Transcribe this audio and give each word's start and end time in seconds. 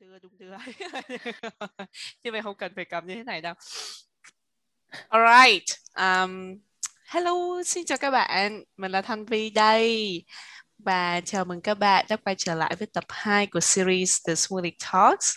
đưa 0.00 0.18
đung 0.18 0.38
đưa 0.38 0.56
chứ 2.24 2.32
mày 2.32 2.42
không 2.42 2.54
cần 2.54 2.72
phải 2.76 2.84
cầm 2.84 3.06
như 3.06 3.14
thế 3.14 3.22
này 3.22 3.40
đâu. 3.40 3.54
Alright 5.08 5.64
um, 5.94 6.58
hello 7.06 7.62
xin 7.64 7.84
chào 7.84 7.98
các 7.98 8.10
bạn. 8.10 8.64
Mình 8.76 8.92
là 8.92 9.02
Thanh 9.02 9.24
Vi 9.24 9.50
đây. 9.50 10.24
Và 10.78 11.20
chào 11.20 11.44
mừng 11.44 11.60
các 11.60 11.74
bạn 11.74 12.06
đã 12.08 12.16
quay 12.16 12.34
trở 12.38 12.54
lại 12.54 12.76
với 12.78 12.88
tập 12.92 13.04
2 13.08 13.46
của 13.46 13.60
series 13.60 14.16
The 14.26 14.34
Smoothie 14.34 14.72
Talks. 14.92 15.34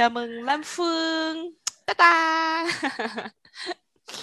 Chào 0.00 0.10
mừng 0.10 0.44
Lam 0.44 0.62
Phương. 0.64 1.52
Ta 1.86 1.94
ta. 1.94 2.66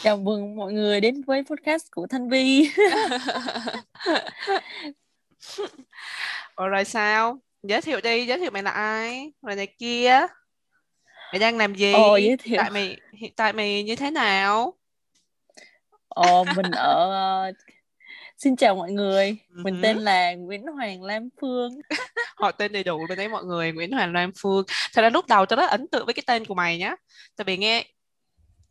Chào 0.04 0.18
mừng 0.18 0.56
mọi 0.56 0.74
người 0.74 1.02
đến 1.02 1.22
với 1.28 1.44
podcast 1.44 1.92
của 1.92 2.08
Thanh 2.08 2.30
Vi. 2.30 2.70
Rồi 6.58 6.86
sao? 6.86 7.40
Giới 7.64 7.82
thiệu 7.82 8.02
đi, 8.02 8.26
giới 8.26 8.38
thiệu 8.38 8.52
mày 8.52 8.64
là 8.64 8.72
ai? 8.72 9.32
Rồi 9.42 9.56
này 9.56 9.68
kia. 9.68 10.20
Mày 11.32 11.40
đang 11.40 11.58
làm 11.58 11.76
gì? 11.76 11.94
Ồ, 11.94 12.18
giới 12.18 12.38
thiệu. 12.38 12.58
Tại 12.58 12.70
mày 12.70 12.98
hiện 13.14 13.34
tại 13.36 13.54
mày 13.54 13.84
như 13.84 13.96
thế 13.96 14.12
nào? 14.12 14.74
Ồ, 16.08 16.44
mình 16.56 16.72
ở 16.72 17.52
Xin 18.38 18.56
chào 18.56 18.76
mọi 18.76 18.92
người, 18.92 19.38
mình 19.50 19.76
Ừ. 19.76 19.80
tên 19.84 19.98
là 19.98 20.34
Nguyễn 20.36 20.64
Hoàng 20.68 21.04
Lam 21.04 21.30
Phương. 21.42 21.70
Họ 22.38 22.52
tên 22.52 22.72
đầy 22.72 22.84
đủ 22.84 23.06
bên 23.10 23.18
đấy 23.18 23.30
mọi 23.30 23.44
người, 23.46 23.72
Nguyễn 23.72 23.92
Hoàng 23.92 24.14
Lam 24.14 24.32
Phương. 24.42 24.66
Thật 24.94 25.02
ra 25.02 25.10
lúc 25.10 25.26
đầu 25.28 25.46
tao 25.46 25.58
rất 25.58 25.70
ấn 25.70 25.88
tượng 25.88 26.06
với 26.06 26.14
cái 26.14 26.24
tên 26.28 26.46
của 26.46 26.54
mày 26.56 26.78
nhá. 26.78 26.96
Tại 27.36 27.46
vì 27.46 27.58
nghe 27.58 27.86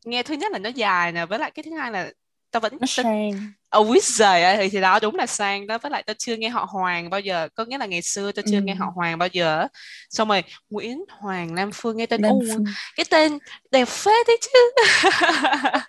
nghe 0.05 0.23
thứ 0.23 0.35
nhất 0.35 0.53
là 0.53 0.59
nó 0.59 0.69
dài 0.69 1.13
nè, 1.13 1.27
với 1.27 1.39
lại 1.39 1.51
cái 1.51 1.63
thứ 1.63 1.71
hai 1.79 1.93
là 1.93 2.11
tao 2.51 2.61
vẫn 2.61 2.73
Nó 2.73 2.79
tao 2.81 2.87
sang. 2.87 3.33
Ôi 3.71 3.99
giời 4.03 4.43
ơi 4.43 4.69
thì, 4.73 4.81
đó 4.81 4.99
đúng 5.03 5.15
là 5.15 5.27
sang 5.27 5.67
đó. 5.67 5.79
Với 5.79 5.91
lại 5.91 6.03
tao 6.07 6.15
chưa 6.19 6.37
nghe 6.37 6.49
họ 6.49 6.67
Hoàng 6.71 7.11
bao 7.11 7.21
giờ. 7.21 7.49
Có 7.55 7.65
nghĩa 7.65 7.79
là 7.79 7.87
ngày 7.87 8.03
xưa 8.03 8.33
tao 8.33 8.43
chưa 8.51 8.57
Ừ. 8.59 8.63
nghe 8.63 8.75
họ 8.75 8.93
Hoàng 8.95 9.19
bao 9.19 9.29
giờ 9.33 9.67
xong 10.11 10.29
rồi 10.29 10.43
Nguyễn 10.71 11.05
Hoàng 11.09 11.55
Lam 11.55 11.71
Phương 11.75 11.97
nghe 11.97 12.07
tên 12.07 12.23
Lam 12.23 12.33
ô 12.33 12.41
Phương. 12.53 12.65
cái 12.97 13.07
tên 13.11 13.39
đẹp 13.71 13.89
phết 13.89 14.27
đấy 14.27 14.37
chứ. 14.41 14.51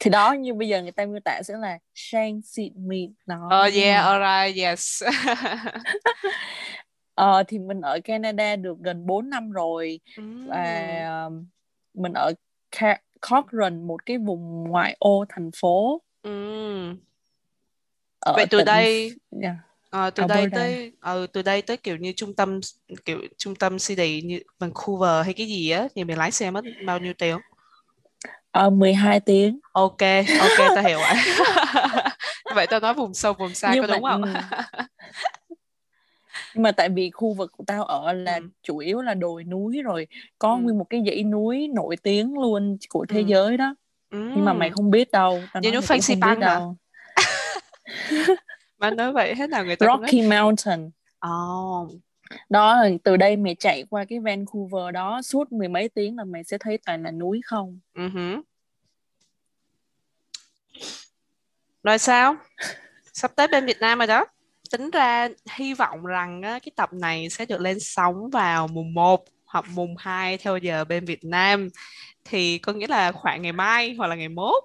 Thì 0.00 0.10
đó 0.10 0.32
như 0.32 0.54
bây 0.54 0.68
giờ 0.68 0.82
người 0.82 0.92
ta 0.92 1.06
miêu 1.06 1.20
tả 1.24 1.40
sẽ 1.44 1.54
là 1.60 1.78
sang 1.94 2.40
xịn 2.44 2.72
mịn 2.88 3.12
đó. 3.26 3.64
oh 3.66 3.74
yeah 3.74 4.04
alright 4.04 4.64
yes. 4.64 5.02
Ờ, 7.14 7.42
thì 7.48 7.58
mình 7.58 7.80
ở 7.80 8.00
Canada 8.04 8.56
được 8.56 8.76
gần 8.84 9.06
4 9.06 9.30
năm 9.30 9.50
rồi. 9.50 10.00
Và 10.48 11.04
Ừm, 11.08 11.26
um, 11.26 11.46
mình 12.02 12.12
ở 12.12 12.32
Ca- 12.70 13.00
Cochrane, 13.20 13.76
một 13.76 14.06
cái 14.06 14.18
vùng 14.18 14.64
ngoại 14.64 14.96
ô 14.98 15.24
thành 15.28 15.50
phố 15.60 16.02
ừm. 16.22 16.96
ở 18.20 18.32
vậy 18.36 18.46
từ 18.50 18.58
tỉnh 18.58 18.66
đây 18.66 19.12
yeah, 19.42 19.56
ờ, 19.90 20.10
từ 20.10 20.22
đây 20.24 20.28
Alberta. 20.42 20.56
tới 20.56 20.92
ờ, 21.00 21.26
từ 21.32 21.42
đây 21.42 21.62
tới 21.62 21.76
kiểu 21.76 21.96
như 21.96 22.12
trung 22.16 22.34
tâm 22.34 22.60
kiểu 23.04 23.18
trung 23.38 23.54
tâm 23.54 23.78
city 23.78 24.22
như 24.24 24.40
Vancouver 24.58 25.24
hay 25.24 25.34
cái 25.34 25.46
gì 25.46 25.70
á 25.70 25.88
thì 25.94 26.04
mình 26.04 26.18
lái 26.18 26.30
xe 26.30 26.50
mất 26.50 26.64
bao 26.86 26.98
nhiêu 26.98 27.12
tiếng 27.18 27.38
Ờ, 28.50 28.70
12 28.70 29.20
tiếng. 29.20 29.58
ok 29.72 29.96
ok 30.40 30.58
tao 30.74 30.84
hiểu 30.84 30.98
rồi 30.98 31.14
vậy 32.54 32.66
tao 32.66 32.80
nói 32.80 32.94
vùng 32.94 33.14
sâu 33.14 33.32
vùng 33.32 33.54
xa 33.54 33.74
Nhưng 33.74 33.82
có 33.82 33.88
mà 33.88 33.94
đúng 33.94 34.04
không 34.04 34.22
ừ, 34.22 34.34
nhưng 36.56 36.62
mà 36.62 36.72
tại 36.72 36.88
vì 36.88 37.10
khu 37.10 37.32
vực 37.32 37.52
của 37.52 37.64
tao 37.66 37.84
ở 37.84 38.12
là 38.12 38.34
ừ. 38.34 38.48
chủ 38.62 38.78
yếu 38.78 39.02
là 39.02 39.14
đồi 39.14 39.44
núi 39.44 39.82
rồi 39.82 40.06
có 40.38 40.52
ừ. 40.52 40.58
nguyên 40.58 40.78
một 40.78 40.84
cái 40.90 41.02
dãy 41.06 41.22
núi 41.22 41.68
nổi 41.68 41.96
tiếng 41.96 42.38
luôn 42.38 42.76
của 42.88 43.06
thế 43.08 43.20
ừ. 43.20 43.26
giới 43.26 43.56
đó. 43.56 43.74
Nhưng 44.10 44.44
mà 44.44 44.52
mày 44.52 44.68
ừ 44.68 44.72
không 44.76 44.90
biết 44.90 45.10
đâu 45.10 45.42
Dãy 45.62 45.72
núi 45.72 45.82
Fancy 45.82 46.18
hả 46.22 46.34
đâu. 46.34 46.76
Mà 48.78 48.90
nói 48.90 49.12
vậy 49.12 49.34
thế 49.34 49.46
nào 49.46 49.64
người 49.64 49.76
ta 49.76 49.86
cũng 49.86 50.00
nói 50.00 50.10
Rocky 50.10 50.22
Mountain. 50.22 50.90
Oh 51.28 51.90
đó 52.48 52.84
từ 53.04 53.16
đây 53.16 53.36
mày 53.36 53.54
chạy 53.54 53.84
qua 53.90 54.04
cái 54.04 54.18
Vancouver 54.20 54.94
đó 54.94 55.22
suốt 55.22 55.52
mười 55.52 55.68
mấy 55.68 55.88
tiếng 55.88 56.16
là 56.16 56.24
mày 56.24 56.44
sẽ 56.44 56.58
thấy 56.58 56.78
toàn 56.86 57.02
là 57.02 57.10
núi 57.10 57.40
không. 57.44 57.80
Ừ 57.94 58.08
hứ. 58.08 58.42
rồi 61.82 61.98
sao? 61.98 62.36
Sắp 63.12 63.32
tới 63.36 63.48
bên 63.48 63.66
Việt 63.66 63.80
Nam 63.80 63.98
rồi 63.98 64.06
đó 64.06 64.24
tính 64.70 64.90
ra 64.90 65.28
hy 65.54 65.74
vọng 65.74 66.04
rằng 66.04 66.42
á, 66.42 66.58
cái 66.58 66.72
tập 66.76 66.92
này 66.92 67.30
sẽ 67.30 67.46
được 67.46 67.60
lên 67.60 67.80
sóng 67.80 68.30
vào 68.30 68.68
mùng 68.68 68.94
1 68.94 69.24
hoặc 69.44 69.64
mùng 69.74 69.94
2 69.98 70.38
theo 70.38 70.56
giờ 70.56 70.84
bên 70.84 71.04
Việt 71.04 71.24
Nam. 71.24 71.68
Thì 72.24 72.58
có 72.58 72.72
nghĩa 72.72 72.86
là 72.86 73.12
khoảng 73.12 73.42
ngày 73.42 73.52
mai 73.52 73.94
hoặc 73.94 74.06
là 74.06 74.16
ngày 74.16 74.28
mốt. 74.28 74.64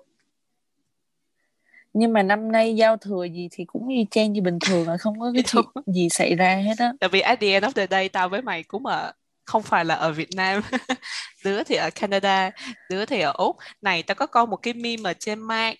Nhưng 1.94 2.14
mà 2.14 2.24
năm 2.24 2.52
nay 2.52 2.76
giao 2.76 2.98
thừa 2.98 3.24
gì 3.24 3.48
thì 3.52 3.66
cũng 3.66 3.88
y 3.88 4.06
chang 4.12 4.34
như 4.34 4.42
bình 4.42 4.60
thường 4.60 4.88
là 4.88 4.98
không 4.98 5.20
có 5.20 5.32
cái 5.34 5.44
chuyện 5.48 5.66
gì 5.86 6.10
xảy 6.10 6.36
ra 6.36 6.56
hết 6.56 6.74
á. 6.78 6.94
Tại 7.00 7.10
vì 7.10 7.20
at 7.20 7.40
the 7.40 7.48
end 7.48 7.66
of 7.66 7.72
the 7.72 7.88
day 7.88 8.10
tao 8.10 8.30
với 8.30 8.42
mày 8.42 8.64
cũng 8.64 8.86
ở 8.86 9.12
không 9.46 9.64
phải 9.64 9.86
là 9.86 9.96
ở 9.96 10.12
Việt 10.12 10.30
Nam. 10.36 10.62
Đứa 11.46 11.64
thì 11.64 11.76
ở 11.76 11.90
Canada 11.96 12.52
đứa 12.90 13.06
thì 13.06 13.20
ở 13.22 13.32
Úc. 13.32 13.56
Này 13.82 14.04
tao 14.04 14.16
có 14.16 14.28
coi 14.28 14.48
một 14.48 14.58
cái 14.58 14.74
meme 14.74 15.10
ở 15.10 15.14
trên 15.20 15.40
mạng. 15.40 15.76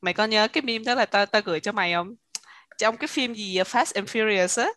Mày 0.00 0.14
có 0.14 0.24
nhớ 0.24 0.48
cái 0.48 0.62
meme 0.62 0.84
đó 0.84 0.94
là 0.94 1.06
tao 1.06 1.26
tao 1.26 1.42
gửi 1.44 1.60
cho 1.60 1.72
mày 1.72 1.92
không 1.92 2.14
trong 2.78 2.96
cái 2.96 3.08
phim 3.08 3.34
gì 3.34 3.58
Fast 3.58 3.92
and 3.94 4.08
Furious 4.08 4.62
á. 4.62 4.68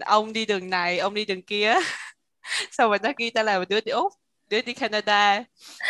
Ông 0.00 0.32
đi 0.32 0.46
đường 0.46 0.70
này 0.70 0.98
ông 0.98 1.14
đi 1.14 1.24
đường 1.24 1.42
kia. 1.42 1.74
Xong 2.70 2.90
rồi 2.90 2.98
nó 3.02 3.12
ghi 3.16 3.30
ta 3.30 3.42
là 3.42 3.64
đứa 3.68 3.80
đi 3.80 3.92
Úc 3.92 4.12
đứa 4.50 4.62
đi 4.62 4.72
Canada 4.72 5.44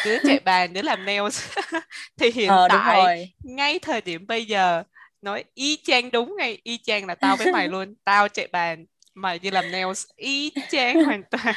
đứa 0.05 0.19
chạy 0.25 0.41
bàn 0.45 0.73
đứa 0.73 0.83
làm 0.83 1.05
nails. 1.05 1.49
Thì 2.19 2.31
hiện 2.31 2.49
ờ 2.49 2.69
tại 2.69 3.33
ngay 3.43 3.79
thời 3.79 4.01
điểm 4.01 4.27
bây 4.27 4.45
giờ 4.45 4.83
nói 5.23 5.45
y 5.55 5.77
chang 5.85 6.11
đúng 6.11 6.37
ngay 6.39 6.59
y 6.63 6.79
chang 6.79 7.07
là 7.07 7.15
tao 7.15 7.37
với 7.37 7.53
mày 7.53 7.69
luôn. 7.69 7.95
Tao 8.05 8.29
chạy 8.29 8.47
bàn 8.53 8.87
mày 9.15 9.39
đi 9.39 9.51
làm 9.51 9.71
nails. 9.71 10.07
Y 10.17 10.53
chang 10.69 11.05
hoàn 11.05 11.23
toàn. 11.31 11.55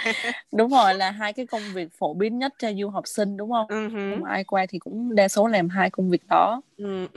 Đúng 0.51 0.71
rồi 0.71 0.93
là 0.93 1.11
hai 1.11 1.33
cái 1.33 1.45
công 1.45 1.73
việc 1.73 1.87
phổ 1.97 2.13
biến 2.13 2.39
nhất 2.39 2.53
cho 2.59 2.71
du 2.73 2.89
học 2.89 3.07
sinh 3.07 3.37
đúng 3.37 3.51
không? 3.51 3.67
Không 3.69 4.23
ai 4.23 4.43
qua 4.43 4.65
thì 4.69 4.79
cũng 4.79 5.15
đa 5.15 5.27
số 5.27 5.47
làm 5.47 5.69
hai 5.69 5.89
công 5.89 6.09
việc 6.09 6.27
đó. 6.27 6.61
Ừ 6.77 7.07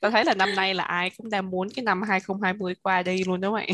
ừ 0.00 0.08
tao 0.08 0.10
thấy 0.10 0.24
là 0.24 0.34
năm 0.34 0.54
nay 0.56 0.74
là 0.74 0.84
ai 0.84 1.10
cũng 1.16 1.30
đang 1.30 1.50
muốn 1.50 1.68
cái 1.76 1.84
năm 1.84 2.02
2020 2.02 2.74
qua 2.82 3.02
đi 3.02 3.24
luôn 3.24 3.40
đó 3.40 3.52
mày. 3.52 3.68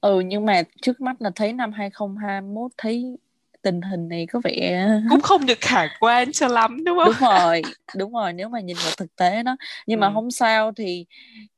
Ừ 0.00 0.20
nhưng 0.20 0.46
mà 0.46 0.62
trước 0.82 1.00
mắt 1.00 1.22
là 1.22 1.30
thấy 1.36 1.52
năm 1.52 1.72
2021 1.72 2.70
thấy 2.78 3.16
tình 3.62 3.82
hình 3.82 4.08
này 4.08 4.26
có 4.32 4.40
vẻ 4.44 4.88
cũng 5.10 5.20
không 5.20 5.46
được 5.46 5.58
khả 5.60 5.86
quan 6.00 6.32
cho 6.32 6.48
lắm 6.48 6.84
đúng 6.84 6.98
không? 6.98 7.12
Đúng 7.20 7.28
rồi 7.28 7.62
đúng 7.96 8.12
rồi 8.12 8.32
nếu 8.32 8.48
mà 8.48 8.60
nhìn 8.60 8.76
vào 8.84 8.92
thực 8.96 9.16
tế 9.16 9.42
đó. 9.42 9.56
Nhưng 9.86 10.00
mà 10.00 10.06
ừ. 10.06 10.12
không 10.14 10.30
sao 10.30 10.72
thì 10.72 11.06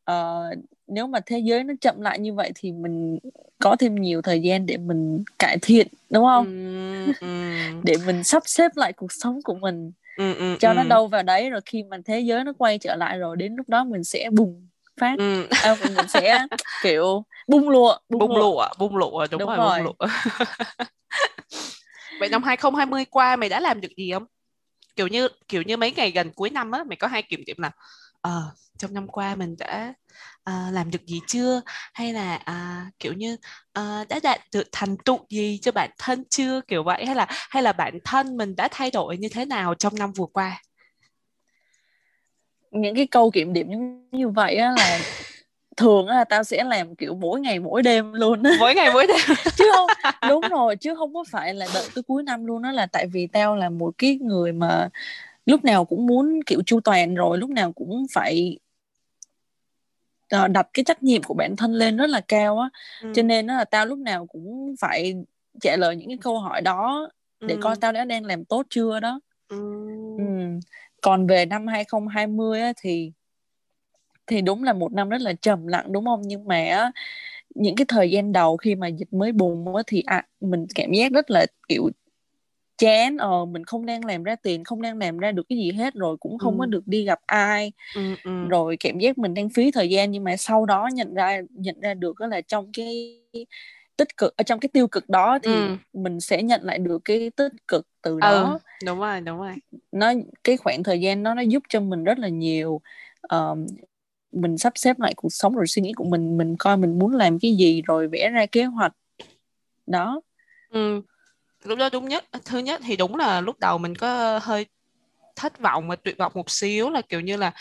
ờ, 0.04 0.44
nếu 0.86 1.06
mà 1.06 1.20
thế 1.26 1.38
giới 1.38 1.64
nó 1.64 1.74
chậm 1.80 2.00
lại 2.00 2.18
như 2.18 2.34
vậy 2.34 2.52
thì 2.54 2.72
mình 2.72 3.18
có 3.58 3.76
thêm 3.76 3.94
nhiều 3.94 4.22
thời 4.22 4.40
gian 4.42 4.66
để 4.66 4.76
mình 4.76 5.24
cải 5.38 5.58
thiện 5.62 5.88
đúng 6.10 6.24
ừ 6.24 6.28
không 6.28 6.46
ừ. 7.20 7.26
Để 7.82 7.96
mình 8.06 8.24
sắp 8.24 8.42
xếp 8.46 8.70
lại 8.76 8.92
cuộc 8.92 9.12
sống 9.12 9.42
của 9.42 9.54
mình 9.54 9.92
ừ 10.16 10.34
ừ 10.34 10.56
cho 10.60 10.72
nó 10.72 10.82
ừ. 10.82 10.88
đâu 10.88 11.06
vào 11.06 11.22
đấy 11.22 11.50
rồi 11.50 11.60
khi 11.66 11.82
mà 11.82 11.96
thế 12.04 12.20
giới 12.20 12.44
nó 12.44 12.52
quay 12.58 12.78
trở 12.78 12.96
lại 12.96 13.18
rồi 13.18 13.36
đến 13.36 13.54
lúc 13.56 13.68
đó 13.68 13.84
mình 13.84 14.04
sẽ 14.04 14.30
bùng 14.32 14.68
phát. 15.00 15.18
Ừ. 15.18 15.46
À, 15.62 15.74
mình 15.74 16.08
sẽ 16.08 16.46
kiểu 16.82 17.24
bung 17.48 17.68
lụa 17.68 17.96
bung 18.08 18.18
bung 18.18 18.36
lụa. 18.36 18.40
lụa 18.40 18.68
bung 18.78 18.96
lụa 18.96 19.26
đúng 19.30 19.38
đúng 19.40 19.48
rồi 19.48 19.58
bung 19.58 19.66
rồi. 19.66 19.80
lụa. 19.82 20.06
Vậy 22.20 22.28
năm 22.28 22.42
2020 22.42 23.04
qua 23.04 23.36
mày 23.36 23.48
đã 23.48 23.60
làm 23.60 23.80
được 23.80 23.92
gì 23.96 24.12
không? 24.12 24.26
Kiểu 24.96 25.06
như 25.06 25.28
kiểu 25.48 25.62
như 25.62 25.76
mấy 25.76 25.92
ngày 25.92 26.10
gần 26.10 26.30
cuối 26.34 26.50
năm 26.50 26.70
á 26.70 26.84
mày 26.84 26.96
có 26.96 27.06
hay 27.06 27.22
kiểm 27.22 27.42
điểm 27.46 27.56
là 27.58 27.70
ờ 28.20 28.42
trong 28.84 28.94
năm 28.94 29.08
qua 29.08 29.34
mình 29.34 29.56
đã 29.58 29.94
à, 30.44 30.68
làm 30.72 30.90
được 30.90 31.06
gì 31.06 31.20
chưa? 31.26 31.60
Hay 31.94 32.12
là 32.12 32.36
à, 32.36 32.86
kiểu 32.98 33.12
như 33.12 33.36
à, 33.72 34.04
đã 34.08 34.20
đạt 34.22 34.40
được 34.52 34.68
thành 34.72 34.96
tựu 35.04 35.18
gì 35.28 35.58
cho 35.62 35.72
bản 35.72 35.90
thân 35.98 36.24
chưa? 36.30 36.60
Kiểu 36.68 36.82
vậy 36.82 37.06
hay 37.06 37.14
là 37.14 37.26
hay 37.28 37.62
là 37.62 37.72
bản 37.72 37.98
thân 38.04 38.36
mình 38.36 38.56
đã 38.56 38.68
thay 38.70 38.90
đổi 38.90 39.16
như 39.16 39.28
thế 39.28 39.44
nào 39.44 39.74
trong 39.74 39.94
năm 39.94 40.12
vừa 40.12 40.26
qua? 40.26 40.62
Những 42.70 42.94
cái 42.94 43.06
câu 43.06 43.30
kiểm 43.30 43.52
điểm 43.52 43.70
như, 44.12 44.28
vậy 44.28 44.56
á 44.56 44.74
là 44.76 44.98
thường 45.76 46.06
là 46.06 46.24
tao 46.24 46.44
sẽ 46.44 46.64
làm 46.64 46.96
kiểu 46.96 47.14
mỗi 47.14 47.40
ngày 47.40 47.58
mỗi 47.58 47.82
đêm 47.82 48.12
luôn 48.12 48.42
mỗi 48.58 48.74
ngày 48.74 48.90
mỗi 48.92 49.06
đêm. 49.06 49.36
Chứ 49.56 49.64
không 49.76 49.90
đúng 50.28 50.48
rồi 50.50 50.76
chứ 50.76 50.94
không 50.94 51.14
có 51.14 51.24
phải 51.30 51.54
là 51.54 51.66
đợi 51.74 51.88
tới 51.94 52.02
cuối 52.02 52.22
năm 52.22 52.46
luôn 52.46 52.62
đó 52.62 52.72
là 52.72 52.86
tại 52.86 53.06
vì 53.06 53.26
tao 53.26 53.56
là 53.56 53.70
một 53.70 53.94
cái 53.98 54.18
người 54.22 54.52
mà 54.52 54.88
lúc 55.46 55.64
nào 55.64 55.84
cũng 55.84 56.06
muốn 56.06 56.40
kiểu 56.46 56.62
chu 56.66 56.80
toàn 56.80 57.14
rồi 57.14 57.38
lúc 57.38 57.50
nào 57.50 57.72
cũng 57.72 58.06
phải 58.12 58.58
đặt 60.30 60.68
cái 60.74 60.84
trách 60.84 61.02
nhiệm 61.02 61.22
của 61.22 61.34
bản 61.34 61.56
thân 61.56 61.72
lên 61.72 61.96
rất 61.96 62.10
là 62.10 62.20
cao 62.28 62.58
á 62.58 62.68
cho 63.14 63.22
ừ. 63.22 63.26
nên 63.26 63.46
đó 63.46 63.54
là 63.54 63.64
tao 63.64 63.86
lúc 63.86 63.98
nào 63.98 64.26
cũng 64.26 64.74
phải 64.80 65.14
trả 65.60 65.76
lời 65.76 65.96
những 65.96 66.08
cái 66.08 66.18
câu 66.20 66.38
hỏi 66.38 66.60
đó 66.60 67.08
để 67.40 67.56
coi 67.60 67.74
Ừ. 67.76 67.78
tao 67.80 67.92
đã 67.92 68.04
đang 68.04 68.24
làm 68.24 68.44
tốt 68.44 68.66
chưa 68.70 69.00
đó 69.00 69.20
Ừ. 69.48 69.56
ừ. 70.18 70.24
còn 71.02 71.26
về 71.26 71.46
năm 71.46 71.66
2020 71.66 72.60
á, 72.60 72.72
thì 72.76 73.12
thì 74.26 74.40
đúng 74.40 74.64
là 74.64 74.72
một 74.72 74.92
năm 74.92 75.08
rất 75.08 75.20
là 75.20 75.32
trầm 75.32 75.66
lặng 75.66 75.92
đúng 75.92 76.04
không 76.04 76.22
nhưng 76.24 76.44
mà 76.44 76.56
á, 76.56 76.92
những 77.54 77.76
cái 77.76 77.84
thời 77.88 78.10
gian 78.10 78.32
đầu 78.32 78.56
khi 78.56 78.74
mà 78.74 78.88
dịch 78.88 79.12
mới 79.12 79.32
bùng 79.32 79.76
á 79.76 79.82
thì 79.86 80.02
à, 80.06 80.26
mình 80.40 80.66
cảm 80.74 80.92
giác 80.92 81.12
rất 81.12 81.30
là 81.30 81.46
kiểu 81.68 81.90
chán 82.78 83.16
ờ 83.16 83.44
mình 83.44 83.64
không 83.64 83.86
đang 83.86 84.04
làm 84.04 84.22
ra 84.22 84.36
tiền 84.36 84.64
không 84.64 84.82
đang 84.82 84.98
làm 84.98 85.18
ra 85.18 85.32
được 85.32 85.46
cái 85.48 85.58
gì 85.58 85.72
hết 85.72 85.94
rồi 85.94 86.16
cũng 86.20 86.38
không 86.38 86.54
ừ. 86.54 86.58
có 86.58 86.66
được 86.66 86.86
đi 86.86 87.04
gặp 87.04 87.18
ai 87.26 87.72
ừ, 87.94 88.00
ừ. 88.24 88.30
rồi 88.48 88.76
cảm 88.80 88.98
giác 88.98 89.18
mình 89.18 89.34
đang 89.34 89.48
phí 89.48 89.70
thời 89.70 89.90
gian 89.90 90.10
nhưng 90.10 90.24
mà 90.24 90.36
sau 90.36 90.66
đó 90.66 90.88
nhận 90.92 91.14
ra 91.14 91.40
nhận 91.50 91.80
ra 91.80 91.94
được 91.94 92.18
đó 92.20 92.26
là 92.26 92.40
trong 92.40 92.72
cái 92.72 93.20
tích 93.96 94.16
cực 94.16 94.36
ở 94.36 94.42
trong 94.42 94.60
cái 94.60 94.68
tiêu 94.72 94.88
cực 94.88 95.08
đó 95.08 95.38
thì 95.42 95.52
ừ. 95.52 95.76
mình 95.92 96.20
sẽ 96.20 96.42
nhận 96.42 96.62
lại 96.62 96.78
được 96.78 97.02
cái 97.04 97.30
tích 97.36 97.52
cực 97.68 97.86
từ 98.02 98.10
ừ, 98.10 98.20
đó 98.20 98.58
ừ, 98.80 98.86
đúng 98.86 98.98
rồi 98.98 99.20
đúng 99.20 99.38
rồi 99.38 99.54
nó 99.92 100.12
cái 100.44 100.56
khoảng 100.56 100.82
thời 100.82 101.00
gian 101.00 101.22
đó 101.22 101.34
nó 101.34 101.42
giúp 101.42 101.62
cho 101.68 101.80
mình 101.80 102.04
rất 102.04 102.18
là 102.18 102.28
nhiều 102.28 102.80
um, 103.28 103.66
mình 104.32 104.58
sắp 104.58 104.72
xếp 104.76 105.00
lại 105.00 105.14
cuộc 105.16 105.32
sống 105.32 105.54
rồi 105.54 105.66
suy 105.66 105.82
nghĩ 105.82 105.92
của 105.92 106.04
mình 106.04 106.38
mình 106.38 106.56
coi 106.58 106.76
mình 106.76 106.98
muốn 106.98 107.14
làm 107.14 107.38
cái 107.38 107.54
gì 107.56 107.82
rồi 107.86 108.08
vẽ 108.08 108.30
ra 108.30 108.46
kế 108.46 108.64
hoạch 108.64 108.92
đó 109.86 110.20
ừ 110.70 111.02
lúc 111.64 111.78
đó 111.78 111.88
đúng 111.92 112.08
nhất 112.08 112.24
thứ 112.44 112.58
nhất 112.58 112.80
thì 112.84 112.96
đúng 112.96 113.16
là 113.16 113.40
lúc 113.40 113.58
đầu 113.60 113.78
mình 113.78 113.94
có 113.94 114.38
hơi 114.42 114.66
thất 115.36 115.60
vọng 115.60 115.88
và 115.88 115.96
tuyệt 115.96 116.18
vọng 116.18 116.32
một 116.34 116.50
xíu 116.50 116.90
là 116.90 117.02
kiểu 117.08 117.20
như 117.20 117.36
là 117.36 117.52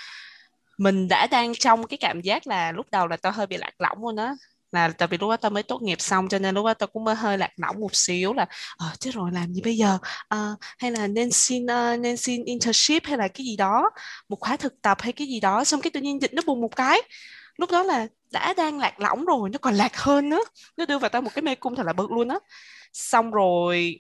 mình 0.78 1.08
đã 1.08 1.28
đang 1.28 1.54
trong 1.56 1.88
cái 1.88 1.98
cảm 1.98 2.22
giác 2.22 2.48
là 2.48 2.72
lúc 2.72 2.88
đầu 2.92 3.08
là 3.08 3.18
tao 3.18 3.32
hơi 3.32 3.48
bị 3.48 3.58
lạc 3.58 3.74
lõng 3.80 4.02
luôn 4.02 4.16
đó 4.16 4.36
là 4.74 4.88
tại 4.98 5.08
vì 5.08 5.18
lúc 5.18 5.30
đó 5.30 5.38
tao 5.38 5.52
mới 5.52 5.64
tốt 5.64 5.82
nghiệp 5.82 6.02
xong 6.02 6.30
cho 6.30 6.40
nên 6.40 6.56
lúc 6.56 6.66
đó 6.66 6.74
tao 6.74 6.88
cũng 6.88 7.04
mới 7.04 7.16
hơi 7.16 7.38
lạc 7.38 7.52
lõng 7.58 7.80
một 7.80 7.96
xíu 7.96 8.34
là 8.34 8.46
ờ 8.78 8.88
chứ 9.00 9.12
rồi 9.12 9.32
làm 9.34 9.54
gì 9.54 9.62
bây 9.62 9.78
giờ? 9.78 9.98
À, 10.30 10.52
hay 10.78 10.92
là 10.92 11.08
nên 11.08 11.32
xin 11.32 11.64
uh, 11.64 12.00
nên 12.00 12.18
xin 12.18 12.44
internship 12.44 13.06
hay 13.06 13.18
là 13.18 13.28
cái 13.28 13.46
gì 13.46 13.56
đó? 13.56 13.90
Một 14.30 14.40
khóa 14.40 14.58
thực 14.58 14.74
tập 14.82 14.98
hay 15.02 15.12
cái 15.14 15.28
gì 15.28 15.40
đó? 15.40 15.64
Xong 15.64 15.82
cái 15.82 15.92
tự 15.92 16.02
nhiên 16.02 16.22
dịch 16.22 16.34
nó 16.34 16.42
bùng 16.46 16.62
một 16.62 16.76
cái 16.76 17.02
lúc 17.58 17.72
đó 17.72 17.84
là 17.84 18.08
đã 18.32 18.54
đang 18.58 18.80
lạc 18.80 19.00
lõng 19.00 19.26
rồi 19.26 19.50
nó 19.50 19.58
còn 19.62 19.74
lạc 19.74 19.98
hơn 19.98 20.30
nữa. 20.30 20.44
Nó 20.78 20.86
đưa 20.86 20.98
vào 20.98 21.10
tao 21.10 21.22
một 21.22 21.32
cái 21.34 21.42
mê 21.42 21.56
cung 21.56 21.76
thật 21.76 21.86
là 21.86 21.94
bực 21.94 22.12
luôn 22.12 22.28
á. 22.28 22.40
Xong 22.94 23.32
rồi 23.32 24.00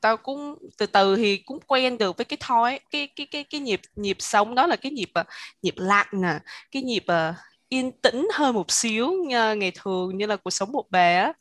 tao 0.00 0.16
cũng 0.16 0.58
từ 0.78 0.86
từ 0.86 1.16
thì 1.16 1.36
cũng 1.36 1.58
quen 1.66 1.98
được 1.98 2.16
với 2.16 2.24
cái 2.24 2.36
thói 2.40 2.80
cái 2.90 3.08
cái 3.16 3.26
cái 3.26 3.44
cái 3.44 3.60
nhịp 3.60 3.80
nhịp 3.96 4.16
sống 4.20 4.54
đó 4.54 4.66
là 4.66 4.76
cái 4.76 4.92
nhịp 4.92 5.10
ờ, 5.14 5.24
nhịp 5.62 5.74
lặng 5.76 6.06
nè 6.12 6.38
cái 6.72 6.82
nhịp 6.82 7.04
uh, 7.12 7.36
yên 7.68 7.92
tĩnh 7.92 8.28
hơn 8.34 8.54
một 8.54 8.70
xíu 8.70 9.12
ờ, 9.32 9.54
ngày 9.54 9.72
thường 9.74 10.18
như 10.18 10.26
là 10.26 10.36
cuộc 10.36 10.50
sống 10.50 10.72
một 10.72 10.90
bề 10.90 11.16
á. 11.16 11.32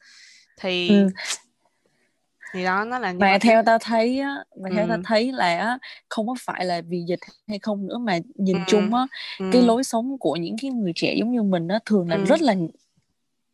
Thì 0.59 0.89
ừ 0.89 1.09
thì 2.53 2.63
đó 2.63 2.83
nó 2.85 2.99
là 2.99 3.13
mà 3.13 3.37
theo 3.41 3.63
tao 3.65 3.77
thấy 3.81 4.19
á 4.19 4.43
mà 4.61 4.69
theo 4.75 4.85
ừ. 4.85 4.89
tao 4.89 4.97
thấy 5.05 5.31
là 5.31 5.77
không 6.09 6.27
có 6.27 6.35
phải 6.39 6.65
là 6.65 6.81
vì 6.87 7.03
dịch 7.07 7.19
hay 7.47 7.59
không 7.59 7.87
nữa 7.87 7.97
mà 7.97 8.17
nhìn 8.35 8.55
ừ. 8.55 8.61
chung 8.67 8.93
á 8.93 9.07
ừ. 9.39 9.45
cái 9.53 9.61
lối 9.61 9.83
sống 9.83 10.17
của 10.19 10.35
những 10.35 10.55
cái 10.61 10.71
người 10.71 10.91
trẻ 10.95 11.15
giống 11.19 11.31
như 11.31 11.43
mình 11.43 11.67
á 11.67 11.79
thường 11.85 12.09
là 12.09 12.15
ừ. 12.15 12.25
rất 12.25 12.41
là 12.41 12.55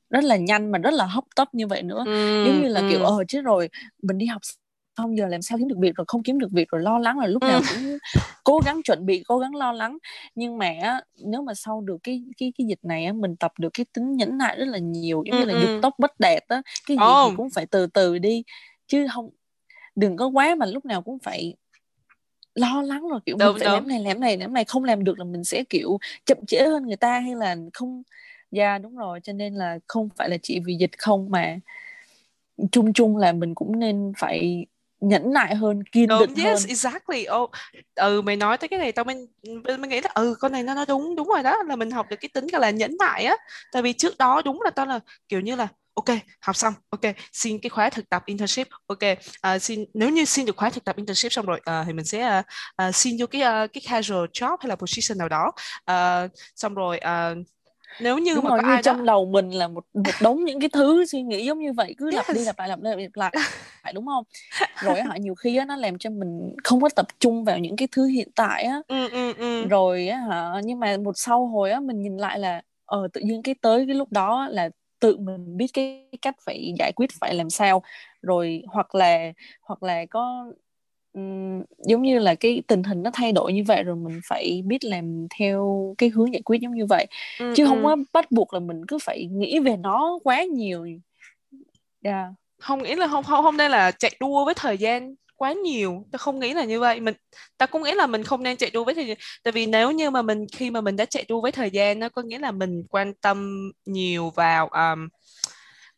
rất 0.10 0.24
là 0.24 0.38
nhanh 0.38 0.72
mà 0.72 0.78
rất 0.78 0.94
là 0.94 1.06
hấp 1.06 1.24
tấp 1.36 1.56
như 1.56 1.68
vậy 1.68 1.84
nữa 1.84 2.04
ừ. 2.06 2.46
giống 2.46 2.62
như 2.62 2.68
là 2.68 2.80
ừ. 2.80 2.88
kiểu 2.90 3.04
ờ 3.04 3.24
chứ 3.28 3.42
rồi 3.42 3.70
mình 4.02 4.18
đi 4.18 4.26
học 4.26 4.42
xong 4.98 5.18
giờ 5.18 5.28
làm 5.28 5.42
sao 5.42 5.58
kiếm 5.58 5.68
được 5.68 5.78
việc 5.80 5.96
rồi 5.96 6.06
không 6.08 6.24
kiếm 6.24 6.40
được 6.40 6.52
việc 6.52 6.70
rồi 6.70 6.82
lo 6.82 7.00
lắng 7.00 7.20
là 7.20 7.28
lúc 7.28 7.42
nào 7.42 7.60
ừ. 7.60 7.66
cũng 7.74 7.98
cố 8.44 8.60
gắng 8.66 8.82
chuẩn 8.84 9.06
bị 9.06 9.24
cố 9.28 9.40
gắng 9.40 9.56
lo 9.56 9.72
lắng 9.72 9.98
nhưng 10.36 10.58
mà 10.58 11.00
nếu 11.26 11.42
mà 11.42 11.54
sau 11.54 11.82
được 11.82 11.98
cái 12.04 12.24
cái 12.38 12.54
cái 12.58 12.68
dịch 12.68 12.80
này 12.84 13.06
á 13.06 13.14
mình 13.14 13.36
tập 13.36 13.52
được 13.60 13.70
cái 13.74 13.86
tính 13.94 14.16
nhẫn 14.18 14.38
nại 14.38 14.56
rất 14.56 14.68
là 14.68 14.78
nhiều 14.78 15.24
giống 15.26 15.40
như 15.40 15.46
là 15.46 15.62
dục 15.62 15.82
tốc 15.82 15.94
bất 15.98 16.20
đạt 16.20 16.44
á 16.48 16.62
cái 16.88 16.98
gì 16.98 17.04
thì 17.30 17.36
cũng 17.38 17.50
phải 17.50 17.66
từ 17.66 17.88
từ 17.88 18.18
đi 18.18 18.44
chứ 18.92 19.08
không 19.14 19.30
đừng 19.96 20.18
có 20.18 20.28
quá 20.28 20.56
mà 20.56 20.66
lúc 20.66 20.86
nào 20.86 21.02
cũng 21.02 21.20
phải 21.20 21.54
lo 22.56 22.82
lắng 22.82 23.08
rồi 23.08 23.20
kiểu 23.26 23.38
đúng, 23.40 23.48
mình 23.48 23.60
phải 23.60 23.66
đúng. 23.68 23.74
làm 23.74 23.88
này 23.88 24.00
làm 24.00 24.20
này 24.20 24.38
làm 24.38 24.54
này 24.54 24.66
không 24.66 24.84
làm 24.84 25.04
được 25.04 25.20
là 25.20 25.26
mình 25.26 25.44
sẽ 25.44 25.64
kiểu 25.64 26.00
chậm 26.26 26.38
trễ 26.48 26.66
hơn 26.66 26.88
người 26.88 26.96
ta 26.96 27.20
hay 27.20 27.36
là 27.36 27.56
không 27.74 28.04
dạ 28.52 28.70
yeah, 28.70 28.82
đúng 28.82 28.96
rồi 28.96 29.20
cho 29.24 29.34
nên 29.34 29.54
là 29.54 29.80
không 29.88 30.10
phải 30.18 30.30
là 30.30 30.38
chỉ 30.44 30.60
vì 30.60 30.76
dịch 30.76 30.98
không 30.98 31.30
mà 31.30 31.58
chung 32.72 32.94
chung 32.94 33.18
là 33.18 33.32
mình 33.32 33.56
cũng 33.56 33.80
nên 33.80 34.14
phải 34.18 34.66
nhẫn 35.00 35.34
nại 35.34 35.56
hơn 35.56 35.84
kiên 35.84 36.08
đúng, 36.08 36.20
định 36.20 36.46
yes, 36.46 36.46
hơn. 36.46 36.68
exactly. 36.68 37.26
Oh, 37.42 37.52
ừ 37.96 38.22
mày 38.22 38.36
nói 38.36 38.58
tới 38.58 38.68
cái 38.68 38.80
này 38.80 38.92
tao 38.92 39.06
mới 39.06 39.28
mới 39.66 39.88
nghĩ 39.88 40.02
là 40.02 40.10
ừ 40.14 40.36
con 40.40 40.52
này 40.52 40.64
nó 40.64 40.74
nó 40.74 40.86
đúng 40.86 41.16
đúng 41.16 41.28
rồi 41.28 41.44
đó 41.44 41.64
là 41.64 41.76
mình 41.76 41.92
học 41.92 42.08
được 42.10 42.16
cái 42.22 42.30
tính 42.34 42.48
gọi 42.48 42.62
là 42.62 42.70
nhẫn 42.70 42.98
nại 43.00 43.26
á. 43.26 43.36
Tại 43.72 43.82
vì 43.82 43.94
trước 43.94 44.18
đó 44.18 44.42
đúng 44.46 44.62
là 44.62 44.70
tao 44.70 44.86
là 44.86 45.00
kiểu 45.30 45.40
như 45.40 45.56
là 45.56 45.68
ok 45.94 46.18
học 46.42 46.56
xong. 46.56 46.74
Ok 46.90 47.02
xin 47.34 47.60
cái 47.62 47.70
khóa 47.70 47.90
thực 47.90 48.10
tập 48.10 48.24
internship. 48.26 48.68
Ok 48.88 49.00
uh, 49.56 49.62
xin 49.62 49.86
nếu 49.94 50.10
như 50.10 50.26
xin 50.26 50.46
được 50.46 50.58
khóa 50.58 50.70
thực 50.70 50.86
tập 50.86 50.96
internship 50.96 51.32
xong 51.32 51.46
rồi 51.46 51.62
uh, 51.70 51.86
thì 51.88 51.94
mình 51.94 52.06
sẽ 52.06 52.40
uh, 52.40 52.46
uh, 52.88 52.96
xin 52.96 53.18
vô 53.20 53.26
cái 53.28 53.42
uh, 53.42 53.74
cái 53.74 53.82
casual 53.90 54.26
job 54.34 54.58
hay 54.60 54.70
là 54.70 54.76
position 54.76 55.18
nào 55.18 55.30
đó. 55.30 55.52
Uh, 55.92 56.32
xong 56.56 56.74
rồi 56.74 57.00
uh, 57.04 57.38
nếu 58.00 58.18
như 58.18 58.36
Đúng 58.36 58.44
mà 58.44 58.50
rồi, 58.50 58.60
có 58.62 58.68
như 58.68 58.74
ai 58.74 58.84
trong 58.84 58.98
đó 58.98 59.04
đầu 59.06 59.26
mình 59.26 59.50
là 59.50 59.68
một 59.68 59.86
một 59.94 60.12
đống 60.22 60.44
những 60.44 60.60
cái 60.60 60.70
thứ 60.70 61.06
suy 61.06 61.22
nghĩ 61.22 61.46
giống 61.46 61.60
như 61.60 61.74
vậy 61.74 61.96
cứ 61.98 62.12
lặp 62.12 62.26
đi 62.34 62.44
lặp 62.46 62.60
lại 62.60 62.70
lặp 62.70 62.80
đi 62.80 63.04
lặp 63.04 63.16
lại 63.16 63.34
phải 63.84 63.94
đúng 63.94 64.06
không? 64.06 64.24
Rồi 64.82 65.02
họ 65.02 65.16
nhiều 65.20 65.36
khi 65.36 65.58
á 65.58 65.66
nó 65.66 65.76
làm 65.76 65.98
cho 65.98 66.10
mình 66.10 66.56
không 66.64 66.82
có 66.82 66.90
tập 66.96 67.06
trung 67.20 67.46
vào 67.46 67.58
những 67.58 67.76
cái 67.76 67.88
thứ 67.92 68.06
hiện 68.06 68.32
tại 68.36 68.64
á. 68.64 68.82
Ừ, 68.88 69.10
ừ, 69.10 69.34
ừ. 69.34 69.66
rồi 69.68 70.08
á 70.08 70.20
hả 70.30 70.52
nhưng 70.64 70.80
mà 70.80 70.98
một 70.98 71.14
sau 71.16 71.48
hồi 71.48 71.72
á 71.72 71.80
mình 71.80 72.02
nhìn 72.02 72.18
lại 72.18 72.40
là 72.40 72.62
ờ 72.86 73.08
tự 73.14 73.22
nhiên 73.22 73.44
cái 73.44 73.56
tới 73.62 73.86
cái 73.88 73.96
lúc 73.96 74.12
đó 74.12 74.48
là 74.52 74.70
tự 75.02 75.18
mình 75.18 75.58
biết 75.58 75.68
cái 75.74 76.08
cách 76.22 76.36
phải 76.46 76.74
giải 76.80 76.92
quyết 76.96 77.10
phải 77.20 77.36
làm 77.36 77.50
sao 77.50 77.84
rồi 78.22 78.64
hoặc 78.68 78.96
là 78.96 79.34
hoặc 79.62 79.84
là 79.84 80.06
có 80.06 80.52
um, 81.14 81.64
giống 81.88 82.02
như 82.02 82.20
là 82.20 82.36
cái 82.36 82.62
tình 82.68 82.84
hình 82.84 83.04
nó 83.04 83.12
thay 83.14 83.32
đổi 83.32 83.54
như 83.54 83.64
vậy 83.68 83.84
rồi 83.84 83.96
mình 83.96 84.20
phải 84.30 84.64
biết 84.66 84.84
làm 84.84 85.28
theo 85.40 85.94
cái 85.98 86.10
hướng 86.10 86.34
giải 86.34 86.42
quyết 86.42 86.62
giống 86.62 86.76
như 86.76 86.86
vậy 86.86 87.06
ừ, 87.40 87.54
chứ 87.56 87.64
ừ. 87.64 87.68
không 87.68 87.84
có 87.84 87.98
bắt 88.14 88.32
buộc 88.32 88.54
là 88.54 88.60
mình 88.60 88.86
cứ 88.88 88.98
phải 89.02 89.26
nghĩ 89.26 89.60
về 89.60 89.78
nó 89.78 90.20
quá 90.24 90.44
nhiều 90.44 90.84
yeah. 90.84 91.00
Dạ. 92.02 92.30
không 92.60 92.84
nghĩ 92.84 92.96
là 92.96 93.08
không 93.08 93.24
không 93.24 93.44
không 93.44 93.58
nên 93.58 93.72
là 93.72 93.92
chạy 93.92 94.12
đua 94.20 94.46
với 94.46 94.54
thời 94.54 94.78
gian 94.78 95.16
quá 95.42 95.54
nhiều. 95.54 96.06
Ta 96.12 96.18
không 96.18 96.40
nghĩ 96.40 96.54
là 96.54 96.64
như 96.64 96.80
vậy. 96.80 97.00
Mình 97.00 97.16
ta 97.58 97.66
cũng 97.66 97.84
nghĩ 97.84 97.92
là 97.92 98.08
mình 98.08 98.24
không 98.24 98.44
nên 98.44 98.58
chạy 98.58 98.70
đua 98.70 98.84
với 98.84 98.96
thời 98.96 99.08
gian. 99.08 99.18
Tại 99.44 99.52
vì 99.52 99.66
nếu 99.66 99.92
như 99.92 100.10
mà 100.10 100.22
mình 100.22 100.46
khi 100.54 100.70
mà 100.70 100.82
mình 100.82 100.96
đã 100.96 101.06
chạy 101.06 101.26
đua 101.28 101.42
với 101.42 101.52
thời 101.52 101.70
gian 101.70 102.00
nó 102.00 102.10
có 102.10 102.22
nghĩa 102.22 102.40
là 102.40 102.52
mình 102.52 102.84
quan 102.90 103.14
tâm 103.14 103.72
nhiều 103.86 104.30
vào 104.30 104.68
um, 104.68 105.08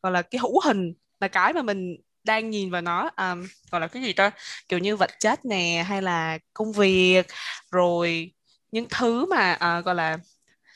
gọi 0.04 0.12
là 0.12 0.22
cái 0.22 0.40
hữu 0.40 0.60
hình 0.64 0.94
là 1.20 1.28
cái 1.28 1.54
mà 1.54 1.62
mình 1.62 1.96
đang 2.24 2.50
nhìn 2.50 2.72
vào 2.72 2.82
nó 2.82 3.10
um, 3.18 3.48
gọi 3.72 3.82
là 3.82 3.88
cái 3.88 4.04
gì 4.04 4.14
ta? 4.14 4.32
Kiểu 4.70 4.80
như 4.80 4.96
vật 4.96 5.12
chất 5.20 5.46
nè 5.46 5.86
hay 5.88 6.02
là 6.02 6.40
công 6.54 6.72
việc 6.72 7.28
rồi 7.72 8.32
những 8.72 8.86
thứ 8.90 9.26
mà 9.26 9.54
uh, 9.54 9.86
gọi 9.86 9.96
là 9.96 10.18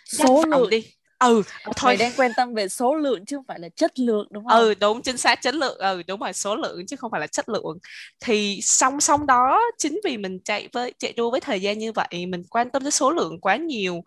số 0.05 0.43
lượng. 0.45 0.69
đi 0.69 0.96
ừ 1.19 1.43
thôi. 1.63 1.73
Mày 1.83 1.97
đang 1.97 2.11
quan 2.17 2.31
tâm 2.37 2.53
về 2.53 2.67
số 2.67 2.95
lượng 2.95 3.25
chứ 3.25 3.37
không 3.37 3.45
phải 3.47 3.59
là 3.59 3.69
chất 3.69 3.99
lượng 3.99 4.27
đúng 4.31 4.45
không? 4.45 4.59
ừ 4.59 4.73
đúng 4.73 5.01
chính 5.01 5.17
xác 5.17 5.41
chất 5.41 5.55
lượng. 5.55 5.77
Ừ 5.77 6.03
đúng 6.07 6.19
rồi 6.19 6.33
số 6.33 6.55
lượng 6.55 6.85
chứ 6.85 6.95
không 6.95 7.11
phải 7.11 7.21
là 7.21 7.27
chất 7.27 7.49
lượng. 7.49 7.77
Thì 8.19 8.59
song 8.61 9.01
song 9.01 9.25
đó 9.25 9.61
chính 9.77 9.99
vì 10.03 10.17
mình 10.17 10.39
chạy 10.39 10.69
với 10.73 10.93
chạy 10.99 11.13
đua 11.13 11.31
với 11.31 11.39
thời 11.39 11.61
gian 11.61 11.79
như 11.79 11.91
vậy 11.91 12.25
mình 12.25 12.43
quan 12.49 12.69
tâm 12.69 12.81
tới 12.81 12.91
số 12.91 13.11
lượng 13.11 13.39
quá 13.39 13.55
nhiều 13.55 14.03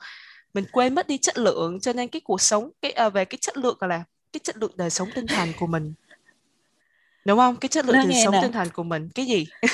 mình 0.54 0.64
quên 0.73 0.94
mất 0.94 1.06
đi 1.06 1.18
chất 1.18 1.38
lượng 1.38 1.80
cho 1.80 1.92
nên 1.92 2.08
cái 2.08 2.20
cuộc 2.20 2.40
sống 2.40 2.70
cái 2.82 2.94
uh, 3.06 3.12
về 3.12 3.25
cái 3.25 3.38
chất 3.40 3.56
lượng 3.56 3.76
gọi 3.80 3.88
là 3.88 4.04
cái 4.32 4.40
chất 4.44 4.56
lượng 4.56 4.73
đời 4.76 4.90
sống 4.90 5.08
tinh 5.14 5.26
thần 5.26 5.52
của 5.58 5.66
mình. 5.66 5.92
Đúng 7.25 7.38
không? 7.38 7.56
Cái 7.56 7.68
chất 7.68 7.85
lượng 7.85 7.96
đời 8.08 8.23
sống 8.25 8.32
nè. 8.32 8.38
tinh 8.42 8.52
thần 8.52 8.68
của 8.70 8.82
mình 8.82 9.08
cái 9.14 9.26
gì 9.26 9.46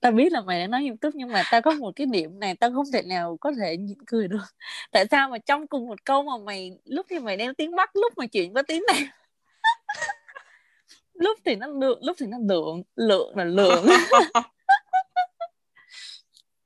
tao 0.00 0.12
biết 0.12 0.32
là 0.32 0.40
mày 0.40 0.60
đang 0.60 0.70
nói 0.70 0.82
nghiêm 0.82 0.96
túc 0.96 1.14
nhưng 1.14 1.32
mà 1.32 1.42
tao 1.50 1.62
có 1.62 1.70
một 1.70 1.92
cái 1.96 2.06
điểm 2.06 2.40
này 2.40 2.54
tao 2.54 2.72
không 2.72 2.86
thể 2.92 3.02
nào 3.02 3.36
có 3.40 3.52
thể 3.60 3.76
nhịn 3.76 3.98
cười 4.06 4.28
được. 4.28 4.44
Tại 4.92 5.06
sao 5.10 5.28
mà 5.28 5.38
trong 5.38 5.66
cùng 5.66 5.88
một 5.88 6.04
câu 6.04 6.22
mà 6.22 6.32
mày, 6.44 6.72
lúc 6.84 7.06
thì 7.10 7.18
mày 7.18 7.36
đang 7.36 7.54
tiếng 7.54 7.76
bắc, 7.76 7.96
lúc 7.96 8.18
mà 8.18 8.26
chuyện 8.26 8.54
có 8.54 8.62
tiếng 8.62 8.82
này 8.88 9.08
lúc 11.14 11.38
thì 11.44 11.56
nó 11.56 11.66
lượng 11.66 11.98
lúc 12.02 12.16
thì 12.20 12.26
nó 12.26 12.38
lượng 12.48 12.82
lượng 12.96 13.36
là 13.36 13.44
lượng. 13.44 13.86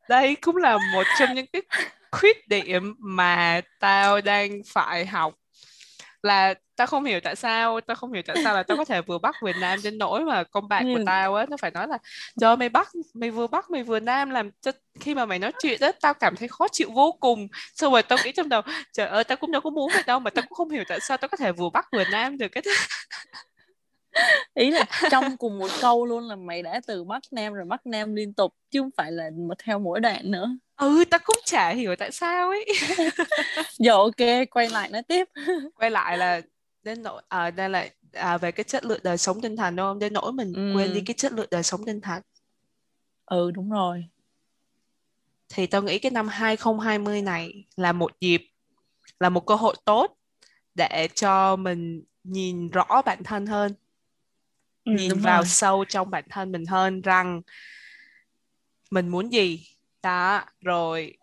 Đây 0.08 0.36
cũng 0.40 0.56
là 0.56 0.78
một 0.92 1.02
trong 1.18 1.34
những 1.34 1.46
cái 1.52 1.62
khuyết 2.10 2.48
điểm 2.48 2.94
mà 2.98 3.60
tao 3.80 4.20
đang 4.20 4.62
phải 4.66 5.06
học. 5.06 5.34
Là 6.22 6.54
tao 6.76 6.86
không 6.86 7.04
hiểu 7.04 7.20
tại 7.20 7.36
sao 7.36 7.80
tao 7.80 7.94
không 7.94 8.12
hiểu 8.12 8.22
tại 8.26 8.36
sao 8.44 8.54
là 8.54 8.62
tao 8.62 8.76
có 8.76 8.84
thể 8.84 9.02
vừa 9.02 9.18
bắt 9.18 9.34
vừa 9.42 9.52
nam 9.52 9.78
đến 9.84 9.98
nỗi 9.98 10.24
mà 10.24 10.44
con 10.44 10.68
bạn 10.68 10.92
của 10.92 10.98
ừ. 10.98 11.02
tao 11.06 11.34
á 11.34 11.46
nó 11.48 11.56
phải 11.56 11.70
nói 11.70 11.88
là 11.88 11.98
cho 12.40 12.56
mày 12.56 12.68
bắt 12.68 12.88
mày 13.14 13.30
vừa 13.30 13.46
bắt 13.46 13.70
mày 13.70 13.82
vừa 13.82 14.00
nam 14.00 14.30
làm 14.30 14.50
cho 14.60 14.72
khi 15.00 15.14
mà 15.14 15.26
mày 15.26 15.38
nói 15.38 15.52
chuyện 15.62 15.80
á 15.80 15.92
tao 16.00 16.14
cảm 16.14 16.36
thấy 16.36 16.48
khó 16.48 16.68
chịu 16.72 16.90
vô 16.90 17.12
cùng. 17.20 17.48
Xong 17.74 17.92
rồi 17.92 18.02
tao 18.02 18.18
nghĩ 18.24 18.32
trong 18.32 18.48
đầu 18.48 18.62
trời 18.92 19.06
ơi 19.06 19.24
tao 19.24 19.36
cũng 19.36 19.52
đâu 19.52 19.60
có 19.60 19.70
muốn 19.70 19.90
vậy 19.94 20.02
đâu 20.06 20.18
mà 20.18 20.30
tao 20.30 20.44
cũng 20.48 20.56
không 20.56 20.70
hiểu 20.70 20.84
tại 20.88 21.00
sao 21.00 21.16
tao 21.16 21.28
có 21.28 21.36
thể 21.36 21.52
vừa 21.52 21.70
bắt 21.70 21.86
vừa 21.92 22.04
nam 22.12 22.38
được 22.38 22.48
cái 22.48 22.62
ý 24.54 24.70
là 24.70 24.84
trong 25.10 25.24
cùng 25.38 25.58
một 25.58 25.70
câu 25.80 26.06
luôn 26.06 26.28
là 26.28 26.36
mày 26.36 26.62
đã 26.62 26.80
từ 26.86 27.04
bắc 27.04 27.22
nam 27.30 27.52
rồi 27.52 27.64
bắc 27.68 27.86
nam 27.86 28.14
liên 28.14 28.34
tục 28.34 28.54
chứ 28.70 28.80
không 28.80 28.90
phải 28.96 29.12
là 29.12 29.30
một 29.48 29.54
theo 29.64 29.78
mỗi 29.78 30.00
đoạn 30.00 30.30
nữa. 30.30 30.48
Ừ 30.76 31.04
tao 31.10 31.20
cũng 31.24 31.36
chả 31.44 31.70
hiểu 31.70 31.96
tại 31.96 32.12
sao 32.12 32.48
ấy. 32.48 32.66
Giờ 33.78 33.92
ok 33.92 34.48
quay 34.50 34.68
lại 34.70 34.88
nói 34.88 35.02
tiếp. 35.02 35.28
Quay 35.74 35.90
lại 35.90 36.18
là 36.18 36.40
đến 36.84 37.02
nỗi 37.02 37.22
à, 37.28 37.50
đây 37.50 37.70
là 37.70 37.88
à, 38.12 38.38
về 38.38 38.52
cái 38.52 38.64
chất 38.64 38.84
lượng 38.84 39.00
đời 39.02 39.18
sống 39.18 39.40
tinh 39.40 39.56
thần 39.56 39.76
đúng 39.76 39.84
không? 39.86 39.98
Đến 39.98 40.12
nỗi 40.12 40.32
mình 40.32 40.52
ừ. 40.54 40.72
quên 40.76 40.94
đi 40.94 41.00
cái 41.06 41.14
chất 41.14 41.32
lượng 41.32 41.48
đời 41.50 41.62
sống 41.62 41.84
tinh 41.84 42.00
thần. 42.00 42.22
Ừ 43.26 43.50
đúng 43.50 43.70
rồi. 43.70 44.06
Thì 45.48 45.66
tao 45.66 45.82
nghĩ 45.82 45.98
cái 45.98 46.10
năm 46.10 46.28
2020 46.28 47.22
này 47.22 47.64
là 47.76 47.92
một 47.92 48.12
dịp 48.20 48.42
là 49.20 49.28
một 49.28 49.46
cơ 49.46 49.54
hội 49.54 49.74
tốt 49.84 50.16
để 50.74 51.08
cho 51.14 51.56
mình 51.56 52.04
nhìn 52.24 52.68
rõ 52.68 53.02
bản 53.04 53.22
thân 53.24 53.46
hơn 53.46 53.72
ừ, 54.84 54.92
nhìn 54.92 55.18
vào 55.18 55.42
rồi. 55.42 55.48
sâu 55.48 55.84
trong 55.88 56.10
bản 56.10 56.24
thân 56.30 56.52
mình 56.52 56.66
hơn 56.66 57.00
rằng 57.00 57.42
mình 58.90 59.08
muốn 59.08 59.32
gì. 59.32 59.66
Đó 60.02 60.44
rồi 60.60 61.16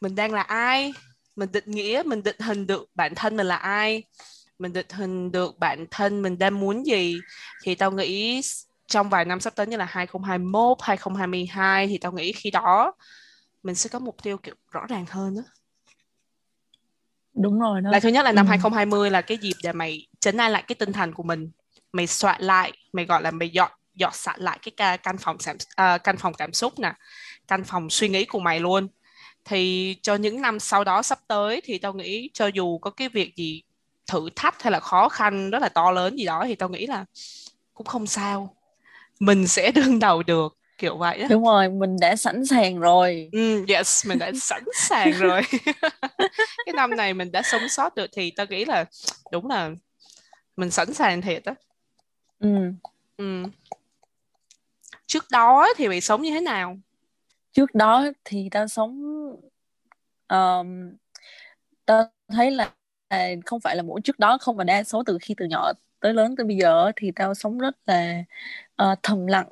mình 0.00 0.14
đang 0.14 0.32
là 0.32 0.42
ai? 0.42 0.92
Mình 1.36 1.52
định 1.52 1.70
nghĩa 1.70 2.02
mình 2.06 2.22
định 2.22 2.38
hình 2.38 2.66
được 2.66 2.90
bản 2.94 3.14
thân 3.14 3.36
mình 3.36 3.46
là 3.46 3.56
ai 3.56 4.04
mình 4.58 4.72
định 4.72 4.86
hình 4.90 5.32
được 5.32 5.58
bản 5.58 5.86
thân 5.90 6.22
mình 6.22 6.38
đang 6.38 6.60
muốn 6.60 6.86
gì 6.86 7.20
thì 7.62 7.74
tao 7.74 7.90
nghĩ 7.90 8.40
trong 8.86 9.08
vài 9.08 9.24
năm 9.24 9.40
sắp 9.40 9.54
tới 9.56 9.66
như 9.66 9.76
là 9.76 9.84
2021, 9.84 10.78
2022 10.80 11.86
thì 11.86 11.98
tao 11.98 12.12
nghĩ 12.12 12.32
khi 12.32 12.50
đó 12.50 12.92
mình 13.62 13.74
sẽ 13.74 13.88
có 13.92 13.98
mục 13.98 14.16
tiêu 14.22 14.36
kiểu 14.38 14.54
rõ 14.70 14.86
ràng 14.88 15.04
hơn 15.08 15.34
đó. 15.36 15.42
Đúng 17.34 17.60
rồi 17.60 17.80
đó. 17.80 17.90
Là 17.90 18.00
thứ 18.00 18.08
nhất 18.08 18.24
là 18.24 18.32
năm 18.32 18.46
ừ. 18.46 18.48
2020 18.48 19.10
là 19.10 19.20
cái 19.20 19.38
dịp 19.38 19.56
để 19.62 19.72
mày 19.72 20.06
chấn 20.20 20.36
an 20.36 20.52
lại 20.52 20.64
cái 20.68 20.74
tinh 20.74 20.92
thần 20.92 21.12
của 21.14 21.22
mình. 21.22 21.50
Mày 21.92 22.06
soạn 22.06 22.42
lại, 22.42 22.72
mày 22.92 23.04
gọi 23.04 23.22
là 23.22 23.30
mày 23.30 23.48
dọn 23.48 23.70
dọn 23.94 24.12
sạch 24.14 24.38
lại 24.38 24.58
cái 24.62 24.98
căn 24.98 25.18
phòng 25.18 25.36
uh, 25.36 26.04
căn 26.04 26.16
phòng 26.16 26.34
cảm 26.34 26.52
xúc 26.52 26.78
nè, 26.78 26.92
căn 27.48 27.64
phòng 27.64 27.90
suy 27.90 28.08
nghĩ 28.08 28.24
của 28.24 28.38
mày 28.38 28.60
luôn. 28.60 28.88
Thì 29.44 29.94
cho 30.02 30.14
những 30.14 30.42
năm 30.42 30.60
sau 30.60 30.84
đó 30.84 31.02
sắp 31.02 31.18
tới 31.28 31.60
thì 31.64 31.78
tao 31.78 31.92
nghĩ 31.92 32.30
cho 32.34 32.46
dù 32.46 32.78
có 32.78 32.90
cái 32.90 33.08
việc 33.08 33.36
gì 33.36 33.62
thử 34.08 34.28
thách 34.36 34.62
hay 34.62 34.70
là 34.70 34.80
khó 34.80 35.08
khăn 35.08 35.50
rất 35.50 35.62
là 35.62 35.68
to 35.68 35.90
lớn 35.90 36.18
gì 36.18 36.24
đó 36.24 36.44
thì 36.46 36.54
tao 36.54 36.68
nghĩ 36.68 36.86
là 36.86 37.04
cũng 37.74 37.86
không 37.86 38.06
sao. 38.06 38.56
Mình 39.20 39.46
sẽ 39.46 39.72
đương 39.74 39.98
đầu 39.98 40.22
được 40.22 40.56
kiểu 40.78 40.96
vậy 40.96 41.24
đúng 41.30 41.44
rồi 41.44 41.68
mình 41.68 41.96
đã 42.00 42.16
sẵn 42.16 42.46
sàng 42.46 42.78
rồi. 42.78 43.30
Mm, 43.32 43.66
yes 43.68 44.06
mình 44.06 44.18
đã 44.18 44.32
sẵn 44.40 44.64
sàng 44.74 45.12
rồi. 45.12 45.42
Cái 46.66 46.72
năm 46.74 46.96
này 46.96 47.14
mình 47.14 47.32
đã 47.32 47.42
sống 47.42 47.68
sót 47.68 47.94
được 47.94 48.10
thì 48.12 48.30
tao 48.30 48.46
nghĩ 48.46 48.64
là 48.64 48.84
đúng 49.32 49.46
là 49.46 49.70
mình 50.56 50.70
sẵn 50.70 50.94
sàng 50.94 51.22
thiệt 51.22 51.44
á. 51.44 51.54
Ừ. 52.38 52.72
ừ. 53.16 53.42
trước 55.06 55.24
đó 55.30 55.68
thì 55.76 55.88
mày 55.88 56.00
sống 56.00 56.22
như 56.22 56.30
thế 56.30 56.40
nào? 56.40 56.78
Trước 57.52 57.74
đó 57.74 58.06
thì 58.24 58.48
tao 58.50 58.68
sống 58.68 59.02
um, 60.28 60.96
tao 61.86 62.10
thấy 62.28 62.50
là 62.50 62.70
không 63.46 63.60
phải 63.60 63.76
là 63.76 63.82
mỗi 63.82 64.00
trước 64.00 64.18
đó 64.18 64.38
không 64.40 64.56
mà 64.56 64.64
đa 64.64 64.84
số 64.84 65.02
từ 65.06 65.18
khi 65.20 65.34
từ 65.36 65.46
nhỏ 65.46 65.72
tới 66.00 66.14
lớn 66.14 66.36
tới 66.36 66.46
bây 66.46 66.56
giờ 66.56 66.92
thì 66.96 67.10
tao 67.16 67.34
sống 67.34 67.58
rất 67.58 67.76
là 67.86 68.24
uh, 68.82 68.98
thầm 69.02 69.26
lặng 69.26 69.48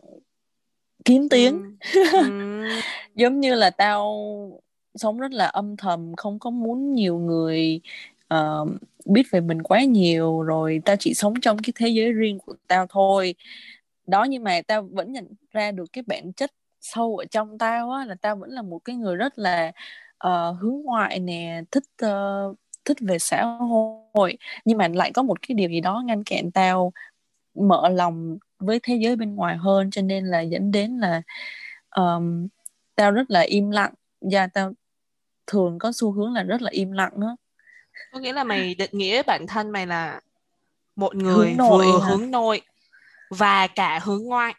kín 1.04 1.28
tiếng. 1.30 1.76
Ừ. 2.12 2.64
giống 3.14 3.40
như 3.40 3.54
là 3.54 3.70
tao 3.70 4.16
sống 4.94 5.18
rất 5.18 5.32
là 5.32 5.46
âm 5.46 5.76
thầm 5.76 6.16
không 6.16 6.38
có 6.38 6.50
muốn 6.50 6.92
nhiều 6.92 7.18
người 7.18 7.80
uh, 8.34 8.68
biết 9.04 9.22
về 9.30 9.40
mình 9.40 9.62
quá 9.62 9.84
nhiều 9.84 10.42
rồi 10.42 10.80
tao 10.84 10.96
chỉ 10.96 11.14
sống 11.14 11.34
trong 11.42 11.58
cái 11.58 11.72
thế 11.76 11.88
giới 11.88 12.12
riêng 12.12 12.38
của 12.38 12.54
tao 12.66 12.86
thôi. 12.86 13.34
Đó 14.06 14.24
nhưng 14.24 14.44
mà 14.44 14.60
tao 14.66 14.82
vẫn 14.82 15.12
nhận 15.12 15.26
ra 15.52 15.70
được 15.72 15.92
cái 15.92 16.04
bản 16.06 16.32
chất 16.32 16.52
sâu 16.80 17.16
ở 17.16 17.24
trong 17.24 17.58
tao 17.58 17.90
á 17.90 18.04
là 18.04 18.14
tao 18.22 18.36
vẫn 18.36 18.50
là 18.50 18.62
một 18.62 18.78
cái 18.84 18.96
người 18.96 19.16
rất 19.16 19.38
là 19.38 19.72
uh, 20.26 20.56
hướng 20.60 20.82
ngoại 20.84 21.18
nè 21.20 21.62
thích 21.70 21.84
uh, 22.06 22.56
thích 22.86 22.96
về 23.00 23.18
xã 23.18 23.44
hội 24.14 24.38
nhưng 24.64 24.78
mà 24.78 24.88
lại 24.88 25.12
có 25.12 25.22
một 25.22 25.42
cái 25.48 25.54
điều 25.54 25.68
gì 25.68 25.80
đó 25.80 26.02
ngăn 26.06 26.24
cản 26.24 26.50
tao 26.50 26.92
mở 27.54 27.88
lòng 27.88 28.38
với 28.58 28.80
thế 28.82 28.96
giới 28.96 29.16
bên 29.16 29.34
ngoài 29.34 29.56
hơn 29.56 29.90
cho 29.90 30.02
nên 30.02 30.26
là 30.26 30.40
dẫn 30.40 30.70
đến 30.70 30.98
là 30.98 31.22
um, 31.96 32.48
tao 32.94 33.10
rất 33.10 33.30
là 33.30 33.40
im 33.40 33.70
lặng. 33.70 33.94
Và 34.20 34.46
tao 34.46 34.72
thường 35.46 35.78
có 35.78 35.92
xu 35.92 36.12
hướng 36.12 36.32
là 36.32 36.42
rất 36.42 36.62
là 36.62 36.70
im 36.70 36.92
lặng 36.92 37.12
đó 37.20 37.36
có 38.12 38.18
nghĩa 38.18 38.32
là 38.32 38.44
mày 38.44 38.74
định 38.74 38.90
nghĩa 38.92 39.22
bản 39.22 39.46
thân 39.46 39.70
mày 39.70 39.86
là 39.86 40.20
một 40.96 41.14
người 41.14 41.48
hướng 41.48 41.56
nội 41.56 41.86
vừa 41.86 42.00
hả? 42.00 42.08
hướng 42.08 42.30
nội 42.30 42.60
và 43.30 43.66
cả 43.66 43.98
hướng 44.02 44.22
ngoại. 44.22 44.54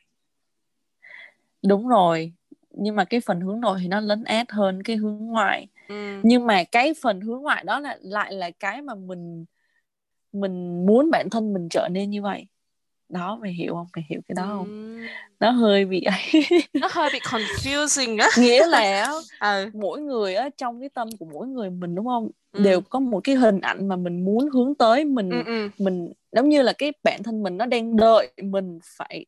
Đúng 1.64 1.88
rồi 1.88 2.34
nhưng 2.72 2.96
mà 2.96 3.06
cái 3.06 3.20
phần 3.20 3.42
hướng 3.42 3.62
nội 3.62 3.80
thì 3.82 3.88
nó 3.88 4.00
lấn 4.00 4.24
át 4.24 4.52
hơn 4.52 4.84
cái 4.84 4.96
hướng 4.96 5.18
ngoại 5.18 5.68
ừ. 5.88 6.20
nhưng 6.24 6.46
mà 6.46 6.64
cái 6.64 6.94
phần 7.02 7.22
hướng 7.22 7.42
ngoại 7.42 7.64
đó 7.64 7.80
là 7.80 7.98
lại 8.02 8.34
là 8.34 8.52
cái 8.52 8.82
mà 8.82 8.96
mình 8.96 9.46
mình 10.34 10.86
muốn 10.86 11.12
bản 11.12 11.30
thân 11.30 11.54
mình 11.54 11.68
trở 11.70 11.88
nên 11.92 12.10
như 12.10 12.22
vậy 12.22 12.48
đó 13.10 13.38
mày 13.42 13.54
hiểu 13.54 13.74
không 13.74 13.88
mày 13.96 14.06
hiểu 14.10 14.22
cái 14.28 14.36
đó 14.36 14.44
không 14.48 14.66
ừ. 14.66 15.06
nó 15.40 15.52
hơi 15.52 15.86
bị 15.86 16.06
nó 16.74 16.88
hơi 16.92 17.10
bị 17.14 17.20
confusing 17.20 18.22
á 18.22 18.28
nghĩa 18.38 18.68
là 18.68 19.12
ừ. 19.40 19.70
mỗi 19.74 20.02
người 20.02 20.36
á 20.36 20.50
trong 20.58 20.80
cái 20.80 20.90
tâm 20.90 21.10
của 21.20 21.26
mỗi 21.34 21.48
người 21.48 21.70
mình 21.70 21.96
đúng 21.96 22.06
không 22.06 22.30
ừ. 22.52 22.64
đều 22.64 22.82
có 22.82 23.00
một 23.00 23.20
cái 23.24 23.36
hình 23.36 23.62
ảnh 23.62 23.88
mà 23.88 23.96
mình 23.96 24.26
muốn 24.26 24.50
hướng 24.54 24.76
tới 24.76 25.06
mình 25.06 25.30
ừ, 25.30 25.44
ừ. 25.46 25.70
mình 25.78 26.14
giống 26.32 26.50
như 26.50 26.62
là 26.62 26.74
cái 26.78 26.94
bản 27.04 27.24
thân 27.24 27.44
mình 27.44 27.58
nó 27.58 27.66
đang 27.66 27.96
đợi 27.96 28.32
mình 28.42 28.80
phải 28.98 29.26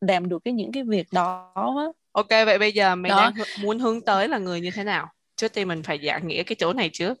làm 0.00 0.28
được 0.28 0.44
cái 0.44 0.54
những 0.54 0.72
cái 0.72 0.82
việc 0.82 1.06
đó 1.12 1.52
á 1.54 1.84
ok 2.12 2.28
vậy 2.28 2.58
bây 2.58 2.72
giờ 2.72 2.94
mày 2.94 3.10
đó. 3.10 3.16
đang 3.16 3.46
muốn 3.62 3.78
hướng 3.78 4.00
tới 4.00 4.28
là 4.28 4.38
người 4.38 4.60
như 4.60 4.70
thế 4.74 4.84
nào 4.84 5.08
trước 5.42 5.52
tiên 5.52 5.68
mình 5.68 5.82
phải 5.82 5.98
dạng 6.06 6.28
nghĩa 6.28 6.42
cái 6.42 6.56
chỗ 6.58 6.72
này 6.72 6.90
trước 6.92 7.18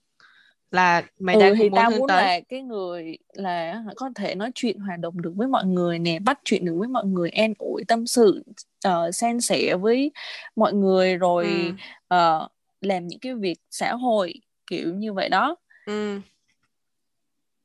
là 0.70 1.02
mày 1.18 1.34
ừ, 1.34 1.40
đang 1.40 1.54
thì 1.56 1.70
muốn 1.70 1.76
tao 1.76 1.90
muốn 1.90 2.08
tới. 2.08 2.22
là 2.22 2.40
cái 2.48 2.62
người 2.62 3.18
là 3.32 3.84
có 3.96 4.10
thể 4.14 4.34
nói 4.34 4.50
chuyện 4.54 4.78
hòa 4.78 4.96
đồng 4.96 5.22
được 5.22 5.32
với 5.36 5.48
mọi 5.48 5.66
người 5.66 5.98
nè 5.98 6.18
bắt 6.18 6.40
chuyện 6.44 6.64
được 6.64 6.74
với 6.78 6.88
mọi 6.88 7.04
người 7.04 7.30
an 7.30 7.54
ủi 7.58 7.84
tâm 7.88 8.06
sự 8.06 8.44
uh, 8.88 9.14
san 9.14 9.40
sẻ 9.40 9.76
với 9.76 10.10
mọi 10.56 10.72
người 10.72 11.16
rồi 11.16 11.74
ừ. 12.08 12.16
uh, 12.16 12.50
làm 12.80 13.06
những 13.06 13.20
cái 13.20 13.34
việc 13.34 13.58
xã 13.70 13.94
hội 13.94 14.34
kiểu 14.66 14.94
như 14.94 15.12
vậy 15.12 15.28
đó 15.28 15.56
ừ. 15.86 16.20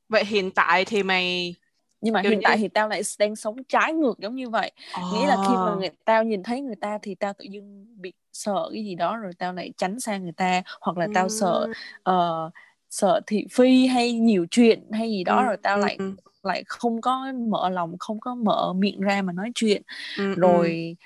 vậy 0.08 0.24
hiện 0.24 0.50
tại 0.50 0.84
thì 0.84 1.02
mày 1.02 1.54
nhưng 2.00 2.14
mà 2.14 2.22
Kiểu 2.22 2.30
hiện 2.30 2.38
như... 2.38 2.44
tại 2.44 2.56
thì 2.56 2.68
tao 2.68 2.88
lại 2.88 3.02
đang 3.18 3.36
sống 3.36 3.56
trái 3.68 3.92
ngược 3.92 4.18
giống 4.18 4.34
như 4.34 4.48
vậy 4.48 4.72
oh. 5.00 5.14
nghĩa 5.14 5.26
là 5.26 5.36
khi 5.48 5.54
mà 5.54 5.74
người 5.78 5.90
tao 6.04 6.24
nhìn 6.24 6.42
thấy 6.42 6.60
người 6.60 6.76
ta 6.76 6.98
thì 7.02 7.14
tao 7.14 7.32
tự 7.32 7.44
dưng 7.50 7.86
bị 7.96 8.12
sợ 8.38 8.68
cái 8.72 8.84
gì 8.84 8.94
đó 8.94 9.16
rồi 9.16 9.32
tao 9.38 9.52
lại 9.52 9.72
tránh 9.76 10.00
sang 10.00 10.22
người 10.22 10.32
ta 10.32 10.62
hoặc 10.80 10.98
là 10.98 11.08
tao 11.14 11.24
ừ. 11.24 11.28
sợ 11.28 11.68
uh, 12.10 12.52
sợ 12.90 13.20
thị 13.26 13.46
phi 13.52 13.86
hay 13.86 14.12
nhiều 14.12 14.46
chuyện 14.50 14.82
hay 14.92 15.10
gì 15.10 15.24
đó 15.24 15.40
ừ. 15.40 15.46
rồi 15.46 15.56
tao 15.62 15.76
ừ. 15.76 15.80
lại 15.82 15.98
lại 16.42 16.64
không 16.66 17.00
có 17.00 17.32
mở 17.48 17.68
lòng 17.68 17.96
không 17.98 18.20
có 18.20 18.34
mở 18.34 18.72
miệng 18.72 19.00
ra 19.00 19.22
mà 19.22 19.32
nói 19.32 19.52
chuyện 19.54 19.82
ừ. 20.18 20.34
rồi 20.34 20.96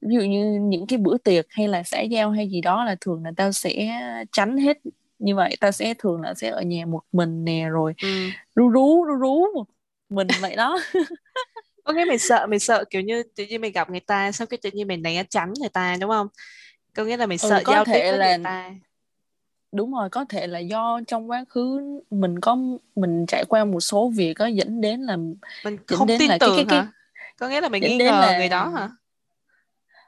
ví 0.00 0.14
dụ 0.14 0.20
như 0.20 0.60
những 0.62 0.86
cái 0.86 0.98
bữa 0.98 1.18
tiệc 1.18 1.46
hay 1.50 1.68
là 1.68 1.82
xã 1.82 2.00
giao 2.00 2.30
hay 2.30 2.48
gì 2.48 2.60
đó 2.60 2.84
là 2.84 2.96
thường 3.00 3.24
là 3.24 3.32
tao 3.36 3.52
sẽ 3.52 4.00
tránh 4.32 4.56
hết 4.56 4.78
như 5.18 5.36
vậy 5.36 5.56
tao 5.60 5.72
sẽ 5.72 5.94
thường 5.98 6.20
là 6.20 6.34
sẽ 6.34 6.48
ở 6.50 6.62
nhà 6.62 6.86
một 6.86 7.02
mình 7.12 7.44
nè 7.44 7.68
rồi 7.68 7.94
ừ. 8.02 8.08
rú 8.54 8.68
rú 8.68 9.04
rú 9.04 9.14
rú 9.18 9.46
một 9.54 9.64
mình 10.08 10.26
vậy 10.40 10.56
đó 10.56 10.78
có 11.84 11.92
nghĩa 11.92 12.04
mày 12.04 12.18
sợ 12.18 12.46
mày 12.50 12.58
sợ 12.58 12.84
kiểu 12.90 13.02
như 13.02 13.22
tự 13.36 13.46
nhiên 13.46 13.60
mày 13.60 13.70
gặp 13.70 13.90
người 13.90 14.00
ta 14.00 14.32
xong 14.32 14.48
cái 14.48 14.58
tự 14.62 14.70
nhiên 14.72 14.88
mày 14.88 14.96
né 14.96 15.24
tránh 15.30 15.52
người 15.60 15.68
ta 15.68 15.96
đúng 16.00 16.10
không 16.10 16.28
có 16.96 17.04
nghĩa 17.04 17.16
là 17.16 17.26
mày 17.26 17.38
ừ, 17.42 17.48
sợ 17.48 17.56
ừ, 17.56 17.62
giao 17.66 17.84
tiếp 17.84 17.92
với 17.92 18.18
là... 18.18 18.36
người 18.36 18.44
ta. 18.44 18.70
Đúng 19.72 19.94
rồi 19.94 20.10
có 20.10 20.24
thể 20.28 20.46
là 20.46 20.58
do 20.58 21.00
trong 21.06 21.30
quá 21.30 21.44
khứ 21.48 21.80
mình 22.10 22.40
có 22.40 22.58
mình 22.96 23.26
trải 23.28 23.44
qua 23.48 23.64
một 23.64 23.80
số 23.80 24.12
việc 24.14 24.34
có 24.34 24.46
dẫn 24.46 24.80
đến 24.80 25.00
là 25.00 25.16
mình 25.64 25.76
không 25.86 26.06
đến 26.06 26.18
tin 26.18 26.30
là 26.30 26.38
tưởng 26.40 26.56
cái, 26.56 26.64
cái, 26.68 26.78
hả? 26.78 26.92
có 27.38 27.48
nghĩa 27.48 27.60
là 27.60 27.68
mình 27.68 27.82
nghi 27.82 27.96
ngờ 27.96 28.04
là... 28.04 28.38
người 28.38 28.48
đó 28.48 28.68
hả? 28.68 28.90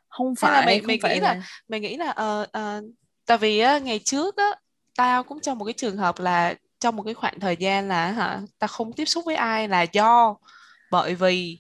Không 0.09 0.35
phải 0.35 0.53
là 0.53 0.67
mày 0.67 0.79
không 0.79 0.87
mày 0.87 0.99
phải 1.03 1.15
nghĩ 1.15 1.21
là... 1.21 1.35
là 1.35 1.43
mày 1.69 1.81
nghĩ 1.81 1.97
là 1.97 2.11
uh, 2.11 2.49
uh, 2.49 2.95
tại 3.27 3.39
vì 3.39 3.59
á, 3.59 3.79
ngày 3.79 4.01
trước 4.05 4.37
á 4.37 4.51
tao 4.97 5.23
cũng 5.23 5.41
trong 5.41 5.59
một 5.59 5.65
cái 5.65 5.75
trường 5.75 5.97
hợp 5.97 6.21
là 6.21 6.55
trong 6.81 6.97
một 6.97 7.03
cái 7.03 7.15
khoảng 7.15 7.41
thời 7.41 7.57
gian 7.57 7.89
là 7.89 8.13
hả 8.13 8.41
tao 8.59 8.69
không 8.69 8.93
tiếp 8.93 9.05
xúc 9.05 9.25
với 9.25 9.37
ai 9.37 9.69
là 9.69 9.83
do 9.83 10.37
bởi 10.91 11.15
vì 11.15 11.59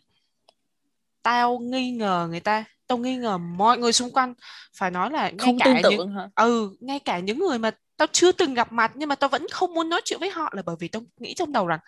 tao 1.22 1.58
nghi 1.58 1.90
ngờ 1.90 2.28
người 2.30 2.40
ta 2.40 2.64
tao 2.94 2.98
nghi 2.98 3.16
ngờ 3.16 3.38
mọi 3.38 3.78
người 3.78 3.92
xung 3.92 4.10
quanh 4.10 4.34
phải 4.76 4.90
nói 4.90 5.10
là 5.10 5.30
ngay 5.30 5.38
không 5.38 5.58
cả 5.58 5.64
tin 5.64 5.82
tưởng 5.82 5.92
những 5.96 6.14
hả? 6.14 6.28
ừ 6.34 6.76
ngay 6.80 6.98
cả 6.98 7.18
những 7.18 7.38
người 7.38 7.58
mà 7.58 7.70
tao 7.96 8.08
chưa 8.12 8.32
từng 8.32 8.54
gặp 8.54 8.72
mặt 8.72 8.92
nhưng 8.94 9.08
mà 9.08 9.14
tao 9.14 9.28
vẫn 9.28 9.46
không 9.50 9.74
muốn 9.74 9.88
nói 9.88 10.00
chuyện 10.04 10.20
với 10.20 10.30
họ 10.30 10.52
là 10.56 10.62
bởi 10.66 10.76
vì 10.78 10.88
tao 10.88 11.02
nghĩ 11.18 11.34
trong 11.34 11.52
đầu 11.52 11.66
rằng 11.66 11.80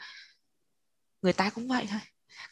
người 1.23 1.33
ta 1.33 1.51
cũng 1.51 1.69
vậy 1.69 1.87
thôi 1.91 2.01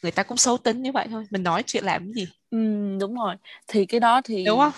người 0.03 0.11
ta 0.11 0.23
cũng 0.23 0.37
xấu 0.37 0.57
tính 0.57 0.81
như 0.81 0.91
vậy 0.91 1.07
thôi 1.09 1.25
mình 1.29 1.43
nói 1.43 1.63
chuyện 1.63 1.83
làm 1.83 2.03
cái 2.03 2.13
gì 2.13 2.27
ừ, 2.51 2.57
đúng 2.99 3.15
rồi 3.15 3.35
thì 3.67 3.85
cái 3.85 3.99
đó 3.99 4.21
thì 4.21 4.45
đúng 4.45 4.59
không 4.59 4.73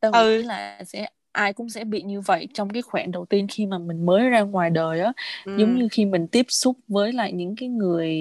tao 0.00 0.12
ừ. 0.12 0.38
nghĩ 0.38 0.42
là 0.42 0.84
sẽ 0.86 1.08
ai 1.32 1.52
cũng 1.52 1.70
sẽ 1.70 1.84
bị 1.84 2.02
như 2.02 2.20
vậy 2.20 2.48
trong 2.54 2.70
cái 2.70 2.82
khoảng 2.82 3.12
đầu 3.12 3.24
tiên 3.24 3.46
khi 3.50 3.66
mà 3.66 3.78
mình 3.78 4.06
mới 4.06 4.28
ra 4.28 4.40
ngoài 4.40 4.70
đời 4.70 5.00
á 5.00 5.12
ừ. 5.44 5.56
giống 5.58 5.78
như 5.78 5.88
khi 5.90 6.04
mình 6.04 6.26
tiếp 6.28 6.46
xúc 6.48 6.76
với 6.88 7.12
lại 7.12 7.32
những 7.32 7.56
cái 7.56 7.68
người 7.68 8.14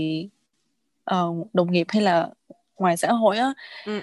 uh, 1.11 1.53
đồng 1.53 1.71
nghiệp 1.71 1.87
hay 1.89 2.01
là 2.01 2.29
ngoài 2.83 2.97
xã 2.97 3.11
hội 3.11 3.37
á 3.37 3.53
ừ, 3.85 3.99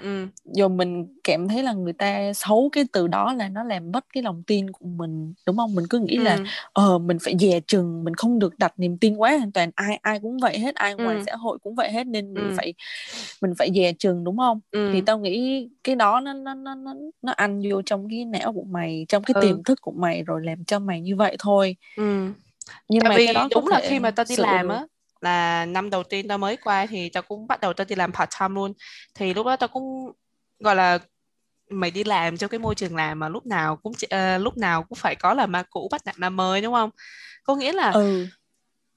ừ. 0.56 0.68
mình 0.68 1.06
cảm 1.25 1.49
thấy 1.49 1.62
là 1.62 1.72
người 1.72 1.92
ta 1.92 2.32
xấu 2.32 2.68
cái 2.72 2.84
từ 2.92 3.06
đó 3.06 3.32
là 3.32 3.49
nó 3.49 3.62
làm 3.62 3.92
mất 3.92 4.04
cái 4.12 4.22
lòng 4.22 4.42
tin 4.46 4.70
của 4.70 4.87
mình 4.87 5.34
đúng 5.46 5.56
không 5.56 5.75
mình 5.75 5.84
cứ 5.90 5.99
nghĩ 5.99 6.16
ừ. 6.16 6.22
là 6.22 6.38
ờ 6.72 6.99
mình 6.99 7.18
phải 7.20 7.34
dè 7.38 7.60
chừng 7.66 8.04
mình 8.04 8.14
không 8.14 8.38
được 8.38 8.58
đặt 8.58 8.72
niềm 8.76 8.99
tin 8.99 9.16
quá 9.16 9.37
hoàn 9.37 9.52
toàn 9.52 9.70
ai 9.75 9.99
ai 10.02 10.20
cũng 10.20 10.38
vậy 10.38 10.58
hết 10.58 10.75
ai 10.75 10.94
ngoài 10.94 11.16
ừ. 11.16 11.22
xã 11.26 11.37
hội 11.37 11.58
cũng 11.62 11.75
vậy 11.75 11.92
hết 11.92 12.06
nên 12.06 12.34
mình 12.34 12.49
ừ. 12.49 12.54
phải 12.56 12.75
mình 13.42 13.52
phải 13.58 13.70
dè 13.75 13.92
chừng 13.99 14.25
đúng 14.25 14.38
không 14.38 14.60
ừ. 14.70 14.90
thì 14.92 15.00
tao 15.00 15.18
nghĩ 15.18 15.68
cái 15.84 15.96
đó 15.96 16.20
nó 16.20 16.32
nó 16.32 16.54
nó 16.54 16.75
nó 16.75 16.94
nó 17.22 17.32
ăn 17.32 17.62
vô 17.70 17.82
trong 17.82 18.08
cái 18.10 18.25
não 18.25 18.52
của 18.52 18.64
mày 18.64 19.06
trong 19.08 19.22
cái 19.22 19.34
ừ. 19.34 19.40
tiềm 19.42 19.62
thức 19.62 19.80
của 19.80 19.92
mày 19.92 20.22
rồi 20.22 20.40
làm 20.44 20.64
cho 20.64 20.78
mày 20.78 21.00
như 21.00 21.16
vậy 21.16 21.37
thôi 21.38 21.76
ừ 21.96 22.32
nhưng 22.88 23.00
tại 23.00 23.10
mà 23.10 23.16
vì 23.16 23.26
cái 23.26 23.34
đó 23.34 23.49
đúng 23.54 23.68
là 23.68 23.80
thể 23.80 23.88
khi 23.90 23.99
mà 23.99 24.10
tao 24.10 24.26
đi 24.28 24.37
làm 24.37 24.68
á 24.68 24.87
là 25.20 25.66
năm 25.66 25.90
đầu 25.90 26.02
tiên 26.02 26.28
tao 26.28 26.38
mới 26.38 26.56
qua 26.56 26.86
thì 26.86 27.08
tao 27.08 27.22
cũng 27.22 27.46
bắt 27.46 27.60
đầu 27.60 27.72
tao 27.72 27.84
đi 27.84 27.96
làm 27.96 28.12
part 28.12 28.30
time 28.40 28.54
luôn. 28.54 28.72
Thì 29.14 29.34
lúc 29.34 29.46
đó 29.46 29.56
tao 29.56 29.68
cũng 29.68 30.12
gọi 30.58 30.76
là 30.76 30.98
mày 31.70 31.90
đi 31.90 32.04
làm 32.04 32.36
trong 32.36 32.50
cái 32.50 32.58
môi 32.58 32.74
trường 32.74 32.96
làm 32.96 33.18
mà 33.18 33.28
lúc 33.28 33.46
nào 33.46 33.76
cũng 33.76 33.92
ờ, 34.10 34.38
lúc 34.38 34.56
nào 34.56 34.82
cũng 34.82 34.98
phải 34.98 35.16
có 35.16 35.34
là 35.34 35.46
ma 35.46 35.62
cũ 35.70 35.88
bắt 35.90 36.06
nạt 36.06 36.18
ma 36.18 36.30
mới 36.30 36.60
đúng 36.60 36.74
không? 36.74 36.90
Có 37.44 37.56
nghĩa 37.56 37.72
là 37.72 37.90
ừ. 37.90 38.26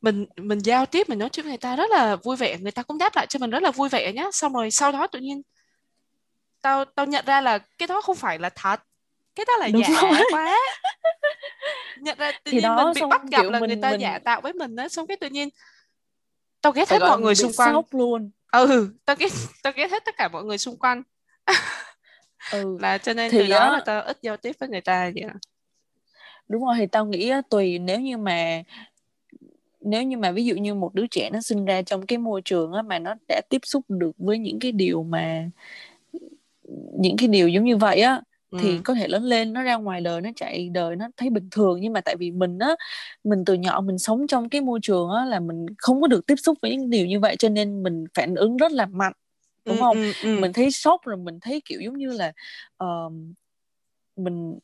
mình 0.02 0.26
mình 0.38 0.60
giao 0.60 0.86
tiếp 0.86 1.10
mình 1.10 1.20
nói 1.20 1.30
chuyện 1.30 1.44
với 1.44 1.52
người 1.52 1.58
ta 1.58 1.76
rất 1.76 1.90
là 1.92 2.16
vui 2.16 2.36
vẻ 2.36 2.58
người 2.58 2.72
ta 2.72 2.84
cũng 2.84 2.98
đáp 2.98 3.16
lại 3.16 3.28
cho 3.28 3.40
mình 3.40 3.50
rất 3.50 3.64
là 3.64 3.72
vui 3.72 3.90
vẻ 3.90 4.14
nhá. 4.14 4.26
Xong 4.32 4.54
rồi 4.54 4.72
sau 4.72 4.92
đó 4.92 5.08
tự 5.08 5.20
nhiên 5.20 5.42
tao 6.62 6.86
tao 6.86 7.06
nhận 7.06 7.26
ra 7.26 7.42
là 7.42 7.58
cái 7.58 7.88
đó 7.88 8.02
không 8.02 8.16
phải 8.16 8.40
là 8.40 8.50
thật. 8.50 8.82
Cái 9.36 9.46
đó 9.46 9.54
là 9.60 9.68
đúng 9.74 9.82
giả 9.82 10.02
rồi. 10.02 10.22
quá. 10.32 10.58
Nhận 11.98 12.18
ra 12.18 12.32
tự 12.32 12.52
thì 12.52 12.52
nhiên 12.52 12.62
mình 12.62 12.78
đó 12.78 12.94
bị 12.94 13.00
xong 13.00 13.10
bắt 13.10 13.22
gặp 13.32 13.42
kiểu 13.42 13.52
là 13.52 13.60
người 13.60 13.68
mình 13.68 13.82
ta 13.82 13.92
mình 13.92 14.00
giả 14.00 14.20
tạo 14.20 14.42
với 14.42 14.54
mình 14.54 14.76
á. 14.76 14.90
Xong 14.90 15.08
cái 15.08 15.18
tự 15.18 15.30
nhiên 15.30 15.50
tao 16.64 16.74
ghét 16.74 16.88
phải 16.88 17.00
hết 17.00 17.08
mọi 17.10 17.20
người 17.20 17.36
xung 17.36 17.52
quanh. 17.58 17.74
sốc 17.74 17.86
luôn. 17.92 18.32
Ừ 18.52 18.90
tao 19.06 19.16
ghét 19.20 19.32
tao 19.64 19.74
ghét 19.76 19.92
hết 19.92 20.06
tất 20.06 20.16
cả 20.18 20.28
mọi 20.28 20.44
người 20.44 20.58
xung 20.58 20.78
quanh. 20.78 21.04
Ừ. 22.52 22.78
Là 22.82 22.98
cho 22.98 23.14
nên 23.14 23.32
từ 23.32 23.38
thì 23.38 23.50
đó 23.50 23.74
là 23.74 23.82
tao 23.86 24.02
ít 24.02 24.18
giao 24.22 24.38
tiếp 24.38 24.56
với 24.60 24.70
người 24.70 24.82
ta 24.82 25.12
vậy 25.16 25.24
đó. 25.24 25.34
đúng 26.48 26.66
rồi 26.66 26.76
thì 26.78 26.88
tao 26.88 27.06
nghĩ 27.06 27.32
tùy 27.50 27.80
nếu 27.80 28.00
như 28.00 28.18
mà 28.18 28.64
nếu 29.82 30.04
như 30.04 30.18
mà 30.18 30.32
ví 30.32 30.46
dụ 30.46 30.56
như 30.56 30.74
một 30.74 30.94
đứa 30.94 31.08
trẻ 31.08 31.30
nó 31.34 31.42
sinh 31.42 31.66
ra 31.66 31.82
trong 31.82 32.06
cái 32.06 32.18
môi 32.18 32.42
trường 32.42 32.74
á 32.74 32.82
mà 32.82 33.00
nó 33.00 33.14
đã 33.28 33.42
tiếp 33.50 33.62
xúc 33.64 33.86
được 33.88 34.12
với 34.18 34.38
những 34.38 34.60
cái 34.60 34.72
điều 34.72 35.04
mà 35.04 35.50
những 37.00 37.18
cái 37.18 37.28
điều 37.28 37.48
giống 37.48 37.64
như 37.64 37.78
vậy 37.78 38.02
á 38.02 38.22
thì 38.58 38.80
có 38.80 38.94
thể 38.94 39.08
lớn 39.08 39.24
lên 39.24 39.54
nó 39.54 39.64
ra 39.64 39.76
ngoài 39.76 40.02
đời 40.02 40.22
nó 40.22 40.30
chạy 40.36 40.70
đời 40.74 40.96
nó 40.96 41.08
thấy 41.18 41.30
bình 41.30 41.48
thường. 41.52 41.80
Nhưng 41.82 41.94
mà 41.94 42.02
tại 42.02 42.16
vì 42.16 42.32
mình 42.32 42.60
á 42.60 42.76
mình 43.24 43.46
từ 43.46 43.54
nhỏ 43.54 43.82
mình 43.82 43.98
sống 44.00 44.28
trong 44.28 44.50
cái 44.50 44.62
môi 44.62 44.80
trường 44.82 45.10
á 45.10 45.26
là 45.26 45.40
mình 45.40 45.66
không 45.78 46.02
có 46.02 46.08
được 46.08 46.28
tiếp 46.28 46.36
xúc 46.36 46.58
với 46.62 46.78
những 46.78 46.90
điều 46.90 47.06
như 47.06 47.20
vậy 47.20 47.36
cho 47.40 47.50
nên 47.50 47.84
mình 47.84 48.06
phản 48.14 48.36
ứng 48.36 48.58
rất 48.58 48.72
là 48.72 48.86
mạnh 48.86 49.14
đúng 49.68 49.80
ừ 49.80 49.82
không? 49.82 49.98
ừ 49.98 50.14
ừ 50.20 50.30
mình 50.36 50.54
thấy 50.54 50.72
sốc 50.72 51.02
rồi 51.06 51.18
mình 51.18 51.40
thấy 51.42 51.62
kiểu 51.66 51.82
giống 51.82 51.98
như 51.98 52.08
là 52.12 52.32
ờ, 52.78 52.88
mình 54.16 54.60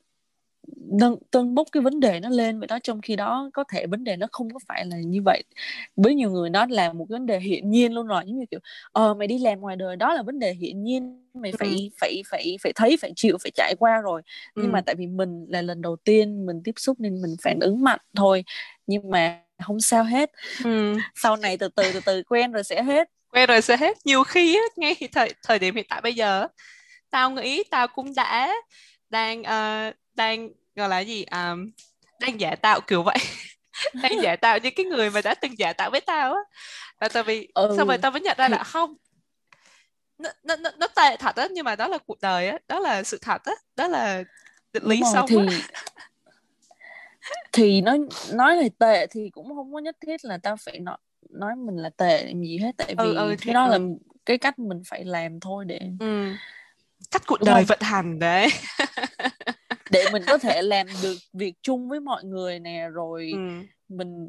nâng 0.76 1.16
tâng 1.32 1.56
bốc 1.56 1.68
cái 1.72 1.84
vấn 1.84 2.00
đề 2.00 2.20
nó 2.20 2.30
lên 2.30 2.60
vậy 2.60 2.68
đó 2.68 2.80
trong 2.84 3.02
khi 3.02 3.16
đó 3.16 3.50
có 3.54 3.64
thể 3.64 3.88
vấn 3.88 4.04
đề 4.04 4.16
nó 4.16 4.28
không 4.32 4.54
có 4.54 4.60
phải 4.68 4.86
là 4.86 4.98
như 4.98 5.22
vậy. 5.26 5.44
Với 5.96 6.16
nhiều 6.16 6.32
người 6.32 6.50
nó 6.50 6.66
là 6.70 6.94
một 6.94 7.06
cái 7.10 7.14
vấn 7.16 7.26
đề 7.26 7.40
hiển 7.40 7.70
nhiên 7.70 7.94
luôn 7.94 8.08
rồi 8.08 8.24
giống 8.26 8.40
như 8.40 8.46
kiểu 8.52 8.60
ờ 8.92 9.14
mày 9.14 9.28
đi 9.28 9.38
làm 9.38 9.60
ngoài 9.62 9.76
đời 9.76 9.96
đó 9.96 10.14
là 10.14 10.22
vấn 10.22 10.40
đề 10.40 10.54
hiển 10.54 10.84
nhiên 10.84 11.30
mày 11.34 11.52
ừ. 11.52 11.56
phải 11.60 11.92
phải 12.00 12.24
phải 12.30 12.58
phải 12.62 12.74
thấy 12.76 12.98
phải 12.98 13.12
chịu 13.16 13.38
phải 13.44 13.52
trải 13.56 13.76
qua 13.80 14.02
rồi. 14.02 14.22
Nhưng 14.56 14.72
mà 14.72 14.80
ừ. 14.80 14.84
tại 14.86 14.96
vì 14.96 15.08
mình 15.08 15.46
là 15.50 15.62
lần 15.62 15.82
đầu 15.82 15.96
tiên 15.96 16.46
mình 16.46 16.62
tiếp 16.64 16.74
xúc 16.78 17.00
nên 17.00 17.22
mình 17.22 17.36
phản 17.42 17.60
ứng 17.60 17.84
mạnh 17.84 18.00
thôi 18.16 18.44
nhưng 18.88 19.10
mà 19.10 19.40
không 19.64 19.80
sao 19.80 20.04
hết. 20.04 20.32
Ừ. 20.64 20.98
Sau 21.16 21.36
này 21.36 21.58
từ 21.58 21.68
từ 21.68 21.84
từ 21.94 22.00
từ 22.06 22.24
quen 22.24 22.52
rồi 22.52 22.64
sẽ 22.64 22.84
hết. 22.84 23.10
Quen 23.32 23.50
rồi 23.50 23.62
sẽ 23.62 23.78
hết 23.78 23.98
nhiều 24.06 24.24
khi 24.24 24.56
á 24.56 24.62
ngay 24.78 24.96
thời 25.12 25.34
thời 25.48 25.60
điểm 25.60 25.76
hiện 25.76 25.86
tại 25.90 26.02
bây 26.02 26.14
giờ 26.14 26.48
tao 27.10 27.32
nghĩ 27.32 27.64
tao 27.72 27.88
cũng 27.88 28.16
đã 28.16 28.54
đang 29.10 29.44
ờ, 29.44 29.92
đang 30.20 30.50
gọi 30.76 30.90
là 30.90 31.00
gì 31.00 31.24
à, 31.24 31.56
đang 32.20 32.40
giả 32.40 32.56
tạo 32.56 32.82
kiểu 32.82 33.04
vậy. 33.04 33.18
Đang 34.04 34.12
giả 34.24 34.36
tạo 34.36 34.60
như 34.60 34.70
cái 34.76 34.86
người 34.86 35.10
mà 35.10 35.22
đã 35.22 35.36
từng 35.36 35.60
giả 35.60 35.74
tạo 35.74 35.90
với 35.90 36.02
tao 36.02 36.34
á. 36.34 36.40
Là 37.02 37.10
tại 37.10 37.24
vì 37.24 37.48
xong 37.78 37.88
rồi 37.88 37.98
ừ 37.98 38.02
tao 38.02 38.12
mới 38.12 38.22
nhận 38.22 38.38
ra 38.38 38.50
là 38.50 38.64
không. 38.64 38.96
Nó 40.18 40.30
nó 40.44 40.56
nó, 40.56 40.70
nó 40.78 40.88
tệ 40.88 41.18
thật 41.20 41.36
á 41.36 41.48
nhưng 41.52 41.66
mà 41.66 41.76
đó 41.76 41.88
là 41.88 41.98
cuộc 41.98 42.22
đời 42.22 42.48
á 42.48 42.58
đó 42.68 42.80
là 42.80 43.04
sự 43.04 43.18
thật 43.22 43.44
á 43.44 43.54
đó 43.76 43.88
là 43.88 44.24
định 44.74 44.84
lý 44.84 45.02
á 45.16 45.22
thì 45.28 45.36
thì 47.52 47.82
nói 47.82 48.00
nói 48.34 48.58
là 48.58 48.64
tệ 48.80 49.08
thì 49.08 49.30
cũng 49.30 49.56
không 49.56 49.74
có 49.74 49.80
nhất 49.80 49.98
thiết 50.06 50.26
là 50.26 50.38
tao 50.44 50.56
phải 50.66 50.80
nói 50.80 50.98
nói 51.30 51.56
mình 51.56 51.76
là 51.76 51.90
tệ 51.90 52.26
làm 52.26 52.42
gì 52.42 52.58
hết 52.58 52.72
tại 52.78 52.96
ừ 52.98 53.14
ừ 53.14 53.30
vì 53.30 53.38
thì 53.38 53.46
cái 53.46 53.54
đó 53.54 53.68
là 53.68 53.78
ừ 53.78 53.90
cái 54.26 54.38
cách 54.38 54.60
mình 54.60 54.82
phải 54.86 55.06
làm 55.06 55.40
thôi 55.40 55.66
để 55.68 55.80
ừ. 56.00 56.34
Cách 57.12 57.22
cuộc 57.28 57.40
đúng 57.40 57.46
đời 57.46 57.56
không 57.56 57.66
vận 57.66 57.80
hành 57.82 58.20
đấy 58.20 58.50
để 59.92 60.06
mình 60.12 60.24
có 60.28 60.38
thể 60.38 60.62
làm 60.62 60.88
được 61.04 61.16
việc 61.34 61.56
chung 61.62 61.90
với 61.90 62.00
mọi 62.00 62.24
người 62.24 62.60
nè 62.60 62.84
ừ. 62.86 62.94
rồi 62.94 63.34
mình 63.90 64.28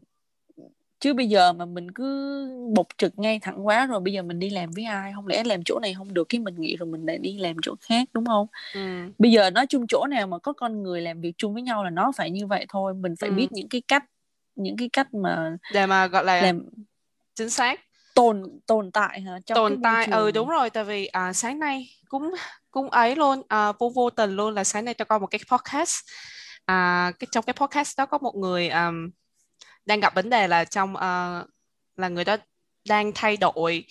chứ 1.01 1.15
bây 1.15 1.29
giờ 1.29 1.53
mà 1.53 1.65
mình 1.65 1.91
cứ 1.91 2.47
bộc 2.75 2.87
trực 2.99 3.19
ngay 3.19 3.39
thẳng 3.39 3.67
quá 3.67 3.87
rồi 3.87 4.01
bây 4.01 4.13
giờ 4.13 4.23
mình 4.23 4.39
đi 4.39 4.51
làm 4.51 4.71
với 4.71 4.85
ai? 4.85 5.13
Không 5.15 5.27
lẽ 5.27 5.45
làm 5.45 5.61
chỗ 5.65 5.79
này 5.83 5.95
không 5.95 6.15
được 6.15 6.29
cái 6.29 6.41
mình 6.41 6.55
nghĩ 6.59 6.77
rồi 6.77 6.87
mình 6.87 7.07
lại 7.07 7.19
đi 7.19 7.39
làm 7.39 7.57
chỗ 7.63 7.75
khác 7.81 8.09
đúng 8.13 8.27
không? 8.27 8.47
Ừ. 8.75 8.81
Bây 9.19 9.31
giờ 9.31 9.51
nói 9.51 9.67
chung 9.67 9.87
chỗ 9.87 10.07
nào 10.07 10.27
mà 10.27 10.39
có 10.39 10.53
con 10.53 10.83
người 10.83 11.01
làm 11.01 11.21
việc 11.21 11.33
chung 11.39 11.55
với 11.55 11.63
nhau 11.63 11.85
là 11.85 11.91
nó 11.91 12.13
phải 12.17 12.31
như 12.31 12.47
vậy 12.47 12.67
thôi. 12.69 12.95
Mình 12.95 13.15
phải 13.21 13.29
ừ. 13.29 13.35
biết 13.35 13.53
những 13.53 13.69
cái 13.69 13.83
cách 13.89 14.05
những 14.57 14.77
cái 14.77 14.89
cách 14.93 15.15
mà 15.15 15.57
để 15.73 15.87
mà 15.87 16.07
gọi 16.07 16.25
là 16.25 16.43
làm 16.43 16.69
chính 17.35 17.51
xác 17.51 17.81
tồn 18.15 18.43
tồn 18.67 18.91
tại 18.93 19.21
hả? 19.21 19.39
Trong 19.47 19.57
tồn 19.57 19.83
tại 19.83 20.07
ừ 20.07 20.31
đúng 20.31 20.49
trường 20.49 20.57
rồi 20.57 20.71
tại 20.71 20.85
vì 20.85 21.07
à, 21.07 21.33
sáng 21.33 21.59
nay 21.59 21.89
cũng 22.09 22.35
cũng 22.71 22.91
ấy 22.91 23.17
luôn 23.17 23.43
à, 23.49 23.73
vô 23.73 23.93
vô 23.95 24.11
tình 24.11 24.37
luôn 24.37 24.55
là 24.55 24.65
sáng 24.65 24.85
nay 24.85 24.95
tao 24.95 25.07
coi 25.07 25.21
một 25.21 25.27
cái 25.27 25.41
podcast. 25.51 26.01
À, 26.65 27.13
cái 27.19 27.29
trong 27.31 27.45
cái 27.45 27.55
podcast 27.55 27.99
đó 27.99 28.07
có 28.07 28.19
một 28.19 28.37
người 28.37 28.69
um, 28.69 29.11
đang 29.87 30.01
gặp 30.01 30.15
vấn 30.15 30.31
đề 30.31 30.49
là 30.49 30.65
trong 30.65 30.97
ờ, 30.97 31.45
là 31.97 32.09
người 32.09 32.25
đó 32.25 32.37
đang 32.89 33.13
thay 33.15 33.37
đổi 33.37 33.85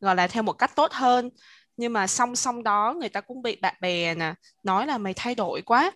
gọi 0.00 0.14
là 0.14 0.26
theo 0.26 0.42
một 0.42 0.52
cách 0.52 0.76
tốt 0.76 0.92
hơn. 0.92 1.30
Nhưng 1.76 1.92
mà 1.92 2.06
song 2.06 2.36
song 2.36 2.62
đó 2.62 2.94
người 2.98 3.08
ta 3.08 3.20
cũng 3.20 3.42
bị 3.42 3.56
bạn 3.56 3.74
bè 3.80 4.14
nè 4.14 4.34
nói 4.62 4.86
là 4.86 4.98
mày 4.98 5.14
thay 5.16 5.34
đổi 5.34 5.62
quá 5.62 5.92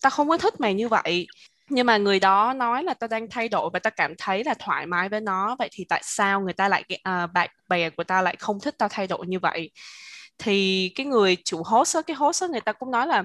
tao 0.00 0.10
không 0.10 0.28
có 0.28 0.38
thích 0.38 0.60
mày 0.60 0.74
như 0.74 0.88
vậy 0.88 1.26
nhưng 1.70 1.86
mà 1.86 1.96
người 1.96 2.20
đó 2.20 2.52
nói 2.52 2.84
là 2.84 2.94
tao 2.94 3.08
đang 3.08 3.30
thay 3.30 3.48
đổi 3.48 3.70
và 3.72 3.78
tao 3.78 3.90
cảm 3.96 4.14
thấy 4.18 4.44
là 4.44 4.54
thoải 4.58 4.86
mái 4.86 5.08
với 5.08 5.20
nó 5.20 5.56
vậy 5.58 5.68
thì 5.72 5.84
tại 5.88 6.00
sao 6.04 6.40
người 6.40 6.52
ta 6.52 6.68
lại 6.68 6.84
uh, 6.94 7.32
bạn 7.32 7.50
bè 7.68 7.90
của 7.90 8.04
tao 8.04 8.22
lại 8.22 8.36
không 8.38 8.60
thích 8.60 8.74
tao 8.78 8.88
thay 8.88 9.06
đổi 9.06 9.26
như 9.26 9.38
vậy? 9.38 9.70
Thì 10.38 10.88
cái 10.94 11.06
người 11.06 11.36
chủ 11.44 11.62
host 11.66 11.96
đó, 11.96 12.02
cái 12.02 12.16
host 12.16 12.42
đó, 12.42 12.48
người 12.48 12.60
ta 12.60 12.72
cũng 12.72 12.90
nói 12.90 13.06
là 13.06 13.24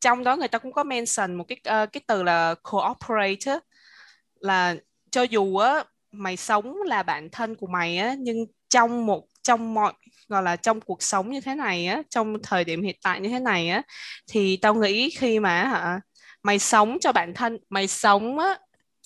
trong 0.00 0.24
đó 0.24 0.36
người 0.36 0.48
ta 0.48 0.58
cũng 0.58 0.72
có 0.72 0.84
mention 0.84 1.34
một 1.34 1.44
cái 1.48 1.84
uh, 1.84 1.92
cái 1.92 2.00
từ 2.06 2.22
là 2.22 2.54
cooperate 2.62 3.58
là 4.40 4.76
cho 5.10 5.22
dù 5.22 5.56
á 5.56 5.84
mày 6.12 6.36
sống 6.36 6.76
là 6.86 7.02
bạn 7.02 7.28
thân 7.32 7.54
của 7.56 7.66
mày 7.66 7.98
á 7.98 8.14
nhưng 8.18 8.36
trong 8.68 9.06
một 9.06 9.24
trong 9.42 9.74
mọi 9.74 9.92
gọi 10.28 10.42
là 10.42 10.56
trong 10.56 10.80
cuộc 10.80 11.02
sống 11.02 11.30
như 11.30 11.40
thế 11.40 11.54
này 11.54 11.86
á 11.86 12.02
trong 12.10 12.36
thời 12.42 12.64
điểm 12.64 12.82
hiện 12.82 12.96
tại 13.02 13.20
như 13.20 13.28
thế 13.28 13.38
này 13.38 13.68
á 13.68 13.82
thì 14.30 14.56
tao 14.56 14.74
nghĩ 14.74 15.10
khi 15.10 15.40
mà 15.40 15.64
hả 15.64 16.00
mày 16.42 16.58
sống 16.58 16.98
cho 17.00 17.12
bản 17.12 17.34
thân. 17.34 17.58
Mày 17.70 17.86
sống 17.86 18.38
á 18.38 18.58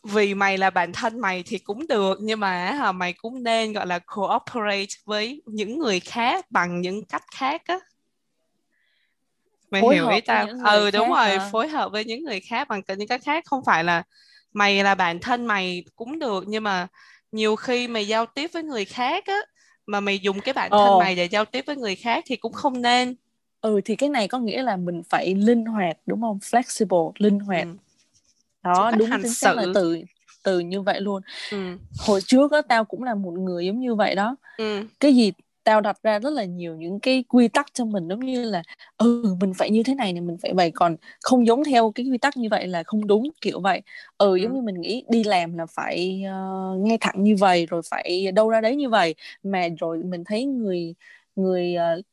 vì 0.04 0.34
mày 0.34 0.58
là 0.58 0.70
bản 0.70 0.92
thân 0.92 1.20
mày 1.20 1.42
thì 1.46 1.58
cũng 1.58 1.86
được 1.86 2.18
nhưng 2.22 2.40
mà 2.40 2.92
mày 2.92 3.12
cũng 3.12 3.42
nên 3.42 3.72
gọi 3.72 3.86
là 3.86 3.98
cooperate 3.98 4.94
với 5.04 5.42
những 5.46 5.78
người 5.78 6.00
khác 6.00 6.50
bằng 6.50 6.80
những 6.80 7.04
cách 7.04 7.24
khác 7.34 7.62
á. 7.66 7.78
Mày 9.70 9.82
phối 9.82 9.94
hiểu 9.94 10.08
ý 10.08 10.20
tao? 10.20 10.48
ừ 10.64 10.90
đúng 10.90 11.08
rồi 11.08 11.28
hả? 11.28 11.48
phối 11.52 11.68
hợp 11.68 11.92
với 11.92 12.04
những 12.04 12.24
người 12.24 12.40
khác 12.40 12.68
bằng 12.68 12.82
những 12.96 13.08
cách 13.08 13.20
khác. 13.24 13.44
Không 13.46 13.64
phải 13.64 13.84
là 13.84 14.02
mày 14.52 14.84
là 14.84 14.94
bản 14.94 15.20
thân 15.20 15.46
mày 15.46 15.84
cũng 15.96 16.18
được 16.18 16.44
nhưng 16.46 16.64
mà 16.64 16.86
nhiều 17.32 17.56
khi 17.56 17.88
mày 17.88 18.06
giao 18.06 18.26
tiếp 18.26 18.50
với 18.52 18.62
người 18.62 18.84
khác 18.84 19.26
á 19.26 19.38
mà 19.86 20.00
mày 20.00 20.18
dùng 20.18 20.40
cái 20.40 20.52
bản 20.52 20.70
thân 20.70 20.78
ồ. 20.78 20.98
mày 20.98 21.16
để 21.16 21.24
giao 21.24 21.44
tiếp 21.44 21.64
với 21.66 21.76
người 21.76 21.96
khác 21.96 22.24
thì 22.26 22.36
cũng 22.36 22.52
không 22.52 22.82
nên 22.82 23.14
ừ 23.62 23.80
thì 23.84 23.96
cái 23.96 24.08
này 24.08 24.28
có 24.28 24.38
nghĩa 24.38 24.62
là 24.62 24.76
mình 24.76 25.02
phải 25.08 25.34
linh 25.34 25.64
hoạt 25.64 25.96
đúng 26.06 26.20
không 26.20 26.38
flexible 26.38 27.12
linh 27.18 27.40
hoạt 27.40 27.68
ừ. 27.68 27.74
đó 28.62 28.90
đúng 28.98 29.10
chính 29.22 29.34
xác 29.34 29.56
là 29.56 29.66
từ 29.74 30.02
từ 30.44 30.58
như 30.60 30.82
vậy 30.82 31.00
luôn 31.00 31.22
ừ. 31.50 31.58
hồi 31.98 32.20
trước 32.26 32.52
á 32.52 32.62
tao 32.68 32.84
cũng 32.84 33.02
là 33.02 33.14
một 33.14 33.32
người 33.32 33.66
giống 33.66 33.80
như 33.80 33.94
vậy 33.94 34.14
đó 34.14 34.36
Ừ. 34.56 34.82
cái 35.00 35.14
gì 35.14 35.32
tao 35.64 35.80
đặt 35.80 36.02
ra 36.02 36.18
rất 36.18 36.30
là 36.30 36.44
nhiều 36.44 36.76
những 36.76 37.00
cái 37.00 37.24
quy 37.28 37.48
tắc 37.48 37.66
cho 37.74 37.84
mình 37.84 38.08
giống 38.08 38.20
như 38.20 38.44
là 38.50 38.62
ừ 38.98 39.36
mình 39.40 39.54
phải 39.54 39.70
như 39.70 39.82
thế 39.82 39.94
này 39.94 40.12
này 40.12 40.20
mình 40.22 40.36
phải 40.42 40.54
vậy 40.54 40.70
còn 40.74 40.96
không 41.22 41.46
giống 41.46 41.64
theo 41.64 41.92
cái 41.94 42.06
quy 42.06 42.18
tắc 42.18 42.36
như 42.36 42.48
vậy 42.50 42.66
là 42.66 42.82
không 42.82 43.06
đúng 43.06 43.28
kiểu 43.40 43.60
vậy 43.60 43.82
ừ 44.18 44.36
giống 44.36 44.52
Ừ. 44.52 44.56
như 44.56 44.62
mình 44.62 44.80
nghĩ 44.80 45.04
đi 45.08 45.24
làm 45.24 45.58
là 45.58 45.66
phải 45.66 46.24
uh, 46.74 46.80
nghe 46.80 46.96
thẳng 47.00 47.22
như 47.22 47.36
vậy 47.36 47.66
rồi 47.66 47.82
phải 47.90 48.32
đâu 48.32 48.48
ra 48.48 48.60
đấy 48.60 48.76
như 48.76 48.88
vậy 48.90 49.14
mà 49.42 49.68
rồi 49.80 50.02
mình 50.02 50.24
thấy 50.24 50.44
người 50.44 50.94
người 51.36 51.76
uh, 52.00 52.04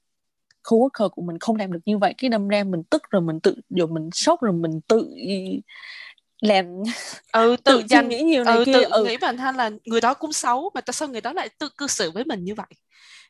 coworker 0.69 1.09
của 1.09 1.21
mình 1.21 1.39
không 1.39 1.55
làm 1.55 1.71
được 1.73 1.79
như 1.85 1.97
vậy 1.97 2.13
cái 2.17 2.29
đâm 2.29 2.47
ra 2.47 2.63
mình 2.63 2.83
tức 2.83 3.03
rồi 3.09 3.21
mình 3.21 3.39
tự 3.39 3.55
rồi 3.69 3.87
mình 3.87 4.09
sốc 4.13 4.41
rồi 4.41 4.53
mình 4.53 4.81
tự 4.87 5.07
làm 6.41 6.65
ừ 7.31 7.55
tự 7.63 7.77
tự 7.77 7.83
dành 7.89 8.09
nghĩ 8.09 8.21
nhiều 8.21 8.43
này 8.43 8.57
ừ 8.57 8.65
kia 8.65 8.73
tự 8.73 8.89
ừ. 8.91 9.03
nghĩ 9.05 9.17
bản 9.17 9.37
thân 9.37 9.55
là 9.55 9.71
người 9.85 10.01
đó 10.01 10.13
cũng 10.13 10.33
xấu 10.33 10.71
mà 10.75 10.81
tại 10.81 10.93
sao 10.93 11.07
người 11.07 11.21
đó 11.21 11.33
lại 11.33 11.49
tự 11.59 11.69
cư 11.77 11.87
xử 11.87 12.11
với 12.11 12.23
mình 12.25 12.43
như 12.43 12.55
vậy? 12.55 12.67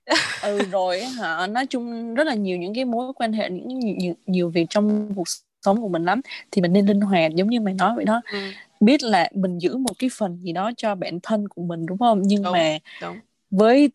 Ừ 0.43 0.65
rồi 0.71 1.04
hả? 1.04 1.47
Nói 1.47 1.65
chung 1.65 2.13
rất 2.15 2.23
là 2.28 2.34
nhiều 2.34 2.58
những 2.58 2.73
cái 2.75 2.86
mối 2.86 3.13
quan 3.15 3.34
hệ 3.34 3.49
những 3.49 3.80
nhiều, 3.80 3.95
nhiều, 3.97 4.13
nhiều 4.25 4.49
việc 4.49 4.65
trong 4.69 5.13
cuộc 5.15 5.28
sống 5.62 5.82
của 5.82 5.88
mình 5.88 6.04
lắm 6.06 6.21
thì 6.52 6.62
mình 6.62 6.73
nên 6.73 6.86
linh 6.86 7.02
hoạt 7.02 7.32
giống 7.36 7.49
như 7.49 7.62
mày 7.62 7.73
nói 7.73 7.93
vậy 7.95 8.06
đó. 8.06 8.21
Ừ. 8.32 8.54
biết 8.80 9.04
là 9.04 9.30
mình 9.36 9.60
giữ 9.60 9.78
một 9.78 9.93
cái 9.99 10.10
phần 10.13 10.39
gì 10.43 10.54
đó 10.54 10.71
cho 10.78 10.95
bản 10.95 11.19
thân 11.23 11.47
của 11.47 11.62
mình 11.63 11.86
đúng 11.86 11.97
không? 11.97 12.21
Nhưng 12.25 12.43
đúng 12.43 12.52
mà 12.52 12.78
đúng 12.99 13.19
với 13.51 13.89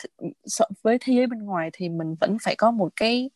với 0.82 0.98
thế 1.00 1.12
giới 1.12 1.26
bên 1.26 1.44
ngoài 1.44 1.70
thì 1.72 1.88
mình 1.88 2.14
vẫn 2.20 2.36
phải 2.42 2.56
có 2.56 2.70
một 2.70 2.88
cái 2.96 3.30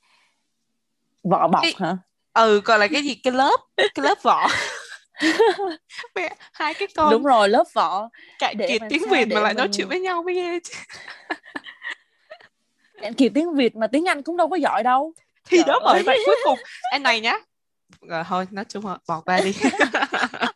vỏ 1.22 1.48
bọc 1.48 1.62
cái 1.62 1.74
hả? 1.78 1.96
Ừ 2.34 2.60
gọi 2.64 2.78
là 2.78 2.86
cái 2.88 3.02
gì? 3.02 3.14
Cái 3.14 3.32
lớp 3.32 3.56
cái 3.76 4.04
lớp 4.04 4.18
vỏ. 4.22 4.48
Mẹ, 6.14 6.36
hai 6.52 6.74
cái 6.74 6.88
con 6.96 7.10
đúng 7.10 7.24
rồi 7.24 7.48
lớp 7.48 7.64
vỏ. 7.72 8.08
Cạn 8.38 8.56
kiệt 8.68 8.82
tiếng 8.88 9.02
sao 9.04 9.12
Việt 9.12 9.24
để 9.24 9.36
mà 9.36 9.40
lại 9.42 9.54
nói 9.54 9.66
mình- 9.66 9.72
chuyện 9.72 9.88
với 9.88 10.00
nhau 10.00 10.22
mới 10.22 10.34
ghê 10.34 10.58
chứ. 10.64 10.74
kiểu 13.16 13.30
tiếng 13.34 13.54
Việt 13.54 13.76
mà 13.76 13.86
tiếng 13.86 14.08
Anh 14.08 14.22
cũng 14.22 14.36
đâu 14.36 14.48
có 14.48 14.56
giỏi 14.56 14.82
đâu. 14.82 15.12
Thì 15.44 15.56
Trời 15.58 15.66
đó 15.66 15.80
bởi 15.84 16.02
vậy 16.02 16.22
cuối 16.26 16.36
cùng. 16.44 16.58
Anh 16.90 17.02
này 17.02 17.20
nhá. 17.20 17.38
Rồi 18.08 18.24
thôi 18.28 18.46
nói 18.50 18.64
chung 18.64 18.86
là 18.86 18.98
bỏ 19.08 19.20
qua 19.20 19.40
đi 19.40 19.52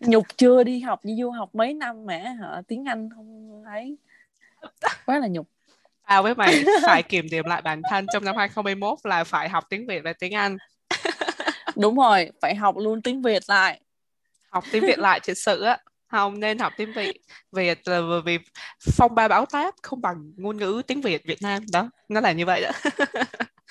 nhục 0.00 0.26
chưa 0.36 0.62
đi 0.62 0.80
học 0.80 1.00
đi 1.04 1.16
du 1.20 1.30
học 1.30 1.54
mấy 1.54 1.74
năm 1.74 2.06
mà 2.06 2.18
hả? 2.40 2.62
Tiếng 2.68 2.84
Anh 2.84 3.08
không 3.14 3.62
thấy 3.64 3.96
quá 5.06 5.18
là 5.18 5.26
nhục. 5.28 5.48
Tao 6.06 6.22
với 6.22 6.34
mày 6.34 6.64
phải 6.86 7.02
kiểm 7.02 7.26
điểm 7.30 7.44
lại 7.44 7.62
bản 7.62 7.82
thân 7.90 8.06
trong 8.12 8.24
năm 8.24 8.36
2021 8.36 8.98
là 9.04 9.24
phải 9.24 9.48
học 9.48 9.64
tiếng 9.70 9.86
Việt 9.86 10.00
và 10.04 10.12
tiếng 10.12 10.34
Anh. 10.34 10.56
Đúng 11.76 11.96
rồi 11.96 12.30
phải 12.40 12.54
học 12.54 12.74
luôn 12.78 13.02
tiếng 13.02 13.22
Việt 13.22 13.42
lại. 13.48 13.80
Học 14.50 14.64
tiếng 14.72 14.82
Việt 14.82 14.98
lại 14.98 15.20
thật 15.20 15.34
sự 15.36 15.62
á. 15.62 15.78
Không 16.06 16.40
nên 16.40 16.58
học 16.58 16.72
tiếng 16.76 16.92
Việt 16.92 17.20
Việt 17.52 17.88
là 17.88 18.00
bởi 18.00 18.20
vì 18.24 18.38
phong 18.92 19.14
ba 19.14 19.28
bão 19.28 19.46
táp 19.46 19.74
không 19.82 20.00
bằng 20.00 20.32
ngôn 20.36 20.56
ngữ 20.56 20.82
tiếng 20.86 21.00
Việt 21.00 21.24
Việt 21.24 21.42
Nam. 21.42 21.62
Đó 21.72 21.90
nó 22.08 22.20
là 22.20 22.32
như 22.32 22.46
vậy 22.46 22.62
đó. 22.62 22.90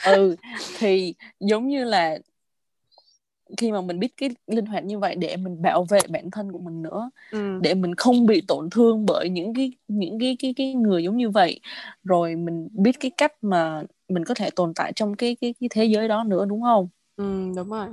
Ừ 0.04 0.36
thì 0.78 1.16
giống 1.40 1.68
như 1.68 1.84
là 1.84 2.18
khi 3.58 3.72
mà 3.72 3.82
mình 3.82 4.00
biết 4.00 4.18
cái 4.18 4.30
linh 4.48 4.66
hoạt 4.66 4.84
như 4.84 5.00
vậy 5.00 5.16
để 5.16 5.38
mình 5.38 5.62
bảo 5.62 5.84
vệ 5.84 6.00
bản 6.10 6.32
thân 6.32 6.52
của 6.52 6.60
mình 6.60 6.82
nữa 6.82 7.10
ừ. 7.32 7.60
để 7.62 7.74
mình 7.74 7.96
không 7.96 8.26
bị 8.26 8.42
tổn 8.48 8.70
thương 8.70 9.06
bởi 9.06 9.30
những 9.30 9.54
cái 9.54 9.72
những 9.88 10.20
cái 10.20 10.38
cái 10.40 10.54
cái 10.58 10.74
người 10.74 11.04
giống 11.04 11.18
như 11.18 11.30
vậy. 11.30 11.60
Rồi 12.04 12.36
mình 12.36 12.68
biết 12.72 13.00
cái 13.00 13.12
cách 13.18 13.34
mà 13.42 13.84
mình 14.10 14.26
có 14.26 14.34
thể 14.34 14.50
tồn 14.50 14.74
tại 14.74 14.94
trong 14.96 15.16
cái 15.16 15.38
cái 15.42 15.54
cái 15.60 15.70
thế 15.72 15.86
giới 15.86 16.08
đó 16.08 16.24
nữa 16.24 16.46
đúng 16.46 16.62
không? 16.62 16.88
Ừ 17.16 17.54
đúng 17.56 17.70
rồi. 17.70 17.88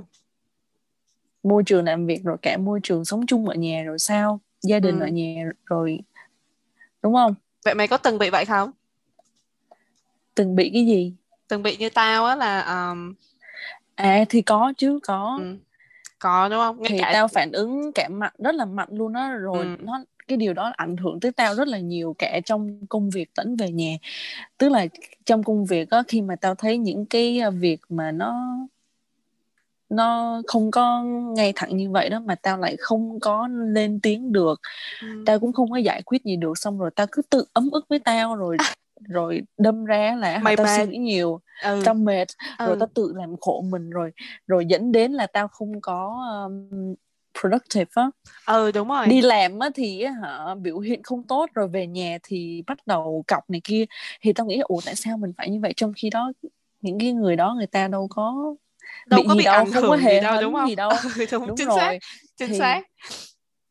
Môi 1.43 1.63
trường 1.65 1.85
làm 1.85 2.05
việc 2.05 2.23
rồi 2.23 2.37
cả 2.41 2.57
môi 2.57 2.79
trường 2.83 3.05
sống 3.05 3.25
chung 3.25 3.47
ở 3.47 3.55
nhà 3.55 3.83
rồi 3.83 3.99
sao? 3.99 4.39
Gia 4.61 4.79
đình 4.79 4.99
Ừ. 4.99 5.03
ở 5.05 5.07
nhà 5.07 5.51
rồi 5.65 5.99
đúng 7.01 7.13
không? 7.13 7.35
Vậy 7.65 7.75
mày 7.75 7.87
có 7.87 7.97
từng 7.97 8.17
bị 8.17 8.29
vậy 8.29 8.45
không? 8.45 8.71
Từng 10.35 10.55
bị 10.55 10.69
cái 10.73 10.85
gì? 10.85 11.13
Từng 11.47 11.63
bị 11.63 11.77
như 11.77 11.89
tao 11.89 12.25
á 12.25 12.35
là 12.35 12.61
um, 12.61 13.13
à 13.97 14.25
thì 14.29 14.41
có 14.41 14.73
chứ 14.77 14.99
có 15.03 15.37
ừ. 15.41 15.55
có 16.19 16.49
đúng 16.49 16.59
không 16.59 16.81
ngay 16.81 16.89
thì 16.91 16.99
cả 16.99 17.09
tao 17.13 17.27
phản 17.27 17.51
ứng 17.51 17.91
cả 17.95 18.07
mạnh 18.09 18.33
rất 18.37 18.55
là 18.55 18.65
mạnh 18.65 18.89
luôn 18.91 19.13
á 19.13 19.29
rồi 19.31 19.65
Ừ. 19.65 19.75
nó 19.79 20.03
cái 20.27 20.37
điều 20.37 20.53
đó 20.53 20.71
ảnh 20.77 20.97
hưởng 20.97 21.19
tới 21.19 21.31
tao 21.31 21.55
rất 21.55 21.67
là 21.67 21.79
nhiều 21.79 22.15
cả 22.17 22.39
trong 22.45 22.85
công 22.89 23.09
việc 23.09 23.29
lẫn 23.37 23.55
về 23.55 23.71
nhà 23.71 23.95
tức 24.57 24.69
là 24.69 24.85
trong 25.25 25.43
công 25.43 25.65
việc 25.65 25.89
á 25.89 26.03
khi 26.07 26.21
mà 26.21 26.35
tao 26.35 26.55
thấy 26.55 26.77
những 26.77 27.05
cái 27.05 27.41
uh, 27.47 27.53
việc 27.59 27.81
mà 27.89 28.11
nó 28.11 28.57
nó 29.89 30.41
không 30.47 30.71
có 30.71 31.03
ngay 31.35 31.53
thẳng 31.55 31.77
như 31.77 31.89
vậy 31.91 32.09
đó 32.09 32.19
mà 32.19 32.35
tao 32.35 32.57
lại 32.57 32.75
không 32.79 33.19
có 33.19 33.47
lên 33.47 33.99
tiếng 33.99 34.31
được 34.31 34.61
ừ. 35.01 35.07
tao 35.25 35.39
cũng 35.39 35.53
không 35.53 35.71
có 35.71 35.77
giải 35.77 36.01
quyết 36.01 36.23
gì 36.23 36.35
được 36.35 36.57
xong 36.57 36.79
rồi 36.79 36.89
tao 36.95 37.07
cứ 37.11 37.21
tự 37.29 37.45
ấm 37.53 37.69
ức 37.71 37.85
với 37.89 37.99
tao 37.99 38.35
rồi 38.35 38.57
rồi 39.07 39.41
đâm 39.57 39.85
ra 39.85 40.15
là 40.19 40.39
Mày 40.39 40.55
tao 40.55 40.65
mệt. 40.65 40.77
suy 40.77 40.85
nghĩ 40.87 40.97
nhiều 40.97 41.41
ừ. 41.61 41.81
tao 41.85 41.93
mệt 41.93 42.27
rồi 42.59 42.75
ừ. 42.75 42.77
tao 42.79 42.89
tự 42.95 43.13
làm 43.15 43.37
khổ 43.41 43.63
mình 43.69 43.89
rồi 43.89 44.11
rồi 44.47 44.65
dẫn 44.65 44.91
đến 44.91 45.11
là 45.11 45.27
tao 45.27 45.47
không 45.47 45.81
có 45.81 46.15
um, 46.45 46.95
productive 47.41 47.91
á. 47.93 48.09
Ừ 48.45 48.71
đúng 48.71 48.87
rồi. 48.87 49.07
Đi 49.07 49.21
làm 49.21 49.59
á 49.59 49.69
thì 49.75 50.05
hả 50.05 50.55
biểu 50.55 50.79
hiện 50.79 51.03
không 51.03 51.23
tốt 51.23 51.49
rồi 51.53 51.67
về 51.67 51.87
nhà 51.87 52.17
thì 52.23 52.63
bắt 52.67 52.77
đầu 52.85 53.23
cọc 53.27 53.49
này 53.49 53.61
kia. 53.63 53.85
Thì 54.21 54.33
tao 54.33 54.47
nghĩ 54.47 54.59
ủa 54.63 54.79
tại 54.85 54.95
sao 54.95 55.17
mình 55.17 55.33
phải 55.37 55.49
như 55.49 55.59
vậy? 55.59 55.73
Trong 55.77 55.93
khi 55.95 56.09
đó 56.09 56.31
những 56.81 56.99
cái 56.99 57.13
người 57.13 57.35
đó 57.35 57.53
người 57.57 57.67
ta 57.67 57.87
đâu 57.87 58.07
có 58.09 58.55
đâu 59.07 59.21
bị 59.21 59.27
có 59.29 59.35
bị 59.35 59.43
đâu, 59.45 59.53
ảnh 59.53 59.71
không 59.71 59.83
có 59.83 59.89
hưởng 59.89 59.99
hề 59.99 60.13
gì 60.15 60.21
đâu 60.21 60.41
đúng 60.41 60.53
không? 60.53 60.69
gì 60.69 60.75
đâu. 60.75 60.89
ừ, 61.17 61.25
đúng, 61.31 61.47
đúng 61.47 61.57
chính 61.57 61.67
rồi. 61.67 61.77
xác 61.77 61.97
chính 62.35 62.49
thì 62.49 62.59
xác. 62.59 62.81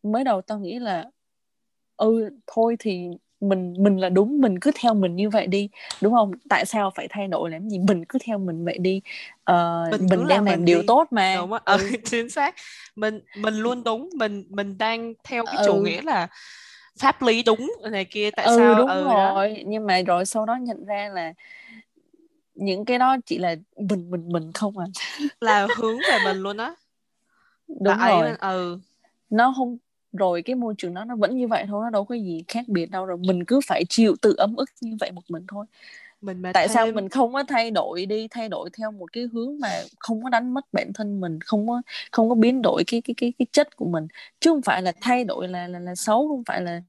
mới 0.03 0.25
đầu 0.25 0.41
tao 0.41 0.59
nghĩ 0.59 0.79
là 0.79 1.05
ừ 1.97 2.31
thôi 2.47 2.77
thì 2.79 3.09
mình 3.41 3.75
mình 3.79 3.97
là 3.97 4.09
đúng 4.09 4.41
mình 4.41 4.59
cứ 4.61 4.71
theo 4.75 4.95
mình 4.95 5.17
như 5.17 5.31
vậy 5.31 5.47
đi 5.47 5.69
đúng 6.01 6.13
không? 6.13 6.33
Tại 6.49 6.67
sao 6.67 6.91
phải 6.95 7.07
thay 7.11 7.29
đổi 7.29 7.51
làm 7.51 7.69
gì? 7.69 7.79
Mình 7.79 8.05
cứ 8.05 8.19
theo 8.25 8.39
mình 8.39 8.65
vậy 8.65 8.79
đi. 8.79 9.01
Ờ, 9.45 9.85
Mình 9.91 10.07
mình, 10.11 10.19
làm 10.21 10.29
đang 10.29 10.45
làm 10.45 10.45
mình 10.45 10.65
điều 10.65 10.81
đi. 10.81 10.87
tốt 10.87 11.09
mà. 11.11 11.37
Đúng 11.37 11.51
rồi. 11.51 11.61
Ừ. 11.65 11.77
ừ, 11.79 11.91
chính 12.05 12.31
xác. 12.31 12.55
Mình 12.97 13.21
mình 13.37 13.55
luôn 13.55 13.85
đúng. 13.85 14.11
Mình 14.17 14.45
mình 14.51 14.79
đang 14.79 15.15
theo 15.25 15.45
cái 15.47 15.57
Ừ. 15.57 15.63
chủ 15.67 15.77
nghĩa 15.77 16.03
là 16.03 16.29
pháp 16.99 17.23
lý 17.23 17.43
đúng 17.43 17.73
này 17.91 18.05
kia. 18.05 18.31
Tại 18.31 18.47
ừ 18.47 18.57
sao? 18.59 18.75
đúng 18.79 18.89
ừ, 18.89 19.05
đó. 19.05 19.35
rồi. 19.35 19.63
Nhưng 19.67 19.87
mà 19.87 20.03
rồi 20.03 20.27
sau 20.27 20.47
đó 20.47 20.57
nhận 20.61 20.85
ra 20.85 21.09
là 21.15 21.33
những 22.55 22.85
cái 22.85 22.99
đó 22.99 23.17
chỉ 23.27 23.39
là 23.39 23.55
mình 23.77 24.11
mình 24.11 24.29
mình 24.29 24.53
không 24.53 24.79
à. 24.79 24.87
Là 25.41 25.69
hướng 25.77 25.97
về 26.09 26.19
mình 26.19 26.37
luôn 26.37 26.57
á. 26.57 26.67
Là 26.67 26.75
đúng 27.85 27.99
ấy 27.99 28.11
rồi. 28.13 28.27
là- 28.31 28.37
ừ. 28.41 28.79
Nó 29.31 29.55
không 29.57 29.77
rồi 30.17 30.43
cái 30.43 30.57
môi 30.57 30.75
trường 30.79 30.95
đó 30.95 31.05
nó 31.05 31.17
vẫn 31.17 31.37
như 31.37 31.49
vậy 31.49 31.65
thôi 31.69 31.81
nó 31.85 31.91
đâu 31.91 32.05
có 32.05 32.15
gì 32.15 32.45
khác 32.49 32.65
biệt 32.69 32.91
đâu 32.91 33.07
rồi 33.07 33.19
mình 33.19 33.45
cứ 33.45 33.61
phải 33.67 33.85
chịu 33.89 34.17
tự 34.23 34.35
ấm 34.39 34.57
ức 34.57 34.71
như 34.81 34.97
vậy 35.01 35.13
một 35.13 35.23
mình 35.29 35.45
thôi. 35.49 35.67
Mình 36.21 36.43
mà 36.43 36.53
tại 36.53 36.69
sao 36.69 36.87
thêm 36.87 36.95
mình 36.95 37.09
không 37.09 37.33
có 37.33 37.45
thay 37.45 37.71
đổi 37.71 38.07
đi 38.07 38.29
thay 38.29 38.49
đổi 38.49 38.71
theo 38.79 38.91
một 38.93 39.13
cái 39.13 39.29
hướng 39.33 39.61
mà 39.61 39.69
không 39.99 40.23
có 40.23 40.29
đánh 40.31 40.55
mất 40.55 40.67
bản 40.73 40.93
thân 40.93 41.21
mình 41.21 41.41
không 41.41 41.69
có 41.69 41.83
không 42.13 42.29
có 42.29 42.35
biến 42.35 42.63
đổi 42.63 42.85
cái 42.87 43.01
cái 43.03 43.15
cái 43.17 43.33
cái 43.39 43.47
chất 43.53 43.77
của 43.77 43.85
mình? 43.87 44.07
Chứ 44.41 44.51
không 44.51 44.63
phải 44.63 44.83
là 44.83 44.93
thay 45.01 45.25
đổi 45.25 45.49
là 45.49 45.69
là 45.69 45.79
là 45.79 45.95
xấu 45.95 46.29
không 46.29 46.43
phải 46.47 46.61
là 46.63 46.83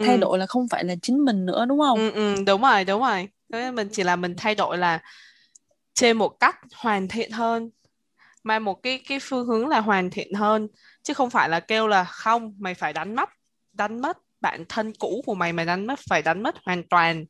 thay 0.00 0.16
ừ. 0.16 0.20
đổi 0.20 0.38
là 0.38 0.46
không 0.46 0.68
phải 0.68 0.84
là 0.84 0.94
chính 1.02 1.24
mình 1.24 1.46
nữa 1.46 1.66
đúng 1.68 1.78
không? 1.78 1.98
Ừ, 1.98 2.10
ừ, 2.10 2.34
đúng 2.46 2.62
rồi 2.62 2.84
đúng 2.84 3.00
rồi. 3.00 3.28
Mình 3.72 3.88
chỉ 3.92 4.02
là 4.02 4.16
mình 4.16 4.34
thay 4.36 4.54
đổi 4.54 4.78
là 4.78 5.02
trên 5.94 6.18
một 6.18 6.40
cách 6.40 6.56
hoàn 6.74 7.08
thiện 7.08 7.30
hơn 7.30 7.70
mang 8.48 8.64
một 8.64 8.82
cái 8.82 9.00
cái 9.08 9.18
phương 9.22 9.46
hướng 9.46 9.68
là 9.68 9.80
hoàn 9.80 10.10
thiện 10.10 10.34
hơn 10.34 10.68
chứ 11.02 11.14
không 11.14 11.30
phải 11.30 11.48
là 11.48 11.60
kêu 11.60 11.86
là 11.88 12.04
không 12.04 12.54
mày 12.58 12.74
phải 12.74 12.92
đánh 12.92 13.16
mất 13.16 13.28
đánh 13.72 14.00
mất 14.00 14.18
bản 14.40 14.64
thân 14.68 14.92
cũ 14.98 15.22
của 15.26 15.34
mày 15.34 15.52
mày 15.52 15.66
đánh 15.66 15.86
mất 15.86 15.98
phải 16.08 16.22
đánh 16.22 16.42
mất 16.42 16.54
hoàn 16.64 16.82
toàn 16.90 17.24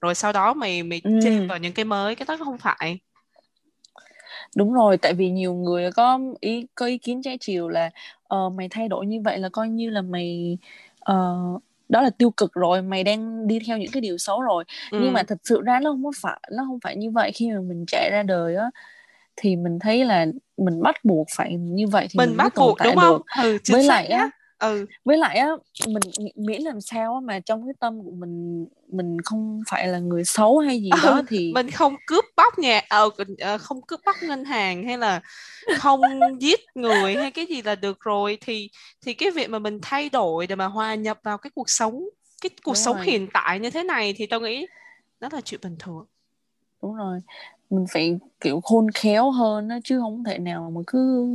rồi 0.00 0.14
sau 0.14 0.32
đó 0.32 0.54
mày 0.54 0.82
mày 0.82 1.00
Ừ. 1.04 1.10
chêm 1.24 1.46
vào 1.48 1.58
những 1.58 1.72
cái 1.72 1.84
mới 1.84 2.14
cái 2.14 2.26
đó 2.28 2.36
không 2.44 2.58
phải 2.58 2.98
đúng 4.56 4.72
rồi 4.72 4.96
tại 4.96 5.14
vì 5.14 5.30
nhiều 5.30 5.54
người 5.54 5.92
có 5.92 6.20
ý 6.40 6.66
có 6.74 6.86
ý 6.86 6.98
kiến 6.98 7.22
trái 7.22 7.38
chiều 7.40 7.68
là 7.68 7.90
ờ, 8.28 8.48
mày 8.48 8.68
thay 8.68 8.88
đổi 8.88 9.06
như 9.06 9.20
vậy 9.24 9.38
là 9.38 9.48
coi 9.48 9.68
như 9.68 9.90
là 9.90 10.02
mày 10.02 10.58
ờ, 11.00 11.36
đó 11.88 12.02
là 12.02 12.10
tiêu 12.10 12.30
cực 12.30 12.52
rồi 12.52 12.82
mày 12.82 13.04
đang 13.04 13.46
đi 13.46 13.58
theo 13.66 13.78
những 13.78 13.90
cái 13.92 14.00
điều 14.00 14.18
xấu 14.18 14.42
rồi 14.42 14.64
ừ. 14.90 14.98
nhưng 15.02 15.12
mà 15.12 15.22
thật 15.22 15.38
sự 15.44 15.60
ra 15.60 15.80
nó 15.80 15.90
không 15.90 16.04
có 16.04 16.12
phải 16.16 16.40
nó 16.56 16.64
không 16.66 16.78
phải 16.80 16.96
như 16.96 17.10
vậy 17.10 17.32
khi 17.34 17.50
mà 17.50 17.60
mình 17.60 17.84
chạy 17.86 18.10
ra 18.12 18.22
đời 18.22 18.56
á 18.56 18.70
thì 19.36 19.56
mình 19.56 19.78
thấy 19.78 20.04
là 20.04 20.26
mình 20.56 20.82
bắt 20.82 21.04
buộc 21.04 21.26
phải 21.36 21.54
như 21.56 21.86
vậy 21.86 22.06
thì 22.10 22.18
mình, 22.18 22.28
mình 22.28 22.36
bắt 22.36 22.52
buộc 22.56 22.78
đúng 22.84 22.96
không? 22.96 23.22
được. 23.36 23.42
Ừ 23.42 23.58
với 23.68 23.82
lại 23.84 24.06
á 24.06 24.30
ừ. 24.58 24.86
với 25.04 25.18
lại 25.18 25.38
á 25.38 25.48
mình 25.86 26.02
miễn 26.36 26.62
làm 26.62 26.80
sao 26.80 27.20
mà 27.24 27.40
trong 27.40 27.66
cái 27.66 27.74
tâm 27.80 28.02
của 28.04 28.10
mình 28.10 28.66
mình 28.88 29.16
không 29.24 29.62
phải 29.68 29.88
là 29.88 29.98
người 29.98 30.24
xấu 30.24 30.58
hay 30.58 30.80
gì 30.80 30.90
đó 30.90 31.14
Ừ, 31.14 31.22
thì 31.28 31.52
mình 31.54 31.70
không 31.70 31.96
cướp 32.06 32.24
bóc 32.36 32.58
nhà 32.58 32.82
ờ, 32.88 33.10
ờ, 33.38 33.58
không 33.58 33.82
cướp 33.82 34.00
bóc 34.06 34.16
ngân 34.22 34.44
hàng 34.44 34.86
hay 34.86 34.98
là 34.98 35.20
không 35.78 36.00
giết 36.40 36.60
người 36.74 37.14
hay 37.16 37.30
cái 37.30 37.46
gì 37.46 37.62
là 37.62 37.74
được 37.74 38.00
rồi 38.00 38.38
thì 38.40 38.70
thì 39.06 39.14
cái 39.14 39.30
việc 39.30 39.50
mà 39.50 39.58
mình 39.58 39.78
thay 39.82 40.08
đổi 40.08 40.46
để 40.46 40.54
mà 40.54 40.66
hòa 40.66 40.94
nhập 40.94 41.18
vào 41.22 41.38
cái 41.38 41.50
cuộc 41.54 41.70
sống 41.70 42.04
cái 42.40 42.50
cuộc 42.64 42.72
Đúng 42.72 42.74
sống 42.76 42.96
rồi. 42.96 43.06
hiện 43.06 43.28
tại 43.34 43.60
như 43.60 43.70
thế 43.70 43.82
này 43.82 44.14
thì 44.16 44.26
tao 44.26 44.40
nghĩ 44.40 44.66
đó 45.20 45.28
là 45.32 45.40
chuyện 45.40 45.60
bình 45.62 45.76
thường. 45.78 46.06
Đúng 46.82 46.94
rồi 46.94 47.20
mình 47.70 47.84
phải 47.92 48.18
kiểu 48.40 48.60
khôn 48.60 48.90
khéo 48.94 49.30
hơn 49.30 49.68
á 49.68 49.78
chứ 49.84 49.98
không 50.00 50.24
thể 50.24 50.38
nào 50.38 50.70
mà 50.74 50.80
cứ 50.86 51.26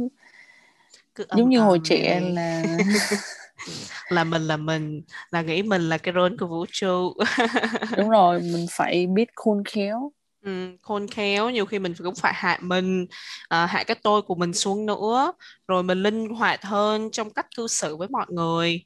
cứ 1.16 1.26
giống 1.32 1.44
ầm 1.44 1.50
như 1.50 1.60
hồi 1.60 1.80
trẻ 1.84 2.20
đi. 2.20 2.34
là 2.36 2.64
là 4.10 4.24
mình 4.24 4.42
là 4.42 4.58
mình 4.58 5.02
là 5.32 5.42
nghĩ 5.42 5.64
mình 5.64 5.90
là 5.90 5.98
cái 5.98 6.14
rốn 6.14 6.38
của 6.38 6.48
vũ 6.48 6.66
trụ 6.72 7.14
đúng 7.98 8.10
rồi 8.10 8.40
mình 8.40 8.66
phải 8.70 9.08
biết 9.08 9.30
khôn 9.36 9.64
khéo 9.66 10.12
Ừ, 10.42 10.78
khôn 10.82 11.08
khéo 11.08 11.50
nhiều 11.50 11.66
khi 11.66 11.80
mình 11.80 11.94
cũng 12.04 12.16
phải 12.16 12.34
hạ 12.36 12.58
mình 12.62 13.06
à, 13.50 13.66
hạ 13.66 13.84
cái 13.84 13.98
tôi 14.04 14.22
của 14.22 14.36
mình 14.36 14.54
xuống 14.54 14.86
nữa 14.86 15.34
rồi 15.68 15.84
mình 15.84 16.04
linh 16.04 16.30
hoạt 16.30 16.64
hơn 16.64 17.10
trong 17.12 17.30
cách 17.34 17.48
cư 17.56 17.68
xử 17.68 17.98
với 17.98 18.08
mọi 18.08 18.26
người 18.30 18.84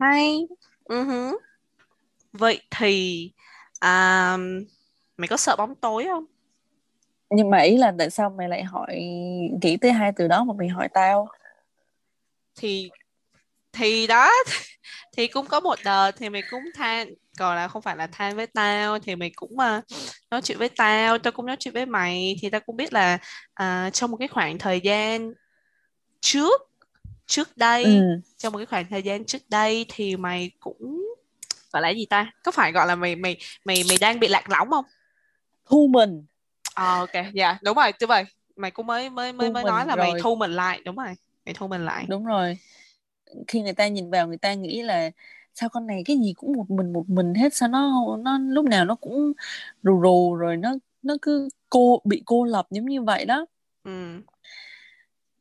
hay 0.00 0.46
hứ. 0.88 1.36
vậy 2.32 2.60
thì 2.70 3.30
à, 3.80 4.36
mày 5.20 5.28
có 5.28 5.36
sợ 5.36 5.56
bóng 5.56 5.74
tối 5.74 6.04
không? 6.08 6.24
Nhưng 7.30 7.50
mà 7.50 7.58
ý 7.58 7.76
là 7.76 7.92
tại 7.98 8.10
sao 8.10 8.30
mày 8.30 8.48
lại 8.48 8.64
hỏi 8.64 8.94
nghĩ 9.62 9.76
tới 9.80 9.92
hai 9.92 10.12
từ 10.16 10.28
đó 10.28 10.44
mà 10.44 10.54
mày 10.58 10.68
hỏi 10.68 10.88
tao? 10.94 11.28
Thì 12.56 12.90
thì 13.72 14.06
đó 14.06 14.30
thì 15.16 15.26
cũng 15.26 15.46
có 15.46 15.60
một 15.60 15.78
đợt 15.84 16.12
thì 16.16 16.28
mày 16.28 16.42
cũng 16.50 16.62
than 16.74 17.14
còn 17.38 17.56
là 17.56 17.68
không 17.68 17.82
phải 17.82 17.96
là 17.96 18.06
than 18.06 18.36
với 18.36 18.46
tao 18.46 18.98
thì 18.98 19.16
mày 19.16 19.30
cũng 19.36 19.52
uh, 19.52 19.84
nói 20.30 20.42
chuyện 20.42 20.58
với 20.58 20.68
tao 20.68 21.18
tao 21.18 21.32
cũng 21.32 21.46
nói 21.46 21.56
chuyện 21.60 21.74
với 21.74 21.86
mày 21.86 22.36
thì 22.42 22.50
tao 22.50 22.60
cũng 22.60 22.76
biết 22.76 22.92
là 22.92 23.18
à, 23.54 23.90
trong 23.90 24.10
một 24.10 24.16
cái 24.16 24.28
khoảng 24.28 24.58
thời 24.58 24.80
gian 24.80 25.32
trước 26.20 26.70
trước 27.26 27.56
đây 27.56 27.84
ừ. 27.84 28.20
trong 28.38 28.52
một 28.52 28.58
cái 28.58 28.66
khoảng 28.66 28.86
thời 28.90 29.02
gian 29.02 29.24
trước 29.24 29.42
đây 29.48 29.86
thì 29.88 30.16
mày 30.16 30.50
cũng 30.60 31.04
gọi 31.72 31.82
là 31.82 31.88
gì 31.88 32.06
ta? 32.06 32.32
Có 32.44 32.52
phải 32.52 32.72
gọi 32.72 32.86
là 32.86 32.94
mày 32.94 33.16
mày 33.16 33.36
mày 33.64 33.84
mày 33.88 33.96
đang 34.00 34.20
bị 34.20 34.28
lạc 34.28 34.50
lõng 34.50 34.70
không 34.70 34.84
thu 35.70 35.86
mình. 35.86 36.24
Ờ, 36.74 36.98
ok 36.98 37.24
dạ 37.34 37.58
đúng 37.62 37.76
rồi 37.76 37.92
như 38.00 38.06
vậy. 38.06 38.24
Mày 38.56 38.70
cũng 38.70 38.86
mới 38.86 39.10
mới 39.10 39.32
mới 39.32 39.48
thu 39.48 39.52
mới 39.52 39.64
nói 39.64 39.86
là 39.86 39.96
mày 39.96 40.10
rồi. 40.10 40.20
thu 40.22 40.34
mình 40.36 40.50
lại 40.50 40.80
đúng 40.84 40.96
rồi 40.96 41.14
mày 41.46 41.54
thu 41.54 41.68
mình 41.68 41.84
lại. 41.84 42.04
Đúng 42.08 42.24
rồi. 42.24 42.58
Khi 43.48 43.60
người 43.60 43.72
ta 43.72 43.88
nhìn 43.88 44.10
vào 44.10 44.28
người 44.28 44.38
ta 44.38 44.54
nghĩ 44.54 44.82
là 44.82 45.10
sao 45.54 45.68
con 45.68 45.86
này 45.86 46.02
cái 46.06 46.16
gì 46.18 46.32
cũng 46.36 46.52
một 46.52 46.70
mình 46.70 46.92
một 46.92 47.08
mình 47.08 47.34
hết 47.34 47.54
sao 47.54 47.68
nó 47.68 48.16
nó 48.24 48.38
lúc 48.38 48.64
nào 48.64 48.84
nó 48.84 48.94
cũng 48.94 49.32
rù 49.82 50.00
rù 50.02 50.34
rồi 50.34 50.56
nó 50.56 50.74
nó 51.02 51.16
cứ 51.22 51.48
cô 51.70 52.00
bị 52.04 52.22
cô 52.26 52.44
lập 52.44 52.66
giống 52.70 52.86
như 52.86 53.02
vậy 53.02 53.24
đó. 53.24 53.46
Ừ. 53.84 54.20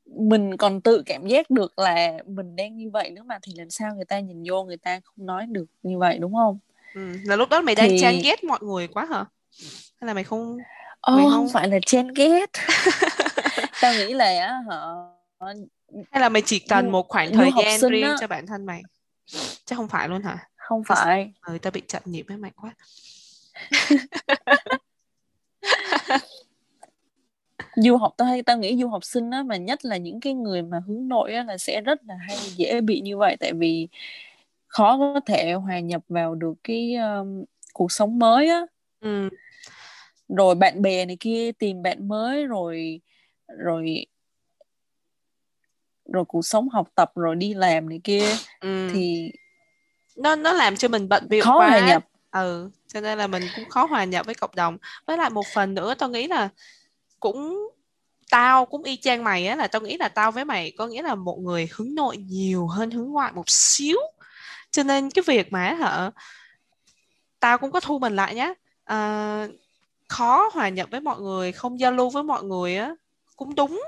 Mình 0.05 0.57
còn 0.57 0.81
tự 0.81 1.03
cảm 1.05 1.27
giác 1.27 1.49
được 1.49 1.79
là 1.79 2.17
mình 2.25 2.55
đang 2.55 2.77
như 2.77 2.89
vậy 2.89 3.09
nữa 3.09 3.23
mà 3.25 3.39
thì 3.41 3.53
làm 3.55 3.69
sao 3.69 3.95
người 3.95 4.05
ta 4.05 4.19
nhìn 4.19 4.43
vô 4.49 4.63
người 4.63 4.77
ta 4.77 4.99
không 5.03 5.25
nói 5.25 5.45
được 5.49 5.65
như 5.83 5.97
vậy 5.97 6.17
đúng 6.19 6.33
không? 6.33 6.59
Ừ 6.95 7.01
là 7.25 7.35
lúc 7.35 7.49
đó 7.49 7.61
mày 7.61 7.75
đang 7.75 7.89
Thì- 7.89 7.99
chán 8.01 8.19
ghét 8.23 8.43
mọi 8.43 8.59
người 8.61 8.87
quá 8.87 9.05
hả 9.05 9.25
hay 10.01 10.07
là 10.07 10.13
mày 10.13 10.23
không 10.23 10.57
Ô, 11.01 11.15
Mày 11.15 11.25
không 11.25 11.31
không- 11.33 11.49
phải 11.49 11.67
là 11.67 11.79
chen 11.85 12.07
ghét 12.13 12.45
tao 13.81 13.93
nghĩ 13.93 14.13
là 14.13 14.25
á, 14.25 14.59
họ 14.67 15.05
hay 16.11 16.21
là 16.21 16.29
mày 16.29 16.41
chỉ 16.45 16.59
cần 16.59 16.91
một 16.91 17.07
khoảng 17.09 17.31
thời 17.33 17.51
gian 17.59 17.79
riêng 17.91 18.03
á. 18.03 18.15
cho 18.19 18.27
bản 18.27 18.47
thân 18.47 18.65
mày? 18.65 18.81
Chứ 19.65 19.75
không 19.75 19.87
phải 19.87 20.09
luôn 20.09 20.23
hả? 20.23 20.37
Không 20.55 20.83
phải. 20.83 21.33
Ừ 21.41 21.57
tao 21.61 21.71
bị 21.71 21.81
chậm 21.87 22.01
nhịp 22.05 22.23
với 22.27 22.37
mày 22.37 22.51
quá. 22.61 22.75
Du 27.75 27.97
học 27.97 28.13
tao 28.17 28.27
hay 28.27 28.43
tao 28.43 28.57
nghĩ 28.57 28.77
du 28.81 28.87
học 28.89 29.03
sinh 29.03 29.31
á 29.31 29.43
mà 29.43 29.57
nhất 29.57 29.85
là 29.85 29.97
những 29.97 30.19
cái 30.19 30.33
người 30.33 30.61
mà 30.61 30.79
hướng 30.87 31.07
nội 31.07 31.33
á 31.33 31.43
là 31.43 31.57
sẽ 31.57 31.81
rất 31.81 31.99
là 32.07 32.15
hay 32.27 32.37
dễ 32.55 32.81
bị 32.81 33.01
như 33.01 33.17
vậy. 33.17 33.37
Tại 33.39 33.53
vì 33.53 33.87
khó 34.67 34.97
có 34.97 35.19
thể 35.25 35.53
hòa 35.53 35.79
nhập 35.79 36.01
vào 36.09 36.35
được 36.35 36.53
cái 36.63 36.95
um, 36.95 37.43
cuộc 37.73 37.91
sống 37.91 38.19
mới 38.19 38.49
á 38.49 38.61
ừ. 39.01 39.29
Rồi 40.29 40.55
bạn 40.55 40.81
bè 40.81 41.05
này 41.05 41.17
kia 41.19 41.51
tìm 41.51 41.81
bạn 41.81 42.07
mới 42.07 42.45
rồi 42.45 43.01
rồi 43.57 44.05
rồi 46.13 46.25
cuộc 46.25 46.41
sống 46.41 46.69
học 46.69 46.87
tập 46.95 47.11
rồi 47.15 47.35
đi 47.35 47.53
làm 47.53 47.89
này 47.89 48.01
kia 48.03 48.25
ừ. 48.59 48.89
thì 48.93 49.31
nó 50.15 50.35
nó 50.35 50.53
làm 50.53 50.75
cho 50.75 50.87
mình 50.87 51.09
bận 51.09 51.27
bịu 51.29 51.43
khó 51.43 51.59
quá. 51.59 51.67
hòa 51.67 51.87
nhập. 51.87 52.05
Ừ 52.31 52.69
cho 52.93 53.01
nên 53.01 53.17
là 53.17 53.27
mình 53.27 53.43
cũng 53.55 53.69
khó 53.69 53.85
hòa 53.85 54.03
nhập 54.03 54.25
với 54.25 54.35
cộng 54.35 54.55
đồng. 54.55 54.77
Với 55.05 55.17
lại 55.17 55.29
một 55.29 55.47
phần 55.53 55.73
nữa 55.73 55.93
tao 55.97 56.09
nghĩ 56.09 56.27
là 56.27 56.49
cũng 57.19 57.69
tao 58.29 58.65
cũng 58.65 58.83
y 58.83 58.97
chang 58.97 59.23
mày 59.23 59.47
á 59.47 59.55
là 59.55 59.67
tao 59.67 59.81
nghĩ 59.81 59.97
là 59.97 60.09
tao 60.09 60.31
với 60.31 60.45
mày 60.45 60.71
có 60.77 60.87
nghĩa 60.87 61.01
là 61.01 61.15
một 61.15 61.39
người 61.39 61.69
hướng 61.71 61.95
nội 61.95 62.17
nhiều 62.17 62.67
hơn 62.67 62.91
hướng 62.91 63.11
ngoại 63.11 63.31
một 63.31 63.49
xíu. 63.49 63.97
Cho 64.71 64.83
nên 64.83 65.09
cái 65.09 65.23
việc 65.27 65.51
mà 65.51 65.73
hả 65.73 66.11
tao 67.39 67.57
cũng 67.57 67.71
có 67.71 67.79
thu 67.79 67.99
mình 67.99 68.15
lại 68.15 68.35
nhá 68.35 68.53
à, 68.89 69.47
khó 70.07 70.49
hòa 70.53 70.69
nhập 70.69 70.87
với 70.91 71.01
mọi 71.01 71.21
người 71.21 71.51
không 71.51 71.79
giao 71.79 71.91
lưu 71.91 72.09
với 72.09 72.23
mọi 72.23 72.43
người 72.43 72.77
á 72.77 72.95
cũng 73.35 73.55
đúng. 73.55 73.81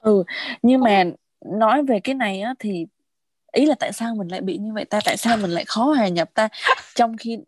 Ừ 0.00 0.24
nhưng 0.62 0.80
mà 0.80 1.04
nói 1.46 1.82
về 1.82 2.00
cái 2.00 2.14
này 2.14 2.40
á 2.40 2.54
thì 2.58 2.86
ý 3.52 3.66
là 3.66 3.74
tại 3.74 3.92
sao 3.92 4.14
mình 4.14 4.28
lại 4.28 4.40
bị 4.40 4.58
như 4.58 4.72
vậy 4.72 4.84
ta? 4.84 5.00
Tại 5.04 5.16
sao 5.16 5.36
mình 5.36 5.50
lại 5.50 5.64
khó 5.64 5.84
hòa 5.84 6.08
nhập 6.08 6.30
ta? 6.34 6.48
Trong 6.94 7.16
khi 7.16 7.38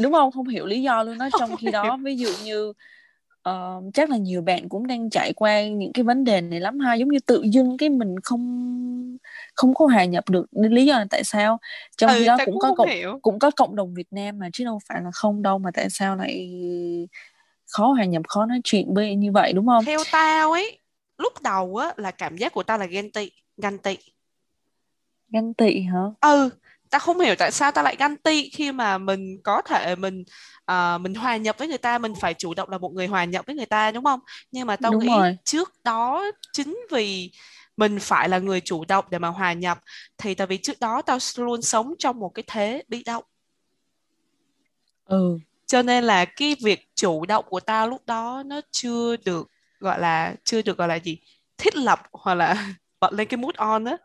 đúng 0.00 0.12
không? 0.12 0.32
Không 0.32 0.48
hiểu 0.48 0.66
lý 0.66 0.82
do 0.82 1.02
luôn 1.02 1.18
đó 1.18 1.28
trong 1.38 1.56
khi 1.56 1.70
đó 1.70 1.98
ví 2.02 2.16
dụ 2.16 2.28
như 2.44 2.72
ờ, 3.42 3.82
chắc 3.94 4.10
là 4.10 4.16
nhiều 4.16 4.42
bạn 4.42 4.68
cũng 4.68 4.86
đang 4.86 5.10
trải 5.10 5.32
qua 5.36 5.68
những 5.68 5.92
cái 5.92 6.04
vấn 6.04 6.24
đề 6.24 6.40
này 6.40 6.60
lắm 6.60 6.78
ha. 6.78 6.94
Giống 6.94 7.08
như 7.08 7.18
tự 7.26 7.42
dưng 7.42 7.76
cái 7.76 7.88
mình 7.88 8.14
không 8.22 9.18
không 9.54 9.74
có 9.74 9.86
hòa 9.86 10.04
nhập 10.04 10.28
được. 10.28 10.46
Nên 10.52 10.72
lý 10.72 10.86
do 10.86 10.98
là 10.98 11.06
tại 11.10 11.24
sao? 11.24 11.58
Trong 11.96 12.10
ừ 12.10 12.14
khi 12.20 12.26
đó 12.26 12.38
cũng 12.44 12.54
cũng 12.54 12.60
có 12.60 12.74
cộng 12.74 12.88
hiểu. 12.88 13.18
cũng 13.22 13.38
có 13.38 13.50
cộng 13.56 13.76
đồng 13.76 13.94
Việt 13.94 14.06
Nam 14.10 14.38
mà 14.38 14.50
chứ 14.52 14.64
đâu 14.64 14.78
phải 14.88 15.02
là 15.02 15.10
không 15.14 15.42
đâu 15.42 15.58
mà 15.58 15.70
tại 15.74 15.90
sao 15.90 16.16
lại 16.16 16.50
khó 17.70 17.92
hòa 17.92 18.04
nhập 18.04 18.22
khó 18.28 18.46
nói 18.46 18.60
chuyện 18.64 18.94
với 18.94 19.14
như 19.16 19.32
vậy 19.32 19.52
đúng 19.52 19.66
không? 19.66 19.84
Theo 19.84 20.04
tao 20.12 20.52
ấy 20.52 20.78
lúc 21.18 21.32
đầu 21.42 21.76
á 21.76 21.94
là 21.96 22.10
cảm 22.10 22.36
giác 22.36 22.52
của 22.52 22.62
tao 22.62 22.78
là 22.78 22.86
ghen 22.86 23.10
tị 23.12 23.30
ganh 23.56 23.78
tị. 23.78 23.96
Ganh 25.32 25.54
tị 25.54 25.80
hả? 25.82 26.00
Ừ 26.20 26.50
tao 26.90 26.98
không 26.98 27.20
hiểu 27.20 27.34
tại 27.38 27.50
sao 27.52 27.72
tao 27.72 27.84
lại 27.84 27.96
ganh 27.98 28.16
tị 28.16 28.50
khi 28.50 28.72
mà 28.72 28.98
mình 28.98 29.36
có 29.44 29.62
thể 29.62 29.94
mình 29.96 30.24
ờ, 30.64 30.98
mình 30.98 31.14
hòa 31.14 31.36
nhập 31.36 31.58
với 31.58 31.68
người 31.68 31.78
ta 31.78 31.98
mình 31.98 32.14
phải 32.20 32.34
chủ 32.34 32.54
động 32.54 32.70
là 32.70 32.78
một 32.78 32.92
người 32.94 33.06
hòa 33.06 33.24
nhập 33.24 33.46
với 33.46 33.56
người 33.56 33.66
ta 33.66 33.90
đúng 33.90 34.04
không? 34.04 34.20
Nhưng 34.52 34.66
mà 34.66 34.76
tao 34.76 34.92
Đúng 34.92 35.00
nghĩ 35.00 35.08
rồi. 35.08 35.36
trước 35.44 35.72
đó 35.84 36.24
chính 36.52 36.78
vì 36.90 37.30
mình 37.76 37.98
phải 38.00 38.28
là 38.28 38.38
người 38.38 38.60
chủ 38.60 38.84
động 38.84 39.04
để 39.10 39.18
mà 39.18 39.28
hòa 39.28 39.52
nhập 39.52 39.78
thì 40.18 40.34
tại 40.34 40.46
vì 40.46 40.56
trước 40.56 40.80
đó 40.80 41.02
tao 41.02 41.18
luôn 41.36 41.62
sống 41.62 41.94
trong 41.98 42.18
một 42.20 42.28
cái 42.28 42.42
thế 42.46 42.82
bị 42.88 43.02
động. 43.04 43.24
Ừ. 45.04 45.38
Cho 45.66 45.82
nên 45.82 46.04
là 46.04 46.24
cái 46.24 46.56
việc 46.64 46.88
chủ 46.94 47.26
động 47.26 47.44
của 47.48 47.60
tao 47.60 47.88
lúc 47.88 48.02
đó 48.06 48.42
nó 48.46 48.60
chưa 48.70 49.16
được 49.16 49.48
gọi 49.80 50.00
là 50.00 50.34
chưa 50.44 50.62
được 50.62 50.78
gọi 50.78 50.88
là 50.88 50.94
gì 50.94 51.18
thiết 51.58 51.76
lập 51.76 52.00
hoặc 52.12 52.34
là 52.34 52.74
bật 53.00 53.12
lên 53.12 53.28
cái 53.28 53.38
mood 53.38 53.54
on 53.54 53.84
á 53.84 53.96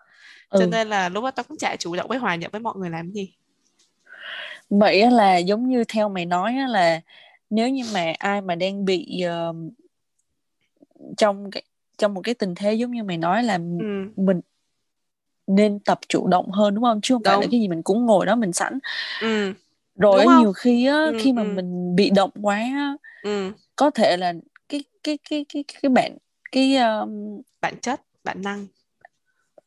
cho 0.52 0.60
ừ 0.60 0.68
nên 0.72 0.88
là 0.90 1.10
lúc 1.10 1.24
đó 1.24 1.32
tao 1.32 1.44
cũng 1.44 1.58
chả 1.58 1.76
chủ 1.76 1.96
động 1.96 2.08
với 2.08 2.18
hòa 2.18 2.36
nhập 2.36 2.52
với 2.52 2.62
mọi 2.62 2.74
người 2.78 2.90
làm 2.90 3.12
gì. 3.12 3.34
Vậy 4.70 5.12
là 5.12 5.38
giống 5.38 5.70
như 5.70 5.84
theo 5.84 6.10
mày 6.10 6.26
nói 6.26 6.54
là 6.70 7.02
nếu 7.50 7.70
như 7.70 7.84
mà 7.94 8.14
ai 8.20 8.42
mà 8.42 8.56
đang 8.56 8.86
bị 8.86 9.22
ờ, 9.22 9.54
trong 11.18 11.52
cái 11.52 11.64
trong 11.98 12.14
một 12.14 12.22
cái 12.24 12.36
tình 12.36 12.56
thế 12.56 12.74
giống 12.74 12.92
như 12.92 13.04
mày 13.04 13.18
nói 13.18 13.44
là 13.44 13.60
ừ. 13.80 13.86
mình 14.16 14.42
nên 15.48 15.80
tập 15.80 16.00
chủ 16.10 16.28
động 16.28 16.52
hơn 16.52 16.76
đúng 16.76 16.84
không? 16.84 17.00
Chứ 17.04 17.16
không 17.16 17.24
phải 17.24 17.38
là 17.38 17.42
Đúng. 17.42 17.52
cái 17.52 17.60
gì 17.60 17.68
mình 17.68 17.84
cũng 17.84 18.06
ngồi 18.06 18.26
đó 18.26 18.36
mình 18.36 18.54
sẵn. 18.54 18.80
Ừ. 19.22 19.54
Rồi 19.96 20.20
Đúng 20.20 20.28
không? 20.28 20.40
nhiều 20.40 20.54
khi 20.54 20.86
á 20.86 21.06
Ừ, 21.06 21.14
khi 21.20 21.34
mà 21.34 21.42
ừ. 21.42 21.48
mình 21.48 21.96
bị 21.96 22.10
động 22.10 22.32
quá 22.42 22.56
á, 22.56 22.94
ừ. 23.22 23.52
có 23.76 23.90
thể 23.90 24.18
là 24.18 24.34
cái 24.70 24.84
cái 25.04 25.18
cái 25.30 25.46
cái 25.54 25.64
cái 25.82 25.90
bạn 25.90 26.18
cái 26.52 26.78
um, 26.78 27.42
bản 27.62 27.74
chất 27.82 28.02
bản 28.24 28.42
năng 28.42 28.68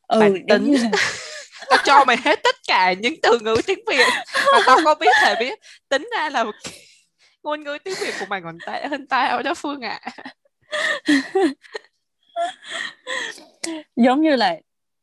ừ 0.09 0.19
Bản 0.19 0.33
tính. 0.47 0.73
tao 1.69 1.79
cho 1.85 2.05
mày 2.05 2.17
hết 2.23 2.39
tất 2.43 2.55
cả 2.67 2.93
những 2.93 3.15
từ 3.21 3.39
ngữ 3.39 3.55
tiếng 3.67 3.79
Việt 3.87 4.05
mà 4.35 4.59
tao 4.67 4.77
có 4.85 4.95
biết 4.95 5.11
thể 5.21 5.35
biết 5.39 5.59
tính 5.89 6.09
ra 6.17 6.29
là 6.29 6.45
ngôn 7.43 7.63
ngữ 7.63 7.77
tiếng 7.83 7.93
Việt 8.01 8.13
của 8.19 8.25
mày 8.29 8.41
còn 8.41 8.57
tệ 8.67 8.87
hơn 8.87 9.07
tao 9.07 9.43
đó 9.43 9.53
Phương 9.53 9.81
ạ 9.81 10.01
giống 13.95 14.21
như 14.21 14.35
là 14.35 14.55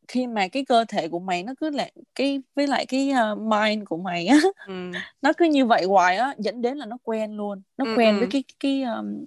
khi 0.09 0.27
mà 0.27 0.49
cái 0.49 0.64
cơ 0.64 0.85
thể 0.88 1.09
của 1.09 1.19
mày 1.19 1.42
nó 1.42 1.53
cứ 1.61 1.71
là 1.71 1.88
cái 2.14 2.40
với 2.55 2.66
lại 2.66 2.87
cái 2.87 3.12
uh, 3.33 3.38
mind 3.38 3.85
của 3.88 3.97
mày 3.97 4.27
á 4.27 4.38
ừ 4.66 4.90
nó 5.23 5.33
cứ 5.37 5.45
như 5.45 5.66
vậy 5.66 5.85
hoài 5.85 6.16
á 6.16 6.35
dẫn 6.38 6.62
đến 6.62 6.77
là 6.77 6.87
nó 6.87 6.97
quen 7.03 7.33
luôn 7.33 7.62
nó 7.77 7.85
Ừ, 7.85 7.95
quen 7.97 8.14
ừ. 8.14 8.19
với 8.19 8.29
cái 8.31 8.45
cái 8.61 8.83
um, 8.83 9.25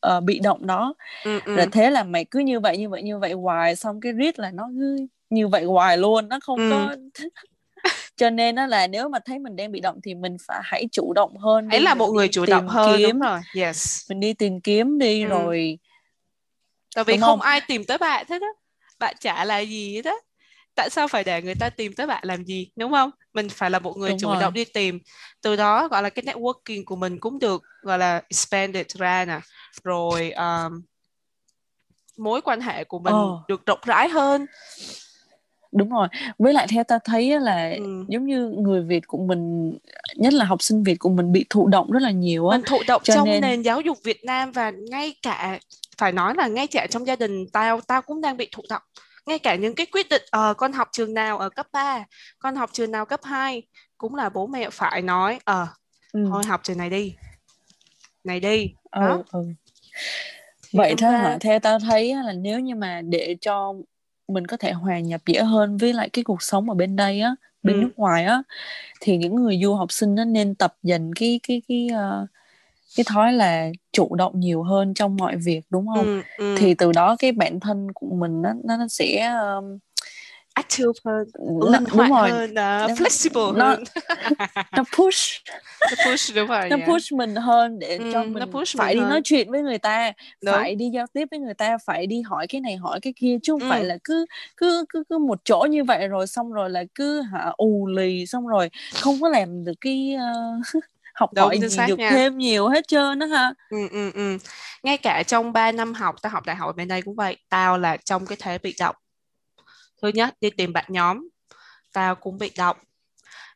ờ, 0.00 0.20
bị 0.20 0.38
động 0.38 0.66
đó 0.66 0.94
ừ 1.24 1.40
ừ 1.44 1.56
rồi 1.56 1.66
thế 1.72 1.90
là 1.90 2.04
mày 2.04 2.24
cứ 2.24 2.38
như 2.38 2.60
vậy 2.60 2.78
như 2.78 2.88
vậy 2.88 3.02
như 3.02 3.18
vậy 3.18 3.32
hoài 3.32 3.76
xong 3.76 4.00
cái 4.00 4.12
riết 4.12 4.38
là 4.38 4.50
nó 4.50 4.68
cứ 4.78 4.96
như 5.30 5.48
vậy 5.48 5.64
hoài 5.64 5.98
luôn 5.98 6.28
nó 6.28 6.38
không 6.42 6.58
Ừ. 6.58 6.70
có 6.70 6.96
cho 8.16 8.30
nên 8.30 8.54
nó 8.54 8.66
là 8.66 8.86
nếu 8.86 9.08
mà 9.08 9.18
thấy 9.18 9.38
mình 9.38 9.56
đang 9.56 9.72
bị 9.72 9.80
động 9.80 10.00
thì 10.02 10.14
mình 10.14 10.36
phải 10.46 10.60
hãy 10.64 10.88
chủ 10.92 11.12
động 11.12 11.36
hơn 11.36 11.68
ấy 11.68 11.80
là 11.80 11.94
một 11.94 12.12
người 12.12 12.28
chủ 12.28 12.46
động 12.46 12.68
hơn 12.68 12.98
kiếm, 13.00 13.12
đúng 13.12 13.20
rồi 13.20 13.40
yes 13.54 14.10
mình 14.10 14.20
đi 14.20 14.32
tìm 14.32 14.60
kiếm 14.60 14.98
đi 14.98 15.22
Ừ. 15.22 15.28
rồi 15.28 15.78
tại 16.94 17.04
vì 17.04 17.12
Đúng 17.12 17.20
không 17.20 17.30
không? 17.38 17.40
ai 17.40 17.60
tìm 17.68 17.84
tới 17.84 17.98
bạn 17.98 18.26
hết 18.28 18.42
á 18.42 18.48
bạn 18.98 19.14
chả 19.20 19.44
là 19.44 19.58
gì 19.58 20.00
á 20.04 20.12
tại 20.78 20.90
sao 20.90 21.08
phải 21.08 21.24
để 21.24 21.42
người 21.42 21.54
ta 21.54 21.70
tìm 21.70 21.92
tới 21.92 22.06
bạn 22.06 22.22
làm 22.26 22.44
gì 22.44 22.70
đúng 22.76 22.92
không? 22.92 23.10
Mình 23.34 23.48
phải 23.48 23.70
là 23.70 23.78
một 23.78 23.96
người 23.96 24.10
Đúng 24.10 24.18
chủ 24.18 24.28
rồi. 24.28 24.40
động 24.40 24.52
đi 24.54 24.64
tìm. 24.64 24.98
Từ 25.42 25.56
đó 25.56 25.88
gọi 25.88 26.02
là 26.02 26.10
cái 26.10 26.24
networking 26.24 26.82
của 26.86 26.96
mình 26.96 27.20
cũng 27.20 27.38
được 27.38 27.62
gọi 27.82 27.98
là 27.98 28.22
expanded 28.30 28.86
ra 28.94 29.24
nè. 29.24 29.40
Rồi 29.84 30.30
um, 30.30 30.82
mối 32.18 32.40
quan 32.40 32.60
hệ 32.60 32.84
của 32.84 32.98
mình 32.98 33.14
Ờ. 33.14 33.42
được 33.48 33.66
rộng 33.66 33.78
rãi 33.86 34.08
hơn. 34.08 34.46
Đúng 35.72 35.90
rồi. 35.90 36.08
Với 36.38 36.52
lại 36.52 36.66
theo 36.70 36.84
ta 36.84 36.98
thấy 37.04 37.40
là 37.40 37.70
Ừ. 37.78 38.04
giống 38.08 38.26
như 38.26 38.48
người 38.48 38.82
Việt 38.82 39.06
của 39.06 39.18
mình 39.18 39.72
nhất 40.16 40.32
là 40.32 40.44
học 40.44 40.62
sinh 40.62 40.82
Việt 40.82 40.96
của 40.98 41.08
mình 41.10 41.32
bị 41.32 41.44
thụ 41.50 41.68
động 41.68 41.90
rất 41.90 42.02
là 42.02 42.10
nhiều 42.10 42.48
á. 42.48 42.56
Mình 42.58 42.66
thụ 42.66 42.78
động 42.86 43.02
cho 43.04 43.14
trong 43.14 43.24
nên- 43.28 43.40
nền 43.40 43.62
giáo 43.62 43.80
dục 43.80 43.98
Việt 44.04 44.24
Nam 44.24 44.52
và 44.52 44.70
ngay 44.90 45.14
cả 45.22 45.58
phải 45.98 46.12
nói 46.12 46.34
là 46.36 46.46
ngay 46.48 46.66
cả 46.66 46.86
trong 46.90 47.06
gia 47.06 47.16
đình 47.16 47.46
tao 47.52 47.80
tao 47.80 48.02
cũng 48.02 48.20
đang 48.20 48.36
bị 48.36 48.48
thụ 48.52 48.62
động 48.68 48.82
ngay 49.28 49.38
cả 49.38 49.54
những 49.54 49.74
cái 49.74 49.86
quyết 49.86 50.08
định 50.08 50.22
ờ 50.30 50.54
con 50.54 50.72
học 50.72 50.88
trường 50.92 51.14
nào 51.14 51.38
ở 51.38 51.48
cấp 51.50 51.66
3 51.72 52.04
con 52.38 52.56
học 52.56 52.70
trường 52.72 52.90
nào 52.90 53.06
cấp 53.06 53.20
2 53.24 53.62
cũng 53.98 54.14
là 54.14 54.28
bố 54.28 54.46
mẹ 54.46 54.70
phải 54.70 55.02
nói 55.02 55.38
ờ 55.44 55.66
ừ. 56.12 56.24
thôi 56.30 56.44
học 56.44 56.60
trường 56.64 56.78
này 56.78 56.90
đi 56.90 57.14
này 58.24 58.40
đi 58.40 58.74
đó 58.92 59.06
ừ, 59.08 59.22
ừ. 59.32 59.44
Thì 60.70 60.78
vậy 60.78 60.94
thế 60.98 61.06
ra- 61.10 61.18
hả 61.18 61.38
theo 61.40 61.58
ta 61.58 61.78
thấy 61.78 62.14
là 62.14 62.32
nếu 62.32 62.60
như 62.60 62.74
mà 62.74 63.00
để 63.04 63.36
cho 63.40 63.74
mình 64.28 64.46
có 64.46 64.56
thể 64.56 64.72
hòa 64.72 64.98
nhập 65.00 65.20
dễ 65.26 65.42
hơn 65.42 65.76
với 65.76 65.92
lại 65.92 66.08
cái 66.08 66.24
cuộc 66.24 66.42
sống 66.42 66.70
ở 66.70 66.74
bên 66.74 66.96
đây 66.96 67.20
á 67.20 67.34
bên 67.62 67.76
Ừ. 67.76 67.80
nước 67.82 67.90
ngoài 67.96 68.24
á 68.24 68.42
thì 69.00 69.16
những 69.16 69.34
người 69.34 69.60
du 69.62 69.74
học 69.74 69.92
sinh 69.92 70.14
nó 70.14 70.24
nên 70.24 70.54
tập 70.54 70.76
dần 70.82 71.14
cái 71.14 71.40
cái 71.48 71.62
cái 71.68 71.88
ờ, 71.94 72.26
cái 72.98 73.04
thói 73.14 73.32
là 73.32 73.68
chủ 73.92 74.14
động 74.14 74.40
nhiều 74.40 74.62
hơn 74.62 74.94
trong 74.94 75.16
mọi 75.16 75.36
việc 75.36 75.60
đúng 75.70 75.86
không 75.86 76.06
ừ, 76.06 76.22
ừ. 76.36 76.54
thì 76.56 76.74
từ 76.74 76.92
đó 76.92 77.16
cái 77.18 77.32
bản 77.32 77.60
thân 77.60 77.86
của 77.94 78.06
mình 78.14 78.42
nó 78.42 78.52
nó, 78.64 78.76
nó 78.76 78.88
sẽ 78.88 79.34
um, 79.56 79.78
active 80.54 80.92
hơn 81.04 81.28
nó, 81.60 81.70
linh 81.72 81.84
đúng 81.96 82.10
rồi 82.10 82.30
hơn 82.30 82.50
uh, 82.50 82.54
nó, 82.54 82.86
flexible 82.86 83.52
nó 83.56 83.64
hơn 83.68 83.84
nó 84.76 84.84
push 84.98 85.44
nó 85.90 86.10
push 86.10 86.34
đúng 86.36 86.48
rồi 86.48 86.70
nó 86.70 86.76
yeah. 86.76 86.88
push 86.88 87.12
mình 87.12 87.34
hơn 87.34 87.78
để 87.78 87.98
Ừ, 87.98 88.04
cho 88.12 88.24
nó 88.24 88.30
mình 88.30 88.50
push 88.52 88.76
phải 88.78 88.94
mình 88.94 88.96
đi 88.96 89.00
hơn. 89.02 89.10
nói 89.10 89.20
chuyện 89.24 89.50
với 89.50 89.62
người 89.62 89.78
ta 89.78 90.12
Đúng. 90.42 90.54
phải 90.54 90.74
đi 90.74 90.90
giao 90.94 91.06
tiếp 91.12 91.28
với 91.30 91.40
người 91.40 91.54
ta 91.54 91.78
phải 91.86 92.06
đi 92.06 92.20
hỏi 92.22 92.46
cái 92.46 92.60
này 92.60 92.76
hỏi 92.76 93.00
cái 93.02 93.12
kia 93.16 93.36
chứ 93.42 93.52
không 93.52 93.60
Ừ. 93.60 93.66
phải 93.68 93.84
là 93.84 93.98
cứ 94.04 94.26
cứ 94.56 94.84
cứ 94.88 95.04
cứ 95.08 95.18
một 95.18 95.38
chỗ 95.44 95.66
như 95.70 95.84
vậy 95.84 96.08
rồi 96.08 96.26
xong 96.26 96.52
rồi 96.52 96.70
là 96.70 96.84
cứ 96.94 97.22
hả 97.22 97.52
ù 97.56 97.86
lì 97.86 98.26
xong 98.26 98.46
rồi 98.46 98.70
không 99.00 99.20
có 99.20 99.28
làm 99.28 99.64
được 99.64 99.72
cái 99.80 100.14
ờ, 100.18 100.32
học 101.18 101.30
Đúng, 101.32 101.44
hỏi 101.44 101.58
gì 101.68 101.78
được 101.86 101.98
nha. 101.98 102.10
thêm 102.10 102.38
nhiều 102.38 102.68
hết 102.68 102.88
trơn 102.88 103.18
đó 103.18 103.26
ha. 103.26 103.54
Ừ, 103.70 103.88
ừ, 103.90 104.10
ừ. 104.14 104.38
ngay 104.82 104.96
cả 104.96 105.22
trong 105.22 105.52
3 105.52 105.72
năm 105.72 105.94
học 105.94 106.14
tao 106.22 106.32
học 106.32 106.46
đại 106.46 106.56
học 106.56 106.68
ở 106.68 106.72
bên 106.72 106.88
đây 106.88 107.02
cũng 107.02 107.16
vậy 107.16 107.36
tao 107.48 107.78
là 107.78 107.96
trong 107.96 108.26
cái 108.26 108.38
thế 108.40 108.58
bị 108.58 108.74
động. 108.78 108.96
Thứ 110.02 110.08
nhất 110.08 110.34
đi 110.40 110.50
tìm 110.50 110.72
bạn 110.72 110.84
nhóm 110.88 111.28
tao 111.92 112.14
cũng 112.14 112.38
bị 112.38 112.50
động. 112.56 112.76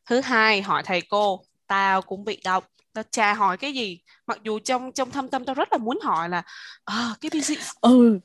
Thứ 0.06 0.20
hai 0.20 0.62
hỏi 0.62 0.82
thầy 0.82 1.00
cô 1.00 1.40
tao 1.66 2.02
cũng 2.02 2.24
bị 2.24 2.40
động. 2.44 2.64
Tao 2.94 3.04
chả 3.10 3.34
hỏi 3.34 3.56
cái 3.56 3.72
gì? 3.72 4.00
Mặc 4.26 4.38
dù 4.42 4.58
trong 4.58 4.92
trong 4.92 5.10
thâm 5.10 5.28
tâm 5.28 5.44
tao 5.44 5.54
rất 5.54 5.68
là 5.72 5.78
muốn 5.78 5.98
hỏi 6.02 6.28
là 6.28 6.42
à, 6.84 7.14
cái 7.20 7.30
business 7.34 7.70
ừ 7.80 8.18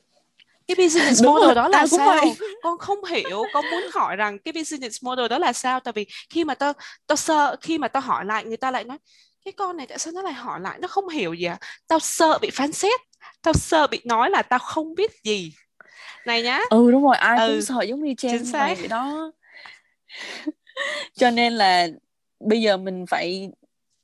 cái 0.68 0.74
business 0.78 1.22
Đúng 1.24 1.34
model 1.34 1.46
rồi, 1.46 1.54
đó 1.54 1.68
là 1.68 1.86
sao 1.86 2.14
vậy. 2.20 2.36
con 2.60 2.78
không 2.78 3.04
hiểu 3.04 3.50
con 3.52 3.70
muốn 3.70 3.86
hỏi 3.94 4.16
rằng 4.16 4.38
cái 4.38 4.52
business 4.52 5.04
model 5.04 5.28
đó 5.28 5.38
là 5.38 5.52
sao 5.52 5.80
tại 5.80 5.92
vì 5.92 6.06
khi 6.30 6.44
mà 6.44 6.54
tao 6.54 6.72
tao 7.06 7.16
sợ 7.16 7.56
khi 7.62 7.78
mà 7.78 7.88
tao 7.88 8.02
hỏi 8.02 8.24
lại 8.24 8.44
người 8.44 8.56
ta 8.56 8.70
lại 8.70 8.84
nói 8.84 8.98
cái 9.44 9.52
con 9.52 9.76
này 9.76 9.86
tại 9.86 9.98
sao 9.98 10.12
nó 10.12 10.22
lại 10.22 10.32
hỏi 10.32 10.60
lại 10.60 10.78
nó 10.80 10.88
không 10.88 11.08
hiểu 11.08 11.34
gì 11.34 11.44
à 11.46 11.58
tao 11.88 11.98
sợ 11.98 12.38
bị 12.42 12.50
phán 12.50 12.72
xét 12.72 13.00
tao 13.42 13.54
sợ 13.54 13.86
bị 13.86 14.00
nói 14.04 14.30
là 14.30 14.42
tao 14.42 14.58
không 14.58 14.94
biết 14.94 15.10
gì 15.24 15.52
này 16.26 16.42
nhá 16.42 16.60
ừ 16.70 16.90
đúng 16.92 17.02
rồi 17.04 17.16
ai 17.16 17.40
Ừ, 17.40 17.46
cũng 17.46 17.60
sợ 17.62 17.82
giống 17.82 18.04
như 18.04 18.14
chính 18.16 18.30
Trang 18.30 18.44
xác. 18.44 18.78
vậy 18.78 18.88
đó 18.88 19.32
cho 21.14 21.30
nên 21.30 21.52
là 21.52 21.88
bây 22.40 22.62
giờ 22.62 22.76
mình 22.76 23.04
phải 23.08 23.50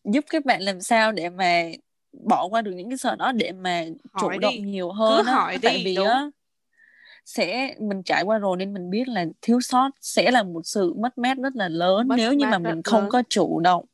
giúp 0.05 0.25
các 0.31 0.45
bạn 0.45 0.63
làm 0.63 0.81
sao 0.81 1.13
để 1.13 1.31
mà 1.31 1.63
bỏ 2.13 2.47
qua 2.49 2.63
được 2.63 2.73
những 2.73 2.91
cái 2.91 2.99
sợ 2.99 3.17
đó 3.17 3.33
để 3.33 3.53
mà 3.53 3.85
chủ 4.17 4.29
Hỏi 4.29 4.39
đi. 4.39 4.49
động 4.49 4.71
nhiều 4.71 4.93
hơn 4.93 5.27
á 5.27 5.33
hỏi 5.33 5.59
tại 5.65 5.79
đi, 5.79 5.85
vì 5.85 5.97
đúng. 5.97 6.09
á 6.09 6.31
sẽ 7.25 7.75
mình 7.81 8.03
trải 8.03 8.23
qua 8.23 8.39
rồi 8.39 8.57
nên 8.57 8.75
mình 8.75 8.91
biết 8.91 9.09
là 9.09 9.25
thiếu 9.43 9.61
sót 9.61 9.91
sẽ 10.01 10.31
là 10.31 10.43
một 10.43 10.61
sự 10.65 10.95
mất 10.97 11.19
mát 11.19 11.39
rất 11.39 11.57
là 11.57 11.69
lớn 11.69 12.09
Mất 12.09 12.15
nếu 12.17 12.33
như 12.33 12.47
mà 12.47 12.59
mình 12.59 12.83
không 12.83 13.01
lớn. 13.01 13.11
có 13.11 13.23
chủ 13.29 13.61
động. 13.61 13.85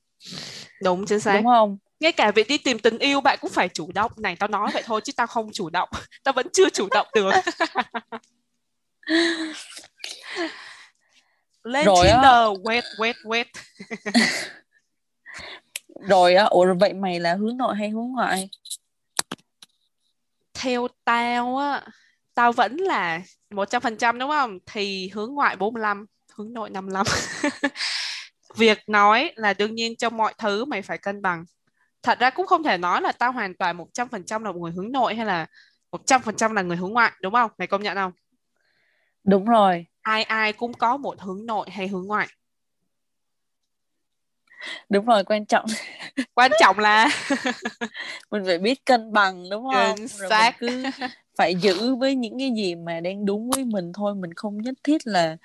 Đúng 0.82 1.06
chính 1.06 1.20
xác. 1.20 1.34
Đúng 1.34 1.46
không? 1.46 1.78
Ngay 2.00 2.12
cả 2.12 2.30
việc 2.30 2.48
đi 2.48 2.58
tìm 2.58 2.78
tình 2.78 2.98
yêu 2.98 3.20
bạn 3.20 3.38
cũng 3.40 3.50
phải 3.50 3.68
chủ 3.68 3.92
động. 3.94 4.12
Này 4.16 4.36
tao 4.36 4.48
nói 4.48 4.70
vậy 4.74 4.82
thôi 4.86 5.00
chứ 5.04 5.12
tao 5.16 5.26
không 5.26 5.52
chủ 5.52 5.70
động. 5.70 5.88
Tao 6.24 6.32
vẫn 6.32 6.46
chưa 6.52 6.70
chủ 6.70 6.88
động 6.90 7.06
được. 7.14 7.30
Lên 11.64 11.86
Rồi 11.86 12.08
á. 12.08 12.14
Tinder 12.14 12.66
wait 12.66 12.82
wait 12.98 13.14
wait. 13.24 13.44
Rồi 16.08 16.34
á 16.34 16.44
ủa 16.44 16.74
vậy 16.80 16.92
mày 16.92 17.20
là 17.20 17.34
hướng 17.34 17.56
nội 17.56 17.76
hay 17.76 17.90
hướng 17.90 18.12
ngoại? 18.12 18.48
Theo 20.54 20.88
tao 21.04 21.56
á 21.56 21.86
tao 22.34 22.52
vẫn 22.52 22.76
là 22.76 23.20
một 23.50 23.70
trăm 23.70 23.82
phần 23.82 23.96
trăm 23.96 24.18
đúng 24.18 24.30
không? 24.30 24.58
Thì 24.66 25.08
hướng 25.08 25.34
ngoại 25.34 25.56
45 25.56 26.06
hướng 26.34 26.52
nội 26.52 26.70
55 26.70 27.06
việc 28.56 28.78
nói 28.86 29.32
là 29.36 29.54
đương 29.54 29.74
nhiên 29.74 29.96
trong 29.96 30.16
mọi 30.16 30.34
thứ 30.38 30.64
mày 30.64 30.82
phải 30.82 30.98
cân 30.98 31.22
bằng. 31.22 31.44
Thật 32.02 32.18
ra 32.18 32.30
cũng 32.30 32.46
không 32.46 32.62
thể 32.62 32.78
nói 32.78 33.02
là 33.02 33.12
tao 33.12 33.32
hoàn 33.32 33.54
toàn 33.54 33.76
một 33.76 33.86
trăm 33.94 34.08
phần 34.08 34.24
trăm 34.24 34.44
là 34.44 34.52
một 34.52 34.58
người 34.58 34.72
hướng 34.72 34.92
nội 34.92 35.14
hay 35.14 35.26
là 35.26 35.46
một 35.92 36.06
trăm 36.06 36.22
phần 36.22 36.36
trăm 36.36 36.54
là 36.54 36.62
người 36.62 36.76
hướng 36.76 36.92
ngoại 36.92 37.12
đúng 37.22 37.34
không? 37.34 37.50
Mày 37.58 37.66
công 37.68 37.82
nhận 37.82 37.96
không? 37.96 38.12
Đúng 39.24 39.44
rồi. 39.44 39.86
Ai 40.02 40.22
ai 40.22 40.52
cũng 40.52 40.72
có 40.72 40.96
một 40.96 41.20
hướng 41.20 41.46
nội 41.46 41.70
hay 41.70 41.88
hướng 41.88 42.06
ngoại. 42.06 42.28
Đúng 44.88 45.06
rồi 45.06 45.24
quan 45.24 45.46
trọng. 45.46 45.66
Quan 46.34 46.50
trọng 46.60 46.78
là 46.78 47.08
mình 48.30 48.42
phải 48.46 48.58
biết 48.58 48.84
cân 48.84 49.12
bằng 49.12 49.50
đúng 49.50 49.68
không? 49.72 49.96
Chính 49.96 50.06
rồi 50.06 50.30
xác. 50.30 50.62
mình 50.62 50.82
cứ 50.92 51.06
phải 51.40 51.54
giữ 51.54 51.94
với 51.94 52.14
những 52.14 52.38
cái 52.38 52.50
gì 52.56 52.74
mà 52.74 53.00
đang 53.00 53.26
đúng 53.26 53.50
với 53.50 53.64
mình 53.64 53.92
thôi 53.92 54.14
mình 54.14 54.34
không 54.34 54.58
nhất 54.58 54.74
thiết 54.84 55.06
là 55.06 55.36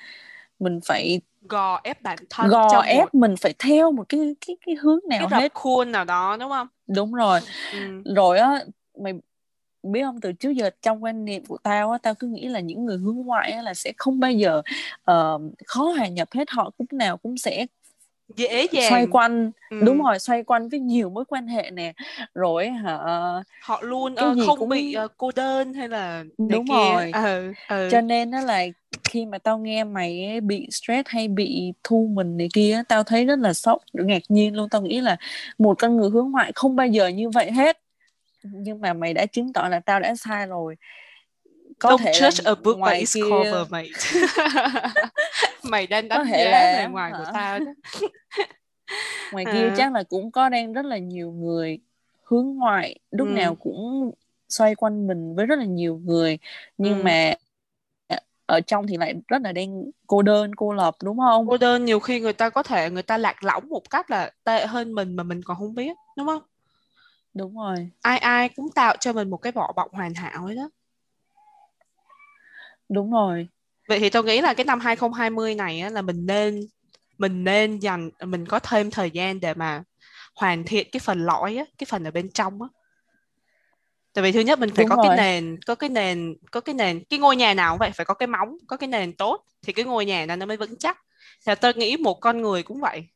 mình 0.59 0.79
phải 0.85 1.21
gò 1.41 1.79
ép 1.83 2.01
bản 2.01 2.17
thân 2.29 2.49
gò 2.49 2.81
ép 2.81 2.99
một 2.99 3.15
mình 3.15 3.35
phải 3.37 3.53
theo 3.59 3.91
một 3.91 4.09
cái 4.09 4.35
cái 4.47 4.57
cái 4.65 4.75
hướng 4.75 4.99
cái 5.09 5.19
nào 5.19 5.29
rập 5.29 5.41
hết. 5.41 5.53
khuôn 5.53 5.91
nào 5.91 6.05
đó 6.05 6.37
đúng 6.39 6.49
không? 6.49 6.67
Đúng 6.87 7.13
rồi. 7.13 7.39
Ừ. 7.71 7.77
rồi 8.15 8.39
á 8.39 8.63
mày 8.97 9.13
biết 9.83 10.01
không 10.03 10.21
từ 10.21 10.31
trước 10.31 10.49
giờ 10.49 10.69
trong 10.81 11.03
quan 11.03 11.25
niệm 11.25 11.45
của 11.45 11.57
tao 11.63 11.91
á 11.91 11.97
tao 11.97 12.15
cứ 12.15 12.27
nghĩ 12.27 12.47
là 12.47 12.59
những 12.59 12.85
người 12.85 12.97
hướng 12.97 13.15
ngoại 13.15 13.51
á, 13.51 13.61
là 13.61 13.73
sẽ 13.73 13.93
không 13.97 14.19
bao 14.19 14.31
giờ 14.31 14.61
ờ, 15.03 15.39
khó 15.65 15.83
hòa 15.83 16.07
nhập 16.07 16.27
hết 16.31 16.49
họ 16.49 16.71
lúc 16.79 16.93
nào 16.93 17.17
cũng 17.17 17.37
sẽ 17.37 17.65
dễ 18.35 18.67
dàng. 18.71 18.89
xoay 18.89 19.07
quanh. 19.11 19.51
Ừ. 19.69 19.81
đúng 19.85 20.03
rồi 20.03 20.19
xoay 20.19 20.43
quanh 20.43 20.69
với 20.69 20.79
nhiều 20.79 21.09
mối 21.09 21.25
quan 21.25 21.47
hệ 21.47 21.71
nè. 21.71 21.93
Rồi 22.33 22.69
hả? 22.69 22.97
Họ 23.61 23.81
luôn 23.81 24.15
Cái 24.15 24.25
ờ, 24.25 24.35
gì 24.35 24.41
không 24.45 24.59
cũng- 24.59 24.69
bị 24.69 24.93
ờ, 24.93 25.07
cô 25.17 25.31
đơn 25.35 25.73
hay 25.73 25.87
là 25.89 26.23
Đúng 26.37 26.67
kia. 26.67 26.73
rồi. 26.73 27.11
ừ, 27.13 27.53
ừ. 27.69 27.89
cho 27.91 28.01
nên 28.01 28.31
đó 28.31 28.41
là 28.41 28.63
khi 29.03 29.25
mà 29.25 29.37
tao 29.37 29.57
nghe 29.57 29.83
mày 29.83 30.39
bị 30.41 30.67
stress 30.71 31.07
hay 31.09 31.27
bị 31.27 31.73
thu 31.83 32.09
mình 32.13 32.37
này 32.37 32.47
kia 32.53 32.81
tao 32.89 33.03
thấy 33.03 33.25
rất 33.25 33.39
là 33.39 33.53
sốc 33.53 33.81
ngạc 33.93 34.21
nhiên 34.29 34.55
luôn. 34.55 34.69
Tao 34.69 34.81
nghĩ 34.81 35.01
là 35.01 35.17
một 35.57 35.79
con 35.79 35.97
người 35.97 36.09
hướng 36.09 36.31
ngoại 36.31 36.51
không 36.55 36.75
bao 36.75 36.87
giờ 36.87 37.07
như 37.07 37.29
vậy 37.29 37.51
hết. 37.51 37.79
Nhưng 38.43 38.81
mà 38.81 38.93
mày 38.93 39.13
đã 39.13 39.25
chứng 39.25 39.53
tỏ 39.53 39.67
là 39.69 39.79
tao 39.79 39.99
đã 39.99 40.15
sai 40.15 40.45
rồi 40.47 40.75
có 41.79 41.89
Don't 41.89 41.97
thể 41.97 42.11
judge 42.11 42.41
là 42.45 42.51
a 42.51 42.55
book 42.63 42.77
by 42.85 42.99
its 42.99 43.13
kia 43.15 43.21
cover 43.29 43.71
mate 43.71 43.89
mày 45.63 45.87
đang 45.87 46.07
đánh 46.07 46.25
giá 46.27 46.43
là- 46.43 46.73
bề 46.85 46.91
ngoài 46.91 47.11
của 47.17 47.23
hả? 47.23 47.31
tao 47.33 47.59
đó 47.59 47.71
ngoài 49.31 49.45
kia 49.53 49.67
À. 49.69 49.73
chắc 49.77 49.93
là 49.93 50.03
cũng 50.03 50.31
có 50.31 50.49
đang 50.49 50.73
rất 50.73 50.85
là 50.85 50.97
nhiều 50.97 51.31
người 51.31 51.79
hướng 52.23 52.45
ngoại 52.55 52.99
lúc 53.11 53.27
Ừ. 53.27 53.31
nào 53.31 53.55
cũng 53.55 54.11
xoay 54.49 54.75
quanh 54.75 55.07
mình 55.07 55.35
với 55.35 55.45
rất 55.45 55.59
là 55.59 55.65
nhiều 55.65 56.01
người 56.05 56.37
nhưng 56.77 56.97
Ừ. 56.97 57.03
mà 57.03 57.33
ở 58.45 58.61
trong 58.61 58.87
thì 58.87 58.97
lại 58.97 59.13
rất 59.27 59.41
là 59.41 59.51
đang 59.51 59.83
cô 60.07 60.21
đơn 60.21 60.55
cô 60.55 60.73
lập 60.73 60.95
đúng 61.03 61.17
không 61.19 61.47
cô 61.47 61.57
đơn 61.57 61.85
nhiều 61.85 61.99
khi 61.99 62.19
người 62.19 62.33
ta 62.33 62.49
có 62.49 62.63
thể 62.63 62.89
người 62.89 63.03
ta 63.03 63.17
lạc 63.17 63.43
lõng 63.43 63.69
một 63.69 63.89
cách 63.89 64.11
là 64.11 64.31
tệ 64.43 64.65
hơn 64.65 64.93
mình 64.95 65.15
mà 65.15 65.23
mình 65.23 65.41
còn 65.43 65.57
không 65.57 65.75
biết 65.75 65.97
đúng 66.17 66.27
không 66.27 66.41
đúng 67.33 67.57
rồi 67.57 67.89
ai 68.01 68.17
ai 68.17 68.49
cũng 68.49 68.71
tạo 68.71 68.95
cho 68.99 69.13
mình 69.13 69.29
một 69.29 69.37
cái 69.37 69.51
vỏ 69.51 69.71
bọc 69.75 69.93
hoàn 69.93 70.13
hảo 70.13 70.45
ấy 70.45 70.55
đó 70.55 70.69
đúng 72.89 73.11
rồi. 73.11 73.47
Vậy 73.87 73.99
thì 73.99 74.09
tôi 74.09 74.23
nghĩ 74.23 74.41
là 74.41 74.53
cái 74.53 74.65
năm 74.65 74.79
2020 74.79 75.55
này 75.55 75.79
á, 75.79 75.89
là 75.89 76.01
mình 76.01 76.25
nên 76.25 76.59
mình 77.17 77.43
nên 77.43 77.79
dành 77.79 78.09
mình 78.25 78.45
có 78.45 78.59
thêm 78.59 78.91
thời 78.91 79.11
gian 79.11 79.39
để 79.39 79.53
mà 79.53 79.83
hoàn 80.35 80.63
thiện 80.63 80.87
cái 80.91 80.99
phần 80.99 81.25
lõi 81.25 81.55
á, 81.55 81.65
cái 81.77 81.85
phần 81.89 82.03
ở 82.03 82.11
bên 82.11 82.31
trong 82.31 82.61
á. 82.61 82.67
Tại 84.13 84.23
vì 84.23 84.31
thứ 84.31 84.39
nhất 84.39 84.59
mình 84.59 84.69
phải 84.69 84.85
Đúng 84.85 84.89
có 84.89 84.95
cái 84.95 85.09
rồi. 85.09 85.17
nền 85.17 85.59
có 85.65 85.75
cái 85.75 85.89
nền 85.89 86.35
có 86.51 86.61
cái 86.61 86.75
nền 86.75 87.03
cái 87.09 87.19
ngôi 87.19 87.35
nhà 87.35 87.53
nào 87.53 87.73
cũng 87.73 87.79
vậy 87.79 87.91
phải 87.91 88.05
có 88.05 88.13
cái 88.13 88.27
móng 88.27 88.57
có 88.67 88.77
cái 88.77 88.87
nền 88.87 89.13
tốt 89.13 89.43
thì 89.61 89.73
cái 89.73 89.85
ngôi 89.85 90.05
nhà 90.05 90.25
đó 90.25 90.35
nó 90.35 90.45
mới 90.45 90.57
vững 90.57 90.77
chắc. 90.79 90.97
Thì 91.47 91.55
tôi 91.55 91.73
nghĩ 91.73 91.97
một 91.97 92.13
con 92.13 92.41
người 92.41 92.63
cũng 92.63 92.79
vậy. 92.79 93.07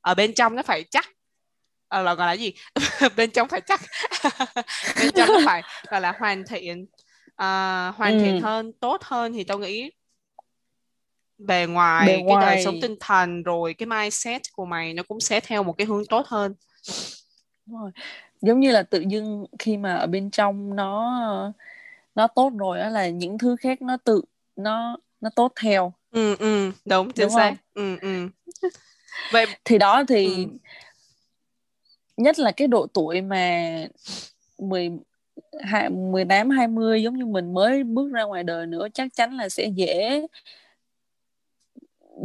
Ở 0.00 0.14
bên 0.14 0.34
trong 0.34 0.56
nó 0.56 0.62
phải 0.62 0.84
chắc. 0.90 1.08
Ờ, 1.88 2.02
là 2.02 2.14
gọi 2.14 2.26
là 2.26 2.32
gì? 2.32 2.52
Bên 3.16 3.30
trong 3.30 3.48
phải 3.48 3.60
chắc. 3.60 3.80
Bên 5.00 5.10
trong 5.16 5.28
nó 5.28 5.40
phải 5.44 5.62
gọi 5.90 6.00
là 6.00 6.12
hoàn 6.18 6.44
thiện 6.46 6.86
à, 7.38 7.88
hoàn 7.96 8.18
thiện 8.20 8.34
Ừ. 8.34 8.40
hơn 8.40 8.72
tốt 8.72 9.00
hơn 9.04 9.32
thì 9.32 9.44
tôi 9.44 9.58
nghĩ 9.58 9.90
bề 11.38 11.66
ngoài 11.66 12.06
Bề 12.06 12.12
cái 12.12 12.22
đời 12.22 12.24
ngoài. 12.40 12.64
sống 12.64 12.80
tinh 12.80 12.96
thần 13.00 13.42
rồi 13.42 13.74
cái 13.74 13.86
mindset 13.86 14.42
của 14.52 14.64
mày 14.64 14.94
nó 14.94 15.02
cũng 15.02 15.20
sẽ 15.20 15.40
theo 15.40 15.62
một 15.62 15.72
cái 15.78 15.86
hướng 15.86 16.06
tốt 16.06 16.26
hơn 16.26 16.54
Đúng 17.66 17.80
rồi. 17.80 17.90
giống 18.40 18.60
như 18.60 18.70
là 18.72 18.82
tự 18.82 19.00
dưng 19.08 19.44
khi 19.58 19.76
mà 19.76 19.94
ở 19.94 20.06
bên 20.06 20.30
trong 20.30 20.76
nó 20.76 21.12
nó 22.14 22.26
tốt 22.26 22.52
rồi 22.58 22.80
á 22.80 22.88
là 22.88 23.08
những 23.08 23.38
thứ 23.38 23.56
khác 23.56 23.82
nó 23.82 23.96
tự 24.04 24.22
nó 24.56 24.96
nó 25.20 25.30
tốt 25.36 25.52
theo 25.62 25.92
ừ 26.10 26.36
ừ 26.36 26.70
đúng 26.84 27.12
chính 27.12 27.22
Đúng 27.26 27.30
xác 27.30 27.48
không? 27.48 27.56
ừ 27.74 27.96
ừ 28.00 28.28
vậy 29.32 29.46
thì 29.64 29.78
đó 29.78 30.04
thì 30.08 30.44
Ừ. 30.44 30.50
nhất 32.16 32.38
là 32.38 32.52
cái 32.52 32.68
độ 32.68 32.86
tuổi 32.94 33.20
mà 33.22 33.70
10 34.58 34.90
hai- 34.90 34.98
18 35.90 36.50
20 36.50 37.02
giống 37.02 37.16
như 37.16 37.26
mình 37.26 37.54
mới 37.54 37.84
bước 37.84 38.12
ra 38.12 38.22
ngoài 38.22 38.44
đời 38.44 38.66
nữa 38.66 38.86
chắc 38.94 39.08
chắn 39.14 39.36
là 39.36 39.48
sẽ 39.48 39.66
dễ. 39.66 40.26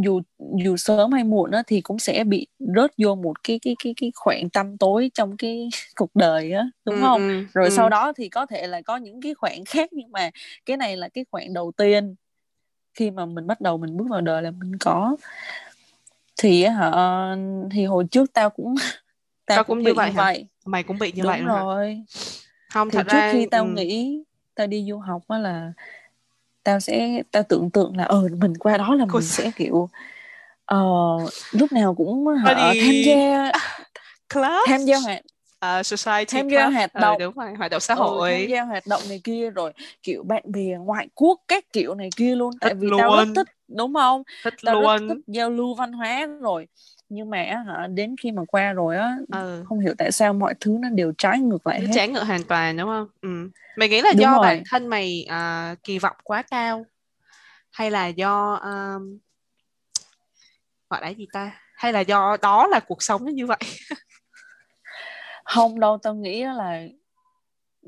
Dù 0.04 0.22
dù 0.64 0.78
sớm 0.78 1.12
hay 1.12 1.24
muộn 1.24 1.52
á 1.52 1.64
thì 1.68 1.82
cũng 1.82 2.00
sẽ 2.00 2.24
bị 2.24 2.47
rớt 2.60 2.91
vô 2.97 3.16
một 3.16 3.43
cái 3.43 3.60
cái 3.62 3.76
cái 3.84 3.93
cái 4.02 4.12
khoảng 4.16 4.50
tăm 4.50 4.78
tối 4.78 5.12
trong 5.14 5.38
cái 5.38 5.70
cuộc 5.95 6.16
đời 6.16 6.52
á 6.52 6.66
đúng 6.86 6.95
ừ, 6.95 7.02
không? 7.02 7.22
ừ, 7.22 7.43
rồi 7.54 7.66
ừ. 7.66 7.70
sau 7.70 7.89
đó 7.89 8.14
thì 8.14 8.30
có 8.30 8.45
thể 8.45 8.68
là 8.68 8.82
có 8.82 8.97
những 8.97 9.22
cái 9.22 9.34
khoảng 9.34 9.66
khác 9.66 9.89
nhưng 9.93 10.12
mà 10.12 10.30
cái 10.66 10.78
này 10.78 10.97
là 10.97 11.10
cái 11.10 11.26
khoảng 11.32 11.54
đầu 11.54 11.72
tiên. 11.78 12.16
Khi 12.93 13.12
mà 13.12 13.26
mình 13.26 13.47
bắt 13.47 13.62
đầu 13.62 13.78
mình 13.78 13.97
bước 13.97 14.06
vào 14.10 14.22
đời 14.22 14.41
là 14.41 14.52
mình 14.52 14.78
có. 14.80 15.18
Thì 16.38 16.64
hả 16.64 16.91
thì 17.72 17.86
hồi 17.86 18.06
trước 18.12 18.34
tao 18.34 18.50
cũng 18.50 18.76
tao, 19.45 19.58
Tao 19.58 19.64
cũng, 19.64 19.78
cũng 19.78 19.84
bị 19.84 19.91
như 19.91 19.95
vậy 19.95 20.12
hả? 20.12 20.24
vậy. 20.24 20.47
Mày 20.66 20.84
cũng 20.84 21.00
bị 21.00 21.12
như 21.12 21.24
đúng 21.24 21.32
vậy 21.32 21.39
luôn 21.41 21.47
hả? 21.50 21.62
rồi 21.62 22.04
không 22.74 22.91
thì 22.91 22.97
thật 22.97 23.07
trước 23.07 23.17
ra 23.17 23.28
khi 23.32 23.45
tao 23.45 23.65
ừ. 23.65 23.69
nghĩ 23.76 24.24
tao 24.55 24.67
đi 24.67 24.86
du 24.89 24.97
học 24.99 25.21
á 25.28 25.38
là 25.38 25.74
tao 26.63 26.80
sẽ 26.80 27.24
tao 27.32 27.43
tưởng 27.43 27.69
tượng 27.71 27.97
là 27.97 28.03
ờ 28.03 28.28
mình 28.39 28.53
qua 28.57 28.78
đó 28.78 28.95
là 28.95 29.05
Cô 29.05 29.19
mình 29.19 29.28
sẽ- 29.28 29.51
kiểu 29.55 29.89
ờ, 30.65 30.78
lúc 31.51 31.71
nào 31.71 31.95
cũng 31.95 32.28
hả, 32.28 32.53
Body- 32.55 32.76
tham 32.86 33.01
gia 33.01 33.51
club 34.34 34.67
tham 34.67 34.86
gia 34.86 34.97
hoạt 34.99 35.21
uh, 35.80 35.86
society 35.86 36.38
tham 36.38 36.49
gia 36.49 36.69
hoạt 36.69 36.93
Ờ, 36.93 37.01
động. 37.01 37.17
đúng 37.19 37.34
rồi 37.36 37.53
hoạt 37.53 37.71
động 37.71 37.80
xã 37.82 37.93
ừ, 37.93 37.99
tham 37.99 38.07
hội. 38.07 38.47
gia 38.49 38.63
hoạt 38.63 38.88
động 38.88 39.01
này 39.09 39.21
kia 39.24 39.49
rồi 39.49 39.74
kiểu 40.03 40.24
bạn 40.24 40.43
bè 40.45 40.78
ngoại 40.80 41.07
quốc 41.15 41.39
các 41.47 41.65
kiểu 41.74 41.95
này 41.95 42.09
kia 42.15 42.36
luôn. 42.36 42.59
Tại 42.59 42.69
Thích 42.69 42.78
vì 42.80 42.91
tao 42.97 43.09
rất 43.11 43.28
luôn. 43.28 43.36
thích 43.36 43.47
đúng 43.67 43.93
không? 43.93 44.24
Thích 44.43 44.53
tao 44.65 44.76
rất 44.82 44.91
luôn. 44.99 45.07
thích 45.07 45.17
giao 45.28 45.49
lưu 45.49 45.76
văn 45.76 45.93
hóa 45.93 46.26
rồi 46.41 46.67
nhưng 47.14 47.30
mà 47.30 47.38
hả 47.68 47.88
đến 47.88 48.16
khi 48.22 48.32
mà 48.32 48.41
qua 48.47 48.74
rồi 48.74 48.97
á 48.97 49.16
ừ. 49.32 49.64
không 49.68 49.80
hiểu 49.80 49.93
tại 49.97 50.11
sao 50.11 50.34
mọi 50.34 50.53
thứ 50.59 50.78
nó 50.82 50.89
đều 50.89 51.14
trái 51.18 51.39
ngược 51.39 51.68
lại 51.68 51.82
hết 51.82 51.88
trái 51.95 52.07
ngược 52.07 52.24
hoàn 52.24 52.43
toàn 52.43 52.78
đúng 52.78 52.88
không 52.88 53.07
ừ. 53.22 53.49
mày 53.78 53.89
nghĩ 53.89 54.01
là 54.01 54.09
Đúng 54.11 54.22
do 54.22 54.32
rồi. 54.32 54.41
bản 54.41 54.64
thân 54.70 54.88
mày 54.88 55.26
à, 55.30 55.76
kỳ 55.84 55.99
vọng 55.99 56.16
quá 56.24 56.41
cao 56.41 56.86
hay 57.72 57.91
là 57.91 58.07
do 58.07 58.53
um, 58.53 59.18
gọi 60.89 61.01
là 61.01 61.09
gì 61.09 61.28
ta 61.34 61.51
hay 61.76 61.93
là 61.93 61.99
do 61.99 62.38
đó 62.41 62.68
là 62.68 62.80
cuộc 62.80 63.03
sống 63.03 63.26
nó 63.26 63.32
như 63.32 63.45
vậy 63.45 63.57
không 65.43 65.80
đâu 65.80 65.97
tao 66.03 66.16
nghĩ 66.16 66.43
là 66.43 66.82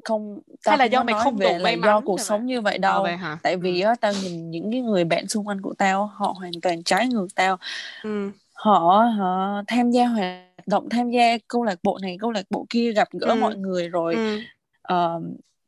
không 0.04 0.40
tao 0.64 0.72
hay 0.72 0.78
là 0.78 0.86
do 0.86 1.04
mày 1.04 1.16
không 1.24 1.40
đủ 1.40 1.58
may 1.64 1.76
do 1.76 1.82
mắn 1.94 2.06
cuộc 2.06 2.18
rồi 2.20 2.26
sống 2.26 2.40
mà. 2.42 2.46
như 2.46 2.62
vậy 2.62 2.78
đâu 2.78 3.04
vậy 3.04 3.18
hả 3.18 3.38
tại 3.44 3.58
vì 3.58 3.82
ừ. 3.82 3.88
á 3.88 3.96
tao 4.02 4.14
nhìn 4.24 4.52
những 4.52 4.72
cái 4.72 4.82
người 4.82 5.04
bạn 5.04 5.28
xung 5.28 5.48
quanh 5.48 5.62
của 5.62 5.74
tao 5.78 6.06
họ 6.06 6.36
hoàn 6.40 6.52
toàn 6.62 6.84
trái 6.84 7.08
ngược 7.08 7.28
tao 7.36 7.58
Ừ. 8.04 8.32
họ 8.56 9.06
họ 9.18 9.62
tham 9.68 9.92
gia 9.92 10.08
hoạt 10.08 10.68
động 10.68 10.90
tham 10.90 11.12
gia 11.12 11.38
câu 11.48 11.64
lạc 11.64 11.80
bộ 11.84 12.00
này 12.02 12.18
câu 12.20 12.32
lạc 12.32 12.46
bộ 12.50 12.66
kia 12.70 12.92
gặp 12.94 13.08
gỡ 13.14 13.28
Ừ. 13.28 13.36
mọi 13.36 13.56
người 13.56 13.90
rồi 13.90 14.16
Ừ. 14.16 14.42
ờ, 14.82 15.22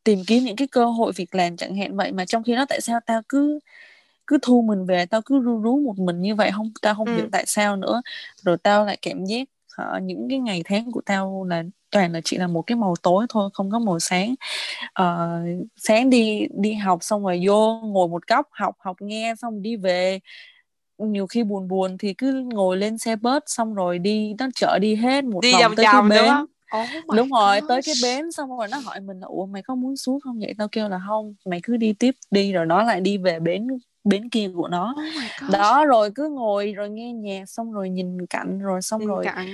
tìm 0.04 0.20
kiếm 0.28 0.44
những 0.44 0.56
cái 0.56 0.68
cơ 0.72 0.86
hội 0.86 1.12
việc 1.16 1.36
làm 1.36 1.58
chẳng 1.58 1.76
hạn 1.76 1.98
vậy 1.98 2.12
mà 2.12 2.26
trong 2.26 2.44
khi 2.44 2.56
đó 2.56 2.66
tại 2.70 2.82
sao 2.82 3.00
tao 3.06 3.22
cứ 3.30 3.60
cứ 4.28 4.38
thu 4.42 4.62
mình 4.62 4.86
về 4.86 5.06
tao 5.06 5.22
cứ 5.26 5.42
ru 5.42 5.62
rú 5.62 5.78
một 5.80 6.00
mình 6.00 6.22
như 6.22 6.36
vậy 6.36 6.52
không 6.56 6.72
tao 6.82 6.96
không 6.96 7.08
Ừ. 7.08 7.14
hiểu 7.16 7.30
tại 7.32 7.46
sao 7.48 7.76
nữa 7.76 8.02
rồi 8.44 8.58
tao 8.64 8.86
lại 8.86 8.98
cảm 9.02 9.26
giác 9.26 9.50
hả, 9.78 10.00
những 10.04 10.28
cái 10.30 10.40
ngày 10.40 10.62
tháng 10.66 10.92
của 10.92 11.02
tao 11.06 11.44
là 11.50 11.64
toàn 11.92 12.14
là 12.14 12.22
chỉ 12.26 12.38
là 12.38 12.48
một 12.48 12.62
cái 12.62 12.76
màu 12.76 12.96
tối 13.04 13.26
thôi 13.30 13.50
không 13.54 13.72
có 13.72 13.80
màu 13.80 14.00
sáng 14.00 14.36
Ờ, 14.94 15.30
sáng 15.76 16.10
đi 16.10 16.48
đi 16.62 16.74
học 16.74 17.00
xong 17.04 17.24
rồi 17.24 17.42
vô 17.48 17.82
ngồi 17.84 18.08
một 18.08 18.28
góc 18.28 18.48
học 18.52 18.76
học 18.80 18.98
nghe 19.02 19.34
xong 19.42 19.62
đi 19.62 19.76
về 19.76 20.20
nhiều 20.98 21.28
khi 21.28 21.44
buồn 21.44 21.68
buồn 21.68 21.98
thì 21.98 22.14
cứ 22.14 22.44
ngồi 22.54 22.78
lên 22.78 22.98
xe 22.98 23.16
bus 23.16 23.44
xong 23.46 23.74
rồi 23.74 24.00
đi 24.00 24.34
nó 24.40 24.48
chở 24.56 24.80
đi 24.82 24.96
hết 24.96 25.24
một 25.24 25.40
đi 25.42 25.54
vòng 25.54 25.76
tới 25.76 25.86
cái 25.92 26.02
bến. 26.10 26.26
không? 26.28 26.46
Oh 26.82 27.16
đúng 27.16 27.30
rồi 27.30 27.60
tới 27.68 27.82
cái 27.86 27.96
bến 28.04 28.32
xong 28.32 28.58
rồi 28.58 28.68
nó 28.72 28.78
hỏi 28.78 29.00
mình 29.00 29.20
là 29.20 29.28
ủa 29.28 29.46
mày 29.46 29.62
có 29.64 29.76
muốn 29.76 29.98
xuống 29.98 30.20
không 30.20 30.40
vậy? 30.40 30.54
Tao 30.58 30.68
kêu 30.68 30.90
là 30.90 31.00
không 31.08 31.36
mày 31.46 31.60
cứ 31.64 31.78
đi 31.78 31.94
tiếp 31.94 32.16
đi 32.32 32.52
rồi 32.52 32.66
nó 32.66 32.84
lại 32.84 33.02
đi 33.02 33.18
về 33.18 33.40
bến 33.40 33.68
bến 34.04 34.30
kia 34.30 34.50
của 34.56 34.68
nó. 34.68 34.96
Oh 34.98 35.52
đó 35.52 35.86
rồi 35.86 36.12
cứ 36.16 36.30
ngồi 36.30 36.74
rồi 36.74 36.90
nghe 36.90 37.14
nhạc 37.14 37.50
xong 37.50 37.72
rồi 37.72 37.90
nhìn 37.90 38.26
cảnh 38.26 38.60
rồi 38.60 38.82
xong 38.82 39.00
Bên 39.00 39.08
rồi 39.08 39.26
cạnh 39.26 39.48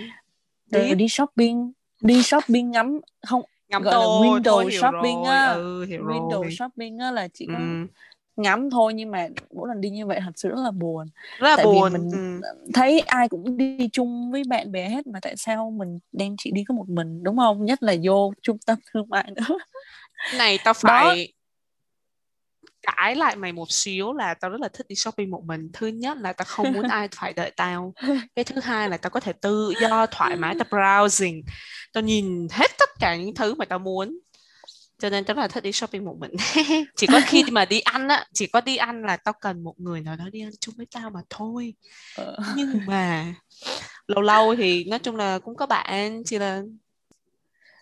rồi 0.72 0.86
tiếp. 0.88 0.96
đi 0.96 1.06
shopping 1.10 1.72
đi 2.02 2.24
shopping 2.24 2.72
ngắm 2.72 3.00
không 3.28 3.42
ngắm 3.70 3.84
gọi 3.84 3.94
là 3.94 4.00
đồ 4.00 4.22
window 4.22 4.70
shopping 4.70 5.24
á. 5.24 5.46
ừ 5.46 5.86
window 5.86 6.50
shopping 6.50 6.98
á 6.98 7.12
là 7.12 7.28
chỉ 7.34 7.48
có 7.48 7.54
ừ. 7.54 7.88
Ngắm 8.36 8.70
thôi 8.70 8.94
nhưng 8.94 9.12
mà 9.12 9.28
mỗi 9.56 9.70
lần 9.70 9.82
đi 9.82 9.90
như 9.90 10.06
vậy 10.06 10.20
thật 10.26 10.32
sự 10.36 10.50
rất 10.50 10.60
là 10.64 10.72
buồn. 10.72 11.08
Rất 11.40 11.50
là 11.50 11.56
tại 11.58 11.66
vì 11.66 11.72
buồn 11.72 11.94
mình 11.94 12.10
ừ. 12.42 12.48
thấy 12.74 13.00
ai 13.00 13.30
cũng 13.30 13.58
đi 13.58 13.90
chung 13.94 14.32
với 14.32 14.44
bạn 14.48 14.72
bè 14.72 14.90
hết 14.90 15.08
mà 15.08 15.20
tại 15.22 15.38
sao 15.38 15.72
mình 15.72 16.00
đang 16.12 16.36
chỉ 16.38 16.52
đi 16.52 16.64
có 16.68 16.76
một 16.76 16.90
mình 16.90 17.24
đúng 17.24 17.38
không? 17.38 17.66
Nhất 17.66 17.84
là 17.84 17.96
vô 18.04 18.34
trung 18.42 18.58
tâm 18.66 18.78
thương 18.94 19.10
mại 19.10 19.32
nữa. 19.36 19.58
Này 20.38 20.60
tao 20.64 20.74
phải 20.74 21.34
cãi 22.82 23.16
lại 23.16 23.36
mày 23.36 23.52
một 23.52 23.72
xíu 23.72 24.14
là 24.14 24.34
tao 24.34 24.52
rất 24.52 24.62
là 24.62 24.68
thích 24.74 24.88
đi 24.90 24.96
shopping 24.96 25.32
một 25.32 25.44
mình. 25.46 25.70
Thứ 25.74 25.88
nhất 25.88 26.18
là 26.18 26.34
tao 26.34 26.46
không 26.46 26.74
muốn 26.74 26.84
ai 26.90 27.08
phải 27.16 27.34
đợi 27.34 27.52
tao. 27.56 27.94
Cái 28.36 28.46
thứ 28.46 28.62
hai 28.62 28.90
là 28.90 28.98
tao 28.98 29.10
có 29.10 29.20
thể 29.20 29.34
tự 29.34 29.74
do 29.82 30.06
thoải 30.06 30.36
mái 30.36 30.56
tao 30.60 30.68
browsing. 30.70 31.42
Tao 31.94 32.04
nhìn 32.04 32.48
hết 32.52 32.72
tất 32.80 32.90
cả 33.00 33.16
những 33.16 33.36
thứ 33.36 33.56
mà 33.56 33.66
tao 33.66 33.80
muốn 33.80 34.20
cho 35.04 35.10
nên 35.10 35.24
rất 35.24 35.38
là 35.38 35.48
thích 35.48 35.64
đi 35.64 35.72
shopping 35.72 36.06
một 36.06 36.16
mình 36.20 36.32
chỉ 36.96 37.08
có 37.08 37.22
khi 37.26 37.44
mà 37.52 37.66
đi 37.66 37.80
ăn 37.80 38.08
á 38.08 38.26
chỉ 38.34 38.48
có 38.48 38.62
đi 38.62 38.78
ăn 38.78 39.02
là 39.06 39.18
tao 39.18 39.34
cần 39.42 39.64
một 39.64 39.80
người 39.80 40.02
nào 40.02 40.16
đó 40.16 40.26
đi 40.32 40.42
ăn 40.42 40.52
chung 40.60 40.76
với 40.78 40.86
tao 40.92 41.10
mà 41.10 41.20
thôi 41.30 41.74
Ờ. 42.16 42.38
nhưng 42.56 42.82
mà 42.88 43.34
lâu 44.08 44.22
lâu 44.22 44.56
thì 44.56 44.84
nói 44.84 45.00
chung 45.00 45.16
là 45.16 45.40
cũng 45.40 45.56
có 45.56 45.66
bạn 45.66 46.24
chỉ 46.26 46.38
là 46.40 46.62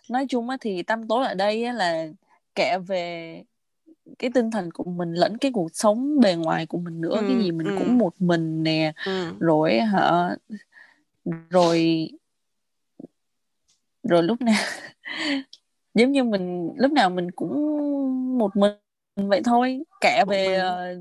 nói 0.08 0.26
chung 0.28 0.48
á 0.48 0.56
thì 0.60 0.82
tâm 0.82 1.08
tối 1.08 1.26
ở 1.26 1.34
đây 1.34 1.64
á 1.64 1.72
là 1.72 2.06
kể 2.54 2.78
về 2.86 3.42
cái 4.18 4.30
tinh 4.34 4.50
thần 4.50 4.70
của 4.70 4.84
mình 4.84 5.12
lẫn 5.14 5.38
cái 5.38 5.50
cuộc 5.54 5.68
sống 5.74 6.20
bề 6.20 6.34
ngoài 6.34 6.66
của 6.66 6.78
mình 6.78 7.00
nữa 7.00 7.16
Ừ, 7.16 7.24
cái 7.28 7.44
gì 7.44 7.52
mình 7.52 7.66
ừ. 7.66 7.72
cũng 7.78 7.98
một 7.98 8.12
mình 8.18 8.62
nè 8.62 8.92
ừ. 9.04 9.32
rồi 9.40 9.80
hả 9.80 10.36
rồi 11.50 12.08
rồi 14.02 14.22
lúc 14.22 14.40
nào 14.42 14.64
giống 15.94 16.12
như 16.12 16.24
mình 16.24 16.70
lúc 16.76 16.92
nào 16.92 17.10
mình 17.10 17.30
cũng 17.30 17.52
một 18.38 18.56
mình 18.56 18.72
vậy 19.16 19.40
thôi 19.44 19.82
cả 20.00 20.24
Một 20.24 20.30
về 20.30 20.48
mình. 20.48 20.60
ờ, 20.60 20.94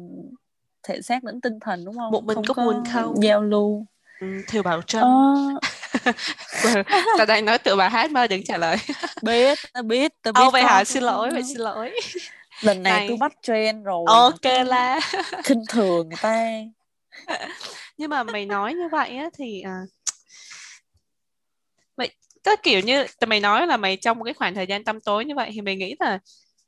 thể 0.84 1.02
xác 1.02 1.24
lẫn 1.24 1.42
tinh 1.42 1.60
thần 1.60 1.86
đúng 1.86 1.96
không? 1.98 2.12
Một 2.12 2.24
mình 2.24 2.38
có 2.48 2.54
buồn 2.54 2.84
không? 2.94 3.24
giao 3.24 3.42
lưu. 3.42 3.86
Ừ. 4.22 4.28
Thiều 4.48 4.64
Bảo 4.64 4.82
Trâm. 4.82 5.02
Ờ, 5.04 6.84
tao 7.18 7.26
đang 7.28 7.46
nói 7.46 7.58
tựa 7.58 7.76
bài 7.76 7.90
hát 7.90 8.12
mà 8.12 8.28
đừng 8.28 8.44
trả 8.44 8.58
lời. 8.58 8.78
Biết 9.24 9.60
tao 9.74 9.84
biết 9.84 10.12
tao 10.22 10.34
biết 10.34 10.42
Ồ 10.44 10.50
vậy 10.52 10.64
hả? 10.64 10.84
xin 10.84 11.04
lỗi 11.04 11.30
vậy 11.32 11.44
xin 11.44 11.58
lỗi. 11.58 11.92
Lần 12.64 12.84
này 12.84 12.94
Này. 12.94 13.08
tôi 13.08 13.18
bắt 13.18 13.32
trend 13.42 13.86
rồi 13.86 14.04
ok 14.08 14.66
là. 14.66 15.00
khinh 15.44 15.64
thường 15.70 16.10
người 16.10 16.18
ta. 16.22 16.52
Nhưng 17.98 18.10
mà 18.10 18.24
mày 18.24 18.46
nói 18.46 18.74
như 18.74 18.88
vậy 18.92 19.18
á 19.18 19.30
thì 19.38 19.62
à, 19.62 19.80
có 22.44 22.56
kiểu 22.56 22.80
như 22.80 23.06
mày 23.28 23.40
nói 23.40 23.68
là 23.68 23.78
mày 23.78 23.96
trong 23.98 24.18
một 24.18 24.24
cái 24.26 24.34
khoảng 24.34 24.56
thời 24.56 24.68
gian 24.68 24.84
tăm 24.84 25.00
tối 25.02 25.26
như 25.26 25.36
vậy 25.36 25.50
thì 25.54 25.62
mày 25.62 25.76
nghĩ 25.76 25.96
là 26.00 26.20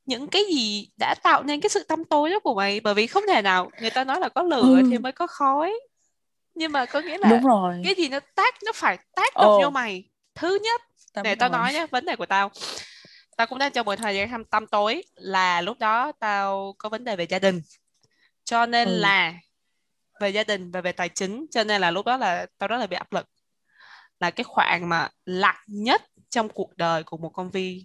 những 0.06 0.26
cái 0.26 0.44
gì 0.44 0.88
đã 0.96 1.14
tạo 1.22 1.42
nên 1.42 1.60
cái 1.60 1.70
sự 1.70 1.84
tăm 1.84 2.04
tối 2.04 2.30
đó 2.30 2.38
của 2.40 2.54
mày? 2.54 2.80
Bởi 2.80 2.94
vì 2.94 3.06
không 3.06 3.22
thể 3.28 3.42
nào 3.42 3.70
người 3.80 3.90
ta 3.90 4.04
nói 4.04 4.20
là 4.20 4.28
có 4.28 4.42
lửa 4.42 4.74
Ừ. 4.76 4.82
thì 4.90 4.98
mới 4.98 5.12
có 5.12 5.26
khói. 5.26 5.74
Nhưng 6.54 6.72
mà 6.72 6.86
có 6.86 7.00
nghĩa 7.00 7.18
là 7.18 7.28
đúng 7.28 7.44
rồi. 7.44 7.80
cái 7.84 7.94
gì 7.94 8.08
nó 8.08 8.20
tác 8.34 8.54
nó 8.64 8.72
phải 8.74 8.98
tác 9.16 9.34
động 9.36 9.62
vô 9.62 9.70
mày. 9.70 10.04
Thứ 10.34 10.58
nhất 10.62 10.80
để 11.14 11.22
biết 11.22 11.34
tao 11.38 11.48
nói 11.48 11.72
nhé 11.72 11.86
vấn 11.90 12.04
đề 12.04 12.16
của 12.16 12.26
tao. 12.26 12.50
Tao 13.36 13.46
cũng 13.46 13.58
đang 13.58 13.72
trong 13.72 13.86
một 13.86 13.96
thời 13.96 14.14
gian 14.16 14.30
tăm 14.30 14.44
tăm 14.44 14.66
tối 14.66 15.02
là 15.14 15.60
lúc 15.60 15.78
đó 15.78 16.12
tao 16.12 16.74
có 16.78 16.88
vấn 16.88 17.04
đề 17.04 17.16
về 17.16 17.26
gia 17.28 17.38
đình. 17.38 17.62
Cho 18.44 18.66
nên 18.66 18.88
Ừ. 18.88 18.98
là 18.98 19.34
về 20.20 20.28
gia 20.28 20.44
đình 20.44 20.70
và 20.70 20.80
về 20.80 20.92
tài 20.92 21.08
chính. 21.08 21.46
Cho 21.50 21.64
nên 21.64 21.80
là 21.80 21.90
lúc 21.90 22.06
đó 22.06 22.16
là 22.16 22.46
tao 22.58 22.68
rất 22.68 22.76
là 22.76 22.86
bị 22.86 22.96
áp 22.96 23.12
lực 23.12 23.26
là 24.20 24.30
cái 24.30 24.44
khoảng 24.44 24.88
mà 24.88 25.08
lặng 25.24 25.56
nhất 25.66 26.02
trong 26.30 26.48
cuộc 26.48 26.76
đời 26.76 27.02
của 27.02 27.16
một 27.16 27.28
con 27.28 27.50
vi 27.50 27.84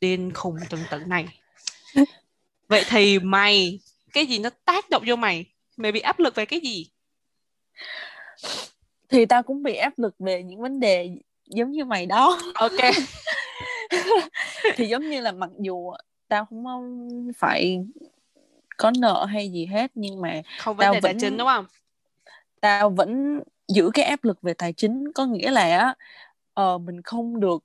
điên 0.00 0.30
khùng 0.34 0.56
tương 0.70 0.80
tự 0.90 0.98
này. 1.06 1.28
Vậy 2.68 2.84
thì 2.88 3.18
mày 3.18 3.80
cái 4.12 4.26
gì 4.26 4.38
nó 4.38 4.50
tác 4.64 4.90
động 4.90 5.02
vô 5.06 5.16
mày? 5.16 5.44
Mày 5.76 5.92
bị 5.92 6.00
áp 6.00 6.18
lực 6.18 6.34
về 6.34 6.46
cái 6.46 6.60
gì? 6.60 6.90
Thì 9.08 9.26
tao 9.26 9.42
cũng 9.42 9.62
bị 9.62 9.74
áp 9.74 9.92
lực 9.98 10.14
về 10.18 10.42
những 10.42 10.60
vấn 10.60 10.80
đề 10.80 11.10
giống 11.46 11.70
như 11.70 11.84
mày 11.84 12.06
đó. 12.06 12.38
Ok. 12.54 12.72
Thì 14.76 14.86
giống 14.86 15.10
như 15.10 15.20
là 15.20 15.32
mặc 15.32 15.50
dù 15.58 15.92
tao 16.28 16.44
không 16.44 16.64
phải 17.36 17.78
có 18.76 18.92
nợ 18.98 19.24
hay 19.24 19.52
gì 19.52 19.66
hết 19.66 19.90
nhưng 19.94 20.20
mà 20.20 20.42
không 20.58 20.76
vấn 20.76 20.84
Tao 20.84 20.94
đề 20.94 21.00
tài 21.00 21.12
vẫn- 21.12 21.20
chính 21.20 21.36
đúng 21.36 21.46
không? 21.46 21.66
tao 22.60 22.90
vẫn 22.90 23.40
giữ 23.68 23.90
cái 23.94 24.04
áp 24.04 24.24
lực 24.24 24.42
về 24.42 24.54
tài 24.54 24.72
chính 24.72 25.12
có 25.12 25.26
nghĩa 25.26 25.50
là 25.50 25.94
ờ, 26.54 26.78
mình 26.78 27.02
không 27.02 27.40
được 27.40 27.64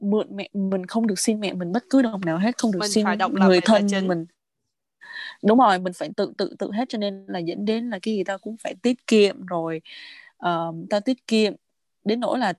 mượn 0.00 0.36
mẹ 0.36 0.48
mình 0.52 0.86
không 0.86 1.06
được 1.06 1.18
xin 1.18 1.40
mẹ 1.40 1.52
mình 1.52 1.72
bất 1.72 1.84
cứ 1.90 2.02
đồng 2.02 2.20
nào 2.20 2.38
hết 2.38 2.58
không 2.58 2.72
được 2.72 2.78
Mình 2.80 2.90
xin 2.90 3.06
người 3.40 3.60
thân 3.60 3.86
mình. 4.08 4.26
Đúng 5.42 5.58
rồi 5.58 5.78
mình 5.78 5.92
phải 5.92 6.08
tự 6.16 6.32
tự 6.38 6.56
tự 6.58 6.72
hết 6.72 6.88
cho 6.88 6.98
nên 6.98 7.24
là 7.28 7.38
dẫn 7.38 7.64
đến 7.64 7.90
là 7.90 7.98
cái 8.02 8.14
gì 8.14 8.24
tao 8.24 8.38
cũng 8.38 8.56
phải 8.56 8.74
tiết 8.82 9.06
kiệm 9.06 9.46
rồi 9.46 9.80
ờ, 10.36 10.72
tao 10.90 11.00
tiết 11.00 11.26
kiệm 11.26 11.52
đến 12.04 12.20
nỗi 12.20 12.38
là 12.38 12.52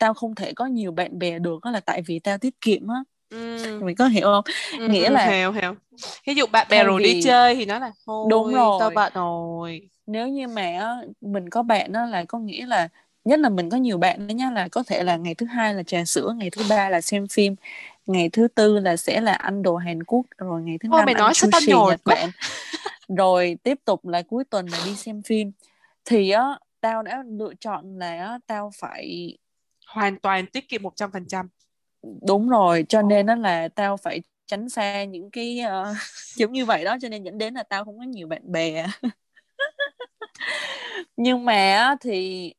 tao 0.00 0.14
không 0.14 0.34
thể 0.34 0.52
có 0.52 0.66
nhiều 0.66 0.92
bạn 0.92 1.18
bè 1.18 1.38
được 1.38 1.58
đó 1.64 1.70
là 1.70 1.80
tại 1.80 2.02
vì 2.06 2.18
tao 2.18 2.38
tiết 2.38 2.60
kiệm 2.60 2.88
á. 2.88 2.96
Ừ. 3.30 3.80
mày 3.82 3.94
có 3.94 4.06
hiểu 4.06 4.22
không? 4.24 4.44
Ừ, 4.78 4.88
nghĩa 4.88 5.10
là- 5.10 5.30
hiểu 5.30 5.52
hiểu. 5.52 5.74
Ví 6.26 6.34
dụ 6.34 6.46
bạn 6.46 6.66
bè 6.70 6.76
Thay 6.76 6.84
rủ 6.86 6.98
đi 6.98 7.14
vì- 7.14 7.22
chơi 7.22 7.54
thì 7.54 7.64
nó 7.64 7.78
là 7.78 7.92
thôi 8.06 8.26
Đúng 8.30 8.54
rồi. 8.54 8.76
tao 8.80 8.90
bận 8.94 9.12
rồi 9.14 9.88
nếu 10.08 10.28
như 10.28 10.48
mà 10.48 10.96
mình 11.20 11.50
có 11.50 11.62
bạn 11.62 11.92
đó 11.92 12.06
là 12.06 12.24
có 12.24 12.38
nghĩa 12.38 12.66
là 12.66 12.88
nhất 13.24 13.40
là 13.40 13.48
mình 13.48 13.70
có 13.70 13.76
nhiều 13.76 13.98
bạn 13.98 14.28
đó 14.28 14.32
nhá 14.32 14.50
là 14.50 14.68
có 14.68 14.82
thể 14.82 15.02
là 15.04 15.16
ngày 15.16 15.34
thứ 15.34 15.46
hai 15.46 15.74
là 15.74 15.82
trà 15.82 16.04
sữa 16.04 16.34
ngày 16.36 16.50
thứ 16.50 16.62
ba 16.68 16.88
là 16.88 17.00
xem 17.00 17.26
phim 17.28 17.54
ngày 18.06 18.28
thứ 18.28 18.48
tư 18.48 18.78
là 18.78 18.96
sẽ 18.96 19.20
là 19.20 19.32
ăn 19.32 19.62
đồ 19.62 19.76
Hàn 19.76 20.02
Quốc 20.02 20.26
rồi 20.38 20.62
ngày 20.62 20.78
thứ 20.78 20.88
Ôi, 20.92 20.98
năm 20.98 21.06
mày 21.06 21.14
ăn 21.14 21.20
nói 21.20 21.34
sushi 21.34 21.72
Nhật. 21.88 22.00
Bản. 22.04 22.30
Rồi 23.16 23.58
tiếp 23.62 23.78
tục 23.84 24.06
là 24.06 24.22
cuối 24.22 24.44
tuần 24.44 24.66
là 24.66 24.78
đi 24.84 24.96
xem 24.96 25.22
phim. 25.22 25.52
Thì 26.04 26.30
á 26.30 26.58
tao 26.80 27.02
đã 27.02 27.24
lựa 27.38 27.52
chọn 27.60 27.98
là 27.98 28.24
á, 28.24 28.38
tao 28.46 28.70
phải 28.74 29.38
hoàn 29.86 30.18
toàn 30.18 30.46
tiết 30.46 30.68
kiệm 30.68 30.82
một 30.82 30.96
trăm 30.96 31.12
phần 31.12 31.24
trăm. 31.28 31.48
Đúng 32.26 32.48
rồi 32.48 32.84
cho 32.88 33.02
nên 33.02 33.26
đó 33.26 33.34
là 33.34 33.68
tao 33.68 33.96
phải 33.96 34.22
tránh 34.46 34.68
xa 34.68 35.04
những 35.04 35.30
cái 35.30 35.60
uh, 35.66 35.96
giống 36.36 36.52
như 36.52 36.64
vậy 36.64 36.84
đó 36.84 36.96
cho 37.02 37.08
nên 37.08 37.22
dẫn 37.22 37.38
đến 37.38 37.54
là 37.54 37.62
tao 37.62 37.84
không 37.84 37.98
có 37.98 38.04
nhiều 38.04 38.28
bạn 38.28 38.52
bè 38.52 38.86
nhưng 41.16 41.44
mà 41.44 41.94
thì 42.00 42.54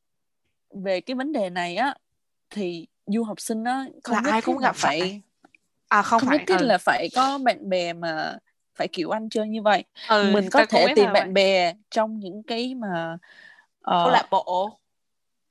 về 0.70 1.00
cái 1.00 1.14
vấn 1.14 1.32
đề 1.32 1.50
này 1.50 1.76
á 1.76 1.94
thì 2.50 2.86
du 3.06 3.22
học 3.22 3.40
sinh 3.40 3.64
á 3.64 3.84
không 4.04 4.24
là 4.24 4.30
ai 4.30 4.42
cũng 4.42 4.58
gặp 4.58 4.76
phải, 4.76 5.00
phải 5.00 5.20
à 5.88 6.02
không, 6.02 6.20
không 6.20 6.28
phải 6.28 6.38
nhất 6.38 6.44
thiết 6.46 6.60
ừ. 6.60 6.66
là 6.66 6.78
phải 6.78 7.08
có 7.14 7.38
bạn 7.38 7.68
bè 7.68 7.92
mà 7.92 8.38
phải 8.74 8.88
kiểu 8.88 9.10
ăn 9.10 9.28
chơi 9.28 9.48
như 9.48 9.62
vậy. 9.62 9.84
Ừ, 10.08 10.30
mình 10.34 10.50
có 10.50 10.66
thể 10.66 10.86
tìm 10.96 11.12
bạn 11.12 11.26
vậy. 11.26 11.32
bè 11.32 11.74
trong 11.90 12.18
những 12.18 12.42
cái 12.42 12.74
mà 12.74 13.12
uh, 13.78 13.86
câu 13.86 14.10
lạc 14.10 14.26
bộ. 14.30 14.78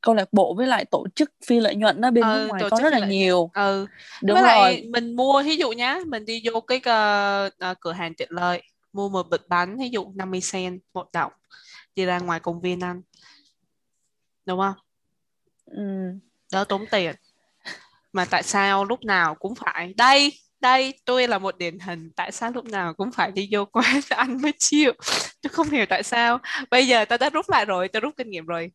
câu 0.01 0.15
lạc 0.15 0.33
bộ 0.33 0.53
với 0.53 0.67
lại 0.67 0.85
tổ 0.85 1.05
chức 1.15 1.31
phi 1.45 1.59
lợi 1.59 1.75
nhuận 1.75 2.01
đó 2.01 2.11
bên 2.11 2.23
ừ, 2.23 2.27
nước 2.27 2.47
ngoài 2.47 2.63
có 2.69 2.79
rất 2.83 2.93
là 2.93 3.07
nhiều. 3.07 3.51
Ừ. 3.53 3.87
Đúng 4.23 4.41
với 4.41 4.55
rồi. 4.55 4.83
mình 4.89 5.15
mua 5.15 5.43
ví 5.43 5.57
dụ 5.57 5.71
nhá 5.71 5.99
mình 6.07 6.25
đi 6.25 6.41
vô 6.45 6.59
cái 6.59 6.77
uh, 6.77 7.79
cửa 7.79 7.91
hàng 7.91 8.13
tiện 8.13 8.27
lợi 8.31 8.63
mua 8.93 9.09
một 9.09 9.29
bịch 9.29 9.49
bánh 9.49 9.77
ví 9.77 9.89
dụ 9.89 10.11
50 10.15 10.39
cent 10.51 10.81
một 10.93 11.11
đồng 11.13 11.31
đi 11.95 12.05
ra 12.05 12.19
ngoài 12.19 12.39
công 12.39 12.61
viên 12.61 12.79
ăn. 12.79 13.01
Đúng 14.45 14.59
không? 14.59 14.75
Ừ. 15.65 15.81
đỡ 16.51 16.65
tốn 16.69 16.85
tiền. 16.91 17.15
Mà 18.13 18.25
tại 18.25 18.43
sao 18.43 18.85
lúc 18.85 19.03
nào 19.03 19.35
cũng 19.35 19.55
phải 19.55 19.93
đây 19.97 20.33
đây 20.61 20.93
tôi 21.05 21.27
là 21.27 21.39
một 21.39 21.57
điển 21.57 21.79
hình 21.79 22.11
tại 22.15 22.31
sao 22.31 22.51
lúc 22.51 22.65
nào 22.65 22.93
cũng 22.93 23.11
phải 23.11 23.31
đi 23.31 23.49
vô 23.51 23.65
quán 23.65 23.99
ăn 24.09 24.41
mới 24.41 24.53
chịu? 24.59 24.93
Tôi 25.41 25.49
không 25.49 25.69
hiểu 25.69 25.85
tại 25.89 26.03
sao. 26.03 26.39
Bây 26.71 26.87
giờ 26.87 27.05
tao 27.05 27.17
đã 27.17 27.29
rút 27.29 27.49
lại 27.49 27.65
rồi 27.65 27.87
tao 27.87 27.99
rút 27.99 28.17
kinh 28.17 28.29
nghiệm 28.29 28.45
rồi. 28.45 28.71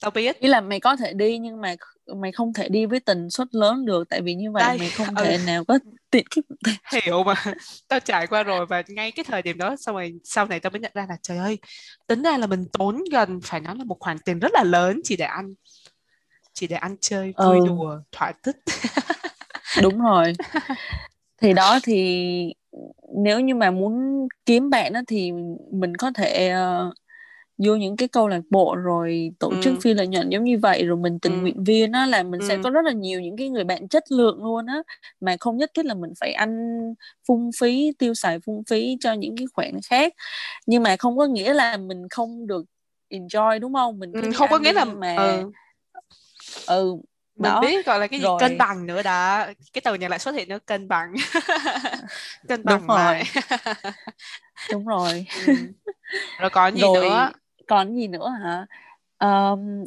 Tao 0.00 0.10
biết. 0.10 0.38
Ý 0.38 0.48
là 0.48 0.60
mày 0.60 0.80
có 0.80 0.96
thể 0.96 1.12
đi 1.12 1.38
nhưng 1.38 1.60
mà 1.60 1.74
mày 2.16 2.32
không 2.32 2.52
thể 2.52 2.68
đi 2.68 2.86
với 2.86 3.00
tần 3.00 3.30
suất 3.30 3.48
lớn 3.54 3.84
được 3.84 4.08
tại 4.08 4.20
vì 4.20 4.34
như 4.34 4.52
vậy 4.52 4.64
Đây, 4.68 4.78
mày 4.78 4.90
không 4.90 5.06
ừ. 5.16 5.24
thể 5.24 5.38
nào 5.46 5.64
có 5.64 5.78
tiện 6.14 6.24
cái 6.64 7.02
hiểu 7.02 7.24
mà. 7.24 7.34
Tao 7.88 8.00
trải 8.00 8.26
qua 8.26 8.42
rồi 8.42 8.66
và 8.66 8.82
ngay 8.88 9.12
cái 9.12 9.24
thời 9.24 9.42
điểm 9.42 9.58
đó 9.58 9.76
xong 9.78 9.94
rồi 9.94 10.12
sau 10.24 10.46
này 10.46 10.60
tao 10.60 10.70
mới 10.70 10.80
nhận 10.80 10.92
ra 10.94 11.06
là 11.08 11.16
trời 11.22 11.38
ơi 11.38 11.58
tính 12.06 12.22
ra 12.22 12.38
là 12.38 12.46
mình 12.46 12.64
tốn 12.72 13.02
gần 13.12 13.40
phải 13.44 13.60
nói 13.60 13.76
là 13.76 13.84
một 13.84 13.96
khoản 14.00 14.18
tiền 14.18 14.38
rất 14.38 14.52
là 14.54 14.64
lớn 14.64 15.00
chỉ 15.04 15.16
để 15.16 15.24
ăn 15.24 15.54
chỉ 16.52 16.66
để 16.66 16.76
ăn 16.76 16.96
chơi 17.00 17.34
vui 17.38 17.58
ừ. 17.58 17.66
đùa 17.66 18.00
thỏa 18.12 18.32
thích. 18.42 18.56
Đúng 19.82 20.00
rồi. 20.00 20.32
Thì 21.40 21.52
đó 21.52 21.78
thì 21.82 22.54
nếu 23.16 23.40
như 23.40 23.54
mà 23.54 23.70
muốn 23.70 24.28
kiếm 24.46 24.70
bạn 24.70 24.92
đó 24.92 25.00
thì 25.08 25.32
mình 25.72 25.96
có 25.96 26.10
thể 26.14 26.54
uh, 26.54 26.94
vô 27.58 27.76
những 27.76 27.96
cái 27.96 28.08
câu 28.08 28.28
lạc 28.28 28.40
bộ 28.50 28.76
rồi 28.76 29.30
tổ 29.38 29.48
ừ. 29.48 29.56
chức 29.62 29.74
phi 29.82 29.94
lợi 29.94 30.06
nhuận 30.06 30.30
giống 30.30 30.44
như 30.44 30.58
vậy 30.58 30.84
rồi 30.84 30.96
mình 30.96 31.18
tình 31.18 31.32
ừ. 31.32 31.40
nguyện 31.40 31.64
viên 31.64 31.92
á 31.92 32.06
là 32.06 32.22
mình 32.22 32.40
ừ. 32.40 32.48
sẽ 32.48 32.58
có 32.64 32.70
rất 32.70 32.84
là 32.84 32.92
nhiều 32.92 33.20
những 33.20 33.36
cái 33.36 33.48
người 33.48 33.64
bạn 33.64 33.88
chất 33.88 34.04
lượng 34.12 34.44
luôn 34.44 34.66
á 34.66 34.82
mà 35.20 35.36
không 35.40 35.56
nhất 35.56 35.70
thiết 35.74 35.84
là 35.84 35.94
mình 35.94 36.12
phải 36.20 36.32
ăn 36.32 36.78
phung 37.28 37.50
phí 37.60 37.92
tiêu 37.98 38.14
xài 38.14 38.38
phung 38.46 38.62
phí 38.70 38.96
cho 39.00 39.12
những 39.12 39.36
cái 39.36 39.46
khoản 39.54 39.72
khác 39.86 40.14
nhưng 40.66 40.82
mà 40.82 40.96
không 40.96 41.18
có 41.18 41.26
nghĩa 41.26 41.54
là 41.54 41.76
mình 41.76 42.08
không 42.08 42.46
được 42.46 42.64
enjoy 43.10 43.60
đúng 43.60 43.74
không 43.74 43.98
mình 43.98 44.12
ừ, 44.12 44.30
không 44.34 44.48
có 44.50 44.58
nghĩa 44.58 44.72
là 44.72 44.84
mà 44.84 45.16
ừ, 45.16 45.50
ừ 46.66 46.96
mình 47.36 47.52
đó. 47.52 47.60
biết 47.60 47.86
gọi 47.86 47.98
là 47.98 48.06
cái 48.06 48.20
gì 48.20 48.24
rồi. 48.24 48.40
cân 48.40 48.58
bằng 48.58 48.86
nữa 48.86 49.02
đó 49.02 49.46
cái 49.72 49.80
từ 49.84 49.96
này 49.96 50.08
lại 50.08 50.18
xuất 50.18 50.34
hiện 50.34 50.48
nữa 50.48 50.58
cân 50.66 50.88
bằng 50.88 51.14
cân 52.48 52.64
bằng 52.64 52.78
đúng 52.78 52.86
rồi 52.86 53.22
đúng 54.72 54.86
rồi 54.86 55.26
ừ. 55.46 55.54
rồi 56.38 56.50
còn 56.50 56.74
gì 56.74 56.80
rồi, 56.80 56.94
nữa 56.94 57.32
còn 57.68 57.96
gì 57.96 58.08
nữa 58.08 58.28
hả? 58.42 58.66
Um, 59.18 59.84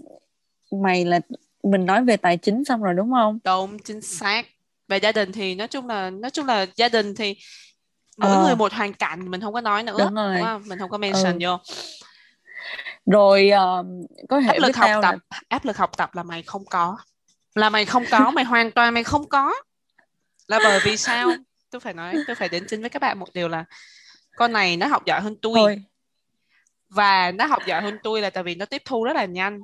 mày 0.82 1.06
là 1.06 1.20
mình 1.64 1.86
nói 1.86 2.04
về 2.04 2.18
tài 2.18 2.38
chính 2.38 2.66
xong 2.66 2.84
rồi 2.84 2.94
đúng 2.94 3.12
không? 3.12 3.40
Đúng 3.44 3.80
chính 3.80 4.02
xác. 4.02 4.46
Về 4.88 4.98
gia 4.98 5.12
đình 5.12 5.32
thì 5.32 5.56
nói 5.56 5.68
chung 5.68 5.88
là 5.88 6.10
nói 6.10 6.32
chung 6.32 6.46
là 6.46 6.66
gia 6.76 6.90
đình 6.90 7.16
thì 7.16 7.36
mỗi 8.18 8.32
ờ. 8.32 8.44
người 8.44 8.56
một 8.56 8.74
hoàn 8.74 8.94
cảnh 8.94 9.32
mình 9.32 9.42
không 9.42 9.54
có 9.54 9.62
nói 9.62 9.84
nữa 9.84 9.96
đúng, 10.00 10.16
rồi. 10.16 10.36
đúng 10.36 10.46
không? 10.46 10.64
Mình 10.68 10.80
không 10.80 10.90
có 10.90 10.98
mention 10.98 11.40
ừ. 11.40 11.48
vô. 11.48 11.58
Rồi 13.06 13.50
um, 13.50 14.06
có 14.30 14.42
thể 14.42 14.48
áp 14.48 14.60
lực 14.60 14.76
học 14.76 14.90
tập 15.02 15.16
là... 15.32 15.40
áp 15.48 15.66
lực 15.66 15.78
học 15.78 15.98
tập 15.98 16.16
là 16.16 16.24
mày 16.24 16.44
không 16.44 16.66
có. 16.66 16.98
Là 17.56 17.70
mày 17.70 17.86
không 17.86 18.04
có 18.12 18.32
mày 18.32 18.46
hoàn 18.46 18.72
toàn 18.72 18.94
mày 18.94 19.04
không 19.04 19.30
có. 19.30 19.54
Là 20.48 20.60
bởi 20.64 20.80
vì 20.84 20.98
sao? 20.98 21.30
Tôi 21.72 21.80
phải 21.80 21.94
nói 21.94 22.16
tôi 22.28 22.36
phải 22.36 22.50
đến 22.50 22.66
chính 22.70 22.82
với 22.82 22.90
các 22.90 23.02
bạn 23.02 23.20
một 23.20 23.34
điều 23.34 23.48
là 23.48 23.66
con 24.38 24.54
này 24.54 24.78
nó 24.78 24.88
học 24.88 25.06
giỏi 25.06 25.22
hơn 25.22 25.36
tôi 25.42 25.54
Thôi. 25.56 25.84
Và 26.90 27.32
nó 27.32 27.46
học 27.46 27.64
giỏi 27.66 27.82
hơn 27.82 27.98
tôi 28.04 28.22
là 28.22 28.30
tại 28.30 28.44
vì 28.44 28.56
nó 28.56 28.66
tiếp 28.66 28.82
thu 28.86 29.04
rất 29.04 29.16
là 29.16 29.26
nhanh. 29.26 29.60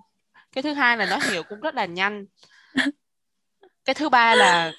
Cái 0.51 0.61
thứ 0.61 0.74
hai 0.74 0.97
là 0.97 1.05
nó 1.05 1.17
hiểu 1.32 1.43
cũng 1.43 1.59
rất 1.59 1.76
là 1.76 1.86
nhanh. 1.86 2.26
Cái 3.86 3.93
thứ 3.93 4.09
ba 4.09 4.36
là 4.36 4.71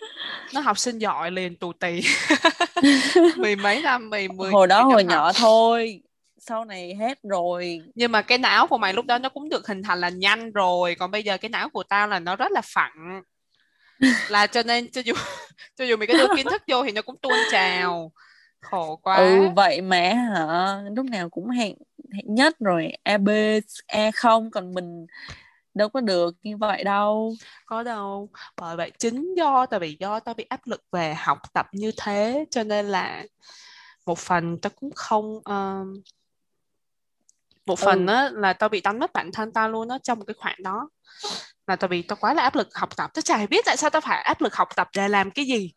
nó 0.55 0.61
học 0.61 0.79
sinh 0.79 0.99
giỏi 0.99 1.31
liền 1.31 1.57
tù 1.57 1.73
tì. 1.73 2.01
Mười 3.37 3.57
mấy 3.57 3.83
năm 3.83 4.11
mười 4.11 4.29
mười 4.29 4.51
hồi 4.51 4.67
đó 4.67 4.83
hồi 4.83 5.05
nhỏ 5.05 5.33
thôi 5.33 6.03
sau 6.39 6.65
này 6.65 6.95
hết 6.95 7.19
rồi. 7.23 7.81
Nhưng 7.95 8.13
mà 8.13 8.23
cái 8.23 8.39
não 8.39 8.67
của 8.67 8.79
mày 8.79 8.93
lúc 8.93 9.07
đó 9.07 9.19
nó 9.19 9.29
cũng 9.29 9.49
được 9.49 9.67
hình 9.67 9.83
thành 9.83 10.01
là 10.01 10.09
nhanh 10.09 10.53
rồi 10.53 10.95
còn 10.99 11.11
bây 11.11 11.23
giờ 11.23 11.39
cái 11.39 11.49
não 11.49 11.69
của 11.69 11.83
tao 11.83 12.09
là 12.09 12.19
nó 12.19 12.37
rất 12.37 12.53
là 12.53 12.61
phẳng. 12.65 13.23
Là 14.29 14.47
cho 14.47 14.63
nên 14.63 14.91
cho 14.91 15.01
dù 15.01 15.15
cho 15.77 15.85
dù 15.85 15.97
mày 15.97 16.07
có 16.07 16.15
đưa 16.15 16.37
kiến 16.37 16.47
thức 16.51 16.63
vô 16.69 16.85
thì 16.85 16.93
nó 16.93 17.03
cũng 17.03 17.17
tuôn 17.23 17.33
trào. 17.53 18.13
Khổ 18.61 18.97
quá. 18.97 19.17
Ừ 19.17 19.49
vậy 19.57 19.81
mẹ 19.81 20.15
hả? 20.15 20.81
Lúc 20.97 21.07
nào 21.07 21.29
cũng 21.29 21.49
hẹn 21.49 21.75
hẹn 22.15 22.35
nhất 22.35 22.57
rồi 22.61 22.93
a 23.03 23.19
b 23.19 23.29
e 23.87 24.11
không? 24.11 24.51
Còn 24.51 24.75
mình 24.75 25.07
đâu 25.75 25.89
có 25.89 26.01
được 26.01 26.35
như 26.43 26.57
vậy 26.57 26.85
đâu. 26.85 27.35
Có 27.67 27.83
đâu. 27.83 28.29
Bởi 28.57 28.77
vậy 28.77 28.93
chính 28.99 29.35
do 29.37 29.67
tao 29.67 29.81
bị 29.81 29.97
do 30.01 30.21
tao 30.21 30.35
bị 30.35 30.47
áp 30.49 30.61
lực 30.65 30.83
về 30.93 31.15
học 31.15 31.39
tập 31.53 31.67
như 31.73 31.93
thế 31.97 32.45
cho 32.51 32.65
nên 32.65 32.87
là 32.87 33.25
một 34.07 34.19
phần 34.19 34.59
tao 34.61 34.71
cũng 34.81 34.91
không 34.95 35.37
uh, 35.37 36.05
một 37.67 37.79
phần 37.79 38.07
ừ. 38.07 38.13
á 38.13 38.31
là 38.33 38.53
tao 38.53 38.69
bị 38.69 38.81
đánh 38.81 38.99
mất 38.99 39.13
bản 39.13 39.33
thân 39.33 39.53
tao 39.53 39.69
luôn 39.69 39.89
á 39.89 39.99
trong 40.03 40.25
cái 40.27 40.35
khoảng 40.39 40.63
đó. 40.63 40.89
Là 41.67 41.77
tao 41.77 41.89
bị 41.89 42.03
tao 42.03 42.17
quá 42.21 42.35
là 42.35 42.43
áp 42.43 42.55
lực 42.55 42.75
học 42.75 42.97
tập. 42.97 43.11
Tao 43.15 43.23
chả 43.23 43.47
biết 43.47 43.65
tại 43.67 43.77
sao 43.77 43.91
tao 43.91 44.01
phải 44.01 44.23
áp 44.23 44.41
lực 44.41 44.55
học 44.55 44.69
tập 44.77 44.89
để 44.97 45.09
làm 45.09 45.31
cái 45.31 45.45
gì. 45.45 45.73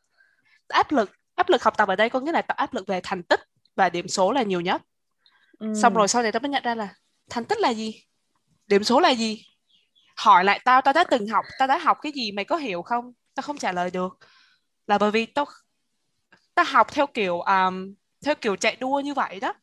Áp 0.67 0.91
lực 0.91 1.11
áp 1.35 1.49
lực 1.49 1.63
học 1.63 1.77
tập 1.77 1.87
ở 1.87 1.95
đây 1.95 2.09
có 2.09 2.19
nghĩa 2.19 2.31
là 2.31 2.41
tao 2.41 2.55
áp 2.55 2.73
lực 2.73 2.87
về 2.87 2.99
thành 3.03 3.23
tích 3.23 3.39
và 3.75 3.89
điểm 3.89 4.07
số 4.07 4.31
là 4.31 4.43
nhiều 4.43 4.61
nhất 4.61 4.81
ừ. 5.59 5.73
xong 5.81 5.93
rồi 5.93 6.07
sau 6.07 6.23
này 6.23 6.31
tao 6.31 6.39
mới 6.39 6.49
nhận 6.49 6.63
ra 6.63 6.75
là 6.75 6.95
thành 7.29 7.45
tích 7.45 7.59
là 7.59 7.69
gì? 7.69 8.03
Điểm 8.67 8.83
số 8.83 8.99
là 8.99 9.09
gì? 9.09 9.45
Hỏi 10.15 10.43
lại 10.43 10.59
tao 10.65 10.81
tao 10.81 10.93
đã 10.93 11.03
từng 11.03 11.27
học 11.27 11.45
tao 11.59 11.67
đã 11.67 11.77
học 11.77 11.97
cái 12.01 12.11
gì 12.11 12.31
mày 12.31 12.45
có 12.45 12.55
hiểu 12.55 12.81
không? 12.81 13.13
Tao 13.35 13.41
không 13.41 13.57
trả 13.57 13.71
lời 13.71 13.91
được. 13.91 14.17
Là 14.87 14.97
bởi 14.97 15.11
vì 15.11 15.25
tao 15.25 15.45
tao 16.55 16.65
học 16.69 16.87
theo 16.91 17.07
kiểu 17.07 17.41
um, 17.41 17.93
theo 18.25 18.35
kiểu 18.35 18.55
chạy 18.55 18.75
đua 18.75 18.99
như 18.99 19.13
vậy 19.13 19.39
đó. 19.39 19.53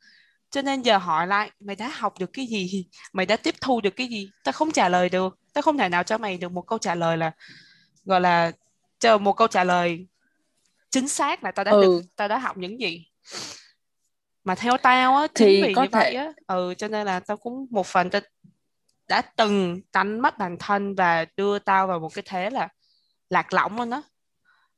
Cho 0.51 0.63
nên 0.63 0.83
giờ 0.83 0.99
hỏi 0.99 1.27
lại 1.27 1.51
mày 1.61 1.77
đã 1.77 1.89
học 1.89 2.15
được 2.19 2.31
cái 2.33 2.47
gì? 2.47 2.87
Mày 3.13 3.27
đã 3.27 3.37
tiếp 3.37 3.55
thu 3.61 3.81
được 3.81 3.97
cái 3.97 4.07
gì? 4.07 4.31
Tao 4.45 4.53
không 4.53 4.73
trả 4.73 4.89
lời 4.89 5.09
được. 5.09 5.39
Tao 5.53 5.63
không 5.63 5.79
thể 5.79 5.89
nào 5.89 6.03
cho 6.03 6.19
mày 6.19 6.39
được 6.39 6.53
một 6.53 6.63
câu 6.67 6.79
trả 6.79 6.95
lời 6.95 7.17
là 7.17 7.33
gọi 8.05 8.21
là 8.21 8.53
chờ 8.99 9.19
một 9.19 9.33
câu 9.33 9.49
trả 9.49 9.65
lời 9.65 10.07
chính 10.91 11.09
xác 11.09 11.45
là 11.45 11.51
tao 11.51 11.65
đã 11.65 11.73
ừ. 11.73 11.83
được 11.83 12.03
tao 12.17 12.29
đã 12.29 12.39
học 12.39 12.57
những 12.57 12.81
gì 12.81 13.07
mà 14.45 14.55
theo 14.55 14.77
tao 14.83 15.17
á 15.17 15.27
thì 15.35 15.63
vì 15.63 15.69
như 15.69 15.75
thể... 15.75 15.89
vậy 15.93 16.15
á 16.15 16.33
ừ 16.47 16.75
cho 16.79 16.89
nên 16.89 17.07
là 17.07 17.21
tao 17.21 17.37
cũng 17.37 17.67
một 17.71 17.87
phần 17.87 18.11
tao 18.11 18.21
đã 19.09 19.23
từng 19.37 19.81
đánh 19.93 20.21
mất 20.21 20.39
bản 20.39 20.57
thân 20.59 20.95
và 20.95 21.27
đưa 21.37 21.59
tao 21.59 21.87
vào 21.87 21.99
một 21.99 22.15
cái 22.15 22.25
thế 22.27 22.51
là 22.51 22.69
lạc 23.31 23.53
lõng 23.53 23.77
luôn 23.77 23.91
đó 23.91 24.03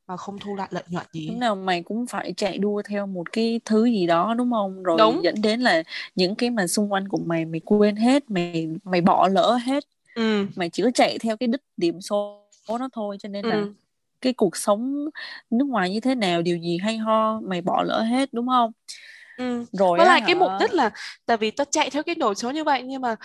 mà 0.06 0.16
không 0.16 0.38
thu 0.38 0.56
lại 0.56 0.68
lợi 0.70 0.82
nhuận 0.88 1.06
gì 1.12 1.28
lúc 1.28 1.38
nào 1.38 1.56
mày 1.56 1.82
cũng 1.82 2.06
phải 2.06 2.34
chạy 2.36 2.58
đua 2.58 2.82
theo 2.82 3.06
một 3.06 3.32
cái 3.32 3.60
thứ 3.64 3.84
gì 3.84 4.06
đó 4.06 4.34
đúng 4.38 4.50
không 4.50 4.82
rồi 4.82 4.96
đúng. 4.98 5.24
dẫn 5.24 5.34
đến 5.42 5.60
là 5.60 5.82
những 6.14 6.34
cái 6.34 6.50
mà 6.50 6.66
xung 6.66 6.92
quanh 6.92 7.08
của 7.08 7.18
mày 7.26 7.44
mày 7.44 7.60
quên 7.64 7.96
hết 7.96 8.30
mày 8.30 8.68
mày 8.84 9.00
bỏ 9.00 9.28
lỡ 9.28 9.58
hết 9.64 9.84
ừ. 10.14 10.46
mày 10.56 10.70
chỉ 10.70 10.82
có 10.82 10.90
chạy 10.94 11.18
theo 11.18 11.36
cái 11.36 11.46
đích 11.46 11.62
điểm 11.76 12.00
số 12.00 12.48
đó 12.68 12.88
thôi 12.92 13.16
cho 13.20 13.28
nên 13.28 13.44
ừ. 13.44 13.50
là 13.50 13.64
cái 14.20 14.32
cuộc 14.32 14.56
sống 14.56 15.08
nước 15.50 15.64
ngoài 15.64 15.90
như 15.90 16.00
thế 16.00 16.14
nào 16.14 16.42
điều 16.42 16.58
gì 16.58 16.78
hay 16.82 16.96
ho 16.96 17.40
mày 17.40 17.62
bỏ 17.62 17.82
lỡ 17.82 18.02
hết 18.02 18.28
đúng 18.32 18.48
không 18.48 18.72
ừ. 19.38 19.64
rồi 19.72 19.98
với 19.98 20.06
lại 20.06 20.20
hả? 20.20 20.26
cái 20.26 20.34
mục 20.34 20.50
đích 20.60 20.72
là 20.72 20.90
tại 21.26 21.36
vì 21.36 21.50
tao 21.50 21.64
chạy 21.70 21.90
theo 21.90 22.02
cái 22.02 22.14
đồ 22.14 22.34
số 22.34 22.50
như 22.50 22.64
vậy 22.64 22.82
nhưng 22.82 23.02
mà 23.02 23.16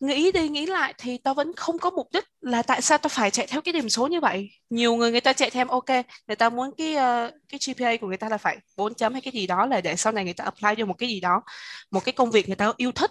nghĩ 0.00 0.32
đi 0.32 0.48
nghĩ 0.48 0.66
lại 0.66 0.94
thì 0.98 1.18
tao 1.18 1.34
vẫn 1.34 1.52
không 1.56 1.78
có 1.78 1.90
mục 1.90 2.08
đích 2.12 2.24
là 2.40 2.62
tại 2.62 2.82
sao 2.82 2.98
tao 2.98 3.08
phải 3.08 3.30
chạy 3.30 3.46
theo 3.46 3.60
cái 3.60 3.72
điểm 3.72 3.88
số 3.88 4.06
như 4.06 4.20
vậy. 4.20 4.50
Nhiều 4.70 4.96
người 4.96 5.10
người 5.10 5.20
ta 5.20 5.32
chạy 5.32 5.50
theo 5.50 5.66
ok 5.66 5.88
người 6.26 6.36
ta 6.36 6.48
muốn 6.48 6.70
cái 6.76 6.94
uh, 6.94 7.34
cái 7.48 7.60
GPA 7.66 7.96
của 8.00 8.06
người 8.06 8.16
ta 8.16 8.28
là 8.28 8.38
phải 8.38 8.58
4 8.76 8.94
chấm 8.94 9.12
hay 9.12 9.22
cái 9.22 9.32
gì 9.32 9.46
đó 9.46 9.66
là 9.66 9.80
để 9.80 9.96
sau 9.96 10.12
này 10.12 10.24
người 10.24 10.32
ta 10.32 10.44
apply 10.44 10.68
cho 10.78 10.86
một 10.86 10.94
cái 10.98 11.08
gì 11.08 11.20
đó 11.20 11.42
một 11.90 12.04
cái 12.04 12.12
công 12.12 12.30
việc 12.30 12.48
người 12.48 12.56
ta 12.56 12.72
yêu 12.76 12.92
thích. 12.92 13.10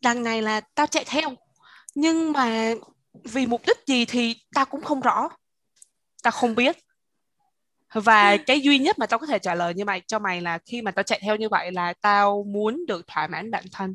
Đằng 0.00 0.22
này 0.22 0.42
là 0.42 0.60
tao 0.74 0.86
chạy 0.86 1.04
theo. 1.04 1.30
Nhưng 1.94 2.32
mà 2.32 2.74
vì 3.24 3.46
mục 3.46 3.62
đích 3.66 3.78
gì 3.86 4.04
thì 4.04 4.36
tao 4.54 4.64
cũng 4.64 4.82
không 4.82 5.00
rõ. 5.00 5.28
Tao 6.22 6.32
không 6.32 6.54
biết 6.54 6.76
và 7.92 8.36
cái 8.36 8.60
duy 8.60 8.78
nhất 8.78 8.98
mà 8.98 9.06
tao 9.06 9.18
có 9.18 9.26
thể 9.26 9.38
trả 9.38 9.54
lời 9.54 9.74
như 9.74 9.84
mày 9.84 10.02
cho 10.06 10.18
mày 10.18 10.40
là 10.40 10.58
khi 10.66 10.82
mà 10.82 10.90
tao 10.90 11.02
chạy 11.02 11.20
theo 11.22 11.36
như 11.36 11.48
vậy 11.48 11.72
là 11.72 11.94
tao 12.00 12.44
muốn 12.48 12.84
được 12.88 13.06
thỏa 13.06 13.26
mãn 13.26 13.50
bản 13.50 13.64
thân 13.72 13.94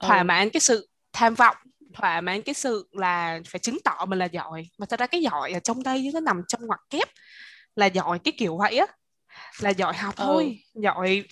thỏa 0.00 0.18
ừ. 0.18 0.24
mãn 0.24 0.50
cái 0.50 0.60
sự 0.60 0.88
tham 1.12 1.34
vọng 1.34 1.56
thỏa 1.94 2.20
mãn 2.20 2.42
cái 2.42 2.54
sự 2.54 2.88
là 2.92 3.40
phải 3.46 3.58
chứng 3.58 3.78
tỏ 3.84 4.04
mình 4.08 4.18
là 4.18 4.24
giỏi 4.24 4.68
mà 4.78 4.86
thật 4.86 5.00
ra 5.00 5.06
cái 5.06 5.22
giỏi 5.22 5.52
ở 5.52 5.60
trong 5.60 5.82
đây 5.82 6.10
nó 6.14 6.20
nằm 6.20 6.42
trong 6.48 6.66
ngoặc 6.66 6.80
kép 6.90 7.08
là 7.76 7.86
giỏi 7.86 8.18
cái 8.18 8.32
kiểu 8.38 8.56
vậy 8.56 8.78
á 8.78 8.86
là 9.60 9.70
giỏi 9.70 9.94
học 9.94 10.16
Ừ. 10.16 10.24
thôi 10.24 10.60
giỏi 10.74 11.24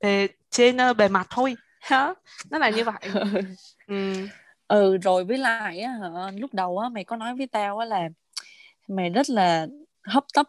bề 0.00 0.28
trên 0.50 0.76
ờ, 0.76 0.94
bề 0.94 1.08
mặt 1.08 1.26
thôi 1.30 1.56
hả 1.80 2.14
nó 2.50 2.58
là 2.58 2.70
như 2.70 2.84
vậy 2.84 3.00
ừ. 3.86 4.12
ừ 4.68 4.96
rồi 4.96 5.24
với 5.24 5.38
lại 5.38 5.80
á 5.80 5.94
lúc 6.36 6.54
đầu 6.54 6.78
á 6.78 6.88
mày 6.88 7.04
có 7.04 7.16
nói 7.16 7.34
với 7.36 7.46
tao 7.46 7.78
á 7.78 7.86
là 7.86 8.08
mày 8.88 9.10
rất 9.10 9.30
là 9.30 9.66
hấp 10.10 10.24
tấp 10.34 10.46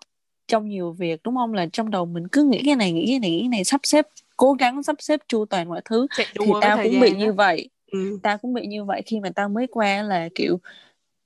trong 0.47 0.69
nhiều 0.69 0.91
việc 0.91 1.23
đúng 1.23 1.35
không 1.35 1.53
là 1.53 1.65
trong 1.73 1.91
đầu 1.91 2.05
mình 2.05 2.27
cứ 2.27 2.43
nghĩ 2.43 2.61
cái 2.65 2.75
này 2.75 2.91
nghĩ 2.91 3.05
cái 3.07 3.19
này 3.19 3.31
nghĩ 3.31 3.39
cái 3.39 3.47
này 3.47 3.63
sắp 3.63 3.81
xếp 3.83 4.05
cố 4.37 4.53
gắng 4.53 4.83
sắp 4.83 4.95
xếp 4.99 5.19
chu 5.27 5.45
toàn 5.45 5.69
mọi 5.69 5.81
thứ 5.85 6.07
thì 6.35 6.45
tao 6.61 6.77
cũng 6.83 6.99
bị 6.99 7.09
đó. 7.13 7.17
như 7.17 7.33
vậy 7.33 7.69
ừ. 7.91 8.19
tao 8.23 8.37
cũng 8.37 8.53
bị 8.53 8.67
như 8.67 8.83
vậy 8.83 9.01
khi 9.05 9.19
mà 9.19 9.29
tao 9.35 9.49
mới 9.49 9.67
qua 9.67 10.01
là 10.01 10.29
kiểu 10.35 10.59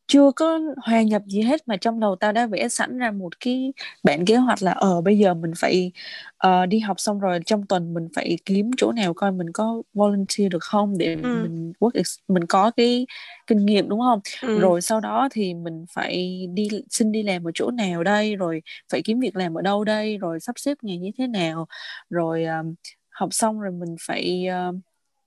chưa 0.08 0.32
có 0.36 0.60
hòa 0.86 1.02
nhập 1.02 1.22
gì 1.28 1.42
hết 1.42 1.68
mà 1.68 1.78
trong 1.78 2.00
đầu 2.00 2.16
tao 2.16 2.32
đã 2.32 2.46
vẽ 2.48 2.68
sẵn 2.70 2.98
ra 2.98 3.12
một 3.12 3.40
cái 3.40 3.74
bản 4.04 4.26
kế 4.26 4.36
hoạch 4.36 4.62
là 4.64 4.72
ờ 4.72 5.02
bây 5.02 5.18
giờ 5.18 5.34
mình 5.34 5.52
phải 5.58 5.92
ờ, 6.38 6.66
đi 6.66 6.80
học 6.80 7.00
xong 7.00 7.20
rồi 7.20 7.40
trong 7.46 7.68
tuần 7.68 7.94
mình 7.94 8.08
phải 8.16 8.38
kiếm 8.46 8.72
chỗ 8.78 8.92
nào 8.92 9.14
coi 9.14 9.32
mình 9.32 9.48
có 9.54 9.82
volunteer 9.94 10.52
được 10.52 10.64
không 10.64 10.98
để 10.98 11.16
Ừ. 11.16 11.30
mình 11.42 11.74
work 11.80 12.04
mình 12.28 12.44
có 12.50 12.72
cái 12.78 13.06
kinh 13.48 13.66
nghiệm 13.66 13.90
đúng 13.90 14.00
không 14.00 14.20
Ừ. 14.42 14.60
rồi 14.60 14.82
sau 14.82 15.00
đó 15.00 15.28
thì 15.32 15.54
mình 15.54 15.86
phải 15.94 16.46
đi 16.54 16.68
xin 16.90 17.12
đi 17.12 17.24
làm 17.24 17.48
ở 17.48 17.52
chỗ 17.54 17.72
nào 17.72 18.04
đây 18.04 18.36
rồi 18.36 18.62
phải 18.92 19.02
kiếm 19.06 19.20
việc 19.20 19.36
làm 19.36 19.54
ở 19.58 19.62
đâu 19.62 19.84
đây 19.84 20.18
rồi 20.18 20.40
sắp 20.40 20.56
xếp 20.60 20.78
ngày 20.82 20.98
như 20.98 21.12
thế 21.18 21.28
nào 21.28 21.68
rồi 22.10 22.46
um, 22.46 22.74
học 23.10 23.30
xong 23.34 23.60
rồi 23.62 23.72
mình 23.72 23.96
phải 24.08 24.48
um, 24.48 24.82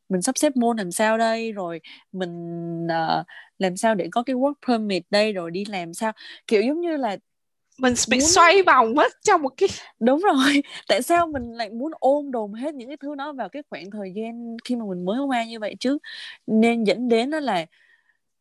mình 0.09 0.23
sắp 0.23 0.39
xếp 0.39 0.57
môn 0.57 0.77
làm 0.77 0.93
sao 0.93 1.19
đây 1.19 1.53
rồi 1.53 1.81
mình 2.13 2.87
ờ, 2.91 3.25
làm 3.59 3.77
sao 3.77 3.95
để 3.95 4.09
có 4.13 4.23
cái 4.23 4.37
work 4.37 4.55
permit 4.69 5.03
đây 5.11 5.33
rồi 5.33 5.51
đi 5.51 5.65
làm 5.65 5.95
sao. 5.95 6.13
Kiểu 6.47 6.63
giống 6.63 6.81
như 6.81 6.97
là 6.97 7.17
mình 7.79 7.95
bị 8.11 8.17
muốn- 8.17 8.29
xoay 8.29 8.63
vòng 8.63 8.97
hết 8.97 9.13
trong 9.25 9.43
một 9.43 9.53
cái 9.57 9.69
đúng 10.01 10.21
rồi. 10.21 10.63
Tại 10.89 11.03
sao 11.03 11.27
mình 11.27 11.53
lại 11.53 11.71
muốn 11.71 11.93
ôm 11.99 12.31
đồm 12.31 12.53
hết 12.53 12.75
những 12.75 12.89
cái 12.89 12.97
thứ 12.97 13.15
đó 13.15 13.33
vào 13.33 13.49
cái 13.49 13.63
khoảng 13.71 13.91
thời 13.91 14.13
gian 14.17 14.57
khi 14.65 14.77
mà 14.77 14.85
mình 14.89 15.05
mới 15.05 15.21
qua 15.21 15.45
như 15.45 15.59
vậy 15.59 15.75
chứ? 15.81 15.99
Nên 16.47 16.85
dẫn 16.85 17.09
đến 17.09 17.31
đó 17.31 17.41
là 17.41 17.67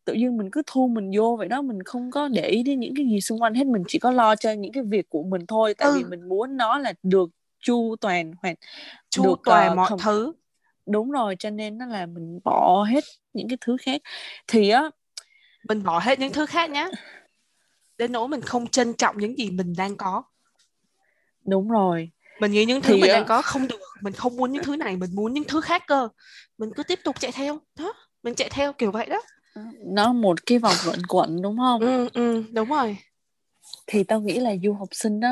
tự 0.05 0.13
nhiên 0.13 0.37
mình 0.37 0.51
cứ 0.51 0.61
thu 0.67 0.87
mình 0.87 1.11
vô 1.17 1.35
vậy 1.35 1.47
đó 1.47 1.61
mình 1.61 1.83
không 1.83 2.11
có 2.11 2.27
để 2.27 2.47
ý 2.47 2.63
đến 2.63 2.79
những 2.79 2.93
cái 2.95 3.05
gì 3.05 3.21
xung 3.21 3.41
quanh 3.41 3.53
hết. 3.53 3.67
Mình 3.67 3.83
chỉ 3.87 3.99
có 3.99 4.11
lo 4.11 4.35
cho 4.35 4.51
những 4.51 4.71
cái 4.71 4.83
việc 4.83 5.09
của 5.09 5.23
mình 5.23 5.45
thôi 5.47 5.73
tại 5.77 5.87
Ừ. 5.87 5.93
vì 5.97 6.03
mình 6.03 6.29
muốn 6.29 6.57
nó 6.57 6.77
là 6.77 6.93
được 7.03 7.29
chu 7.63 7.95
toàn 8.01 8.31
hoặc 8.41 8.57
chu 9.09 9.23
được, 9.23 9.39
toàn 9.45 9.69
ờ, 9.69 9.75
mọi 9.75 9.87
không- 9.89 9.99
thứ 9.99 10.33
đúng 10.87 11.11
rồi 11.11 11.35
cho 11.39 11.49
nên 11.49 11.77
nó 11.77 11.85
là 11.85 12.05
mình 12.05 12.39
bỏ 12.43 12.83
hết 12.83 13.03
những 13.33 13.47
cái 13.49 13.57
thứ 13.61 13.77
khác. 13.81 14.01
Thì 14.47 14.69
á 14.69 14.89
mình 15.63 15.83
bỏ 15.83 15.99
hết 15.99 16.19
những 16.19 16.33
thứ 16.33 16.45
khác 16.45 16.69
nhé 16.69 16.89
đến 17.97 18.11
nỗi 18.11 18.27
mình 18.27 18.41
không 18.41 18.67
trân 18.67 18.93
trọng 18.93 19.17
những 19.17 19.37
gì 19.37 19.49
mình 19.49 19.73
đang 19.77 19.97
có. 19.97 20.23
Đúng 21.45 21.69
rồi. 21.69 22.11
Mình 22.39 22.51
nghĩ 22.51 22.65
những 22.65 22.81
thứ 22.81 22.93
Thì 22.93 23.01
mình 23.01 23.11
đang 23.11 23.25
có 23.25 23.41
không 23.41 23.67
được 23.67 23.79
mình 24.01 24.13
không 24.13 24.37
muốn 24.37 24.51
những 24.51 24.63
thứ 24.63 24.75
này 24.75 24.97
mình 24.97 25.15
muốn 25.15 25.33
những 25.33 25.43
thứ 25.43 25.61
khác 25.61 25.83
cơ. 25.87 26.09
Mình 26.57 26.69
cứ 26.75 26.83
tiếp 26.83 26.99
tục 27.03 27.19
chạy 27.19 27.31
theo. 27.31 27.59
Đó 27.79 27.93
mình 28.23 28.35
chạy 28.35 28.49
theo 28.51 28.73
kiểu 28.73 28.91
vậy 28.91 29.05
đó. 29.05 29.21
Nó 29.85 30.13
một 30.13 30.45
cái 30.45 30.59
vòng 30.59 30.75
luẩn 30.85 30.99
quẩn 31.09 31.41
đúng 31.41 31.57
không? 31.57 31.81
Ừ 31.81 32.09
ừ 32.13 32.43
đúng 32.51 32.69
rồi. 32.69 32.97
Thì 33.87 34.03
tao 34.03 34.21
nghĩ 34.21 34.39
là 34.39 34.55
du 34.63 34.73
học 34.73 34.89
sinh 34.91 35.19
đó 35.19 35.29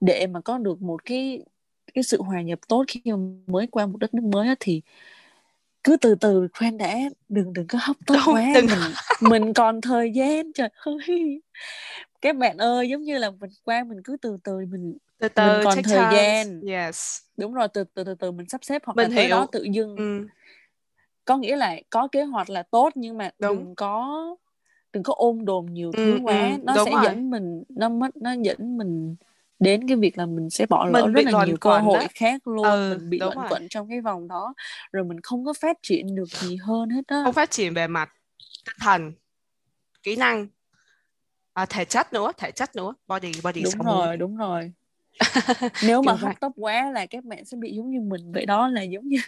để 0.00 0.26
mà 0.26 0.40
có 0.40 0.58
được 0.58 0.82
một 0.82 1.04
cái 1.04 1.44
cái 1.94 2.04
sự 2.04 2.22
hòa 2.22 2.42
nhập 2.42 2.58
tốt 2.68 2.84
khi 2.88 3.00
mà 3.04 3.16
mới 3.46 3.66
qua 3.66 3.86
một 3.86 3.98
đất 3.98 4.14
nước 4.14 4.24
mới 4.24 4.48
á, 4.48 4.54
thì 4.60 4.82
cứ 5.84 5.96
từ 5.96 6.14
từ 6.14 6.48
khoan 6.58 6.78
đã 6.78 6.96
đừng 7.28 7.52
đừng 7.52 7.66
có 7.66 7.78
hấp 7.82 7.96
tấp 8.06 8.16
quá 8.26 8.44
đừng- 8.54 8.66
mình 8.70 8.80
mình 9.20 9.52
còn 9.54 9.80
thời 9.80 10.10
gian 10.12 10.52
trời 10.52 10.68
ơi 10.74 11.42
các 12.20 12.36
bạn 12.36 12.58
ơi 12.58 12.88
giống 12.88 13.02
như 13.02 13.18
là 13.18 13.30
mình 13.30 13.50
qua 13.64 13.84
mình 13.84 13.98
cứ 14.04 14.16
từ 14.22 14.36
từ 14.44 14.58
mình 14.70 14.96
từ 15.18 15.28
từ 15.28 15.60
còn 15.64 15.76
take 15.76 15.82
thời 15.82 16.02
chance. 16.02 16.14
gian. 16.14 16.60
yes 16.68 17.18
đúng 17.36 17.54
rồi 17.54 17.68
từ 17.68 17.84
từ 17.94 18.04
từ 18.04 18.14
từ 18.14 18.32
mình 18.32 18.48
sắp 18.48 18.64
xếp 18.64 18.82
hoặc 18.84 18.96
Mình 18.96 19.10
là 19.10 19.16
tới 19.16 19.28
đó 19.28 19.38
hiểu. 19.38 19.46
tự 19.52 19.62
dưng 19.62 19.96
ừ. 19.96 20.26
có 21.24 21.36
nghĩa 21.36 21.56
là 21.56 21.76
có 21.90 22.08
kế 22.12 22.22
hoạch 22.22 22.50
là 22.50 22.62
tốt 22.62 22.90
nhưng 22.94 23.18
mà 23.18 23.30
Đúng. 23.38 23.58
đừng 23.58 23.74
có 23.74 24.26
đừng 24.92 25.02
có 25.02 25.14
ôm 25.16 25.44
đồm 25.44 25.66
nhiều 25.66 25.92
Ừ, 25.96 26.02
thứ 26.02 26.18
quá 26.22 26.38
ừ, 26.50 26.56
nó 26.62 26.84
sẽ 26.84 26.90
rồi. 26.90 27.00
dẫn 27.04 27.30
mình 27.30 27.62
nó 27.68 27.88
mất 27.88 28.16
nó 28.16 28.32
dẫn 28.42 28.78
mình 28.78 29.16
đến 29.58 29.88
cái 29.88 29.96
việc 29.96 30.18
là 30.18 30.26
mình 30.26 30.50
sẽ 30.50 30.66
bỏ 30.66 30.86
lỡ 30.86 31.02
Mình 31.02 31.12
rất 31.12 31.24
là 31.24 31.44
nhiều 31.46 31.56
cơ 31.60 31.78
hội 31.78 32.02
á. 32.02 32.08
khác 32.14 32.46
luôn 32.48 32.64
Ừ, 32.64 32.96
mình 32.98 33.10
bị 33.10 33.18
luẩn 33.18 33.38
quẩn 33.50 33.68
trong 33.68 33.88
cái 33.88 34.00
vòng 34.00 34.28
đó 34.28 34.54
rồi 34.92 35.04
mình 35.04 35.20
không 35.20 35.44
có 35.44 35.52
phát 35.52 35.78
triển 35.82 36.14
được 36.14 36.28
gì 36.28 36.56
hơn 36.56 36.90
hết 36.90 37.02
á. 37.06 37.22
Không 37.24 37.34
phát 37.34 37.50
triển 37.50 37.74
về 37.74 37.86
mặt 37.86 38.12
tinh 38.66 38.76
thần 38.80 39.12
kỹ 40.02 40.16
năng 40.16 40.46
à, 41.52 41.66
thể 41.66 41.84
chất 41.84 42.12
nữa 42.12 42.32
thể 42.36 42.50
chất 42.50 42.76
nữa 42.76 42.94
body 43.06 43.32
body 43.44 43.62
đúng 43.62 43.86
rồi 43.86 44.16
đúng 44.16 44.36
rồi. 44.36 44.72
Nếu 45.82 46.02
mà 46.02 46.12
hấp 46.12 46.40
tấp 46.40 46.52
quá 46.56 46.90
là 46.90 47.06
các 47.06 47.24
bạn 47.24 47.44
sẽ 47.44 47.56
bị 47.56 47.74
giống 47.76 47.90
như 47.90 48.00
mình 48.00 48.32
vậy 48.32 48.46
đó 48.46 48.68
là 48.68 48.82
giống 48.82 49.08
như 49.08 49.18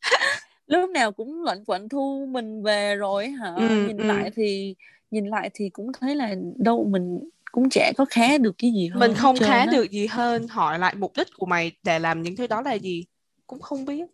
lúc 0.66 0.90
nào 0.90 1.12
cũng 1.12 1.42
luẩn 1.42 1.64
quẩn 1.66 1.88
thu 1.88 2.26
mình 2.30 2.62
về 2.62 2.96
rồi 2.96 3.28
hả? 3.28 3.54
Ừ, 3.56 3.86
nhìn 3.86 3.96
ừ. 3.96 4.04
lại 4.04 4.30
thì 4.36 4.74
nhìn 5.10 5.26
lại 5.26 5.50
thì 5.54 5.70
cũng 5.70 5.92
thấy 5.92 6.16
là 6.16 6.34
đâu 6.56 6.84
mình 6.90 7.28
cũng 7.52 7.70
chả 7.70 7.92
có 7.96 8.04
khá 8.04 8.38
được 8.38 8.54
cái 8.58 8.72
gì 8.72 8.88
hơn 8.88 9.00
mình 9.00 9.14
không 9.14 9.36
khá 9.36 9.58
á. 9.58 9.66
được 9.66 9.90
gì 9.90 10.06
hơn 10.06 10.48
hỏi 10.48 10.78
lại 10.78 10.94
mục 10.94 11.12
đích 11.16 11.28
của 11.36 11.46
mày 11.46 11.72
để 11.82 11.98
làm 11.98 12.22
những 12.22 12.36
thứ 12.36 12.46
đó 12.46 12.62
là 12.62 12.72
gì 12.74 13.04
cũng 13.46 13.60
không 13.60 13.84
biết 13.84 14.04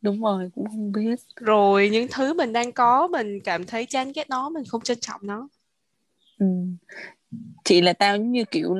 đúng 0.00 0.22
rồi 0.22 0.50
cũng 0.54 0.66
không 0.66 0.92
biết 0.92 1.20
rồi 1.36 1.88
những 1.88 2.08
thứ 2.10 2.34
mình 2.34 2.52
đang 2.52 2.72
có 2.72 3.08
mình 3.08 3.40
cảm 3.40 3.66
thấy 3.66 3.86
chán 3.86 4.12
ghét 4.14 4.30
nó 4.30 4.48
mình 4.48 4.64
không 4.64 4.80
trân 4.80 5.00
trọng 5.00 5.20
nó 5.22 5.48
ừ. 6.38 6.46
chị 7.64 7.80
là 7.80 7.92
tao 7.92 8.16
giống 8.16 8.32
như 8.32 8.44
kiểu 8.44 8.76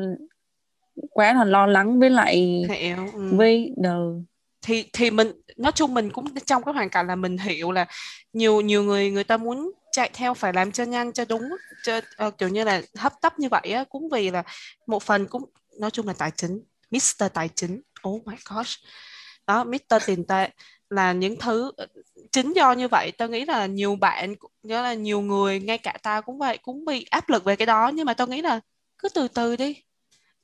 quá 1.11 1.33
là 1.33 1.45
lo 1.45 1.67
lắng 1.67 2.01
với 2.01 2.11
lại 2.11 2.65
hiểu 2.69 2.97
ừ. 3.13 3.37
với 3.37 3.73
đời 3.77 4.25
thì 4.63 4.85
thì 4.93 5.11
mình 5.11 5.33
nói 5.57 5.73
chung 5.75 5.95
mình 5.95 6.11
cũng 6.11 6.27
trong 6.47 6.63
cái 6.63 6.75
hoàn 6.75 6.91
cảnh 6.91 7.07
là 7.07 7.17
mình 7.17 7.39
hiểu 7.39 7.73
là 7.73 7.87
nhiều 8.33 8.61
nhiều 8.61 8.83
người 8.83 9.11
người 9.11 9.25
ta 9.25 9.37
muốn 9.37 9.73
chạy 9.93 10.11
theo 10.13 10.35
phải 10.35 10.53
làm 10.53 10.73
cho 10.73 10.85
nhanh 10.85 11.13
cho 11.13 11.25
đúng 11.25 11.49
cho 11.83 12.01
ờ, 12.17 12.31
kiểu 12.31 12.49
như 12.49 12.65
là 12.65 12.83
hấp 12.97 13.13
tấp 13.21 13.39
như 13.39 13.49
vậy 13.49 13.73
á 13.73 13.85
cũng 13.89 14.09
vì 14.09 14.31
là 14.31 14.43
một 14.87 15.03
phần 15.03 15.27
cũng 15.27 15.45
nói 15.81 15.91
chung 15.91 16.07
là 16.07 16.13
tài 16.13 16.31
chính 16.37 16.61
Mr 16.91 17.25
tài 17.35 17.49
chính. 17.55 17.81
Oh 18.09 18.27
my 18.27 18.35
gosh. 18.51 18.79
Đó 19.47 19.65
Mr 19.65 20.07
tiền 20.07 20.25
tệ 20.25 20.51
là 20.91 21.13
những 21.13 21.37
thứ 21.37 21.73
chính 22.33 22.53
do 22.53 22.73
như 22.73 22.89
vậy. 22.89 23.13
Tao 23.13 23.29
nghĩ 23.29 23.45
là 23.45 23.67
nhiều 23.67 23.97
bạn 23.97 24.35
nhớ 24.63 24.83
là 24.83 24.95
nhiều 24.95 25.21
người 25.21 25.61
ngay 25.61 25.79
cả 25.79 25.97
tao 26.03 26.23
cũng 26.23 26.39
vậy 26.39 26.59
cũng 26.63 26.85
bị 26.85 27.07
áp 27.11 27.29
lực 27.29 27.45
về 27.45 27.57
cái 27.57 27.67
đó. 27.67 27.91
Nhưng 27.95 28.07
mà 28.07 28.15
tao 28.15 28.27
nghĩ 28.27 28.43
là 28.43 28.61
cứ 28.99 29.09
từ 29.09 29.29
từ 29.29 29.57
đi. 29.57 29.83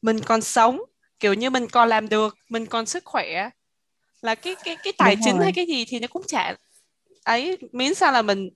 Mình 0.03 0.20
còn 0.20 0.42
sống 0.42 0.80
kiểu 1.20 1.34
như 1.34 1.51
mình 1.51 1.66
còn 1.68 1.88
làm 1.88 2.09
được 2.09 2.36
mình 2.49 2.66
còn 2.66 2.86
sức 2.86 3.05
khỏe. 3.05 3.51
Là 4.22 4.34
cái 4.34 4.57
cái 4.64 4.76
cái 4.76 4.92
tài 4.99 5.16
Đúng 5.16 5.24
chính 5.24 5.34
rồi. 5.34 5.45
hay 5.45 5.53
cái 5.53 5.66
gì 5.66 5.84
thì 5.88 5.99
nó 5.99 6.07
cũng 6.07 6.22
chả 6.26 6.57
ấy. 7.24 7.59
Miễn 7.72 7.95
sao 7.95 8.12
là 8.12 8.22
mình 8.22 8.51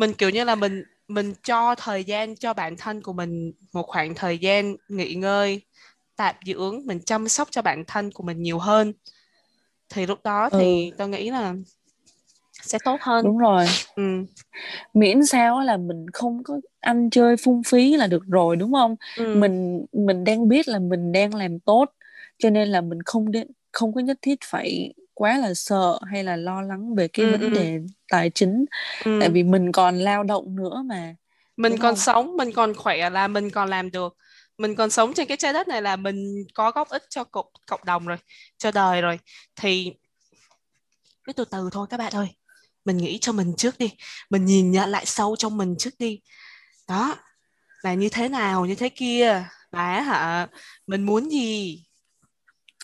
mình 0.00 0.12
kiểu 0.12 0.30
như 0.30 0.44
là 0.44 0.54
mình 0.54 0.84
mình 1.08 1.34
cho 1.44 1.74
thời 1.74 2.04
gian 2.04 2.36
cho 2.36 2.54
bản 2.54 2.76
thân 2.76 3.02
của 3.02 3.12
mình 3.12 3.52
một 3.72 3.86
khoảng 3.86 4.14
thời 4.14 4.38
gian 4.38 4.76
nghỉ 4.88 5.14
ngơi 5.14 5.60
tạm 6.16 6.34
dưỡng 6.46 6.82
mình 6.86 7.00
chăm 7.00 7.28
sóc 7.28 7.48
cho 7.50 7.62
bản 7.62 7.84
thân 7.84 8.10
của 8.12 8.22
mình 8.22 8.42
nhiều 8.42 8.58
hơn. 8.58 8.92
Thì 9.88 10.06
lúc 10.06 10.18
đó 10.24 10.50
thì 10.50 10.92
tao 10.98 11.08
nghĩ 11.08 11.30
là 11.30 11.54
sẽ 12.62 12.78
tốt 12.84 12.96
hơn. 13.00 13.24
Đúng 13.24 13.38
rồi. 13.38 13.66
Ừ. 13.96 14.02
miễn 14.94 15.26
sao 15.26 15.60
là 15.60 15.76
mình 15.76 16.06
không 16.12 16.44
có 16.44 16.60
ăn 16.80 17.10
chơi 17.10 17.36
phung 17.36 17.62
phí 17.62 17.96
là 17.96 18.06
được 18.06 18.22
rồi 18.28 18.56
đúng 18.56 18.72
không? 18.72 18.96
Ừ. 19.16 19.34
mình 19.36 19.84
mình 19.92 20.24
đang 20.24 20.48
biết 20.48 20.68
là 20.68 20.78
mình 20.78 21.12
đang 21.12 21.34
làm 21.34 21.58
tốt 21.58 21.84
cho 22.38 22.50
nên 22.50 22.68
là 22.68 22.80
mình 22.80 23.02
không 23.02 23.30
đến 23.30 23.46
không 23.72 23.94
có 23.94 24.00
nhất 24.00 24.18
thiết 24.22 24.38
phải 24.44 24.94
quá 25.20 25.38
là 25.38 25.54
sợ 25.54 25.98
hay 26.10 26.24
là 26.24 26.36
lo 26.36 26.62
lắng 26.62 26.94
về 26.94 27.08
cái 27.08 27.26
Ừ, 27.26 27.32
vấn 27.32 27.40
ừ. 27.40 27.48
đề 27.54 27.80
tài 28.08 28.30
chính. 28.30 28.64
Ừ. 29.04 29.18
tại 29.20 29.28
vì 29.30 29.42
mình 29.42 29.72
còn 29.72 29.98
lao 29.98 30.22
động 30.24 30.56
nữa 30.56 30.82
mà 30.86 31.14
mình 31.56 31.72
đúng 31.72 31.80
còn 31.80 31.94
không? 31.94 31.96
sống 31.96 32.36
mình 32.36 32.52
còn 32.52 32.74
khỏe 32.74 33.10
là 33.10 33.28
mình 33.28 33.50
còn 33.50 33.68
làm 33.70 33.90
được. 33.90 34.16
Mình 34.58 34.74
còn 34.74 34.90
sống 34.90 35.14
trên 35.14 35.28
cái 35.28 35.36
trái 35.36 35.52
đất 35.52 35.68
này 35.68 35.82
là 35.82 35.96
mình 35.96 36.44
có 36.54 36.70
góp 36.70 36.88
ích 36.88 37.02
cho 37.10 37.24
cộng, 37.24 37.46
cộng 37.66 37.80
đồng 37.84 38.06
rồi 38.06 38.16
cho 38.58 38.70
đời 38.72 39.00
rồi. 39.00 39.18
Thì 39.56 39.92
cứ 41.24 41.32
từ 41.32 41.44
từ 41.44 41.68
thôi 41.72 41.86
các 41.90 41.96
bạn 41.96 42.12
ơi. 42.12 42.28
Mình 42.84 42.96
nghĩ 42.96 43.18
cho 43.20 43.32
mình 43.32 43.52
trước 43.56 43.78
đi. 43.78 43.92
Mình 44.30 44.44
nhìn 44.44 44.70
nhận 44.70 44.90
lại 44.90 45.06
sâu 45.06 45.36
trong 45.36 45.56
mình 45.56 45.74
trước 45.78 45.94
đi. 45.98 46.20
Đó 46.88 47.14
là 47.82 47.94
như 47.94 48.08
thế 48.08 48.28
nào 48.28 48.66
như 48.66 48.74
thế 48.74 48.88
kia. 48.88 49.44
Bà 49.72 50.00
hả? 50.00 50.48
Mình 50.86 51.02
muốn 51.02 51.30
gì 51.30 51.82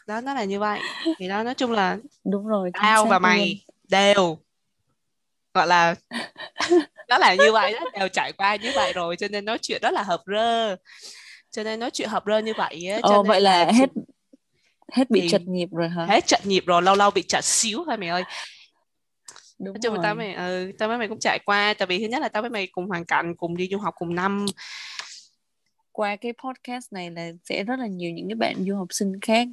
đó 0.06 0.20
nó 0.20 0.34
là 0.34 0.44
như 0.44 0.60
vậy. 0.60 0.80
Thì 1.18 1.28
đó 1.28 1.42
nói 1.42 1.54
chung 1.54 1.72
là 1.72 1.98
đúng 2.24 2.46
rồi 2.46 2.70
tao 2.72 3.04
và 3.04 3.16
luôn. 3.16 3.22
mày 3.22 3.64
đều 3.88 4.38
gọi 5.54 5.66
là 5.66 5.94
nó 7.08 7.18
là 7.18 7.34
như 7.34 7.52
vậy 7.52 7.72
đó 7.72 7.80
đều 7.98 8.08
trải 8.08 8.32
qua 8.32 8.56
như 8.56 8.72
vậy 8.74 8.92
rồi 8.92 9.16
cho 9.16 9.28
nên 9.30 9.44
nói 9.44 9.58
chuyện 9.62 9.82
rất 9.82 9.90
là 9.92 10.02
hợp 10.02 10.22
rơ. 10.26 10.76
Cho 11.50 11.62
nên 11.62 11.80
nói 11.80 11.90
chuyện 11.90 12.08
hợp 12.08 12.22
rơ 12.26 12.38
như 12.38 12.52
vậy 12.56 12.86
á 12.86 13.00
cho 13.02 13.08
Ồ, 13.08 13.22
nên 13.22 13.28
vậy 13.28 13.40
là 13.40 13.64
hết 13.72 13.90
hết 14.92 15.10
bị 15.10 15.20
thì 15.20 15.28
trật 15.28 15.42
nhịp 15.46 15.68
rồi 15.72 15.88
hả? 15.88 16.06
hết 16.06 16.26
trận 16.26 16.40
nhịp 16.44 16.64
rồi 16.66 16.82
lâu 16.82 16.94
lâu 16.94 17.10
bị 17.10 17.22
trật 17.22 17.44
xíu 17.44 17.82
thôi 17.86 17.96
mày 17.96 18.08
ơi. 18.08 18.22
Đúng 19.58 19.74
nói 19.74 19.80
chung 19.82 19.94
rồi. 19.94 20.02
tao 20.02 20.14
mày 20.14 20.34
ừ, 20.34 20.72
tao 20.78 20.88
với 20.88 20.98
mày 20.98 21.08
cũng 21.08 21.18
trải 21.20 21.38
qua 21.44 21.74
tại 21.78 21.86
vì 21.86 21.98
thứ 21.98 22.06
nhất 22.06 22.22
là 22.22 22.28
tao 22.28 22.42
với 22.42 22.50
mày 22.50 22.66
cùng 22.66 22.86
hoàn 22.86 23.04
cảnh 23.04 23.34
cùng 23.36 23.56
đi 23.56 23.68
du 23.70 23.78
học 23.78 23.94
cùng 23.96 24.14
năm. 24.14 24.46
Qua 25.92 26.16
cái 26.16 26.32
podcast 26.44 26.92
này 26.92 27.10
là 27.10 27.30
sẽ 27.44 27.64
rất 27.64 27.78
là 27.78 27.86
nhiều 27.86 28.10
những 28.10 28.28
cái 28.28 28.34
bạn 28.34 28.64
du 28.64 28.76
học 28.76 28.88
sinh 28.90 29.20
khác 29.20 29.48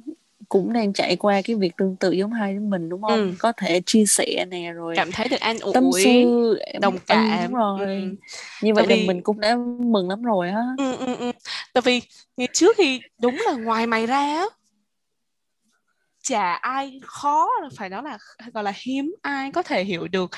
cũng 0.48 0.72
đang 0.72 0.92
trải 0.92 1.16
qua 1.16 1.40
cái 1.44 1.56
việc 1.56 1.72
tương 1.76 1.96
tự 1.96 2.10
giống 2.12 2.32
hai 2.32 2.54
đứa 2.54 2.60
mình 2.60 2.88
đúng 2.88 3.02
không? 3.02 3.10
Ừ. 3.12 3.32
Có 3.38 3.52
thể 3.56 3.80
chia 3.86 4.04
sẻ 4.06 4.44
nè 4.50 4.72
rồi 4.72 4.94
cảm 4.96 5.12
thấy 5.12 5.28
được 5.28 5.40
an 5.40 5.56
tâm 5.74 5.84
ủi 5.84 6.04
sự 6.04 6.58
đồng 6.80 6.94
Ừ, 6.94 7.00
cảm 7.06 7.40
đúng 7.44 7.54
rồi. 7.54 7.78
ừ. 7.86 8.16
Như 8.62 8.74
vậy 8.74 8.84
Tại 8.88 8.96
là 8.96 8.96
vì- 9.02 9.06
mình 9.06 9.20
cũng 9.22 9.40
đã 9.40 9.56
mừng 9.78 10.08
lắm 10.08 10.22
rồi 10.22 10.48
á. 10.50 10.62
Ừ, 10.78 10.96
ừ, 10.96 11.16
ừ. 11.16 11.32
Tại 11.72 11.82
vì 11.84 12.00
ngày 12.36 12.48
trước 12.52 12.76
thì 12.78 13.00
đúng 13.18 13.42
là 13.46 13.52
ngoài 13.52 13.86
mày 13.86 14.06
ra 14.06 14.44
chả 16.22 16.52
ai 16.54 17.00
khó 17.06 17.48
phải 17.76 17.88
nói 17.88 18.02
là 18.02 18.18
gọi 18.54 18.64
là 18.64 18.72
hiếm 18.76 19.14
ai 19.22 19.52
có 19.52 19.62
thể 19.62 19.84
hiểu 19.84 20.08
được 20.08 20.30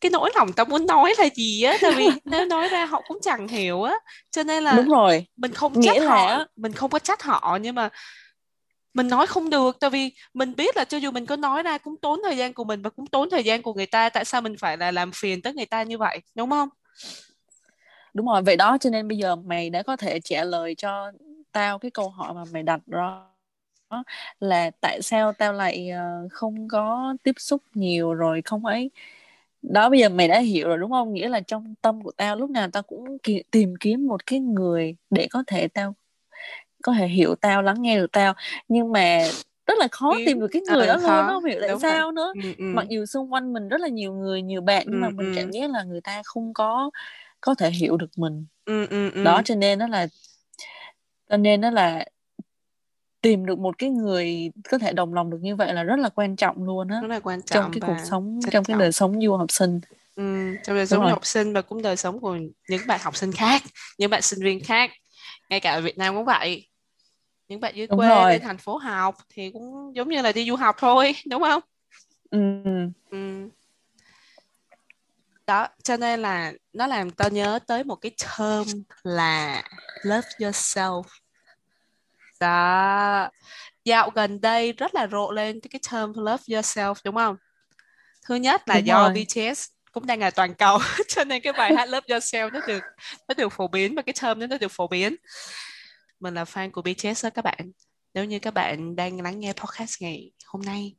cái 0.00 0.10
nỗi 0.10 0.30
lòng 0.34 0.52
tao 0.52 0.66
muốn 0.66 0.86
nói 0.86 1.14
là 1.18 1.28
gì 1.34 1.62
á 1.62 1.76
tại 1.82 1.92
vì 1.96 2.06
nếu 2.24 2.44
nói 2.44 2.68
ra 2.68 2.84
họ 2.86 3.02
cũng 3.08 3.18
chẳng 3.22 3.48
hiểu 3.48 3.82
á 3.82 3.94
cho 4.30 4.42
nên 4.42 4.64
là 4.64 4.76
Đúng 4.76 4.88
rồi. 4.88 5.26
mình 5.36 5.52
không 5.52 5.80
Nghĩa 5.80 5.86
trách 5.94 6.02
là 6.02 6.10
họ 6.10 6.44
mình 6.56 6.72
không 6.72 6.90
có 6.90 6.98
trách 6.98 7.22
họ 7.22 7.58
nhưng 7.62 7.74
mà 7.74 7.88
mình 8.96 9.08
nói 9.08 9.26
không 9.26 9.50
được 9.50 9.76
tại 9.80 9.90
vì 9.90 10.10
mình 10.34 10.56
biết 10.56 10.76
là 10.76 10.84
cho 10.84 10.98
dù 10.98 11.10
mình 11.10 11.26
có 11.26 11.36
nói 11.36 11.62
ra 11.62 11.78
cũng 11.78 11.96
tốn 12.02 12.20
thời 12.24 12.36
gian 12.36 12.54
của 12.54 12.64
mình 12.64 12.82
và 12.82 12.90
cũng 12.90 13.06
tốn 13.06 13.30
thời 13.30 13.44
gian 13.44 13.62
của 13.62 13.74
người 13.74 13.86
ta 13.86 14.08
tại 14.08 14.24
sao 14.24 14.40
mình 14.40 14.56
phải 14.58 14.76
là 14.76 14.90
làm 14.90 15.10
phiền 15.14 15.42
tới 15.42 15.54
người 15.54 15.66
ta 15.66 15.82
như 15.82 15.98
vậy 15.98 16.20
đúng 16.34 16.50
không? 16.50 16.68
Đúng 18.14 18.26
rồi, 18.26 18.42
vậy 18.42 18.56
đó 18.56 18.78
cho 18.80 18.90
nên 18.90 19.08
bây 19.08 19.18
giờ 19.18 19.36
mày 19.36 19.70
đã 19.70 19.82
có 19.82 19.96
thể 19.96 20.20
trả 20.20 20.44
lời 20.44 20.74
cho 20.74 21.12
tao 21.52 21.78
cái 21.78 21.90
câu 21.90 22.10
hỏi 22.10 22.34
mà 22.34 22.44
mày 22.52 22.62
đặt 22.62 22.80
ra 22.86 23.22
là 24.40 24.70
tại 24.80 25.02
sao 25.02 25.32
tao 25.32 25.52
lại 25.52 25.88
ờ, 25.90 26.28
không 26.30 26.68
có 26.68 27.14
tiếp 27.22 27.34
xúc 27.38 27.62
nhiều 27.74 28.14
rồi 28.14 28.42
không 28.44 28.66
ấy? 28.66 28.90
Đó 29.62 29.90
bây 29.90 29.98
giờ 30.00 30.08
mày 30.08 30.28
đã 30.28 30.38
hiểu 30.40 30.68
rồi 30.68 30.78
đúng 30.78 30.90
không? 30.90 31.12
Nghĩa 31.14 31.28
là 31.28 31.40
trong 31.40 31.74
tâm 31.82 32.02
của 32.02 32.12
tao 32.16 32.36
lúc 32.36 32.50
nào 32.50 32.68
tao 32.72 32.82
cũng 32.82 33.18
tìm 33.50 33.74
kiếm 33.80 34.06
một 34.06 34.26
cái 34.26 34.40
người 34.40 34.96
để 35.10 35.26
có 35.30 35.44
thể 35.46 35.68
tao 35.68 35.94
có 36.86 36.92
thể 36.98 37.08
hiểu 37.08 37.34
tao 37.34 37.62
lắng 37.62 37.82
nghe 37.82 37.96
được 37.98 38.12
tao 38.12 38.34
nhưng 38.68 38.92
mà 38.92 39.22
rất 39.66 39.78
là 39.78 39.88
khó 39.92 40.12
Kiếm- 40.16 40.26
tìm 40.26 40.40
được 40.40 40.46
cái 40.52 40.62
người 40.62 40.86
ờ, 40.86 40.94
đó 40.96 41.00
khó. 41.06 41.16
luôn 41.16 41.26
không 41.28 41.44
hiểu 41.44 41.58
tại 41.60 41.68
Đúng 41.68 41.78
rồi. 41.80 41.90
sao 41.92 42.12
nữa 42.12 42.32
ừ, 42.42 42.54
ừ. 42.58 42.64
mặc 42.74 42.86
dù 42.88 43.06
xung 43.06 43.32
quanh 43.32 43.52
mình 43.52 43.68
rất 43.68 43.80
là 43.80 43.88
nhiều 43.88 44.12
người 44.14 44.42
nhiều 44.42 44.60
bạn 44.60 44.86
nhưng 44.90 45.00
mà 45.00 45.06
Ừ, 45.06 45.10
mình 45.10 45.26
ừ. 45.26 45.32
cảm 45.36 45.50
giác 45.50 45.70
là 45.70 45.82
người 45.82 46.00
ta 46.00 46.22
không 46.24 46.54
có 46.54 46.90
có 47.40 47.54
thể 47.54 47.70
hiểu 47.70 47.96
được 47.96 48.10
mình 48.16 48.46
Ừ, 48.64 48.86
ừ, 48.90 49.10
ừ. 49.10 49.22
đó 49.22 49.42
cho 49.44 49.54
nên 49.54 49.78
nó 49.78 49.86
là 49.86 50.06
cho 51.30 51.36
nên 51.36 51.60
nó 51.60 51.70
là 51.70 52.04
tìm 53.20 53.46
được 53.46 53.58
một 53.58 53.78
cái 53.78 53.90
người 53.90 54.50
có 54.70 54.78
thể 54.78 54.92
đồng 54.92 55.14
lòng 55.14 55.30
được 55.30 55.38
như 55.40 55.56
vậy 55.56 55.74
là 55.74 55.82
rất 55.82 55.98
là 55.98 56.08
quan 56.08 56.36
trọng 56.36 56.64
luôn 56.64 56.88
á 56.88 57.00
rất 57.02 57.08
là 57.08 57.20
quan 57.20 57.42
trọng 57.42 57.62
trong 57.64 57.72
cái 57.72 57.80
cuộc 57.80 57.96
sống 58.10 58.40
trong 58.50 58.64
cái 58.64 58.76
đời 58.76 58.92
sống 58.92 59.20
du 59.20 59.36
học 59.36 59.52
sinh 59.52 59.80
Ừ, 60.16 60.56
trong 60.64 60.76
đời 60.76 60.86
sống 60.86 61.00
rồi. 61.00 61.10
du 61.10 61.14
học 61.14 61.26
sinh 61.26 61.52
và 61.52 61.62
cũng 61.62 61.82
đời 61.82 61.96
sống 61.96 62.20
của 62.20 62.36
những 62.68 62.82
bạn 62.86 63.00
học 63.02 63.16
sinh 63.16 63.32
khác 63.32 63.62
những 63.98 64.10
bạn 64.10 64.22
sinh 64.22 64.42
viên 64.42 64.64
khác 64.64 64.90
ngay 65.50 65.60
cả 65.60 65.72
ở 65.72 65.80
Việt 65.80 65.98
Nam 65.98 66.14
cũng 66.14 66.24
vậy 66.24 66.68
những 67.48 67.60
bạn 67.60 67.76
dưới 67.76 67.86
Đúng 67.86 67.98
quê 67.98 68.08
rồi. 68.08 68.32
lên 68.32 68.42
thành 68.42 68.58
phố 68.58 68.76
học 68.76 69.16
thì 69.28 69.50
cũng 69.50 69.96
giống 69.96 70.08
như 70.08 70.22
là 70.22 70.32
đi 70.32 70.48
du 70.48 70.56
học 70.56 70.76
thôi 70.78 71.14
đúng 71.30 71.42
không 71.42 71.62
ừ. 72.30 72.40
ừ. 73.10 73.48
đó 75.46 75.68
cho 75.82 75.96
nên 75.96 76.22
là 76.22 76.52
nó 76.72 76.86
làm 76.86 77.10
tao 77.10 77.30
nhớ 77.30 77.58
tới 77.66 77.84
một 77.84 77.96
cái 77.96 78.12
term 78.38 78.82
là 79.02 79.62
love 80.02 80.28
yourself 80.38 81.02
đó 82.40 83.30
dạo 83.84 84.10
gần 84.14 84.40
đây 84.40 84.72
rất 84.72 84.94
là 84.94 85.06
rộ 85.12 85.30
lên 85.30 85.60
cái 85.60 85.80
term 85.92 86.12
love 86.16 86.42
yourself 86.46 86.94
đúng 87.04 87.14
không 87.14 87.36
thứ 88.28 88.34
nhất 88.34 88.68
là 88.68 88.74
Đúng 88.74 88.86
do 88.86 89.08
rồi. 89.08 89.24
BTS 89.24 89.68
cũng 89.96 90.06
đang 90.06 90.20
ở 90.20 90.30
toàn 90.30 90.54
cầu 90.54 90.78
cho 91.08 91.24
nên 91.24 91.42
cái 91.42 91.52
bài 91.52 91.74
hát 91.76 91.88
Love 91.88 92.06
Yourself 92.08 92.50
nó 92.52 92.60
được 92.66 92.82
nó 93.28 93.34
được 93.34 93.48
phổ 93.48 93.68
biến 93.68 93.94
và 93.94 94.02
cái 94.02 94.14
term 94.22 94.38
đó 94.40 94.46
nó 94.46 94.58
được 94.58 94.72
phổ 94.72 94.86
biến 94.86 95.16
mình 96.20 96.34
là 96.34 96.44
fan 96.44 96.70
của 96.70 96.82
BTS 96.82 97.24
đó 97.24 97.30
các 97.30 97.42
bạn. 97.42 97.70
Nếu 98.14 98.24
như 98.24 98.38
các 98.38 98.54
bạn 98.54 98.96
đang 98.96 99.20
lắng 99.20 99.40
nghe 99.40 99.52
podcast 99.52 100.02
ngày 100.02 100.30
hôm 100.46 100.62
nay, 100.62 100.94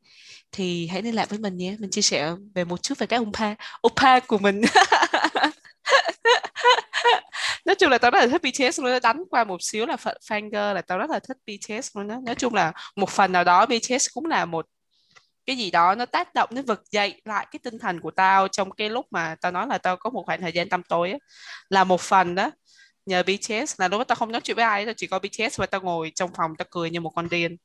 thì 0.52 0.88
hãy 0.88 1.02
liên 1.02 1.16
lạc 1.16 1.30
với 1.30 1.40
mình 1.40 1.58
nhé. 1.58 1.76
Mình 1.80 1.90
chia 1.90 2.02
sẻ 2.02 2.34
về 2.56 2.64
một 2.64 2.84
chút 2.84 2.98
về 2.98 3.08
các 3.08 3.22
oppa 3.22 3.56
oppa 3.88 4.20
của 4.20 4.38
mình. 4.38 4.62
Nói 7.66 7.76
chung 7.76 7.90
là 7.90 7.98
tao 7.98 8.12
rất 8.12 8.20
là 8.20 8.28
thích 8.28 8.42
BTS 8.42 8.80
luôn 8.80 8.92
đó. 8.92 9.00
đánh 9.00 9.24
qua 9.30 9.44
một 9.44 9.58
xíu 9.62 9.86
là 9.86 9.96
fan 9.96 10.50
girl 10.50 10.76
là 10.76 10.82
tao 10.82 10.98
rất 10.98 11.10
là 11.10 11.20
thích 11.20 11.38
BTS 11.46 11.98
luôn 11.98 12.08
đó 12.08 12.16
nói 12.26 12.36
chung 12.36 12.54
là 12.54 12.72
một 12.96 13.10
phần 13.10 13.32
nào 13.32 13.44
đó 13.44 13.66
BTS 13.66 14.08
cũng 14.14 14.26
là 14.26 14.46
một 14.46 14.66
cái 15.46 15.56
gì 15.56 15.72
đó 15.72 15.96
nó 15.96 16.06
tác 16.06 16.34
động, 16.34 16.50
nó 16.52 16.62
vực 16.62 16.84
dậy 16.92 17.22
lại 17.26 17.48
cái 17.52 17.60
tinh 17.64 17.80
thần 17.80 18.00
của 18.00 18.12
tao 18.12 18.48
trong 18.48 18.72
cái 18.72 18.90
lúc 18.90 19.06
mà 19.12 19.36
tao 19.42 19.52
nói 19.52 19.68
là 19.68 19.78
tao 19.78 19.98
có 19.98 20.10
một 20.10 20.24
khoảng 20.26 20.42
thời 20.42 20.52
gian 20.52 20.70
tăm 20.70 20.84
tối 20.84 21.12
á. 21.12 21.18
Là 21.70 21.84
một 21.84 22.02
phần 22.02 22.36
đó 22.36 22.52
nhờ 23.08 23.24
BTS 23.24 23.80
là 23.82 23.88
lúc 23.88 24.00
đó 24.00 24.04
tao 24.04 24.16
không 24.16 24.32
nói 24.32 24.42
chuyện 24.42 24.56
với 24.56 24.66
ai 24.66 24.86
tao 24.86 24.94
chỉ 24.98 25.08
có 25.08 25.20
BTS 25.20 25.60
và 25.60 25.66
tao 25.66 25.82
ngồi 25.82 26.12
trong 26.16 26.30
phòng 26.34 26.56
tao 26.58 26.66
cười 26.72 26.90
như 26.90 27.02
một 27.02 27.12
con 27.16 27.30
điên. 27.30 27.58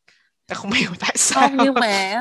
Tao 0.46 0.58
không 0.58 0.70
hiểu 0.80 0.90
tại 0.98 1.12
sao. 1.16 1.48
Không 1.48 1.56
nhưng 1.64 1.74
mà 1.74 2.20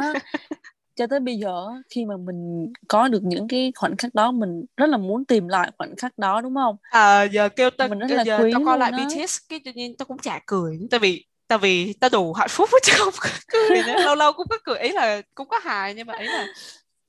cho 0.95 1.07
tới 1.07 1.19
bây 1.19 1.36
giờ 1.36 1.65
khi 1.89 2.05
mà 2.05 2.17
mình 2.17 2.74
có 2.88 3.07
được 3.07 3.24
những 3.24 3.47
cái 3.47 3.72
khoảnh 3.76 3.97
khắc 3.97 4.15
đó 4.15 4.32
mình 4.32 4.65
rất 4.78 4.88
là 4.88 4.97
muốn 4.97 5.26
tìm 5.26 5.47
lại 5.47 5.72
khoảnh 5.78 5.95
khắc 5.97 6.17
đó 6.17 6.41
đúng 6.41 6.55
không? 6.55 6.78
À, 6.82 7.24
giờ 7.24 7.49
kêu 7.49 7.69
tao 7.69 7.88
Mình 7.88 7.99
rất 7.99 8.11
là 8.11 8.24
giờ 8.24 8.39
quý 8.43 8.51
tao 8.53 8.61
coi 8.65 8.78
lại 8.78 8.91
á. 8.91 9.05
BTS 9.05 9.38
cái 9.49 9.59
tự 9.65 9.72
nhiên 9.76 9.97
tao 9.97 10.05
cũng 10.05 10.17
chả 10.17 10.39
cười. 10.45 10.80
Tại 10.91 10.99
vì 10.99 11.26
tại 11.47 11.57
vì 11.57 11.93
tao 11.93 12.09
đủ 12.09 12.34
hạnh 12.34 12.49
phúc 12.49 12.69
chứ 12.84 12.93
không 12.97 13.13
cười 13.47 13.84
nữa. 13.88 13.95
Lâu 14.05 14.15
lâu 14.15 14.34
cũng 14.34 14.47
có 14.49 14.57
cười. 14.63 14.78
Ấy 14.78 14.91
là 14.91 15.22
cũng 15.36 15.47
có 15.47 15.59
hài 15.59 15.93
nhưng 15.93 16.07
mà 16.07 16.13
ấy 16.13 16.26
là 16.26 16.47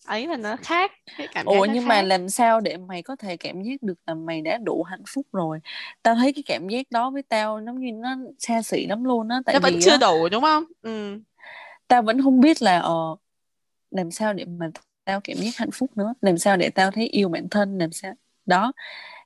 ấy 0.07 0.26
là 0.26 0.36
nó 0.36 0.57
khác 0.57 0.92
cái 1.18 1.28
cảm 1.34 1.46
giác 1.46 1.53
ủa 1.53 1.64
nhưng 1.64 1.84
khác. 1.84 1.88
mà 1.88 2.03
làm 2.03 2.28
sao 2.28 2.61
để 2.61 2.76
mày 2.76 3.03
có 3.03 3.16
thể 3.16 3.36
cảm 3.36 3.62
giác 3.62 3.82
được 3.82 3.94
là 4.07 4.14
mày 4.14 4.40
đã 4.40 4.59
đủ 4.59 4.82
hạnh 4.82 5.03
phúc 5.09 5.26
rồi? 5.32 5.61
Tao 6.03 6.14
thấy 6.14 6.32
cái 6.32 6.42
cảm 6.46 6.68
giác 6.68 6.86
đó 6.90 7.11
với 7.11 7.22
tao 7.22 7.61
nó 7.61 7.72
như 7.72 7.92
nó 7.92 8.16
xa 8.38 8.62
xỉ 8.62 8.86
lắm 8.86 9.05
luôn 9.05 9.28
á 9.28 9.40
tại 9.46 9.55
nó 9.55 9.61
vẫn 9.61 9.72
vì 9.74 9.80
chưa 9.80 9.90
á, 9.90 9.96
đủ 10.00 10.28
đúng 10.28 10.42
không? 10.42 10.64
Ừ. 10.82 11.20
Tao 11.88 12.03
vẫn 12.03 12.22
không 12.22 12.40
biết 12.40 12.62
là 12.62 12.78
ờ 12.78 13.16
làm 13.90 14.11
sao 14.11 14.32
để 14.32 14.44
mà 14.44 14.70
tao 15.05 15.20
cảm 15.24 15.36
giác 15.36 15.57
hạnh 15.57 15.70
phúc 15.72 15.96
nữa. 15.96 16.14
Làm 16.20 16.38
sao 16.38 16.57
để 16.57 16.70
tao 16.70 16.90
thấy 16.90 17.07
yêu 17.09 17.28
bản 17.28 17.48
thân 17.48 17.78
làm 17.78 17.92
sao? 17.92 18.14
Đó 18.46 18.72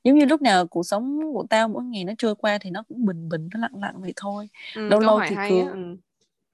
giống 0.04 0.18
như 0.18 0.24
lúc 0.24 0.42
nào 0.42 0.66
cuộc 0.66 0.82
sống 0.82 1.20
của 1.32 1.46
tao 1.50 1.68
mỗi 1.68 1.84
ngày 1.84 2.04
nó 2.04 2.12
trôi 2.18 2.34
qua 2.34 2.58
thì 2.58 2.70
nó 2.70 2.82
cũng 2.88 3.06
bình 3.06 3.28
bình 3.28 3.48
nó 3.54 3.60
lặng 3.60 3.80
lặng 3.80 3.94
vậy 4.00 4.12
thôi. 4.16 4.48
Ừ, 4.74 4.88
lâu 4.88 5.00
lâu 5.00 5.20
thì 5.28 5.36
cười 5.48 5.60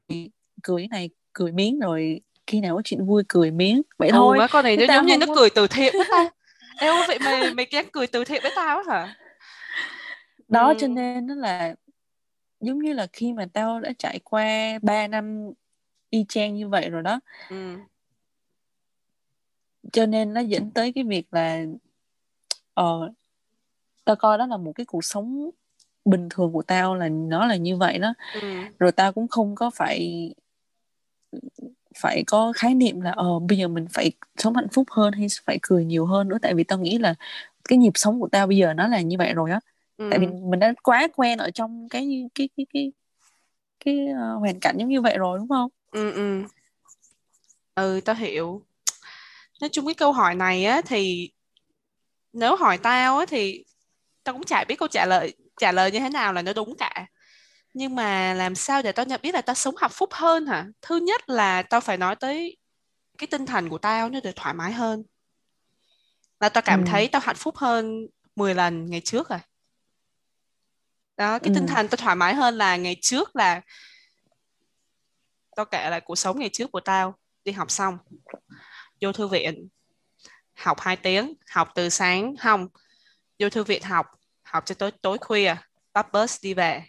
ừ. 0.08 0.14
cười 0.62 0.88
này 0.88 1.10
cười 1.32 1.52
miếng 1.52 1.80
rồi 1.80 2.20
khi 2.46 2.60
nào 2.60 2.76
có 2.76 2.82
chuyện 2.84 3.06
vui 3.06 3.22
cười 3.28 3.50
miếng 3.50 3.82
vậy 3.98 4.08
ừ, 4.08 4.12
thôi. 4.12 4.38
má 4.38 4.46
con 4.46 4.64
này 4.64 4.76
nó 4.76 4.94
giống 4.94 5.06
như 5.06 5.18
nó 5.18 5.26
cười 5.36 5.50
từ 5.50 5.66
thiện 5.66 5.92
với 5.96 6.06
ta 6.10 6.30
Eo 6.80 6.94
vậy 7.06 7.18
mày 7.18 7.54
mày 7.54 7.66
gắng 7.70 7.88
cười 7.92 8.06
từ 8.06 8.24
thiện 8.24 8.42
với 8.42 8.52
tao 8.56 8.82
hả? 8.82 9.16
Đó 10.48 10.68
Ừ. 10.68 10.74
cho 10.78 10.88
nên 10.88 11.26
nó 11.26 11.34
là 11.34 11.74
giống 12.60 12.78
như 12.78 12.92
là 12.92 13.06
khi 13.12 13.32
mà 13.32 13.46
tao 13.52 13.80
đã 13.80 13.92
trải 13.98 14.18
qua 14.24 14.78
3 14.82 15.06
năm 15.06 15.52
y 16.10 16.24
chang 16.28 16.54
như 16.54 16.68
vậy 16.68 16.90
rồi 16.90 17.02
đó. 17.02 17.20
Ừ. 17.50 17.76
Cho 19.92 20.06
nên 20.06 20.34
nó 20.34 20.40
dẫn 20.40 20.70
tới 20.70 20.92
cái 20.92 21.04
việc 21.04 21.26
là 21.30 21.64
ờ 22.74 23.12
tao 24.04 24.16
coi 24.16 24.38
đó 24.38 24.46
là 24.46 24.56
một 24.56 24.72
cái 24.72 24.86
cuộc 24.86 25.04
sống 25.04 25.50
bình 26.04 26.28
thường 26.30 26.52
của 26.52 26.62
tao 26.62 26.94
là 26.94 27.08
nó 27.08 27.46
là 27.46 27.56
như 27.56 27.76
vậy 27.76 27.98
đó. 27.98 28.14
Ừ. 28.42 28.48
Rồi 28.78 28.92
tao 28.92 29.12
cũng 29.12 29.28
không 29.28 29.54
có 29.54 29.70
phải 29.70 30.30
phải 31.96 32.24
có 32.26 32.52
khái 32.56 32.74
niệm 32.74 33.00
là 33.00 33.10
ờ 33.10 33.38
bây 33.38 33.58
giờ 33.58 33.68
mình 33.68 33.86
phải 33.92 34.12
sống 34.36 34.54
hạnh 34.54 34.68
phúc 34.72 34.86
hơn 34.90 35.12
hay 35.12 35.26
phải 35.44 35.58
cười 35.62 35.84
nhiều 35.84 36.06
hơn 36.06 36.28
nữa? 36.28 36.38
Tại 36.42 36.54
vì 36.54 36.64
tao 36.64 36.78
nghĩ 36.78 36.98
là 36.98 37.14
cái 37.68 37.78
nhịp 37.78 37.92
sống 37.94 38.20
của 38.20 38.28
tao 38.32 38.46
bây 38.46 38.56
giờ 38.56 38.74
nó 38.74 38.88
là 38.88 39.00
như 39.00 39.16
vậy 39.18 39.34
rồi 39.34 39.50
á. 39.50 39.60
Ừ. 39.96 40.08
Tại 40.10 40.18
vì 40.18 40.26
mình 40.26 40.60
đã 40.60 40.74
quá 40.82 41.08
quen 41.16 41.38
ở 41.38 41.50
trong 41.50 41.88
cái 41.88 42.28
cái 42.34 42.48
cái 42.56 42.66
cái 42.74 42.92
cái 43.84 44.06
ờ, 44.06 44.34
hoàn 44.34 44.60
cảnh 44.60 44.76
giống 44.78 44.88
như 44.88 45.00
vậy 45.00 45.18
rồi 45.18 45.38
đúng 45.38 45.48
không? 45.48 45.70
Ừ 45.90 46.12
ừ. 46.12 46.42
Ừ 47.74 48.00
tao 48.04 48.16
hiểu. 48.16 48.62
Nói 49.60 49.68
chung 49.72 49.86
cái 49.86 49.94
câu 49.94 50.12
hỏi 50.12 50.34
này 50.34 50.64
á 50.64 50.80
thì 50.86 51.30
nếu 52.32 52.56
hỏi 52.56 52.78
tao 52.78 53.18
á 53.18 53.26
thì 53.28 53.64
tao 54.24 54.32
cũng 54.32 54.44
chả 54.44 54.64
biết 54.68 54.78
câu 54.78 54.88
trả 54.88 55.06
lời 55.06 55.34
trả 55.60 55.72
lời 55.72 55.90
như 55.90 55.98
thế 55.98 56.08
nào 56.08 56.32
là 56.32 56.42
nó 56.42 56.52
đúng 56.52 56.76
cả 56.76 57.06
nhưng 57.74 57.94
mà 57.94 58.34
làm 58.34 58.54
sao 58.54 58.82
để 58.82 58.92
tao 58.92 59.06
nhận 59.06 59.20
biết 59.22 59.34
là 59.34 59.42
tao 59.42 59.54
sống 59.54 59.74
hạnh 59.76 59.90
phúc 59.94 60.08
hơn 60.12 60.46
hả 60.46 60.66
thứ 60.82 60.96
nhất 60.96 61.28
là 61.28 61.62
tao 61.62 61.80
phải 61.80 61.96
nói 61.96 62.16
tới 62.16 62.56
cái 63.18 63.26
tinh 63.26 63.46
thần 63.46 63.68
của 63.68 63.78
tao 63.78 64.08
nó 64.10 64.20
được 64.20 64.36
thoải 64.36 64.54
mái 64.54 64.72
hơn 64.72 65.02
là 66.40 66.48
tao 66.48 66.62
cảm 66.62 66.80
Ừ. 66.84 66.86
thấy 66.90 67.08
tao 67.08 67.22
hạnh 67.24 67.36
phúc 67.36 67.56
hơn 67.56 68.06
10 68.36 68.54
lần 68.54 68.86
ngày 68.86 69.00
trước 69.00 69.28
rồi 69.28 69.38
đó 71.16 71.38
cái 71.38 71.54
tinh 71.54 71.66
Ừ. 71.66 71.74
thần 71.74 71.88
tao 71.88 71.96
thoải 71.96 72.16
mái 72.16 72.34
hơn 72.34 72.54
là 72.54 72.76
ngày 72.76 72.96
trước 73.02 73.36
là 73.36 73.60
tao 75.56 75.64
kể 75.66 75.90
lại 75.90 76.00
cuộc 76.00 76.16
sống 76.16 76.38
ngày 76.38 76.50
trước 76.52 76.72
của 76.72 76.80
tao 76.80 77.14
đi 77.44 77.52
học 77.52 77.70
xong 77.70 77.98
vô 79.00 79.12
thư 79.12 79.28
viện 79.28 79.68
học 80.54 80.80
2 80.80 80.96
tiếng 80.96 81.34
học 81.50 81.68
từ 81.74 81.88
sáng 81.88 82.34
không 82.36 82.68
vô 83.38 83.50
thư 83.50 83.64
viện 83.64 83.82
học 83.82 84.06
học 84.42 84.66
cho 84.66 84.74
tối 84.74 84.90
tối 85.02 85.18
khuya 85.20 85.56
bắt 85.92 86.12
bus 86.12 86.36
đi 86.42 86.54
về 86.54 86.82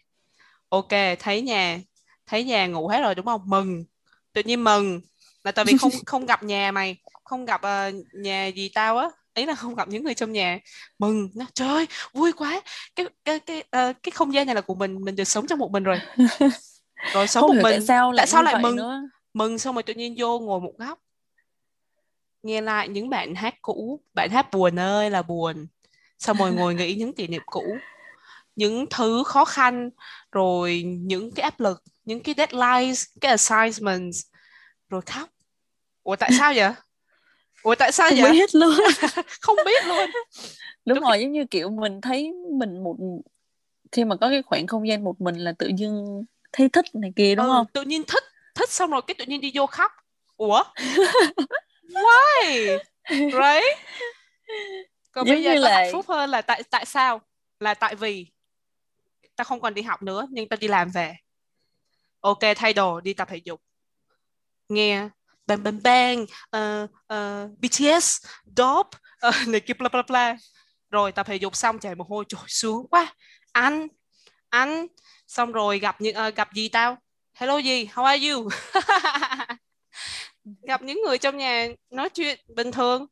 ok 0.73 1.17
thấy 1.19 1.41
nhà 1.41 1.79
thấy 2.25 2.43
nhà 2.43 2.67
ngủ 2.67 2.87
hết 2.87 3.01
rồi 3.01 3.15
đúng 3.15 3.25
không? 3.25 3.41
Mừng. 3.45 3.83
Tự 4.33 4.41
nhiên 4.45 4.63
mừng. 4.63 5.01
Là 5.43 5.51
tại 5.51 5.65
vì 5.65 5.77
không 5.77 5.91
không 6.05 6.25
gặp 6.25 6.43
nhà 6.43 6.71
mày 6.71 6.97
không 7.23 7.45
gặp 7.45 7.61
ờ, 7.61 7.91
nhà 8.13 8.47
gì 8.47 8.69
tao 8.73 8.97
á. 8.97 9.09
Ý 9.33 9.45
là 9.45 9.55
không 9.55 9.75
gặp 9.75 9.87
những 9.87 10.03
người 10.03 10.13
trong 10.13 10.31
nhà. 10.31 10.59
Mừng. 10.99 11.29
Nó 11.35 11.45
trời 11.53 11.67
ơi, 11.67 11.87
vui 12.13 12.31
quá. 12.31 12.61
Cái 12.95 13.05
cái 13.25 13.39
cái 13.39 13.57
uh, 13.59 13.95
cái 14.03 14.11
không 14.11 14.33
gian 14.33 14.45
này 14.45 14.55
là 14.55 14.61
của 14.61 14.75
mình 14.75 15.05
mình 15.05 15.15
được 15.15 15.23
sống 15.23 15.47
trong 15.47 15.59
một 15.59 15.71
mình 15.71 15.83
rồi. 15.83 15.99
Rồi 17.13 17.27
sống 17.27 17.41
không 17.41 17.55
một 17.55 17.63
mình 17.63 17.73
tại 17.73 17.81
sao 17.81 18.11
lại 18.11 18.17
tại 18.17 18.27
sao 18.27 18.43
lại 18.43 18.61
mừng? 18.61 18.75
nữa. 18.75 19.01
Mừng 19.33 19.59
xong 19.59 19.75
rồi 19.75 19.83
tự 19.83 19.93
nhiên 19.93 20.15
vô 20.17 20.39
ngồi 20.39 20.59
một 20.59 20.73
góc. 20.77 20.99
Nghe 22.43 22.61
lại 22.61 22.89
những 22.89 23.09
bản 23.09 23.35
hát 23.35 23.55
cũ. 23.61 24.01
Bản 24.13 24.29
hát 24.29 24.51
buồn 24.51 24.79
ơi 24.79 25.09
là 25.09 25.21
buồn. 25.21 25.67
Xong 26.19 26.37
rồi 26.37 26.53
ngồi 26.53 26.75
nghĩ 26.75 26.95
những 26.95 27.13
kỷ 27.13 27.27
niệm 27.27 27.41
cũ 27.45 27.63
những 28.55 28.85
thứ 28.89 29.23
khó 29.25 29.45
khăn 29.45 29.89
rồi 30.31 30.83
những 30.85 31.31
cái 31.31 31.43
áp 31.43 31.59
lực 31.59 31.83
những 32.05 32.19
cái 32.19 32.35
deadlines 32.37 33.05
cái 33.21 33.29
assignments 33.31 34.21
rồi 34.89 35.01
khóc. 35.01 35.29
Ủa 36.03 36.15
tại 36.15 36.31
sao 36.37 36.53
vậy? 36.55 36.71
Ủa 37.63 37.75
tại 37.75 37.91
sao 37.91 38.09
không 38.09 38.19
vậy? 38.21 38.31
biết 38.31 38.55
luôn. 38.55 38.75
Không 39.41 39.55
biết 39.65 39.85
luôn. 39.87 40.09
Đúng 40.85 40.95
Đúng 40.95 41.09
rồi 41.09 41.19
giống 41.21 41.31
như 41.31 41.45
kiểu 41.45 41.69
mình 41.69 42.01
thấy 42.01 42.31
mình 42.59 42.83
một 42.83 42.95
khi 43.91 44.05
mà 44.05 44.15
có 44.15 44.29
cái 44.29 44.41
khoảng 44.41 44.67
không 44.67 44.87
gian 44.87 45.03
một 45.03 45.21
mình 45.21 45.35
là 45.35 45.53
tự 45.59 45.71
dưng 45.77 46.23
thấy 46.53 46.69
thích 46.69 46.85
này 46.93 47.13
kia 47.15 47.35
đúng 47.35 47.45
ừ, 47.45 47.49
không? 47.49 47.65
tự 47.73 47.81
nhiên 47.81 48.03
thích 48.07 48.23
thích 48.55 48.69
xong 48.69 48.91
rồi 48.91 49.01
cái 49.07 49.15
tự 49.15 49.25
nhiên 49.25 49.41
đi 49.41 49.51
vô 49.55 49.65
khóc. 49.65 49.91
Ủa? 50.37 50.63
Why? 51.89 52.77
Right? 53.09 53.77
Còn 55.11 55.27
giống 55.27 55.35
bây 55.35 55.43
giờ 55.43 55.53
là 55.55 55.77
hạnh 55.77 55.89
phúc 55.93 56.05
hơn 56.07 56.29
là 56.29 56.41
tại 56.41 56.63
tại 56.69 56.85
sao? 56.85 57.21
Là 57.59 57.73
tại 57.73 57.95
vì 57.95 58.27
tao 59.43 59.47
không 59.47 59.61
còn 59.61 59.73
đi 59.73 59.81
học 59.81 60.03
nữa 60.03 60.27
nhưng 60.31 60.49
tao 60.49 60.57
đi 60.57 60.67
làm 60.67 60.89
về. 60.89 61.15
Ok 62.19 62.39
thay 62.55 62.73
đồ 62.73 63.01
đi 63.01 63.13
tập 63.13 63.27
thể 63.31 63.37
dục. 63.43 63.61
Nghe 64.69 65.09
bang 65.47 65.63
bang 65.63 65.79
bang 65.83 66.25
ờ, 66.49 66.87
ờ, 67.07 67.43
uh, 67.43 67.51
uh, 67.51 67.59
BTS 67.59 68.25
dope 68.57 68.97
uh, 69.27 69.47
này 69.47 69.59
kia 69.59 69.73
bla 69.73 69.89
bla 69.89 70.01
bla. 70.01 70.37
Rồi 70.89 71.11
tập 71.11 71.27
thể 71.27 71.35
dục 71.35 71.55
xong 71.55 71.79
chảy 71.79 71.95
mồ 71.95 72.05
hôi 72.09 72.25
trời 72.27 72.41
sướng 72.47 72.87
quá 72.89 73.13
anh 73.51 73.87
anh 74.49 74.87
xong 75.27 75.51
rồi 75.51 75.79
gặp 75.79 76.01
những 76.01 76.15
uh, 76.27 76.35
gặp 76.35 76.53
gì 76.53 76.69
tao? 76.69 76.97
Hello 77.33 77.57
gì? 77.57 77.85
How 77.85 78.03
are 78.03 78.29
you? 78.29 78.49
Gặp 80.67 80.81
những 80.81 81.01
người 81.05 81.17
trong 81.17 81.37
nhà 81.37 81.67
nói 81.89 82.09
chuyện 82.09 82.39
bình 82.55 82.71
thường. 82.71 83.05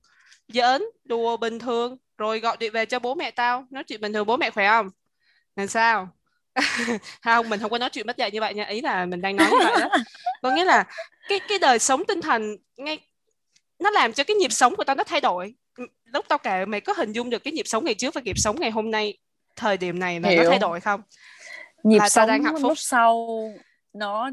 Giỡn 0.48 0.84
đùa 1.04 1.38
bình 1.38 1.60
thường. 1.60 1.98
Rồi 2.18 2.40
gọi 2.40 2.58
điện 2.60 2.74
về 2.74 2.86
cho 2.86 3.00
bố 3.00 3.16
mẹ 3.16 3.32
tao 3.32 3.66
nói 3.70 3.84
chuyện 3.84 4.02
bình 4.02 4.14
thường. 4.14 4.26
Bố 4.26 4.38
mẹ 4.38 4.52
khỏe 4.52 4.68
không? 4.68 4.90
Làm 5.56 5.68
sao? 5.68 6.21
không 7.24 7.50
mình 7.50 7.60
không 7.60 7.72
có 7.72 7.78
nói 7.78 7.90
chuyện 7.90 8.08
mất 8.08 8.18
dạy 8.18 8.32
như 8.32 8.40
vậy 8.40 8.54
nha 8.54 8.64
ý 8.66 8.82
là 8.82 9.06
mình 9.06 9.22
đang 9.22 9.36
nói 9.36 9.50
như 9.52 9.58
vậy 9.64 9.74
đó 9.80 9.90
có 10.42 10.52
nghĩa 10.52 10.64
là 10.66 10.84
cái 11.30 11.40
cái 11.40 11.60
đời 11.60 11.80
sống 11.80 12.06
tinh 12.06 12.22
thần 12.22 12.58
ngay 12.78 13.00
nó 13.80 13.90
làm 13.90 14.14
cho 14.14 14.24
cái 14.24 14.36
nhịp 14.36 14.52
sống 14.52 14.76
của 14.76 14.84
tao 14.84 14.96
nó 14.96 15.04
thay 15.04 15.22
đổi 15.22 15.54
lúc 16.06 16.26
tao 16.28 16.38
kể 16.38 16.66
mày 16.66 16.82
có 16.82 16.94
hình 16.98 17.12
dung 17.12 17.30
được 17.30 17.44
cái 17.44 17.52
nhịp 17.54 17.68
sống 17.68 17.86
ngày 17.86 17.94
trước 17.94 18.14
và 18.14 18.22
nhịp 18.22 18.38
sống 18.40 18.56
ngày 18.60 18.72
hôm 18.72 18.92
nay 18.92 19.18
thời 19.56 19.78
điểm 19.78 20.00
này 20.00 20.20
là 20.20 20.30
Hiểu. 20.30 20.44
nó 20.44 20.50
thay 20.50 20.60
đổi 20.60 20.80
không 20.80 21.02
nhịp 21.84 21.98
là 22.00 22.10
sống 22.10 22.28
đang 22.28 22.44
hạnh 22.44 22.54
phúc. 22.54 22.64
lúc 22.64 22.80
sau 22.80 23.28
nó 23.94 24.30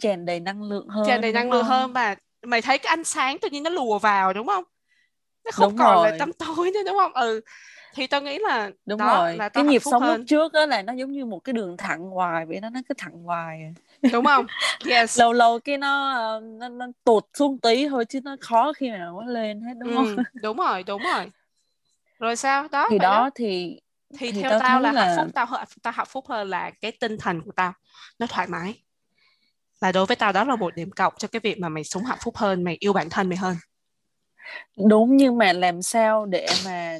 tràn 0.00 0.26
đầy 0.26 0.40
năng 0.40 0.62
lượng 0.62 0.88
hơn 0.88 1.04
tràn 1.06 1.20
đầy 1.20 1.32
năng 1.32 1.50
lượng 1.50 1.62
không? 1.62 1.70
hơn 1.70 1.92
và 1.92 2.14
mày 2.42 2.62
thấy 2.62 2.78
cái 2.78 2.90
ánh 2.90 3.04
sáng 3.04 3.38
tự 3.38 3.48
nhiên 3.50 3.62
nó 3.62 3.70
lùa 3.70 3.98
vào 3.98 4.32
đúng 4.32 4.46
không 4.46 4.64
nó 5.44 5.50
không 5.52 5.68
Đúng 5.70 5.78
còn 5.78 6.02
là 6.02 6.10
rồi. 6.10 6.18
tăm 6.18 6.32
tối 6.32 6.70
nữa 6.70 6.80
đúng 6.86 6.96
không 6.98 7.12
ừ 7.12 7.40
thì 7.94 8.06
tao 8.06 8.20
nghĩ 8.20 8.38
là 8.38 8.70
đúng 8.86 8.98
đó 8.98 9.06
rồi 9.16 9.36
là 9.36 9.48
cái 9.48 9.64
nhịp 9.64 9.82
sống 9.84 10.02
hơn. 10.02 10.18
lúc 10.18 10.26
trước 10.28 10.52
á 10.52 10.66
là 10.66 10.82
nó 10.82 10.92
giống 10.92 11.12
như 11.12 11.24
một 11.24 11.38
cái 11.38 11.52
đường 11.52 11.76
thẳng 11.76 12.00
hoài 12.10 12.46
vậy 12.46 12.60
đó 12.60 12.70
nó 12.70 12.80
cứ 12.88 12.94
thẳng 12.98 13.22
hoài 13.22 13.60
à. 13.62 13.70
đúng 14.12 14.24
không? 14.24 14.46
Yes. 14.90 15.18
Lâu 15.20 15.32
lâu 15.32 15.58
cái 15.60 15.78
nó 15.78 16.12
ờ, 16.12 16.40
nó, 16.44 16.68
nó 16.68 16.86
tụt 17.04 17.24
xuống 17.34 17.58
tí 17.58 17.88
thôi 17.88 18.04
chứ 18.04 18.20
nó 18.24 18.36
khó 18.40 18.72
khi 18.72 18.90
nào 18.90 19.20
nó 19.20 19.32
lên 19.32 19.60
hết 19.60 19.74
đúng 19.80 19.94
không? 19.94 20.16
ừ, 20.16 20.22
đúng 20.42 20.56
rồi 20.56 20.82
đúng 20.82 21.02
rồi. 21.02 21.30
Rồi 22.18 22.36
sao? 22.36 22.68
Đó 22.72 22.86
thì 22.90 22.98
đó. 22.98 23.30
thì 23.34 23.80
thì, 24.18 24.32
thì 24.32 24.42
theo 24.42 24.50
tao 24.50 24.60
tao 24.60 24.80
thấy 24.82 24.92
là, 24.92 25.00
hạnh 25.04 25.16
là- 25.16 25.22
phúc 25.24 25.32
tao 25.34 25.46
hạnh- 25.46 25.66
tao 25.82 25.92
hạnh 25.92 26.06
phúc 26.10 26.24
hơn 26.28 26.48
là 26.48 26.70
cái 26.80 26.92
tinh 26.92 27.18
thần 27.18 27.40
của 27.42 27.52
tao. 27.56 27.72
Nó 28.18 28.26
thoải 28.26 28.46
mái. 28.46 28.74
Là 29.80 29.92
đối 29.92 30.06
với 30.06 30.16
tao 30.16 30.32
đó 30.32 30.44
là 30.44 30.56
một 30.56 30.74
điểm 30.74 30.90
cộng 30.90 31.12
cho 31.18 31.28
cái 31.28 31.40
việc 31.40 31.58
mà 31.58 31.68
mày 31.68 31.84
sống 31.84 32.04
hạnh 32.04 32.18
phúc 32.24 32.36
hơn 32.36 32.64
mày 32.64 32.76
yêu 32.80 32.92
bản 32.92 33.10
thân 33.10 33.28
mày 33.28 33.38
hơn. 33.38 33.56
Đúng 34.88 35.16
nhưng 35.16 35.38
mà 35.38 35.52
làm 35.52 35.82
sao 35.82 36.26
để 36.26 36.46
mà 36.64 36.98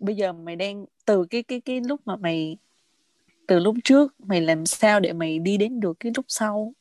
bây 0.00 0.16
giờ 0.16 0.32
mày 0.32 0.56
đang 0.56 0.84
từ 1.06 1.24
cái 1.30 1.42
cái 1.42 1.60
cái 1.60 1.80
lúc 1.80 2.00
mà 2.04 2.16
mày 2.16 2.56
từ 3.48 3.58
lúc 3.58 3.76
trước 3.84 4.14
mày 4.20 4.40
làm 4.40 4.66
sao 4.66 5.00
để 5.00 5.12
mày 5.12 5.38
đi 5.38 5.56
đến 5.56 5.80
được 5.80 5.96
cái 6.00 6.12
lúc 6.16 6.24
sau. 6.28 6.72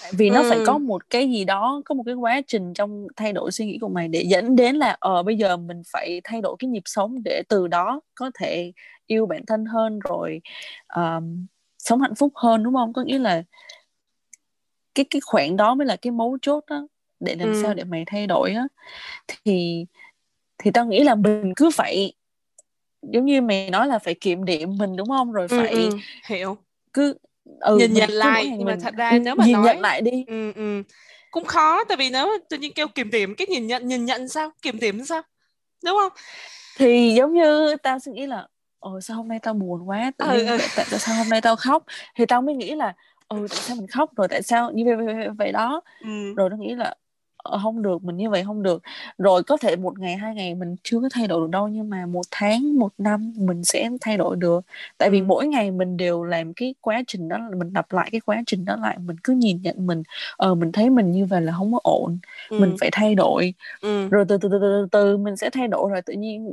Tại 0.00 0.12
vì 0.18 0.30
nó 0.30 0.42
phải 0.48 0.58
Ừ. 0.58 0.62
có 0.66 0.78
một 0.78 1.10
cái 1.10 1.30
gì 1.30 1.44
đó 1.44 1.82
có 1.84 1.94
một 1.94 2.02
cái 2.06 2.14
quá 2.14 2.40
trình 2.46 2.74
trong 2.74 3.06
thay 3.16 3.32
đổi 3.32 3.52
suy 3.52 3.66
nghĩ 3.66 3.78
của 3.80 3.88
mày 3.88 4.08
để 4.08 4.22
dẫn 4.22 4.56
đến 4.56 4.76
là 4.76 4.96
ờ 5.00 5.22
bây 5.22 5.36
giờ 5.36 5.56
mình 5.56 5.82
phải 5.92 6.20
thay 6.24 6.40
đổi 6.40 6.56
cái 6.58 6.68
nhịp 6.70 6.82
sống 6.84 7.22
để 7.24 7.42
từ 7.48 7.66
đó 7.68 8.00
có 8.14 8.30
thể 8.38 8.72
yêu 9.06 9.26
bản 9.26 9.46
thân 9.46 9.64
hơn 9.64 9.98
rồi 9.98 10.40
um, 10.96 11.46
sống 11.78 12.00
hạnh 12.00 12.14
phúc 12.14 12.32
hơn 12.36 12.62
đúng 12.62 12.74
không 12.74 12.92
có 12.92 13.02
nghĩa 13.02 13.18
là 13.18 13.42
cái 14.94 15.04
cái 15.10 15.20
khoảng 15.20 15.56
đó 15.56 15.74
mới 15.74 15.86
là 15.86 15.96
cái 15.96 16.10
mấu 16.10 16.38
chốt 16.42 16.64
đó 16.70 16.86
để 17.20 17.34
làm 17.36 17.48
Ừ. 17.48 17.54
sao 17.62 17.74
để 17.74 17.84
mày 17.84 18.04
thay 18.06 18.26
đổi 18.26 18.52
á 18.52 18.66
thì 19.44 19.86
thì 20.58 20.70
tao 20.70 20.86
nghĩ 20.86 21.04
là 21.04 21.14
mình 21.14 21.52
cứ 21.56 21.70
phải 21.70 22.12
giống 23.02 23.24
như 23.24 23.40
mày 23.40 23.70
nói 23.70 23.86
là 23.86 23.98
phải 23.98 24.14
kiểm 24.14 24.44
điểm 24.44 24.78
mình 24.78 24.96
đúng 24.96 25.08
không 25.08 25.32
rồi 25.32 25.46
ừ, 25.50 25.56
phải 25.58 25.74
ừ. 25.74 25.90
hiểu 26.26 26.56
cứ 26.92 27.14
ừ, 27.60 27.78
nhìn 27.78 27.94
nhận 27.94 28.10
lại 28.10 28.46
nhưng 28.58 28.66
mà 28.66 28.76
thật 28.82 28.94
ra 28.96 29.18
nếu 29.18 29.34
mà 29.34 29.44
nhìn 29.44 29.52
nói 29.52 29.64
nhận 29.64 29.80
lại 29.80 30.00
đi 30.00 30.24
ừ, 30.26 30.52
ừ. 30.52 30.82
cũng 31.30 31.44
khó 31.44 31.84
tại 31.84 31.96
vì 31.96 32.10
nếu 32.10 32.28
tự 32.48 32.56
nhiên 32.56 32.72
kêu 32.74 32.88
kiểm 32.88 33.10
điểm 33.10 33.34
cái 33.34 33.46
nhìn 33.46 33.66
nhận 33.66 33.88
nhìn 33.88 34.04
nhận 34.04 34.28
sao 34.28 34.50
kiểm 34.62 34.78
điểm 34.78 35.04
sao 35.04 35.22
đúng 35.84 35.96
không 36.00 36.12
thì 36.76 37.14
giống 37.16 37.32
như 37.32 37.76
tao 37.82 37.98
suy 37.98 38.12
nghĩ 38.12 38.26
là 38.26 38.46
ồ 38.78 39.00
sao 39.00 39.16
hôm 39.16 39.28
nay 39.28 39.38
tao 39.42 39.54
buồn 39.54 39.88
quá 39.88 40.12
tự 40.18 40.26
Ừ, 40.26 40.46
ừ. 40.46 40.58
tại, 40.76 40.86
tại, 40.90 40.98
sao 41.00 41.14
hôm 41.14 41.28
nay 41.28 41.40
tao 41.40 41.56
khóc 41.56 41.84
thì 42.16 42.26
tao 42.26 42.42
mới 42.42 42.54
nghĩ 42.54 42.74
là 42.74 42.94
ừ 43.28 43.46
tại 43.50 43.58
sao 43.60 43.76
mình 43.76 43.86
khóc 43.86 44.16
rồi 44.16 44.28
tại 44.28 44.42
sao 44.42 44.70
như 44.72 44.84
vậy, 44.84 44.96
vậy, 44.96 45.28
vậy, 45.38 45.52
đó 45.52 45.80
ừ. 46.00 46.34
rồi 46.36 46.50
nó 46.50 46.56
nghĩ 46.56 46.74
là 46.74 46.94
không 47.62 47.82
được 47.82 48.04
mình 48.04 48.16
như 48.16 48.30
vậy 48.30 48.42
không 48.44 48.62
được 48.62 48.82
rồi 49.18 49.42
có 49.42 49.56
thể 49.56 49.76
một 49.76 49.98
ngày 49.98 50.16
hai 50.16 50.34
ngày 50.34 50.54
mình 50.54 50.76
chưa 50.82 51.00
có 51.00 51.08
thay 51.12 51.26
đổi 51.26 51.40
được 51.40 51.50
đâu 51.50 51.68
nhưng 51.68 51.90
mà 51.90 52.06
một 52.06 52.22
tháng 52.30 52.78
một 52.78 52.92
năm 52.98 53.32
mình 53.36 53.64
sẽ 53.64 53.90
thay 54.00 54.16
đổi 54.16 54.36
được 54.36 54.64
tại 54.98 55.10
vì 55.10 55.22
mỗi 55.22 55.46
ngày 55.46 55.70
mình 55.70 55.96
đều 55.96 56.24
làm 56.24 56.54
cái 56.54 56.74
quá 56.80 57.02
trình 57.06 57.28
đó 57.28 57.38
mình 57.56 57.70
lặp 57.74 57.92
lại 57.92 58.08
cái 58.12 58.20
quá 58.20 58.42
trình 58.46 58.64
đó 58.64 58.76
lại 58.76 58.98
mình 58.98 59.16
cứ 59.24 59.32
nhìn 59.32 59.62
nhận 59.62 59.86
mình 59.86 60.02
ờ 60.36 60.54
mình 60.54 60.72
thấy 60.72 60.90
mình 60.90 61.10
như 61.12 61.26
vậy 61.26 61.40
là 61.42 61.52
không 61.58 61.72
có 61.72 61.80
ổn 61.82 62.18
Ừ. 62.50 62.56
mình 62.60 62.74
phải 62.80 62.88
thay 62.92 63.14
đổi 63.14 63.54
ừ. 63.80 64.08
rồi 64.10 64.24
từ 64.28 64.38
từ 64.38 64.48
từ 64.48 64.58
từ, 64.60 64.60
từ, 64.60 64.86
từ 64.92 65.16
mình 65.16 65.36
sẽ 65.36 65.50
thay 65.50 65.68
đổi 65.68 65.90
rồi 65.90 66.02
tự 66.02 66.12
nhiên 66.14 66.52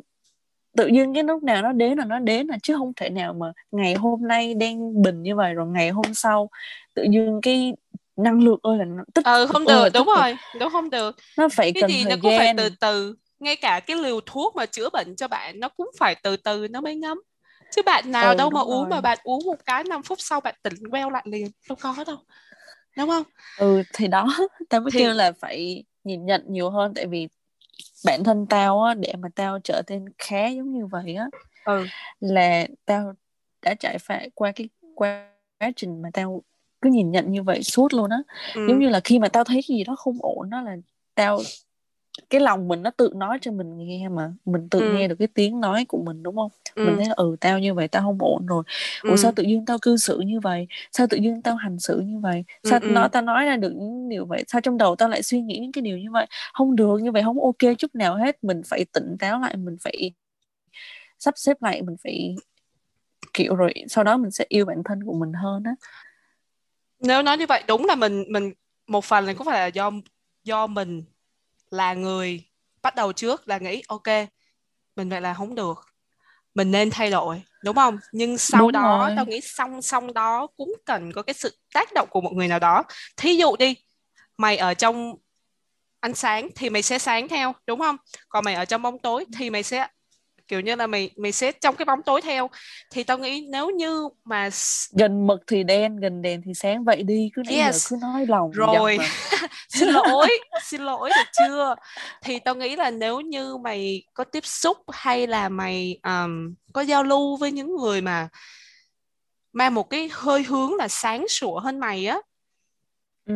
tự 0.78 0.88
nhiên 0.88 1.14
cái 1.14 1.24
lúc 1.24 1.44
nào 1.44 1.62
nó 1.62 1.72
đến 1.72 1.98
là 1.98 2.06
nó 2.06 2.20
đến 2.20 2.48
là 2.48 2.58
chứ 2.64 2.76
không 2.78 2.94
thể 2.96 3.10
nào 3.10 3.34
mà 3.34 3.54
ngày 3.72 3.94
hôm 3.96 4.28
nay 4.28 4.54
đang 4.54 5.02
bình 5.02 5.24
như 5.24 5.36
vậy 5.36 5.54
rồi 5.54 5.68
ngày 5.68 5.90
hôm 5.90 6.14
sau 6.14 6.50
tự 6.96 7.04
nhiên 7.04 7.40
cái 7.42 7.74
năng 8.16 8.44
lượng 8.44 8.60
ơi 8.64 8.78
là 8.78 8.86
tích 9.14 9.26
ừ 9.26 9.48
không 9.50 9.66
được 9.66 9.90
đúng 9.94 10.08
rồi 10.16 10.38
đúng 10.60 10.70
không 10.72 10.90
được. 10.90 11.16
Nó 11.38 11.50
phải 11.50 11.72
cái 11.74 11.82
cần 11.82 11.92
gì 11.92 12.04
nó 12.04 12.16
cũng 12.22 12.32
phải 12.38 12.54
từ 12.58 12.70
từ 12.70 13.16
ngay 13.40 13.56
cả 13.56 13.80
cái 13.80 13.98
liều 13.98 14.20
thuốc 14.26 14.56
mà 14.56 14.66
chữa 14.66 14.90
bệnh 14.90 15.16
cho 15.16 15.28
bạn 15.28 15.60
nó 15.60 15.70
cũng 15.70 15.92
phải 16.00 16.16
từ 16.24 16.38
từ 16.38 16.68
nó 16.68 16.82
mới 16.82 16.96
ngấm. 16.96 17.22
Chứ 17.76 17.82
bạn 17.86 18.12
nào 18.12 18.34
Ừ, 18.34 18.38
đâu 18.38 18.50
mà 18.50 18.60
đúng 18.62 18.70
uống 18.70 18.84
mà 18.84 18.90
rồi. 18.90 19.02
bạn 19.02 19.18
uống 19.24 19.46
một 19.46 19.66
cái 19.66 19.84
5 19.84 20.04
phút 20.04 20.18
sau 20.22 20.42
bạn 20.42 20.56
tỉnh 20.64 20.74
queo 20.92 21.10
lại 21.10 21.24
liền 21.28 21.48
đâu 21.70 21.78
có 21.82 21.96
đâu 22.08 22.18
đúng 22.98 23.10
không? 23.10 23.24
Ừ 23.60 23.84
thì 23.94 24.08
đó 24.08 24.28
tao 24.70 24.82
mới 24.82 24.92
Thì- 24.92 25.00
kêu 25.00 25.14
là 25.14 25.32
phải 25.32 25.84
nhìn 26.04 26.26
nhận 26.26 26.44
nhiều 26.48 26.70
hơn 26.70 26.94
tại 26.96 27.08
vì 27.08 27.28
bản 28.06 28.24
thân 28.24 28.46
tao 28.50 28.84
á 28.84 28.94
để 28.94 29.14
mà 29.20 29.30
tao 29.36 29.60
trở 29.64 29.82
nên 29.88 30.06
khá 30.18 30.48
giống 30.48 30.74
như 30.74 30.86
vậy 30.86 31.16
á 31.16 31.28
ừ. 31.66 31.86
là 32.20 32.68
tao 32.86 33.14
đã 33.62 33.74
trải 33.74 33.98
phải 34.00 34.30
qua 34.36 34.52
cái 34.52 34.70
quá 34.96 35.30
trình 35.76 36.02
mà 36.02 36.10
tao 36.14 36.44
cứ 36.84 36.90
nhìn 36.90 37.12
nhận 37.12 37.32
như 37.32 37.44
vậy 37.44 37.64
suốt 37.64 37.94
luôn 37.94 38.10
á 38.10 38.18
ừ. 38.56 38.62
giống 38.68 38.80
như 38.80 38.90
là 38.90 39.00
khi 39.04 39.20
mà 39.20 39.28
tao 39.30 39.44
thấy 39.44 39.56
cái 39.68 39.78
gì 39.78 39.84
đó 39.84 39.96
không 39.96 40.18
ổn 40.22 40.50
đó 40.50 40.62
là 40.62 40.76
tao 41.16 41.40
cái 42.30 42.42
lòng 42.42 42.68
mình 42.68 42.84
nó 42.84 42.90
tự 42.98 43.12
nói 43.16 43.38
cho 43.42 43.52
mình 43.52 43.78
nghe 43.78 44.10
mà 44.10 44.34
mình 44.46 44.70
tự 44.70 44.80
Ừ. 44.82 44.86
nghe 44.94 45.08
được 45.08 45.16
cái 45.20 45.28
tiếng 45.28 45.60
nói 45.60 45.86
của 45.86 46.04
mình 46.04 46.24
đúng 46.24 46.36
không 46.36 46.50
ừ. 46.76 46.84
mình 46.86 46.98
thấy 46.98 47.08
là 47.08 47.14
ừ 47.18 47.36
tao 47.42 47.60
như 47.60 47.74
vậy 47.74 47.88
tao 47.88 48.02
không 48.04 48.18
ổn 48.22 48.46
rồi 48.46 48.64
ủa 49.04 49.14
ừ. 49.14 49.18
sao 49.18 49.32
tự 49.36 49.44
nhiên 49.44 49.66
tao 49.66 49.78
cư 49.82 49.98
xử 49.98 50.20
như 50.20 50.40
vậy 50.40 50.68
sao 50.92 51.08
tự 51.10 51.18
nhiên 51.18 51.42
tao 51.42 51.56
hành 51.56 51.80
xử 51.80 52.00
như 52.00 52.20
vậy 52.20 52.44
Ừ, 52.62 52.70
sao 52.70 52.80
ừ. 52.82 52.88
nói 52.90 53.10
tao 53.12 53.22
nói 53.22 53.46
ra 53.46 53.58
được 53.58 53.72
những 53.76 54.10
điều 54.10 54.26
vậy 54.26 54.44
sao 54.48 54.62
trong 54.62 54.78
đầu 54.78 54.96
tao 54.96 55.10
lại 55.10 55.24
suy 55.24 55.42
nghĩ 55.42 55.60
những 55.60 55.72
cái 55.72 55.82
điều 55.82 55.98
như 55.98 56.12
vậy 56.12 56.26
không 56.54 56.76
được 56.76 56.98
như 57.02 57.12
vậy 57.12 57.24
không 57.24 57.44
ok 57.44 57.78
chút 57.78 57.96
nào 57.96 58.16
hết 58.16 58.44
mình 58.44 58.62
phải 58.66 58.86
tỉnh 58.94 59.16
táo 59.20 59.40
lại 59.40 59.58
mình 59.58 59.78
phải 59.82 60.12
sắp 61.20 61.34
xếp 61.38 61.58
lại 61.62 61.82
mình 61.82 61.96
phải 62.04 62.36
kiểu 63.34 63.56
rồi 63.56 63.74
sau 63.90 64.04
đó 64.04 64.18
mình 64.18 64.32
sẽ 64.32 64.46
yêu 64.50 64.66
bản 64.66 64.82
thân 64.86 65.04
của 65.06 65.14
mình 65.14 65.34
hơn 65.34 65.64
á 65.64 65.72
nếu 67.04 67.22
nói 67.22 67.38
như 67.38 67.46
vậy 67.46 67.64
đúng 67.68 67.86
là 67.86 67.96
mình 67.96 68.24
mình 68.30 68.54
một 68.88 69.06
phần 69.06 69.26
là 69.26 69.34
cũng 69.34 69.46
phải 69.46 69.60
là 69.60 69.68
do 69.68 69.92
do 70.44 70.68
mình 70.68 71.04
là 71.70 71.94
người 71.94 72.44
bắt 72.82 72.96
đầu 72.96 73.14
trước 73.14 73.48
là 73.48 73.58
nghĩ 73.58 73.84
ok 73.88 74.08
mình 74.96 75.10
vậy 75.10 75.22
là 75.22 75.34
không 75.34 75.56
được. 75.56 75.86
Mình 76.56 76.72
nên 76.72 76.90
thay 76.90 77.12
đổi 77.12 77.42
đúng 77.64 77.76
không? 77.76 77.98
Nhưng 78.12 78.38
sau 78.38 78.62
Đúng 78.62 78.72
đó 78.72 79.00
rồi. 79.00 79.14
tao 79.16 79.26
nghĩ 79.26 79.42
song 79.42 79.82
song 79.82 80.14
đó 80.14 80.48
cũng 80.58 80.74
cần 80.86 81.12
có 81.12 81.22
cái 81.22 81.34
sự 81.34 81.58
tác 81.74 81.90
động 81.96 82.08
của 82.12 82.22
một 82.22 82.32
người 82.34 82.48
nào 82.48 82.60
đó. 82.60 82.84
Thí 83.18 83.36
dụ 83.36 83.56
đi 83.56 83.76
mày 84.38 84.58
ở 84.58 84.74
trong 84.74 85.16
ăn 86.00 86.14
sáng 86.14 86.50
thì 86.56 86.70
mày 86.70 86.82
sẽ 86.82 87.00
sáng 87.00 87.28
theo 87.28 87.54
đúng 87.68 87.80
không? 87.80 87.98
Còn 88.30 88.46
mày 88.46 88.54
ở 88.54 88.66
trong 88.66 88.82
bóng 88.82 89.00
tối 89.00 89.26
thì 89.38 89.50
mày 89.50 89.64
sẽ 89.64 89.88
kiểu 90.54 90.60
như 90.60 90.76
là 90.76 90.88
mày 90.88 91.10
mày 91.18 91.32
sẽ 91.32 91.52
trong 91.52 91.76
cái 91.76 91.86
bóng 91.86 92.04
tối 92.04 92.22
theo. 92.22 92.50
Thì 92.92 93.04
tao 93.04 93.18
nghĩ 93.18 93.48
nếu 93.50 93.70
như 93.70 94.10
mà 94.26 94.50
gần 94.98 95.28
mực 95.28 95.40
thì 95.48 95.64
đen 95.64 95.96
gần 95.96 96.22
đèn 96.22 96.42
thì 96.46 96.54
sáng. 96.54 96.84
Vậy 96.84 97.04
đi 97.04 97.30
cứ 97.34 97.42
nãy 97.46 97.56
yes. 97.56 97.76
giờ 97.76 97.88
cứ 97.90 98.02
nói 98.02 98.26
lòng 98.26 98.52
rồi. 98.52 98.98
xin 99.70 99.90
lỗi 99.90 100.28
xin 100.64 100.82
lỗi 100.82 101.10
được 101.10 101.32
chưa? 101.40 101.76
Thì 102.22 102.40
tao 102.40 102.56
nghĩ 102.56 102.76
là 102.76 102.92
nếu 102.92 103.22
như 103.22 103.58
mày 103.58 104.04
có 104.14 104.24
tiếp 104.24 104.46
xúc 104.46 104.78
hay 104.92 105.28
là 105.28 105.50
mày 105.50 106.00
um, 106.04 106.54
có 106.74 106.82
giao 106.82 107.04
lưu 107.04 107.38
với 107.38 107.52
những 107.52 107.76
người 107.76 108.02
mà 108.02 108.30
mang 109.54 109.74
một 109.74 109.90
cái 109.90 110.10
hơi 110.14 110.44
hướng 110.44 110.74
là 110.76 110.88
sáng 110.88 111.28
sủa 111.28 111.60
hơn 111.60 111.80
mày 111.80 112.06
á 112.06 112.18
ừ. 113.26 113.34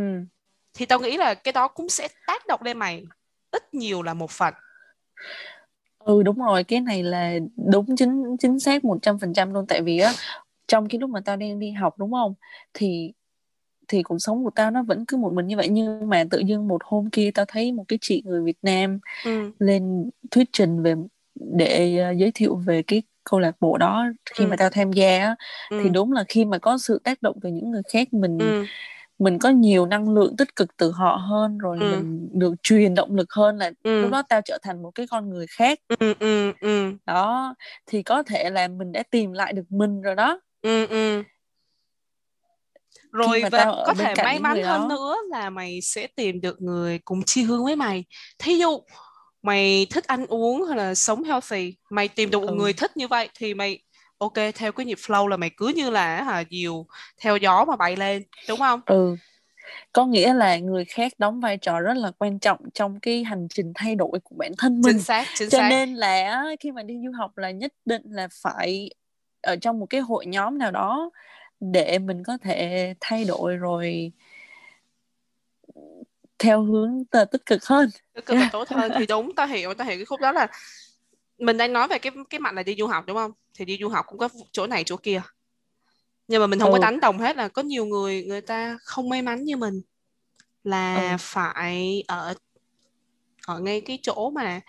thì 0.73 0.85
tao 0.85 0.99
nghĩ 0.99 1.17
là 1.17 1.33
cái 1.33 1.51
đó 1.51 1.67
cũng 1.67 1.89
sẽ 1.89 2.07
tác 2.27 2.47
động 2.47 2.61
lên 2.63 2.77
mày 2.77 3.03
ít 3.51 3.73
nhiều 3.73 4.01
là 4.01 4.13
một 4.13 4.31
phần 4.31 4.53
ừ 6.07 6.23
đúng 6.23 6.37
rồi 6.37 6.63
cái 6.63 6.81
này 6.81 7.03
là 7.03 7.33
đúng 7.71 7.95
chính 7.95 8.37
chính 8.39 8.59
xác 8.59 8.85
một 8.85 8.97
trăm 9.01 9.19
phần 9.19 9.33
trăm 9.33 9.53
luôn 9.53 9.65
tại 9.67 9.81
vì 9.81 9.99
á 9.99 10.11
trong 10.67 10.87
cái 10.87 10.99
lúc 10.99 11.09
mà 11.09 11.19
tao 11.25 11.35
đang 11.35 11.59
đi 11.59 11.71
học 11.71 11.93
đúng 11.97 12.11
không 12.11 12.33
thì 12.73 13.11
thì 13.87 14.03
cuộc 14.03 14.17
sống 14.19 14.43
của 14.43 14.49
tao 14.55 14.71
nó 14.71 14.83
vẫn 14.83 15.05
cứ 15.05 15.17
một 15.17 15.33
mình 15.33 15.47
như 15.47 15.57
vậy 15.57 15.67
nhưng 15.67 16.09
mà 16.09 16.23
tự 16.29 16.39
dưng 16.39 16.67
một 16.67 16.81
hôm 16.83 17.09
kia 17.09 17.31
tao 17.33 17.45
thấy 17.47 17.71
một 17.71 17.83
cái 17.87 17.99
chị 18.01 18.21
người 18.25 18.43
Việt 18.43 18.57
Nam 18.61 18.99
ừ. 19.25 19.51
lên 19.59 20.09
thuyết 20.31 20.49
trình 20.53 20.83
về 20.83 20.95
để 21.35 22.05
uh, 22.11 22.17
giới 22.17 22.31
thiệu 22.35 22.55
về 22.55 22.83
cái 22.83 23.03
câu 23.23 23.39
lạc 23.39 23.55
bộ 23.59 23.77
đó 23.77 24.05
khi 24.35 24.45
ừ. 24.45 24.49
mà 24.49 24.55
tao 24.55 24.69
tham 24.69 24.91
gia 24.91 25.19
á, 25.19 25.35
ừ. 25.69 25.79
thì 25.83 25.89
đúng 25.89 26.11
là 26.11 26.23
khi 26.27 26.45
mà 26.45 26.57
có 26.57 26.77
sự 26.77 27.01
tác 27.03 27.21
động 27.21 27.35
từ 27.41 27.49
những 27.49 27.71
người 27.71 27.81
khác 27.93 28.13
mình 28.13 28.37
ừ 28.39 28.65
mình 29.19 29.39
có 29.39 29.49
nhiều 29.49 29.85
năng 29.85 30.09
lượng 30.13 30.37
tích 30.37 30.55
cực 30.55 30.77
từ 30.77 30.91
họ 30.91 31.15
hơn 31.15 31.57
rồi 31.57 31.77
ừ. 31.81 31.91
mình 31.91 32.29
được 32.33 32.53
truyền 32.63 32.95
động 32.95 33.15
lực 33.15 33.33
hơn 33.33 33.57
là 33.57 33.71
ừ. 33.83 34.01
lúc 34.01 34.11
đó 34.11 34.21
tao 34.29 34.41
trở 34.41 34.57
thành 34.61 34.81
một 34.81 34.91
cái 34.95 35.07
con 35.07 35.29
người 35.29 35.45
khác 35.47 35.79
ừ, 35.99 36.13
ừ, 36.19 36.51
ừ. 36.61 36.91
đó 37.05 37.55
thì 37.85 38.03
có 38.03 38.23
thể 38.23 38.49
là 38.49 38.67
mình 38.67 38.91
đã 38.91 39.03
tìm 39.11 39.33
lại 39.33 39.53
được 39.53 39.65
mình 39.69 40.01
rồi 40.01 40.15
đó 40.15 40.39
ừ, 40.61 40.87
ừ. 40.87 41.23
rồi 43.11 43.43
và 43.51 43.65
có 43.87 43.93
thể 43.97 44.13
may 44.23 44.39
mắn 44.39 44.63
hơn 44.63 44.87
nữa 44.87 45.15
là 45.29 45.49
mày 45.49 45.81
sẽ 45.81 46.07
tìm 46.15 46.41
được 46.41 46.61
người 46.61 46.99
cùng 47.05 47.19
chi 47.25 47.43
hướng 47.43 47.63
với 47.63 47.75
mày 47.75 48.05
thí 48.39 48.57
dụ 48.57 48.79
mày 49.41 49.87
thích 49.89 50.07
ăn 50.07 50.25
uống 50.25 50.63
hay 50.63 50.77
là 50.77 50.95
sống 50.95 51.23
healthy 51.23 51.75
mày 51.89 52.07
tìm 52.07 52.29
được 52.29 52.39
một 52.39 52.47
ừ. 52.47 52.55
người 52.55 52.73
thích 52.73 52.97
như 52.97 53.07
vậy 53.07 53.29
thì 53.39 53.53
mày 53.53 53.79
ok 54.17 54.33
theo 54.55 54.71
cái 54.71 54.85
nhịp 54.85 54.97
flow 54.97 55.27
là 55.27 55.37
mày 55.37 55.49
cứ 55.57 55.67
như 55.67 55.89
là 55.89 56.23
hả 56.23 56.43
diều 56.51 56.85
theo 57.17 57.37
gió 57.37 57.65
mà 57.65 57.75
bay 57.75 57.95
lên 57.95 58.23
đúng 58.47 58.59
không? 58.59 58.81
Ừ. 58.85 59.15
Có 59.91 60.05
nghĩa 60.05 60.33
là 60.33 60.57
người 60.57 60.85
khác 60.85 61.13
đóng 61.17 61.39
vai 61.39 61.57
trò 61.57 61.79
rất 61.79 61.97
là 61.97 62.11
quan 62.17 62.39
trọng 62.39 62.59
trong 62.73 62.99
cái 62.99 63.23
hành 63.23 63.47
trình 63.49 63.71
thay 63.75 63.95
đổi 63.95 64.19
của 64.23 64.35
bản 64.39 64.51
thân 64.57 64.81
mình. 64.81 64.93
Chính 64.93 65.01
xác 65.01 65.25
chính 65.35 65.49
cho 65.49 65.57
xác. 65.57 65.69
nên 65.69 65.93
là 65.93 66.43
khi 66.59 66.71
mà 66.71 66.83
đi 66.83 66.95
du 67.05 67.11
học 67.11 67.37
là 67.37 67.51
nhất 67.51 67.73
định 67.85 68.01
là 68.05 68.27
phải 68.31 68.89
ở 69.41 69.55
trong 69.55 69.79
một 69.79 69.85
cái 69.85 70.01
hội 70.01 70.25
nhóm 70.25 70.57
nào 70.57 70.71
đó 70.71 71.09
để 71.59 71.99
mình 71.99 72.23
có 72.23 72.37
thể 72.37 72.93
thay 72.99 73.25
đổi 73.25 73.55
rồi 73.55 74.11
theo 76.39 76.63
hướng 76.63 77.05
tích 77.05 77.45
cực 77.45 77.65
hơn. 77.65 77.89
Tích 78.13 78.25
cực 78.25 78.37
và 78.39 78.49
tốt 78.53 78.69
hơn 78.69 78.91
thì 78.97 79.05
đúng 79.05 79.35
ta 79.35 79.45
hiểu 79.45 79.73
ta 79.73 79.83
hiểu 79.85 79.97
cái 79.97 80.05
khúc 80.05 80.21
đó 80.21 80.31
là 80.31 80.47
mình 81.37 81.57
đang 81.57 81.73
nói 81.73 81.87
về 81.87 81.99
cái 81.99 82.11
cái 82.29 82.39
mặt 82.39 82.53
là 82.53 82.63
đi 82.63 82.75
du 82.79 82.87
học 82.87 83.03
đúng 83.07 83.17
không? 83.17 83.31
Thì 83.53 83.65
đi 83.65 83.77
du 83.81 83.89
học 83.89 84.05
cũng 84.07 84.17
có 84.17 84.29
chỗ 84.51 84.67
này 84.67 84.83
chỗ 84.83 84.97
kia. 84.97 85.21
Nhưng 86.27 86.41
mà 86.41 86.47
mình 86.47 86.59
không 86.59 86.71
ừ. 86.71 86.77
có 86.77 86.81
đánh 86.81 86.99
đồng 86.99 87.19
hết 87.19 87.37
là 87.37 87.47
có 87.47 87.61
nhiều 87.61 87.85
người 87.85 88.23
người 88.23 88.41
ta 88.41 88.77
không 88.83 89.09
may 89.09 89.21
mắn 89.21 89.43
như 89.43 89.57
mình. 89.57 89.81
Là 90.63 91.11
ừ. 91.11 91.15
phải 91.19 92.03
ở 92.07 92.33
ở 93.47 93.59
ngay 93.59 93.81
cái 93.81 93.99
chỗ 94.01 94.29
mà 94.29 94.61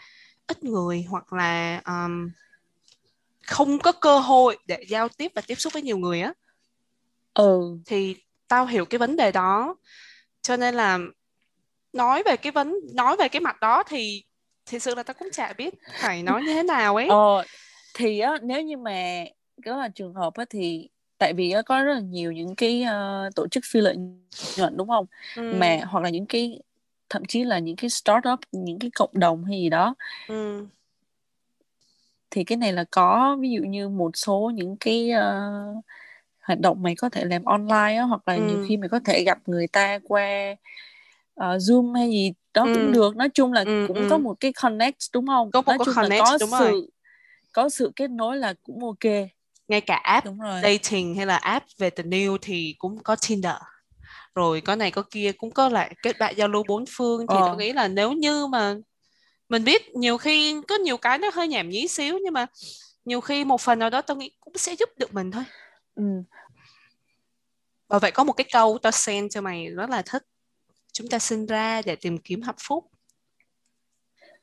ít 0.47 0.64
người 0.64 1.05
hoặc 1.09 1.33
là 1.33 1.81
um, 1.87 2.31
không 3.47 3.79
có 3.79 3.93
cơ 3.93 4.19
hội 4.19 4.59
để 4.66 4.85
giao 4.89 5.09
tiếp 5.09 5.33
và 5.35 5.43
tiếp 5.47 5.55
xúc 5.55 5.73
với 5.73 5.83
nhiều 5.83 5.99
người 5.99 6.21
á. 6.21 6.33
Ừ. 7.35 7.79
Thì 7.87 8.16
tao 8.49 8.66
hiểu 8.66 8.85
cái 8.85 8.99
vấn 8.99 9.16
đề 9.16 9.33
đó. 9.33 9.77
Cho 10.43 10.57
nên 10.57 10.75
là 10.75 10.99
nói 11.93 12.23
về 12.27 12.37
cái 12.37 12.53
vấn 12.53 12.75
nói 12.95 13.16
về 13.16 13.29
cái 13.29 13.41
mặt 13.41 13.61
đó 13.61 13.83
thì 13.83 14.25
thực 14.71 14.83
sự 14.83 14.95
là 14.95 15.03
tao 15.03 15.14
cũng 15.19 15.29
chả 15.33 15.53
biết 15.53 15.75
phải 16.03 16.23
nói 16.23 16.43
như 16.43 16.55
thế 16.55 16.62
nào 16.62 16.97
ấy 16.97 17.09
ờ 17.09 17.45
thì 17.95 18.19
á 18.19 18.39
nếu 18.43 18.62
như 18.62 18.77
mà 18.77 19.25
đó 19.57 19.77
là 19.77 19.89
trường 19.89 20.14
hợp 20.14 20.35
á 20.35 20.45
thì 20.51 20.89
tại 21.19 21.33
vì 21.33 21.51
á, 21.51 21.62
có 21.62 21.83
rất 21.83 21.95
là 21.95 22.01
nhiều 22.01 22.33
những 22.33 22.55
cái 22.57 22.85
uh, 22.85 23.35
tổ 23.35 23.49
chức 23.49 23.64
phi 23.66 23.81
lợi 23.81 23.97
nhuận 24.57 24.77
đúng 24.77 24.89
không 24.89 25.07
ừ. 25.37 25.55
mà 25.57 25.81
hoặc 25.87 26.01
là 26.01 26.11
những 26.11 26.27
cái 26.27 26.61
thậm 27.09 27.25
chí 27.25 27.45
là 27.45 27.59
những 27.59 27.77
cái 27.77 27.91
startup 27.91 28.41
những 28.53 28.79
cái 28.79 28.91
cộng 28.95 29.11
đồng 29.12 29.45
hay 29.45 29.59
gì 29.59 29.69
đó 29.69 29.95
ừ. 30.29 30.66
thì 32.31 32.45
cái 32.45 32.59
này 32.59 32.73
là 32.73 32.85
có 32.91 33.37
ví 33.41 33.51
dụ 33.51 33.62
như 33.62 33.89
một 33.89 34.16
số 34.16 34.51
những 34.55 34.77
cái 34.81 35.11
uh, 35.12 35.85
hoạt 36.41 36.61
động 36.61 36.83
mày 36.83 36.95
có 36.97 37.09
thể 37.09 37.25
làm 37.25 37.45
online 37.45 37.97
á, 37.97 38.03
hoặc 38.03 38.29
là 38.29 38.35
ừ. 38.35 38.43
nhiều 38.43 38.64
khi 38.69 38.77
mày 38.77 38.89
có 38.89 39.01
thể 39.05 39.23
gặp 39.27 39.39
người 39.47 39.66
ta 39.66 39.99
qua 40.09 40.55
uh, 41.41 41.45
zoom 41.45 41.95
hay 41.95 42.11
gì 42.11 42.33
đó 42.55 42.62
ừ. 42.62 42.74
cũng 42.74 42.92
được 42.92 43.16
nói 43.16 43.28
chung 43.28 43.53
là 43.53 43.64
ừ, 43.66 43.84
cũng 43.88 43.96
ừ. 43.96 44.07
có 44.11 44.18
một 44.18 44.34
cái 44.40 44.53
connect 44.62 44.96
đúng 45.12 45.26
không 45.26 45.51
có 45.51 45.62
một 45.62 45.68
nói 45.68 45.78
chung 45.84 45.94
connect, 45.94 46.20
là 46.20 46.30
có 46.30 46.38
đúng 46.40 46.51
sự 46.51 46.70
rồi. 46.70 46.88
có 47.53 47.68
sự 47.68 47.92
kết 47.96 48.11
nối 48.11 48.36
là 48.36 48.55
cũng 48.62 48.84
ok 48.84 49.12
ngay 49.68 49.80
cả 49.80 49.94
app 49.94 50.26
dating 50.62 51.14
hay 51.14 51.26
là 51.26 51.36
app 51.36 51.66
về 51.78 51.90
tình 51.90 52.11
yêu 52.11 52.38
thì 52.42 52.74
cũng 52.78 53.03
có 53.03 53.16
Tinder 53.28 53.55
rồi 54.34 54.61
có 54.61 54.76
này 54.76 54.90
có 54.90 55.03
kia 55.11 55.32
cũng 55.32 55.51
có 55.51 55.68
lại 55.68 55.94
kết 56.03 56.18
bạn 56.18 56.34
giao 56.36 56.49
lưu 56.49 56.62
bốn 56.68 56.84
phương 56.88 57.20
thì 57.20 57.36
ờ. 57.38 57.44
tôi 57.46 57.57
nghĩ 57.57 57.72
là 57.72 57.88
nếu 57.88 58.12
như 58.12 58.46
mà 58.46 58.74
mình 59.49 59.64
biết 59.64 59.94
nhiều 59.94 60.18
khi 60.18 60.61
có 60.68 60.74
nhiều 60.74 60.96
cái 60.96 61.18
nó 61.18 61.30
hơi 61.34 61.49
nhảm 61.49 61.68
nhí 61.68 61.88
xíu 61.88 62.18
nhưng 62.24 62.34
mà 62.34 62.46
nhiều 63.05 63.20
khi 63.20 63.44
một 63.44 63.61
phần 63.61 63.78
nào 63.78 63.90
đó 63.90 64.03
tôi 64.03 64.16
nghĩ 64.16 64.30
cũng 64.40 64.59
sẽ 64.59 64.76
giúp 64.76 64.88
được 64.96 65.14
mình 65.14 65.30
thôi 65.30 65.44
ừ. 65.94 66.03
và 67.88 67.99
vậy 67.99 68.11
có 68.11 68.24
một 68.24 68.32
cái 68.32 68.46
câu 68.53 68.78
tao 68.82 68.92
send 68.92 69.34
cho 69.34 69.40
mày 69.40 69.66
rất 69.66 69.90
là 69.90 70.03
thích 70.03 70.22
chúng 70.93 71.09
ta 71.09 71.18
sinh 71.18 71.47
ra 71.47 71.82
để 71.82 71.97
tìm 71.97 72.18
kiếm 72.18 72.43
hạnh 72.43 72.55
phúc 72.59 72.91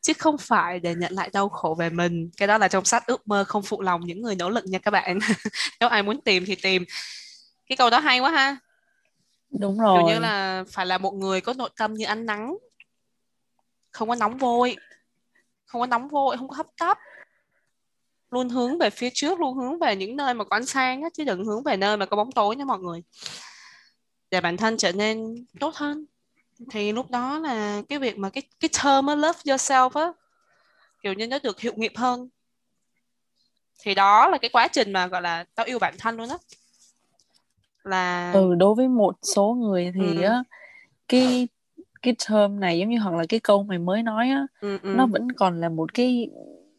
chứ 0.05 0.13
không 0.13 0.37
phải 0.37 0.79
để 0.79 0.95
nhận 0.95 1.13
lại 1.13 1.29
đau 1.33 1.49
khổ 1.49 1.75
về 1.79 1.89
mình. 1.89 2.29
Cái 2.37 2.47
đó 2.47 2.57
là 2.57 2.67
trong 2.67 2.85
sách 2.85 3.07
ước 3.07 3.27
mơ 3.27 3.43
không 3.47 3.63
phụ 3.63 3.81
lòng 3.81 4.01
những 4.05 4.21
người 4.21 4.35
nỗ 4.35 4.49
lực 4.49 4.65
nha 4.65 4.79
các 4.79 4.91
bạn. 4.91 5.19
Nếu 5.79 5.89
ai 5.89 6.03
muốn 6.03 6.21
tìm 6.21 6.43
thì 6.45 6.55
tìm. 6.55 6.85
Cái 7.67 7.77
câu 7.77 7.89
đó 7.89 7.99
hay 7.99 8.19
quá 8.19 8.31
ha. 8.31 8.57
Đúng 9.49 9.79
rồi 9.79 9.97
kiểu 9.97 10.13
như 10.13 10.19
là 10.19 10.63
phải 10.71 10.85
là 10.85 10.97
một 10.97 11.11
người 11.11 11.41
có 11.41 11.53
nội 11.53 11.69
tâm 11.77 11.93
như 11.93 12.05
ánh 12.05 12.25
nắng 12.25 12.55
không 13.91 14.09
có 14.09 14.15
nóng 14.15 14.37
vội 14.37 14.75
không 15.65 15.81
có 15.81 15.87
nóng 15.87 16.07
vội 16.07 16.37
không 16.37 16.47
có 16.47 16.55
hấp 16.55 16.67
tấp. 16.79 16.97
Luôn 18.31 18.49
hướng 18.49 18.77
về 18.77 18.89
phía 18.89 19.09
trước 19.13 19.39
luôn 19.39 19.57
hướng 19.57 19.79
về 19.79 19.95
những 19.95 20.15
nơi 20.15 20.33
mà 20.33 20.43
có 20.43 20.55
ánh 20.55 20.65
sáng 20.65 21.01
á, 21.01 21.09
chứ 21.13 21.23
đừng 21.23 21.45
hướng 21.45 21.63
về 21.63 21.77
nơi 21.77 21.97
mà 21.97 22.05
có 22.05 22.17
bóng 22.17 22.31
tối 22.31 22.55
nha 22.55 22.65
mọi 22.65 22.79
người. 22.79 23.03
Để 24.31 24.41
bản 24.41 24.57
thân 24.57 24.77
trở 24.77 24.91
nên 24.91 25.45
tốt 25.59 25.75
hơn 25.75 26.05
thì 26.69 26.91
lúc 26.91 27.11
đó 27.11 27.39
là 27.39 27.81
cái 27.89 27.99
việc 27.99 28.17
mà 28.17 28.29
cái 28.29 28.43
cái 28.59 28.69
term 28.83 29.05
á, 29.05 29.15
love 29.15 29.39
yourself 29.45 29.89
á 29.89 30.11
kiểu 31.03 31.13
như 31.13 31.27
nó 31.27 31.39
được 31.43 31.59
hiệu 31.59 31.73
nghiệm 31.75 31.95
hơn 31.95 32.29
thì 33.83 33.95
đó 33.95 34.27
là 34.27 34.37
cái 34.37 34.49
quá 34.49 34.67
trình 34.67 34.93
mà 34.93 35.07
gọi 35.07 35.21
là 35.21 35.45
tao 35.55 35.65
yêu 35.65 35.79
bản 35.79 35.93
thân 35.97 36.17
luôn 36.17 36.29
á 36.29 36.37
là 37.83 38.31
ừ 38.33 38.55
đối 38.55 38.75
với 38.75 38.87
một 38.87 39.15
số 39.35 39.53
người 39.53 39.91
thì 39.95 40.21
ừ. 40.21 40.23
á 40.23 40.43
cái 41.07 41.47
cái 42.01 42.15
term 42.29 42.59
này 42.59 42.79
giống 42.79 42.89
như 42.89 42.97
hoặc 42.99 43.15
là 43.15 43.25
cái 43.29 43.39
câu 43.39 43.63
mày 43.63 43.77
mới 43.77 44.03
nói 44.03 44.29
á 44.29 44.45
ừ, 44.61 44.77
ừ. 44.83 44.93
nó 44.93 45.07
vẫn 45.07 45.31
còn 45.31 45.61
là 45.61 45.69
một 45.69 45.93
cái 45.93 46.29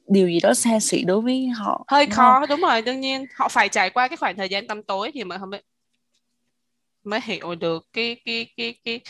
điều 0.08 0.28
gì 0.28 0.40
đó 0.42 0.54
xa 0.54 0.80
xỉ 0.80 1.04
đối 1.04 1.20
với 1.20 1.48
họ 1.48 1.84
hơi 1.88 2.06
khó 2.06 2.40
không? 2.40 2.48
đúng 2.48 2.60
rồi 2.60 2.82
đương 2.82 3.00
nhiên 3.00 3.26
họ 3.34 3.48
phải 3.48 3.68
trải 3.68 3.90
qua 3.90 4.08
cái 4.08 4.16
khoảng 4.16 4.36
thời 4.36 4.48
gian 4.48 4.66
tăm 4.66 4.82
tối 4.82 5.10
thì 5.14 5.24
mới 5.24 5.38
mới 5.38 5.62
mới 7.04 7.20
hiểu 7.22 7.54
được 7.54 7.86
cái 7.92 8.16
cái 8.24 8.46
cái 8.56 8.74
cái 8.84 9.00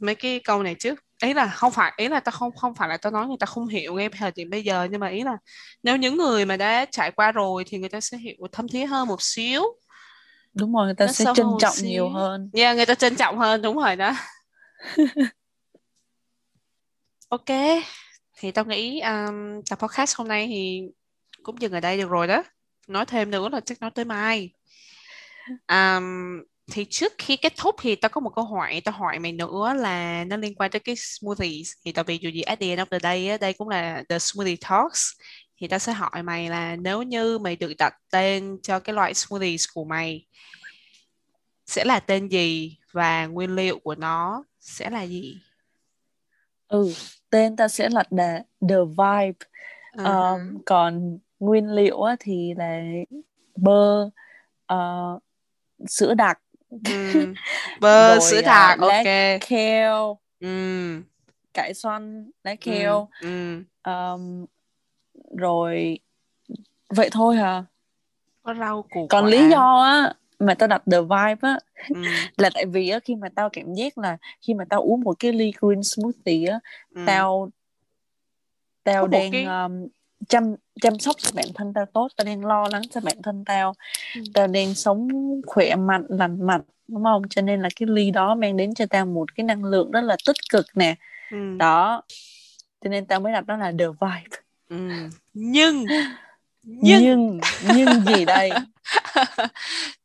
mấy 0.00 0.14
cái 0.14 0.40
câu 0.44 0.62
này 0.62 0.74
chứ 0.74 0.94
ý 1.22 1.34
là 1.34 1.46
không 1.46 1.72
phải 1.72 1.92
ý 1.96 2.08
là 2.08 2.20
tao 2.20 2.32
không 2.32 2.56
không 2.56 2.74
phải 2.74 2.88
là 2.88 2.96
tao 2.96 3.12
nói 3.12 3.26
người 3.26 3.36
ta 3.40 3.46
không 3.46 3.66
hiểu 3.66 3.94
ngay 3.94 4.08
thời 4.08 4.32
điểm 4.34 4.50
bây 4.50 4.64
giờ 4.64 4.88
nhưng 4.90 5.00
mà 5.00 5.08
ý 5.08 5.22
là 5.22 5.36
nếu 5.82 5.96
những 5.96 6.16
người 6.16 6.44
mà 6.44 6.56
đã 6.56 6.86
trải 6.90 7.10
qua 7.10 7.32
rồi 7.32 7.64
thì 7.66 7.78
người 7.78 7.88
ta 7.88 8.00
sẽ 8.00 8.18
hiểu 8.18 8.36
thâm 8.52 8.68
thía 8.68 8.86
hơn 8.86 9.08
một 9.08 9.22
xíu. 9.22 9.62
Đúng 10.54 10.72
rồi 10.72 10.84
người 10.84 10.94
ta 10.94 11.06
Nó 11.06 11.12
sẽ 11.12 11.24
trân 11.34 11.46
trọng 11.60 11.74
xíu. 11.74 11.88
nhiều 11.90 12.08
hơn. 12.08 12.50
Yeah, 12.52 12.76
người 12.76 12.86
ta 12.86 12.94
trân 12.94 13.16
trọng 13.16 13.38
hơn 13.38 13.62
đúng 13.62 13.76
rồi 13.76 13.96
đó. 13.96 14.14
Ok 17.28 17.50
thì 18.38 18.50
tao 18.50 18.64
nghĩ 18.64 19.00
um, 19.00 19.62
tập 19.70 19.78
podcast 19.78 20.16
hôm 20.16 20.28
nay 20.28 20.46
thì 20.46 20.82
cũng 21.42 21.60
dừng 21.60 21.72
ở 21.72 21.80
đây 21.80 21.98
được 21.98 22.08
rồi 22.08 22.26
đó. 22.26 22.42
Nói 22.88 23.06
thêm 23.06 23.30
nữa 23.30 23.48
là 23.48 23.60
chắc 23.60 23.80
nói 23.80 23.90
tới 23.94 24.04
mai. 24.04 24.50
Um, 25.68 26.42
thì 26.70 26.86
trước 26.90 27.12
khi 27.18 27.36
kết 27.36 27.52
thúc 27.56 27.74
thì 27.80 27.94
tao 27.94 28.08
có 28.08 28.20
một 28.20 28.30
câu 28.34 28.44
hỏi 28.44 28.82
tao 28.84 28.94
hỏi 28.94 29.18
mày 29.18 29.32
nữa 29.32 29.74
là 29.76 30.24
nó 30.24 30.36
liên 30.36 30.54
quan 30.54 30.70
tới 30.70 30.80
cái 30.80 30.96
smoothies. 30.96 31.72
Thì 31.84 31.92
tại 31.92 32.04
vì 32.04 32.18
dù 32.18 32.30
gì 32.30 32.42
at 32.42 32.60
the 32.60 32.66
end 32.66 32.80
of 32.80 32.86
the 32.86 32.98
day 32.98 33.38
đây 33.38 33.52
cũng 33.52 33.68
là 33.68 34.02
the 34.08 34.18
smoothie 34.18 34.56
talks. 34.68 35.00
Thì 35.56 35.68
tao 35.68 35.78
sẽ 35.78 35.92
hỏi 35.92 36.22
mày 36.22 36.48
là 36.48 36.76
nếu 36.76 37.02
như 37.02 37.38
mày 37.38 37.56
được 37.56 37.72
đặt 37.78 37.94
tên 38.12 38.58
cho 38.62 38.80
cái 38.80 38.94
loại 38.94 39.14
smoothies 39.14 39.66
của 39.74 39.84
mày 39.84 40.26
sẽ 41.66 41.84
là 41.84 42.00
tên 42.00 42.28
gì 42.28 42.76
và 42.92 43.26
nguyên 43.26 43.54
liệu 43.54 43.78
của 43.78 43.94
nó 43.94 44.44
sẽ 44.60 44.90
là 44.90 45.02
gì? 45.02 45.36
Ừ 46.68 46.94
tên 47.30 47.56
ta 47.56 47.68
sẽ 47.68 47.88
là 47.88 48.02
The, 48.18 48.42
the 48.68 48.76
Vibe. 48.84 49.46
Uh-huh. 49.96 50.34
um, 50.34 50.58
còn 50.66 51.18
nguyên 51.40 51.70
liệu 51.70 52.00
thì 52.20 52.54
là 52.56 52.82
bơ 53.56 54.10
uh, 54.72 55.22
sữa 55.88 56.14
đặc 56.14 56.38
ừ. 56.70 57.34
bơ 57.80 58.08
rồi 58.18 58.20
sữa 58.20 58.38
uh, 58.38 58.44
đặc 58.44 58.78
ok 58.80 59.40
keo 59.48 60.18
ừ. 60.40 60.96
cải 61.54 61.74
xoăn 61.74 62.30
lá 62.44 62.54
keo 62.54 63.08
ừ. 63.20 63.62
Ừ. 63.82 63.92
Um, 63.92 64.46
rồi 65.36 65.98
vậy 66.88 67.08
thôi 67.12 67.36
hả 67.36 67.64
có 68.42 68.54
rau 68.54 68.82
củ 68.82 69.06
còn 69.10 69.24
quả. 69.24 69.30
lý 69.30 69.48
do 69.50 69.80
á 69.82 70.12
mà 70.38 70.54
tao 70.54 70.66
đặt 70.66 70.82
the 70.92 71.00
vibe 71.00 71.48
á 71.48 71.58
ừ. 71.88 72.02
là 72.36 72.50
tại 72.54 72.66
vì 72.66 72.88
á 72.88 72.98
khi 73.04 73.14
mà 73.16 73.28
tao 73.34 73.48
cảm 73.52 73.74
giác 73.74 73.98
là 73.98 74.16
khi 74.40 74.54
mà 74.54 74.64
tao 74.70 74.82
uống 74.82 75.00
một 75.00 75.16
cái 75.18 75.32
ly 75.32 75.52
green 75.60 75.82
smoothie 75.82 76.46
á 76.46 76.60
ừ. 76.94 77.02
tao 77.06 77.50
tao 78.84 79.06
đang 79.06 79.32
cái... 79.32 79.44
um, 79.44 79.88
chăm 80.30 80.54
chăm 80.80 80.98
sóc 80.98 81.16
cho 81.18 81.30
bản 81.34 81.46
thân 81.54 81.72
tao 81.74 81.86
tốt 81.94 82.08
tao 82.16 82.24
đang 82.24 82.44
lo 82.44 82.68
lắng 82.72 82.82
cho 82.90 83.00
bản 83.00 83.22
thân 83.22 83.44
tao. 83.46 83.74
Ừ. 84.14 84.22
tao 84.34 84.46
đang 84.46 84.74
sống 84.74 85.08
khỏe 85.46 85.76
mạnh 85.76 86.04
lành 86.08 86.46
mạnh 86.46 86.60
đúng 86.88 87.04
không? 87.04 87.22
Cho 87.30 87.42
nên 87.42 87.62
là 87.62 87.68
cái 87.76 87.86
ly 87.90 88.10
đó 88.10 88.34
mang 88.34 88.56
đến 88.56 88.74
cho 88.74 88.86
tao 88.90 89.06
một 89.06 89.34
cái 89.36 89.44
năng 89.44 89.64
lượng 89.64 89.90
rất 89.90 90.00
là 90.00 90.16
tích 90.26 90.36
cực 90.50 90.66
nè. 90.74 90.94
Ừ. 91.30 91.56
đó. 91.58 92.02
Cho 92.84 92.90
nên 92.90 93.06
tao 93.06 93.20
mới 93.20 93.32
đặt 93.32 93.46
đó 93.46 93.56
là 93.56 93.72
the 93.78 93.86
vibe. 93.86 94.36
Ừ. 94.68 94.76
nhưng 95.32 95.86
nhưng. 96.62 97.00
Nhưng, 97.02 97.40
nhưng 97.74 97.88
gì 98.06 98.24
đây? 98.24 98.50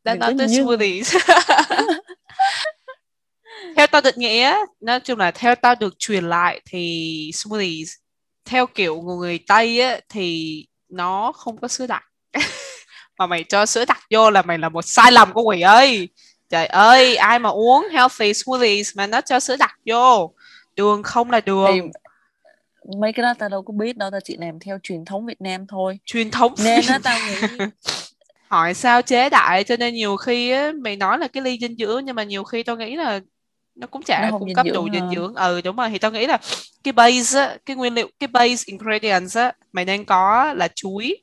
Đã 0.04 0.16
nói 0.16 0.36
tới 0.38 0.48
smoothies. 0.48 1.16
Theo 3.76 3.88
tao 3.88 4.02
định 4.02 4.16
nghĩa 4.18 4.56
nói 4.80 5.00
chung 5.00 5.20
là 5.20 5.32
theo 5.32 5.56
tao 5.56 5.76
được 5.76 6.00
truyền 6.00 6.30
lại 6.30 6.62
thì 6.66 7.32
smoothies 7.34 7.94
theo 8.46 8.68
kiểu 8.68 9.02
của 9.06 9.16
người 9.16 9.40
tây 9.48 9.82
á 9.82 10.00
thì 10.10 10.66
nó 10.90 11.32
không 11.32 11.58
có 11.58 11.68
sữa 11.68 11.88
đặc. 11.88 12.04
Mà 13.20 13.28
mày 13.28 13.44
cho 13.44 13.66
sữa 13.66 13.86
đặc 13.86 14.00
vô 14.12 14.32
là 14.32 14.42
mày 14.42 14.58
là 14.58 14.70
một 14.70 14.82
sai 14.82 15.12
lầm 15.12 15.34
của 15.34 15.42
quỷ 15.42 15.62
ơi. 15.62 16.10
Trời 16.50 16.66
ơi 16.66 17.16
ai 17.16 17.40
mà 17.40 17.50
uống 17.50 17.88
healthy 17.92 18.34
smoothies 18.34 18.98
mà 18.98 19.08
nó 19.08 19.22
cho 19.22 19.40
sữa 19.40 19.56
đặc 19.56 19.72
vô? 19.86 20.34
Đường 20.76 21.04
không 21.04 21.32
là 21.32 21.40
đường. 21.40 21.68
Thì 21.74 21.82
mấy 23.00 23.14
cái 23.14 23.24
đó 23.24 23.34
tao 23.40 23.50
đâu 23.50 23.64
có 23.64 23.74
biết 23.74 23.98
đâu 23.98 24.12
tao 24.12 24.20
chỉ 24.24 24.38
làm 24.38 24.60
theo 24.60 24.78
truyền 24.84 25.06
thống 25.06 25.26
Việt 25.26 25.42
Nam 25.42 25.68
thôi. 25.68 26.00
Truyền 26.06 26.32
thống 26.32 26.54
nên 26.64 26.86
nó 26.88 26.98
tao 27.04 27.20
nghĩ 27.28 27.58
hỏi 28.48 28.74
sao 28.74 29.02
chế 29.02 29.30
đại 29.30 29.64
cho 29.64 29.78
nên 29.78 29.94
nhiều 29.94 30.18
khi 30.18 30.52
á 30.52 30.72
mày 30.82 30.96
nói 30.96 31.18
là 31.18 31.28
cái 31.28 31.44
ly 31.44 31.58
dinh 31.62 31.76
dưỡng 31.78 32.06
nhưng 32.06 32.16
mà 32.16 32.24
nhiều 32.24 32.44
khi 32.44 32.64
tao 32.64 32.76
nghĩ 32.76 32.96
là 32.96 33.20
nó 33.76 33.88
cũng 33.88 34.04
chả 34.04 34.32
cung 34.40 34.54
cấp 34.54 34.66
đủ 34.74 34.88
dinh 34.94 35.10
dưỡng. 35.16 35.36
Ừ 35.36 35.62
đúng 35.62 35.76
rồi 35.76 35.90
thì 35.90 35.98
tao 35.98 36.12
nghĩ 36.12 36.28
là 36.28 36.38
cái 36.86 36.92
base 36.92 37.40
á, 37.40 37.58
cái 37.66 37.76
nguyên 37.76 37.94
liệu 37.94 38.10
cái 38.20 38.28
base 38.28 38.64
ingredients 38.66 39.38
á 39.38 39.54
mày 39.74 39.86
nên 39.86 40.06
có 40.06 40.54
là 40.54 40.68
chuối. 40.76 41.18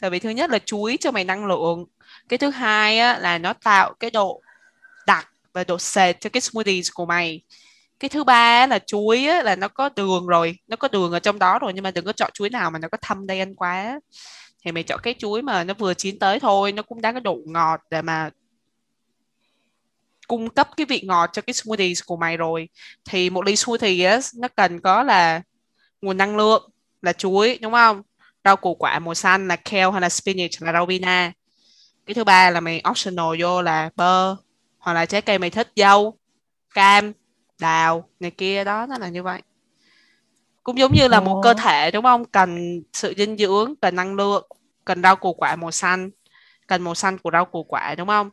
Tại 0.00 0.10
vì 0.10 0.18
thứ 0.18 0.30
nhất 0.30 0.50
là 0.50 0.58
chuối 0.58 0.96
cho 1.00 1.10
mày 1.10 1.24
năng 1.24 1.46
lượng. 1.46 1.84
Cái 2.28 2.38
thứ 2.38 2.50
hai 2.50 2.98
á 2.98 3.18
là 3.18 3.38
nó 3.38 3.52
tạo 3.52 3.94
cái 4.00 4.10
độ 4.10 4.42
đặc 5.06 5.28
và 5.52 5.64
độ 5.64 5.78
sệt 5.78 6.20
cho 6.20 6.30
cái 6.30 6.40
smoothies 6.40 6.90
của 6.94 7.06
mày. 7.06 7.42
Cái 8.00 8.08
thứ 8.08 8.24
ba 8.24 8.66
là 8.66 8.78
chuối 8.78 9.26
á, 9.26 9.42
là 9.42 9.56
nó 9.56 9.68
có 9.68 9.90
đường 9.96 10.26
rồi. 10.26 10.56
Nó 10.68 10.76
có 10.76 10.88
đường 10.92 11.12
ở 11.12 11.18
trong 11.18 11.38
đó 11.38 11.58
rồi 11.58 11.72
nhưng 11.74 11.84
mà 11.84 11.90
đừng 11.90 12.04
có 12.04 12.12
chọn 12.12 12.30
chuối 12.34 12.50
nào 12.50 12.70
mà 12.70 12.78
nó 12.78 12.88
có 12.88 12.98
thâm 13.02 13.26
đen 13.26 13.54
quá. 13.54 14.00
Thì 14.64 14.72
mày 14.72 14.82
chọn 14.82 15.00
cái 15.02 15.14
chuối 15.18 15.42
mà 15.42 15.64
nó 15.64 15.74
vừa 15.74 15.94
chín 15.94 16.18
tới 16.18 16.40
thôi 16.40 16.72
nó 16.72 16.82
cũng 16.82 17.00
đã 17.00 17.12
có 17.12 17.20
độ 17.20 17.38
ngọt 17.46 17.80
để 17.90 18.02
mà 18.02 18.30
cung 20.32 20.50
cấp 20.50 20.68
cái 20.76 20.86
vị 20.86 21.00
ngọt 21.04 21.30
cho 21.32 21.42
cái 21.42 21.54
smoothies 21.54 22.02
của 22.06 22.16
mày 22.16 22.36
rồi. 22.36 22.68
Thì 23.04 23.30
một 23.30 23.44
ly 23.44 23.56
smoothie 23.56 24.04
á, 24.04 24.20
nó 24.34 24.48
cần 24.48 24.80
có 24.80 25.02
là 25.02 25.42
nguồn 26.02 26.16
năng 26.16 26.36
lượng 26.36 26.70
là 27.02 27.12
chuối 27.12 27.58
đúng 27.62 27.72
không? 27.72 28.02
Rau 28.44 28.56
củ 28.56 28.74
quả 28.74 28.98
màu 28.98 29.14
xanh 29.14 29.48
là 29.48 29.56
kale 29.56 29.90
hay 29.90 30.00
là 30.00 30.08
spinach 30.08 30.50
là 30.60 30.72
rau 30.72 30.86
bina 30.86 31.32
cái 32.06 32.14
thứ 32.14 32.24
ba 32.24 32.50
là 32.50 32.60
mày 32.60 32.82
optional 32.90 33.40
vô 33.40 33.62
là 33.62 33.90
bơ 33.96 34.36
hoặc 34.78 34.92
là 34.92 35.06
trái 35.06 35.22
cây 35.22 35.38
mày 35.38 35.50
thích 35.50 35.72
dâu 35.76 36.18
cam 36.74 37.12
đào 37.60 38.08
này 38.20 38.30
kia 38.30 38.64
đó 38.64 38.86
nó 38.86 38.98
là 38.98 39.08
như 39.08 39.22
vậy. 39.22 39.42
Cũng 40.62 40.78
giống 40.78 40.92
như 40.94 41.08
là 41.08 41.20
một 41.20 41.40
cơ 41.44 41.54
thể 41.54 41.90
đúng 41.90 42.04
không? 42.04 42.24
Cần 42.24 42.82
sự 42.92 43.14
dinh 43.16 43.36
dưỡng 43.36 43.74
cần 43.82 43.96
năng 43.96 44.14
lượng 44.14 44.48
cần 44.84 45.02
rau 45.02 45.16
củ 45.16 45.32
quả 45.32 45.56
màu 45.56 45.70
xanh 45.70 46.10
cần 46.66 46.82
màu 46.82 46.94
xanh 46.94 47.18
của 47.18 47.30
rau 47.30 47.44
củ 47.44 47.64
quả 47.64 47.94
đúng 47.94 48.08
không 48.08 48.30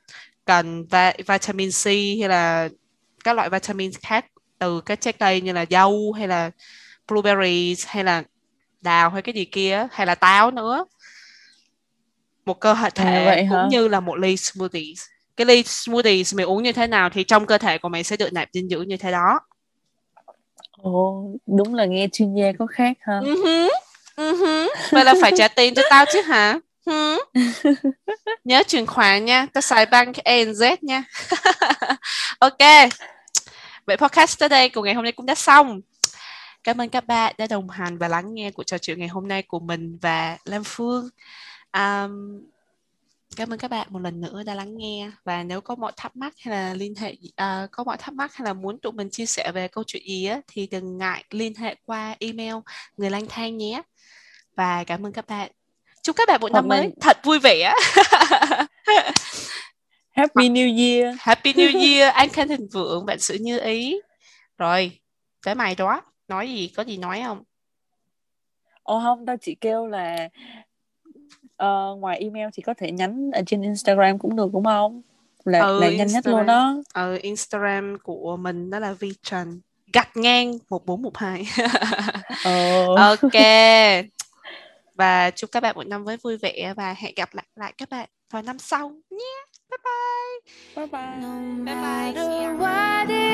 cần 0.49 0.85
vitamin 1.27 1.69
C 1.83 1.85
hay 2.19 2.29
là 2.29 2.69
các 3.23 3.35
loại 3.35 3.49
vitamin 3.49 3.91
khác 4.01 4.25
từ 4.59 4.81
các 4.81 5.01
trái 5.01 5.13
cây 5.13 5.41
như 5.41 5.53
là 5.53 5.65
dâu 5.69 6.11
hay 6.11 6.27
là 6.27 6.51
blueberries 7.07 7.87
hay 7.87 8.03
là 8.03 8.23
đào 8.81 9.09
hay 9.09 9.21
cái 9.21 9.33
gì 9.33 9.45
kia 9.45 9.87
hay 9.91 10.07
là 10.07 10.15
táo 10.15 10.51
nữa 10.51 10.85
một 12.45 12.59
cơ 12.59 12.75
thể 12.95 13.25
à, 13.25 13.35
cũng 13.35 13.57
hả? 13.57 13.67
như 13.71 13.87
là 13.87 13.99
một 13.99 14.15
ly 14.15 14.37
smoothie 14.37 14.93
cái 15.37 15.45
ly 15.45 15.63
smoothie 15.63 16.23
mày 16.35 16.45
uống 16.45 16.63
như 16.63 16.71
thế 16.71 16.87
nào 16.87 17.09
thì 17.09 17.23
trong 17.23 17.45
cơ 17.45 17.57
thể 17.57 17.77
của 17.77 17.89
mày 17.89 18.03
sẽ 18.03 18.17
được 18.17 18.33
nạp 18.33 18.49
dinh 18.53 18.69
dưỡng 18.69 18.87
như 18.87 18.97
thế 18.97 19.11
đó 19.11 19.39
Ồ, 20.81 21.25
đúng 21.47 21.75
là 21.75 21.85
nghe 21.85 22.07
chuyên 22.11 22.35
gia 22.35 22.51
có 22.59 22.65
khác 22.65 22.97
ha. 23.01 23.19
Uh-huh. 23.19 23.69
Uh-huh. 24.17 24.67
Vậy 24.91 25.05
là 25.05 25.13
phải 25.21 25.31
trả 25.37 25.47
tiền 25.47 25.75
cho 25.75 25.81
tao 25.89 26.05
chứ 26.13 26.21
hả? 26.21 26.59
Hmm. 26.85 27.17
Nhớ 28.43 28.63
chuyển 28.67 28.85
khoản 28.85 29.25
nha, 29.25 29.47
ta 29.53 29.61
xài 29.61 29.85
bank 29.85 30.15
ANZ 30.15 30.77
nha. 30.81 31.03
ok. 32.39 32.89
Vậy 33.85 33.97
podcast 33.97 34.39
tới 34.39 34.49
đây 34.49 34.69
của 34.69 34.81
ngày 34.81 34.93
hôm 34.93 35.03
nay 35.03 35.11
cũng 35.11 35.25
đã 35.25 35.35
xong. 35.35 35.81
Cảm 36.63 36.81
ơn 36.81 36.89
các 36.89 37.07
bạn 37.07 37.35
đã 37.37 37.47
đồng 37.47 37.69
hành 37.69 37.97
và 37.97 38.07
lắng 38.07 38.33
nghe 38.33 38.51
cuộc 38.51 38.63
trò 38.63 38.77
chuyện 38.77 38.99
ngày 38.99 39.07
hôm 39.07 39.27
nay 39.27 39.43
của 39.43 39.59
mình 39.59 39.97
và 40.01 40.37
Lam 40.45 40.63
Phương. 40.65 41.09
Um, 41.73 42.41
cảm 43.35 43.53
ơn 43.53 43.59
các 43.59 43.67
bạn 43.71 43.87
một 43.89 43.99
lần 43.99 44.21
nữa 44.21 44.43
đã 44.43 44.55
lắng 44.55 44.77
nghe 44.77 45.11
và 45.23 45.43
nếu 45.43 45.61
có 45.61 45.75
mọi 45.75 45.91
thắc 45.97 46.15
mắc 46.15 46.33
hay 46.39 46.55
là 46.55 46.73
liên 46.73 46.95
hệ 46.95 47.11
uh, 47.27 47.71
có 47.71 47.83
mọi 47.83 47.97
thắc 47.97 48.13
mắc 48.13 48.35
hay 48.35 48.45
là 48.45 48.53
muốn 48.53 48.79
tụi 48.79 48.91
mình 48.91 49.09
chia 49.09 49.25
sẻ 49.25 49.51
về 49.53 49.67
câu 49.67 49.83
chuyện 49.87 50.03
gì 50.07 50.25
á 50.25 50.41
thì 50.47 50.67
đừng 50.67 50.97
ngại 50.97 51.23
liên 51.29 51.55
hệ 51.55 51.75
qua 51.85 52.15
email 52.19 52.55
người 52.97 53.09
lang 53.09 53.25
thang 53.29 53.57
nhé 53.57 53.81
và 54.55 54.83
cảm 54.83 55.05
ơn 55.05 55.13
các 55.13 55.27
bạn 55.27 55.51
chúc 56.09 56.15
các 56.15 56.27
bạn 56.27 56.41
một 56.41 56.51
năm 56.51 56.67
mới 56.67 56.91
thật 57.01 57.17
vui 57.23 57.39
vẻ. 57.39 57.73
Happy 60.11 60.49
New 60.49 60.77
Year. 60.77 61.15
Happy 61.19 61.53
New 61.53 61.79
Year 61.85 62.13
anh 62.13 62.29
Khanh 62.29 62.47
Thịnh 62.47 62.67
Vượng 62.67 63.05
bạn 63.05 63.19
sự 63.19 63.37
như 63.41 63.59
ý. 63.59 63.99
Rồi 64.57 64.91
tới 65.45 65.55
mày 65.55 65.75
đó 65.75 66.01
nói 66.27 66.49
gì 66.49 66.67
có 66.75 66.83
gì 66.83 66.97
nói 66.97 67.21
không? 67.25 67.43
Ồ 68.83 68.99
không 68.99 69.25
tao 69.25 69.35
chỉ 69.41 69.55
kêu 69.55 69.87
là 69.87 70.29
uh, 71.63 71.99
ngoài 71.99 72.19
email 72.19 72.47
thì 72.53 72.63
có 72.63 72.73
thể 72.77 72.91
nhắn 72.91 73.31
ở 73.33 73.41
trên 73.47 73.61
Instagram 73.61 74.19
cũng 74.19 74.35
được 74.35 74.49
đúng 74.53 74.65
không? 74.65 75.01
Là, 75.43 75.59
ừ, 75.59 75.79
là 75.79 75.89
nhanh 75.89 76.07
nhất 76.07 76.27
luôn 76.27 76.45
đó 76.45 76.75
ừ, 76.93 77.17
Instagram 77.21 77.97
của 78.03 78.37
mình 78.37 78.69
đó 78.69 78.79
là 78.79 78.93
vi 78.93 79.13
trần. 79.23 79.61
Gạch 79.93 80.17
ngang 80.17 80.57
1412 80.69 81.47
ừ. 82.45 82.95
ok 83.21 83.41
và 84.99 85.31
chúc 85.31 85.51
các 85.51 85.59
bạn 85.59 85.75
một 85.75 85.87
năm 85.87 86.03
mới 86.03 86.17
vui 86.17 86.37
vẻ 86.37 86.73
và 86.77 86.95
hẹn 86.97 87.13
gặp 87.15 87.29
lại 87.33 87.45
lại 87.55 87.73
các 87.77 87.89
bạn 87.89 88.09
vào 88.31 88.41
năm 88.41 88.59
sau 88.59 88.91
nhé. 89.09 89.45
Bye 89.69 89.77
bye. 89.83 90.39
Bye 90.75 90.87
bye. 90.87 91.15
Bye 91.65 92.55
bye. 92.55 93.29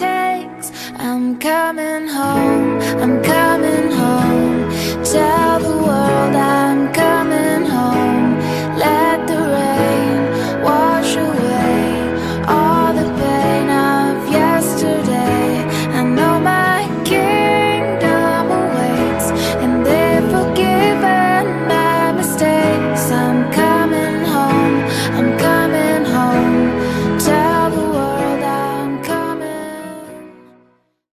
takes 0.00 0.70
I'm 0.98 1.38
coming 1.40 2.08
home. 2.08 2.80
I'm 3.02 3.22
coming 3.22 3.90
home. 3.90 4.70
Tell 5.12 5.60
the 5.60 5.76
world 5.86 6.34
I'm 6.36 6.92
coming 6.94 7.51